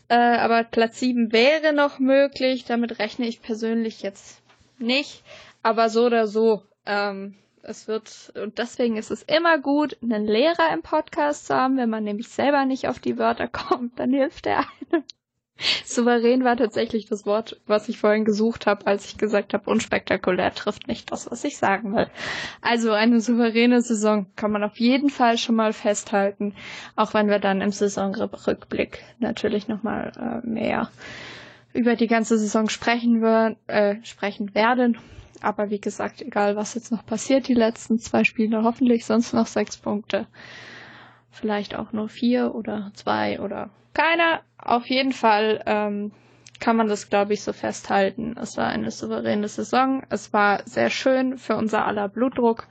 Äh, 0.09 0.15
aber 0.15 0.63
Platz 0.63 0.99
7 0.99 1.31
wäre 1.31 1.73
noch 1.73 1.97
möglich. 1.97 2.65
Damit 2.65 2.99
rechne 2.99 3.25
ich 3.25 3.41
persönlich 3.41 4.03
jetzt 4.03 4.43
nicht. 4.77 5.23
Aber 5.63 5.89
so 5.89 6.05
oder 6.05 6.27
so, 6.27 6.61
ähm, 6.85 7.35
es 7.63 7.87
wird, 7.87 8.33
und 8.35 8.57
deswegen 8.57 8.97
ist 8.97 9.09
es 9.09 9.23
immer 9.23 9.57
gut, 9.57 9.97
einen 10.03 10.25
Lehrer 10.25 10.73
im 10.73 10.81
Podcast 10.81 11.47
zu 11.47 11.55
haben. 11.55 11.77
Wenn 11.77 11.89
man 11.89 12.03
nämlich 12.03 12.27
selber 12.27 12.65
nicht 12.65 12.87
auf 12.87 12.99
die 12.99 13.17
Wörter 13.17 13.47
kommt, 13.51 13.97
dann 13.97 14.11
hilft 14.11 14.45
er 14.45 14.59
einem. 14.59 15.03
Souverän 15.85 16.43
war 16.43 16.57
tatsächlich 16.57 17.05
das 17.05 17.25
Wort, 17.27 17.61
was 17.67 17.87
ich 17.87 17.99
vorhin 17.99 18.25
gesucht 18.25 18.65
habe, 18.65 18.87
als 18.87 19.05
ich 19.05 19.17
gesagt 19.17 19.53
habe, 19.53 19.69
unspektakulär 19.69 20.53
trifft 20.53 20.87
nicht 20.87 21.11
das, 21.11 21.29
was 21.29 21.43
ich 21.43 21.57
sagen 21.57 21.95
will. 21.95 22.07
Also 22.61 22.91
eine 22.91 23.21
souveräne 23.21 23.81
Saison 23.81 24.25
kann 24.35 24.51
man 24.51 24.63
auf 24.63 24.77
jeden 24.77 25.09
Fall 25.09 25.37
schon 25.37 25.55
mal 25.55 25.71
festhalten, 25.71 26.55
auch 26.95 27.13
wenn 27.13 27.29
wir 27.29 27.39
dann 27.39 27.61
im 27.61 27.71
Saisonrückblick 27.71 29.03
natürlich 29.19 29.67
nochmal 29.67 30.11
äh, 30.43 30.45
mehr 30.45 30.89
über 31.71 31.95
die 31.95 32.07
ganze 32.07 32.37
Saison 32.39 32.67
sprechen, 32.67 33.21
wir, 33.21 33.55
äh, 33.67 33.97
sprechen 34.03 34.55
werden 34.55 34.97
aber 35.43 35.69
wie 35.69 35.79
gesagt, 35.79 36.21
egal 36.21 36.55
was 36.55 36.73
jetzt 36.73 36.91
noch 36.91 37.05
passiert, 37.05 37.47
die 37.47 37.53
letzten 37.53 37.99
zwei 37.99 38.23
Spiele 38.23 38.63
hoffentlich 38.63 39.05
sonst 39.05 39.33
noch 39.33 39.47
sechs 39.47 39.77
Punkte. 39.77 40.27
Vielleicht 41.31 41.75
auch 41.75 41.91
nur 41.93 42.09
vier 42.09 42.53
oder 42.55 42.91
zwei 42.93 43.39
oder 43.39 43.69
keiner. 43.93 44.41
Auf 44.57 44.85
jeden 44.87 45.11
Fall 45.11 45.61
ähm, 45.65 46.11
kann 46.59 46.75
man 46.77 46.87
das, 46.87 47.09
glaube 47.09 47.33
ich, 47.33 47.43
so 47.43 47.53
festhalten. 47.53 48.35
Es 48.39 48.55
war 48.57 48.67
eine 48.67 48.91
souveräne 48.91 49.47
Saison. 49.47 50.03
Es 50.09 50.31
war 50.33 50.61
sehr 50.65 50.89
schön 50.89 51.37
für 51.37 51.55
unser 51.55 51.85
aller 51.85 52.07
Blutdruck. 52.07 52.67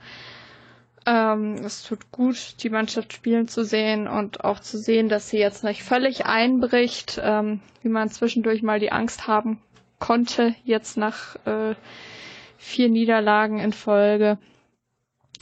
Ähm, 1.05 1.55
es 1.65 1.83
tut 1.83 2.11
gut, 2.11 2.63
die 2.63 2.69
Mannschaft 2.69 3.13
spielen 3.13 3.47
zu 3.47 3.63
sehen 3.65 4.07
und 4.07 4.43
auch 4.45 4.59
zu 4.59 4.77
sehen, 4.77 5.09
dass 5.09 5.29
sie 5.29 5.37
jetzt 5.37 5.63
nicht 5.63 5.83
völlig 5.83 6.25
einbricht, 6.25 7.19
ähm, 7.21 7.59
wie 7.81 7.89
man 7.89 8.09
zwischendurch 8.09 8.63
mal 8.63 8.79
die 8.79 8.91
Angst 8.91 9.27
haben 9.27 9.61
konnte, 9.99 10.55
jetzt 10.63 10.97
nach 10.97 11.35
äh, 11.45 11.75
vier 12.63 12.89
Niederlagen 12.89 13.59
in 13.59 13.73
Folge. 13.73 14.37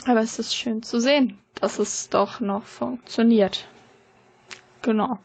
Aber 0.05 0.21
es 0.21 0.39
ist 0.39 0.55
schön 0.55 0.81
zu 0.81 0.99
sehen, 0.99 1.37
dass 1.55 1.79
es 1.79 2.09
doch 2.09 2.39
noch 2.39 2.63
funktioniert. 2.63 3.67
Genau. 4.81 5.19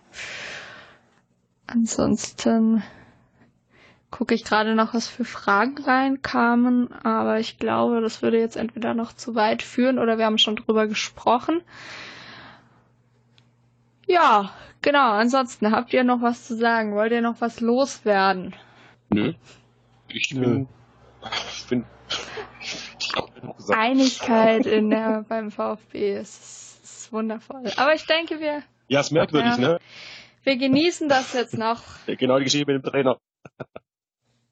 Ansonsten 1.67 2.83
gucke 4.11 4.35
ich 4.35 4.45
gerade 4.45 4.75
noch, 4.75 4.95
was 4.95 5.09
für 5.09 5.25
Fragen 5.25 5.79
reinkamen, 5.83 6.93
aber 7.03 7.41
ich 7.41 7.59
glaube, 7.59 8.01
das 8.03 8.23
würde 8.23 8.39
jetzt 8.39 8.57
entweder 8.57 8.95
noch 8.95 9.13
zu 9.15 9.35
weit 9.35 9.63
führen 9.63 9.99
oder 9.99 10.19
wir 10.19 10.27
haben 10.27 10.39
schon 10.39 10.57
drüber 10.57 10.87
gesprochen. 10.87 11.63
Ja, 14.07 14.53
genau. 14.83 15.13
Ansonsten 15.13 15.73
habt 15.73 15.93
ihr 15.93 16.05
noch 16.05 16.21
was 16.21 16.47
zu 16.47 16.57
sagen? 16.57 16.95
Wollt 16.95 17.13
ihr 17.13 17.23
noch 17.23 17.41
was 17.41 17.61
loswerden? 17.61 18.55
Nö. 19.09 19.33
Ich 20.09 20.29
bin 20.29 20.69
bin 21.69 21.85
Einigkeit 23.69 24.67
in 24.67 24.91
der, 24.91 25.25
beim 25.29 25.51
VfB 25.51 26.19
ist, 26.19 26.81
ist, 26.85 27.13
wundervoll. 27.13 27.65
Aber 27.77 27.95
ich 27.95 28.07
denke, 28.07 28.41
wir. 28.41 28.63
Ja, 28.89 29.01
ist 29.01 29.11
merkwürdig, 29.13 29.53
ja, 29.53 29.59
ne? 29.59 29.79
Wir 30.45 30.57
genießen 30.57 31.09
das 31.09 31.33
jetzt 31.33 31.57
noch. 31.59 31.83
Genau 32.07 32.39
die 32.39 32.45
Geschichte 32.45 32.71
mit 32.73 32.85
dem 32.85 32.91
Trainer. 32.91 33.19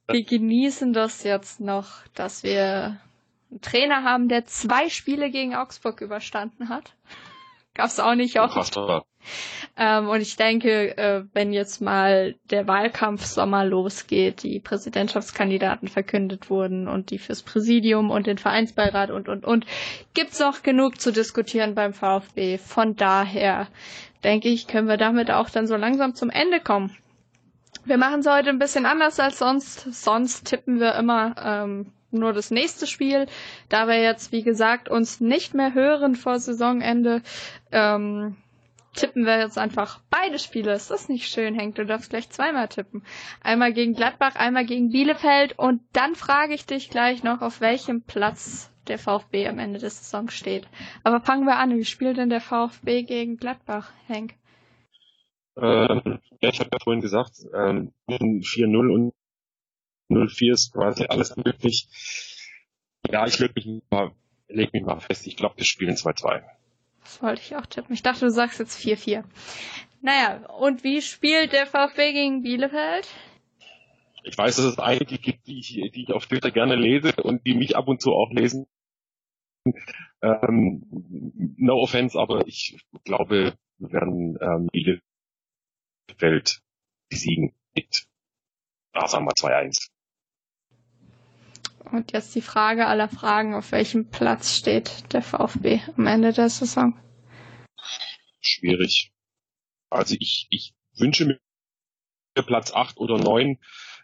Wir 0.09 0.25
genießen 0.25 0.93
das 0.93 1.23
jetzt 1.23 1.61
noch, 1.61 2.07
dass 2.15 2.43
wir 2.43 2.99
einen 3.51 3.61
Trainer 3.61 4.03
haben, 4.03 4.29
der 4.29 4.45
zwei 4.47 4.89
Spiele 4.89 5.31
gegen 5.31 5.55
Augsburg 5.55 6.01
überstanden 6.01 6.69
hat. 6.69 6.95
Gab's 7.75 7.99
auch 7.99 8.15
nicht 8.15 8.39
oft. 8.41 8.79
Ähm, 9.77 10.09
und 10.09 10.21
ich 10.21 10.37
denke, 10.37 10.97
äh, 10.97 11.25
wenn 11.33 11.53
jetzt 11.53 11.81
mal 11.81 12.37
der 12.51 12.69
Wahlkampf 12.69 13.25
Sommer 13.25 13.65
losgeht, 13.65 14.43
die 14.45 14.61
Präsidentschaftskandidaten 14.61 15.89
verkündet 15.89 16.51
wurden 16.51 16.87
und 16.87 17.11
die 17.11 17.19
fürs 17.19 17.43
Präsidium 17.43 18.11
und 18.11 18.27
den 18.29 18.39
Vereinsbeirat 18.39 19.11
und, 19.11 19.29
und, 19.29 19.45
und, 19.45 19.67
gibt's 20.15 20.39
noch 20.39 20.63
genug 20.63 21.01
zu 21.01 21.11
diskutieren 21.13 21.75
beim 21.75 21.93
VfB. 21.95 22.59
Von 22.59 22.95
daher 22.95 23.67
denke 24.23 24.49
ich, 24.49 24.69
können 24.69 24.87
wir 24.89 24.97
damit 24.97 25.31
auch 25.31 25.51
dann 25.51 25.67
so 25.67 25.75
langsam 25.77 26.15
zum 26.15 26.31
Ende 26.31 26.61
kommen. 26.61 26.97
Wir 27.85 27.99
machen 27.99 28.21
es 28.21 28.27
heute 28.31 28.51
ein 28.51 28.59
bisschen 28.59 28.87
anders 28.87 29.19
als 29.19 29.39
sonst. 29.39 29.81
Sonst 29.93 30.45
tippen 30.47 30.79
wir 30.81 30.95
immer 30.95 31.35
ähm, 31.43 31.93
nur 32.15 32.33
das 32.33 32.51
nächste 32.51 32.87
Spiel. 32.87 33.27
Da 33.69 33.87
wir 33.87 34.01
jetzt, 34.01 34.33
wie 34.33 34.43
gesagt, 34.43 34.89
uns 34.89 35.21
nicht 35.21 35.55
mehr 35.55 35.75
hören 35.75 36.15
vor 36.15 36.39
Saisonende, 36.39 37.23
ähm, 37.73 38.37
tippen 38.95 39.25
wir 39.27 39.39
jetzt 39.39 39.59
einfach 39.59 40.01
beide 40.11 40.39
Spiele. 40.39 40.73
Ist 40.73 40.91
das 40.91 41.09
nicht 41.09 41.29
schön, 41.29 41.55
Henk? 41.55 41.75
Du 41.75 41.85
darfst 41.85 42.11
gleich 42.11 42.31
zweimal 42.31 42.69
tippen. 42.69 43.03
Einmal 43.43 43.73
gegen 43.73 43.95
Gladbach, 43.95 44.37
einmal 44.37 44.65
gegen 44.65 44.91
Bielefeld 44.91 45.59
und 45.59 45.83
dann 45.93 46.15
frage 46.15 46.55
ich 46.55 46.65
dich 46.67 46.91
gleich 46.91 47.23
noch, 47.23 47.43
auf 47.43 47.61
welchem 47.61 48.03
Platz 48.03 48.71
der 48.89 48.99
VfB 48.99 49.49
am 49.49 49.59
Ende 49.59 49.79
der 49.79 49.91
Saison 49.91 50.29
steht. 50.29 50.69
Aber 51.03 51.21
fangen 51.21 51.47
wir 51.47 51.57
an. 51.57 51.77
Wie 51.77 51.85
spielt 51.85 52.19
denn 52.19 52.31
der 52.31 52.41
VfB 52.41 53.03
gegen 53.03 53.37
Gladbach, 53.37 53.93
Henk? 54.07 54.35
Ähm, 55.57 56.19
ja, 56.41 56.49
ich 56.49 56.61
habe 56.61 56.71
ja 56.73 56.79
vorhin 56.83 57.01
gesagt, 57.01 57.33
ähm, 57.55 57.93
4-0 58.09 58.93
und 58.93 59.13
0-4 60.17 60.53
ist 60.53 60.73
quasi 60.73 61.07
alles 61.09 61.37
möglich. 61.37 61.89
Ja, 63.11 63.27
ich 63.27 63.39
leg 63.39 63.55
mich 63.55 63.69
mal, 63.91 64.13
leg 64.49 64.73
mich 64.73 64.85
mal 64.85 65.01
fest. 65.01 65.27
Ich 65.27 65.37
glaube, 65.37 65.59
wir 65.59 65.65
spielen 65.65 65.95
2-2. 65.95 66.43
Das 67.03 67.23
wollte 67.23 67.43
ich 67.43 67.57
auch 67.57 67.67
tippen. 67.67 67.95
Ich 67.95 68.03
dachte, 68.03 68.21
du 68.21 68.31
sagst 68.31 68.59
jetzt 68.59 68.79
4-4. 68.79 69.25
Naja, 70.01 70.47
und 70.59 70.85
wie 70.85 71.01
spielt 71.03 71.53
der 71.53 71.67
VfB 71.67 72.13
gegen 72.13 72.43
Bielefeld? 72.43 73.09
Ich 74.23 74.37
weiß, 74.39 74.57
dass 74.57 74.65
es 74.65 74.79
einige 74.79 75.19
gibt, 75.19 75.47
die 75.47 75.59
ich, 75.59 75.69
die 75.93 76.03
ich 76.03 76.13
auf 76.13 76.27
Twitter 76.27 76.51
gerne 76.51 76.77
lese 76.77 77.13
und 77.23 77.47
die 77.47 77.55
mich 77.55 77.77
ab 77.77 77.89
und 77.89 78.01
zu 78.01 78.13
auch 78.13 78.31
lesen. 78.31 78.67
Ähm, 80.23 80.87
no 81.59 81.75
offense, 81.77 82.19
aber 82.19 82.47
ich 82.47 82.79
glaube, 83.05 83.55
wir 83.79 83.93
werden 83.93 84.39
ähm, 84.41 84.69
Bielefeld 86.09 86.61
besiegen 87.11 87.55
mit, 87.75 88.07
ah, 88.93 89.07
sagen 89.07 89.27
wir 89.27 89.33
2-1. 89.33 89.89
Und 91.91 92.13
jetzt 92.13 92.35
die 92.35 92.41
Frage 92.41 92.87
aller 92.87 93.09
Fragen, 93.09 93.55
auf 93.55 93.73
welchem 93.73 94.11
Platz 94.11 94.57
steht 94.57 95.13
der 95.13 95.23
VfB 95.23 95.81
am 95.97 96.07
Ende 96.07 96.33
der 96.33 96.49
Saison? 96.49 96.99
Schwierig. 98.41 99.13
Also 99.91 100.17
ich, 100.19 100.47
ich 100.51 100.75
wünsche 100.97 101.27
mir 101.27 101.39
Platz 102.43 102.73
8 102.73 102.99
oder 102.99 103.19
9. 103.19 103.59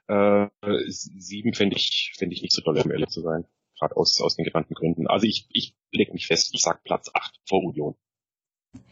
Äh, 0.09 0.48
7 0.86 1.55
fände 1.55 1.77
ich, 1.77 2.12
fände 2.16 2.35
ich 2.35 2.43
nicht 2.43 2.52
so 2.52 2.62
toll, 2.62 2.78
um 2.78 2.90
ehrlich 2.90 3.09
zu 3.09 3.23
sein. 3.23 3.44
Gerade 3.78 3.97
aus, 3.97 4.20
aus 4.20 4.36
den 4.36 4.44
genannten 4.44 4.74
Gründen. 4.74 5.07
Also 5.07 5.27
ich, 5.27 5.47
ich 5.51 5.74
lege 5.90 6.12
mich 6.12 6.27
fest, 6.27 6.51
ich 6.52 6.61
sag 6.61 6.85
Platz 6.85 7.11
8 7.12 7.40
vor 7.47 7.65
Union. 7.65 7.97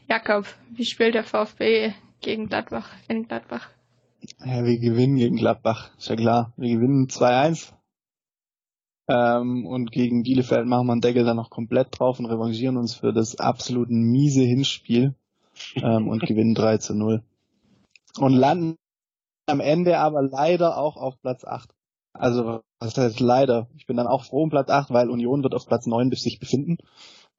Jakob, 0.09 0.47
wie 0.71 0.85
spielt 0.85 1.15
der 1.15 1.25
VfB 1.25 1.93
gegen 2.21 2.49
Gladbach 2.49 2.91
in 3.09 3.29
Gladbach? 3.29 3.69
Ja, 4.45 4.65
wir 4.65 4.79
gewinnen 4.79 5.17
gegen 5.17 5.37
Gladbach, 5.37 5.97
ist 5.97 6.09
ja 6.09 6.17
klar. 6.17 6.53
Wir 6.57 6.75
gewinnen 6.75 7.07
2-1. 7.07 7.73
Ähm, 9.09 9.67
und 9.67 9.91
gegen 9.91 10.23
Bielefeld 10.23 10.67
machen 10.67 10.87
wir 10.87 10.93
einen 10.93 11.01
Deckel 11.01 11.25
dann 11.25 11.37
noch 11.37 11.51
komplett 11.51 11.99
drauf 11.99 12.19
und 12.19 12.27
revanchieren 12.27 12.77
uns 12.77 12.95
für 12.95 13.13
das 13.13 13.39
absolut 13.39 13.89
miese 13.91 14.43
Hinspiel 14.43 15.15
ähm, 15.77 16.09
und 16.09 16.23
gewinnen 16.23 16.55
3 16.55 16.79
zu 16.79 16.95
0. 16.95 17.23
Und 18.19 18.35
landen 18.35 18.77
am 19.47 19.61
Ende 19.61 19.99
aber 19.99 20.23
leider 20.23 20.77
auch 20.77 20.97
auf 20.97 21.21
Platz 21.23 21.45
8. 21.45 21.71
Also, 22.13 22.61
was 22.81 22.97
heißt 22.99 23.21
leider? 23.21 23.69
Ich 23.77 23.87
bin 23.87 23.97
dann 23.97 24.07
auch 24.07 24.25
froh 24.25 24.43
um 24.43 24.51
Platz 24.51 24.69
8, 24.71 24.91
weil 24.91 25.09
Union 25.09 25.43
wird 25.43 25.55
auf 25.55 25.67
Platz 25.67 25.87
9 25.87 26.11
bis 26.11 26.23
sich 26.23 26.39
befinden. 26.39 26.77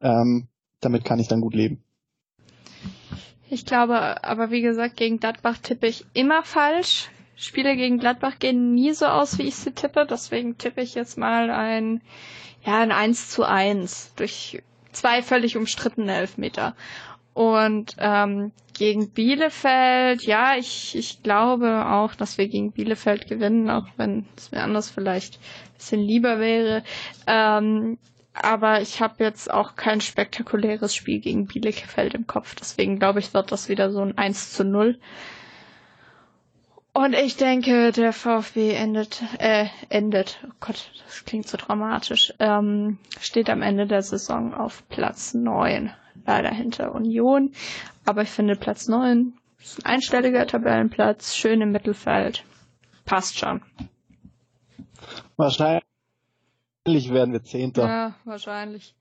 Ähm, 0.02 0.48
damit 0.80 1.04
kann 1.06 1.20
ich 1.20 1.28
dann 1.28 1.42
gut 1.42 1.54
leben. 1.54 1.84
Ich 3.50 3.66
glaube, 3.66 4.24
aber 4.24 4.52
wie 4.52 4.62
gesagt, 4.62 4.96
gegen 4.96 5.20
Gladbach 5.20 5.58
tippe 5.58 5.88
ich 5.88 6.06
immer 6.14 6.44
falsch. 6.44 7.10
Spiele 7.40 7.78
gegen 7.78 8.00
Gladbach 8.00 8.38
gehen 8.38 8.74
nie 8.76 8.92
so 8.92 9.06
aus, 9.06 9.38
wie 9.38 9.44
ich 9.44 9.56
sie 9.56 9.72
tippe. 9.72 10.06
Deswegen 10.06 10.58
tippe 10.58 10.82
ich 10.82 10.94
jetzt 10.94 11.18
mal 11.18 11.50
ein, 11.50 12.02
ja, 12.66 12.80
ein 12.82 12.92
1 12.92 13.30
zu 13.30 13.44
1 13.46 14.14
durch 14.18 14.62
zwei 14.92 15.22
völlig 15.24 15.56
umstrittene 15.56 16.14
Elfmeter. 16.14 16.76
Und 17.34 17.96
ähm, 17.98 18.52
gegen 18.78 19.12
Bielefeld, 19.12 20.24
ja, 20.24 20.56
ich, 20.58 20.98
ich 20.98 21.24
glaube 21.24 21.86
auch, 21.86 22.14
dass 22.14 22.38
wir 22.38 22.50
gegen 22.50 22.74
Bielefeld 22.74 23.28
gewinnen, 23.30 23.70
auch 23.70 23.88
wenn 23.96 24.26
es 24.36 24.52
mir 24.52 24.62
anders 24.62 24.90
vielleicht 24.90 25.36
ein 25.36 25.74
bisschen 25.78 26.02
lieber 26.02 26.40
wäre. 26.40 26.84
Ähm, 27.26 27.98
aber 28.34 28.82
ich 28.82 29.02
habe 29.02 29.24
jetzt 29.24 29.50
auch 29.50 29.78
kein 29.78 30.02
spektakuläres 30.02 30.94
Spiel 30.94 31.22
gegen 31.22 31.48
Bielefeld 31.48 32.14
im 32.16 32.28
Kopf. 32.28 32.56
Deswegen 32.56 33.00
glaube 33.00 33.20
ich, 33.20 33.34
wird 33.34 33.54
das 33.54 33.70
wieder 33.70 33.92
so 33.92 34.02
ein 34.02 34.18
1 34.18 34.52
zu 34.54 34.66
0. 34.66 35.00
Und 36.94 37.14
ich 37.14 37.38
denke, 37.38 37.92
der 37.92 38.14
VfB 38.14 38.72
endet, 38.74 39.22
äh, 39.40 39.68
endet, 39.90 40.40
oh 40.46 40.52
Gott, 40.60 40.92
das 41.06 41.24
klingt 41.24 41.48
so 41.48 41.56
dramatisch, 41.58 42.34
ähm, 42.40 42.98
steht 43.20 43.50
am 43.50 43.62
Ende 43.62 43.86
der 43.88 44.02
Saison 44.02 44.54
auf 44.54 44.88
Platz 44.90 45.34
9. 45.34 45.94
Leider 46.26 46.50
hinter 46.50 46.94
Union. 46.94 47.54
Aber 48.06 48.24
ich 48.24 48.30
finde 48.30 48.56
Platz 48.56 48.88
9 48.88 49.34
ist 49.62 49.86
ein 49.86 49.94
einstelliger 49.94 50.48
Tabellenplatz, 50.48 51.36
schön 51.36 51.62
im 51.62 51.72
Mittelfeld. 51.72 52.44
Passt 53.06 53.38
schon. 53.38 53.62
Wahrscheinlich 55.38 55.84
werden 56.86 57.34
wir 57.34 57.44
Zehnter. 57.44 57.88
Ja, 57.88 58.16
wahrscheinlich. 58.26 58.96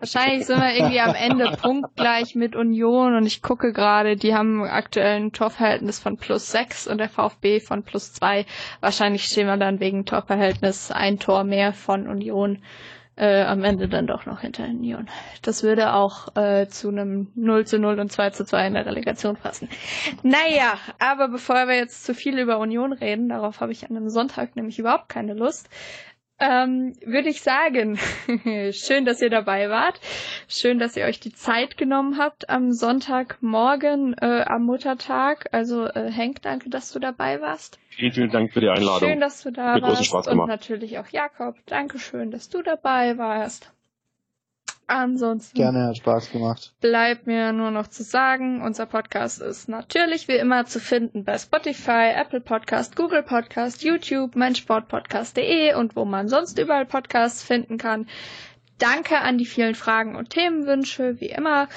Wahrscheinlich 0.00 0.46
sind 0.46 0.60
wir 0.60 0.74
irgendwie 0.74 1.00
am 1.00 1.14
Ende 1.14 1.50
punktgleich 1.60 2.34
mit 2.34 2.54
Union 2.54 3.14
und 3.16 3.24
ich 3.26 3.40
gucke 3.40 3.72
gerade, 3.72 4.16
die 4.16 4.34
haben 4.34 4.62
aktuell 4.64 5.16
ein 5.16 5.32
Torverhältnis 5.32 5.98
von 5.98 6.18
plus 6.18 6.50
sechs 6.50 6.86
und 6.86 6.98
der 6.98 7.08
VfB 7.08 7.60
von 7.60 7.82
plus 7.82 8.12
zwei. 8.12 8.44
Wahrscheinlich 8.80 9.24
stehen 9.24 9.46
wir 9.46 9.56
dann 9.56 9.80
wegen 9.80 10.04
Torverhältnis 10.04 10.90
ein 10.90 11.18
Tor 11.18 11.44
mehr 11.44 11.72
von 11.72 12.06
Union 12.06 12.62
äh, 13.16 13.42
am 13.44 13.64
Ende 13.64 13.88
dann 13.88 14.06
doch 14.06 14.26
noch 14.26 14.40
hinter 14.40 14.64
Union. 14.64 15.08
Das 15.42 15.62
würde 15.62 15.94
auch 15.94 16.36
äh, 16.36 16.66
zu 16.68 16.88
einem 16.88 17.32
0 17.34 17.66
zu 17.66 17.78
0 17.78 17.98
und 17.98 18.12
2 18.12 18.30
zu 18.30 18.44
2 18.44 18.66
in 18.66 18.74
der 18.74 18.84
Relegation 18.84 19.36
passen. 19.36 19.68
Naja, 20.22 20.74
aber 20.98 21.28
bevor 21.28 21.66
wir 21.66 21.76
jetzt 21.76 22.04
zu 22.04 22.14
viel 22.14 22.38
über 22.38 22.58
Union 22.58 22.92
reden, 22.92 23.30
darauf 23.30 23.60
habe 23.60 23.72
ich 23.72 23.88
an 23.88 23.96
einem 23.96 24.10
Sonntag 24.10 24.54
nämlich 24.54 24.78
überhaupt 24.78 25.08
keine 25.08 25.32
Lust, 25.32 25.70
ähm, 26.38 26.94
würde 27.04 27.28
ich 27.28 27.40
sagen, 27.40 27.98
schön, 28.72 29.04
dass 29.04 29.22
ihr 29.22 29.30
dabei 29.30 29.70
wart. 29.70 30.00
Schön, 30.48 30.78
dass 30.78 30.96
ihr 30.96 31.04
euch 31.04 31.20
die 31.20 31.32
Zeit 31.32 31.76
genommen 31.76 32.18
habt 32.18 32.50
am 32.50 32.72
Sonntagmorgen 32.72 34.14
äh, 34.20 34.44
am 34.46 34.64
Muttertag. 34.64 35.48
Also 35.52 35.86
äh, 35.86 36.10
Henk, 36.10 36.42
danke, 36.42 36.68
dass 36.70 36.92
du 36.92 36.98
dabei 36.98 37.40
warst. 37.40 37.78
Vielen, 37.90 38.12
vielen 38.12 38.30
Dank 38.30 38.52
für 38.52 38.60
die 38.60 38.68
Einladung. 38.68 39.08
Schön, 39.08 39.20
dass 39.20 39.42
du 39.42 39.50
da 39.50 39.74
Hat 39.74 39.82
warst. 39.82 40.04
Spaß 40.04 40.26
Und 40.26 40.32
gemacht. 40.32 40.48
natürlich 40.48 40.98
auch 40.98 41.08
Jakob. 41.08 41.56
Danke 41.66 41.98
schön, 41.98 42.30
dass 42.30 42.48
du 42.50 42.62
dabei 42.62 43.16
warst. 43.16 43.72
Ansonsten 44.88 45.56
Gerne, 45.56 45.88
hat 45.88 45.96
Spaß 45.96 46.30
gemacht. 46.30 46.72
bleibt 46.80 47.26
mir 47.26 47.52
nur 47.52 47.72
noch 47.72 47.88
zu 47.88 48.04
sagen, 48.04 48.62
unser 48.62 48.86
Podcast 48.86 49.42
ist 49.42 49.68
natürlich 49.68 50.28
wie 50.28 50.36
immer 50.36 50.64
zu 50.66 50.78
finden 50.78 51.24
bei 51.24 51.38
Spotify, 51.38 52.12
Apple 52.14 52.40
Podcast, 52.40 52.94
Google 52.94 53.24
Podcast, 53.24 53.82
YouTube, 53.82 54.36
meinsportpodcast.de 54.36 55.74
und 55.74 55.96
wo 55.96 56.04
man 56.04 56.28
sonst 56.28 56.60
überall 56.60 56.86
Podcasts 56.86 57.42
finden 57.42 57.78
kann. 57.78 58.06
Danke 58.78 59.18
an 59.18 59.38
die 59.38 59.46
vielen 59.46 59.74
Fragen 59.74 60.14
und 60.14 60.30
Themenwünsche, 60.30 61.20
wie 61.20 61.30
immer. 61.30 61.68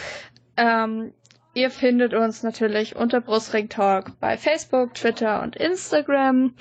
Ähm, 0.56 1.14
ihr 1.56 1.72
findet 1.72 2.14
uns 2.14 2.44
natürlich 2.44 2.96
unter 2.96 3.22
Brustring 3.22 3.70
Talk 3.70 4.20
bei 4.20 4.38
Facebook, 4.38 4.94
Twitter 4.94 5.42
und 5.42 5.56
Instagram. 5.56 6.54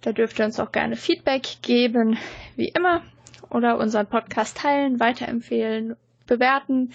Da 0.00 0.12
dürft 0.12 0.38
ihr 0.38 0.46
uns 0.46 0.58
auch 0.60 0.72
gerne 0.72 0.96
Feedback 0.96 1.58
geben, 1.60 2.16
wie 2.56 2.68
immer 2.68 3.02
oder 3.50 3.78
unseren 3.78 4.06
Podcast 4.06 4.56
teilen, 4.56 5.00
weiterempfehlen, 5.00 5.96
bewerten 6.26 6.92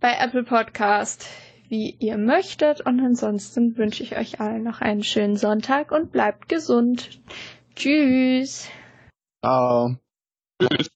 bei 0.00 0.16
Apple 0.18 0.42
Podcast, 0.42 1.26
wie 1.68 1.96
ihr 1.98 2.18
möchtet. 2.18 2.80
Und 2.80 3.00
ansonsten 3.00 3.76
wünsche 3.76 4.02
ich 4.02 4.16
euch 4.16 4.40
allen 4.40 4.62
noch 4.64 4.80
einen 4.80 5.04
schönen 5.04 5.36
Sonntag 5.36 5.92
und 5.92 6.12
bleibt 6.12 6.48
gesund. 6.48 7.20
Tschüss. 7.74 8.68
Ciao. 9.44 9.96
Tschüss. 10.60 10.90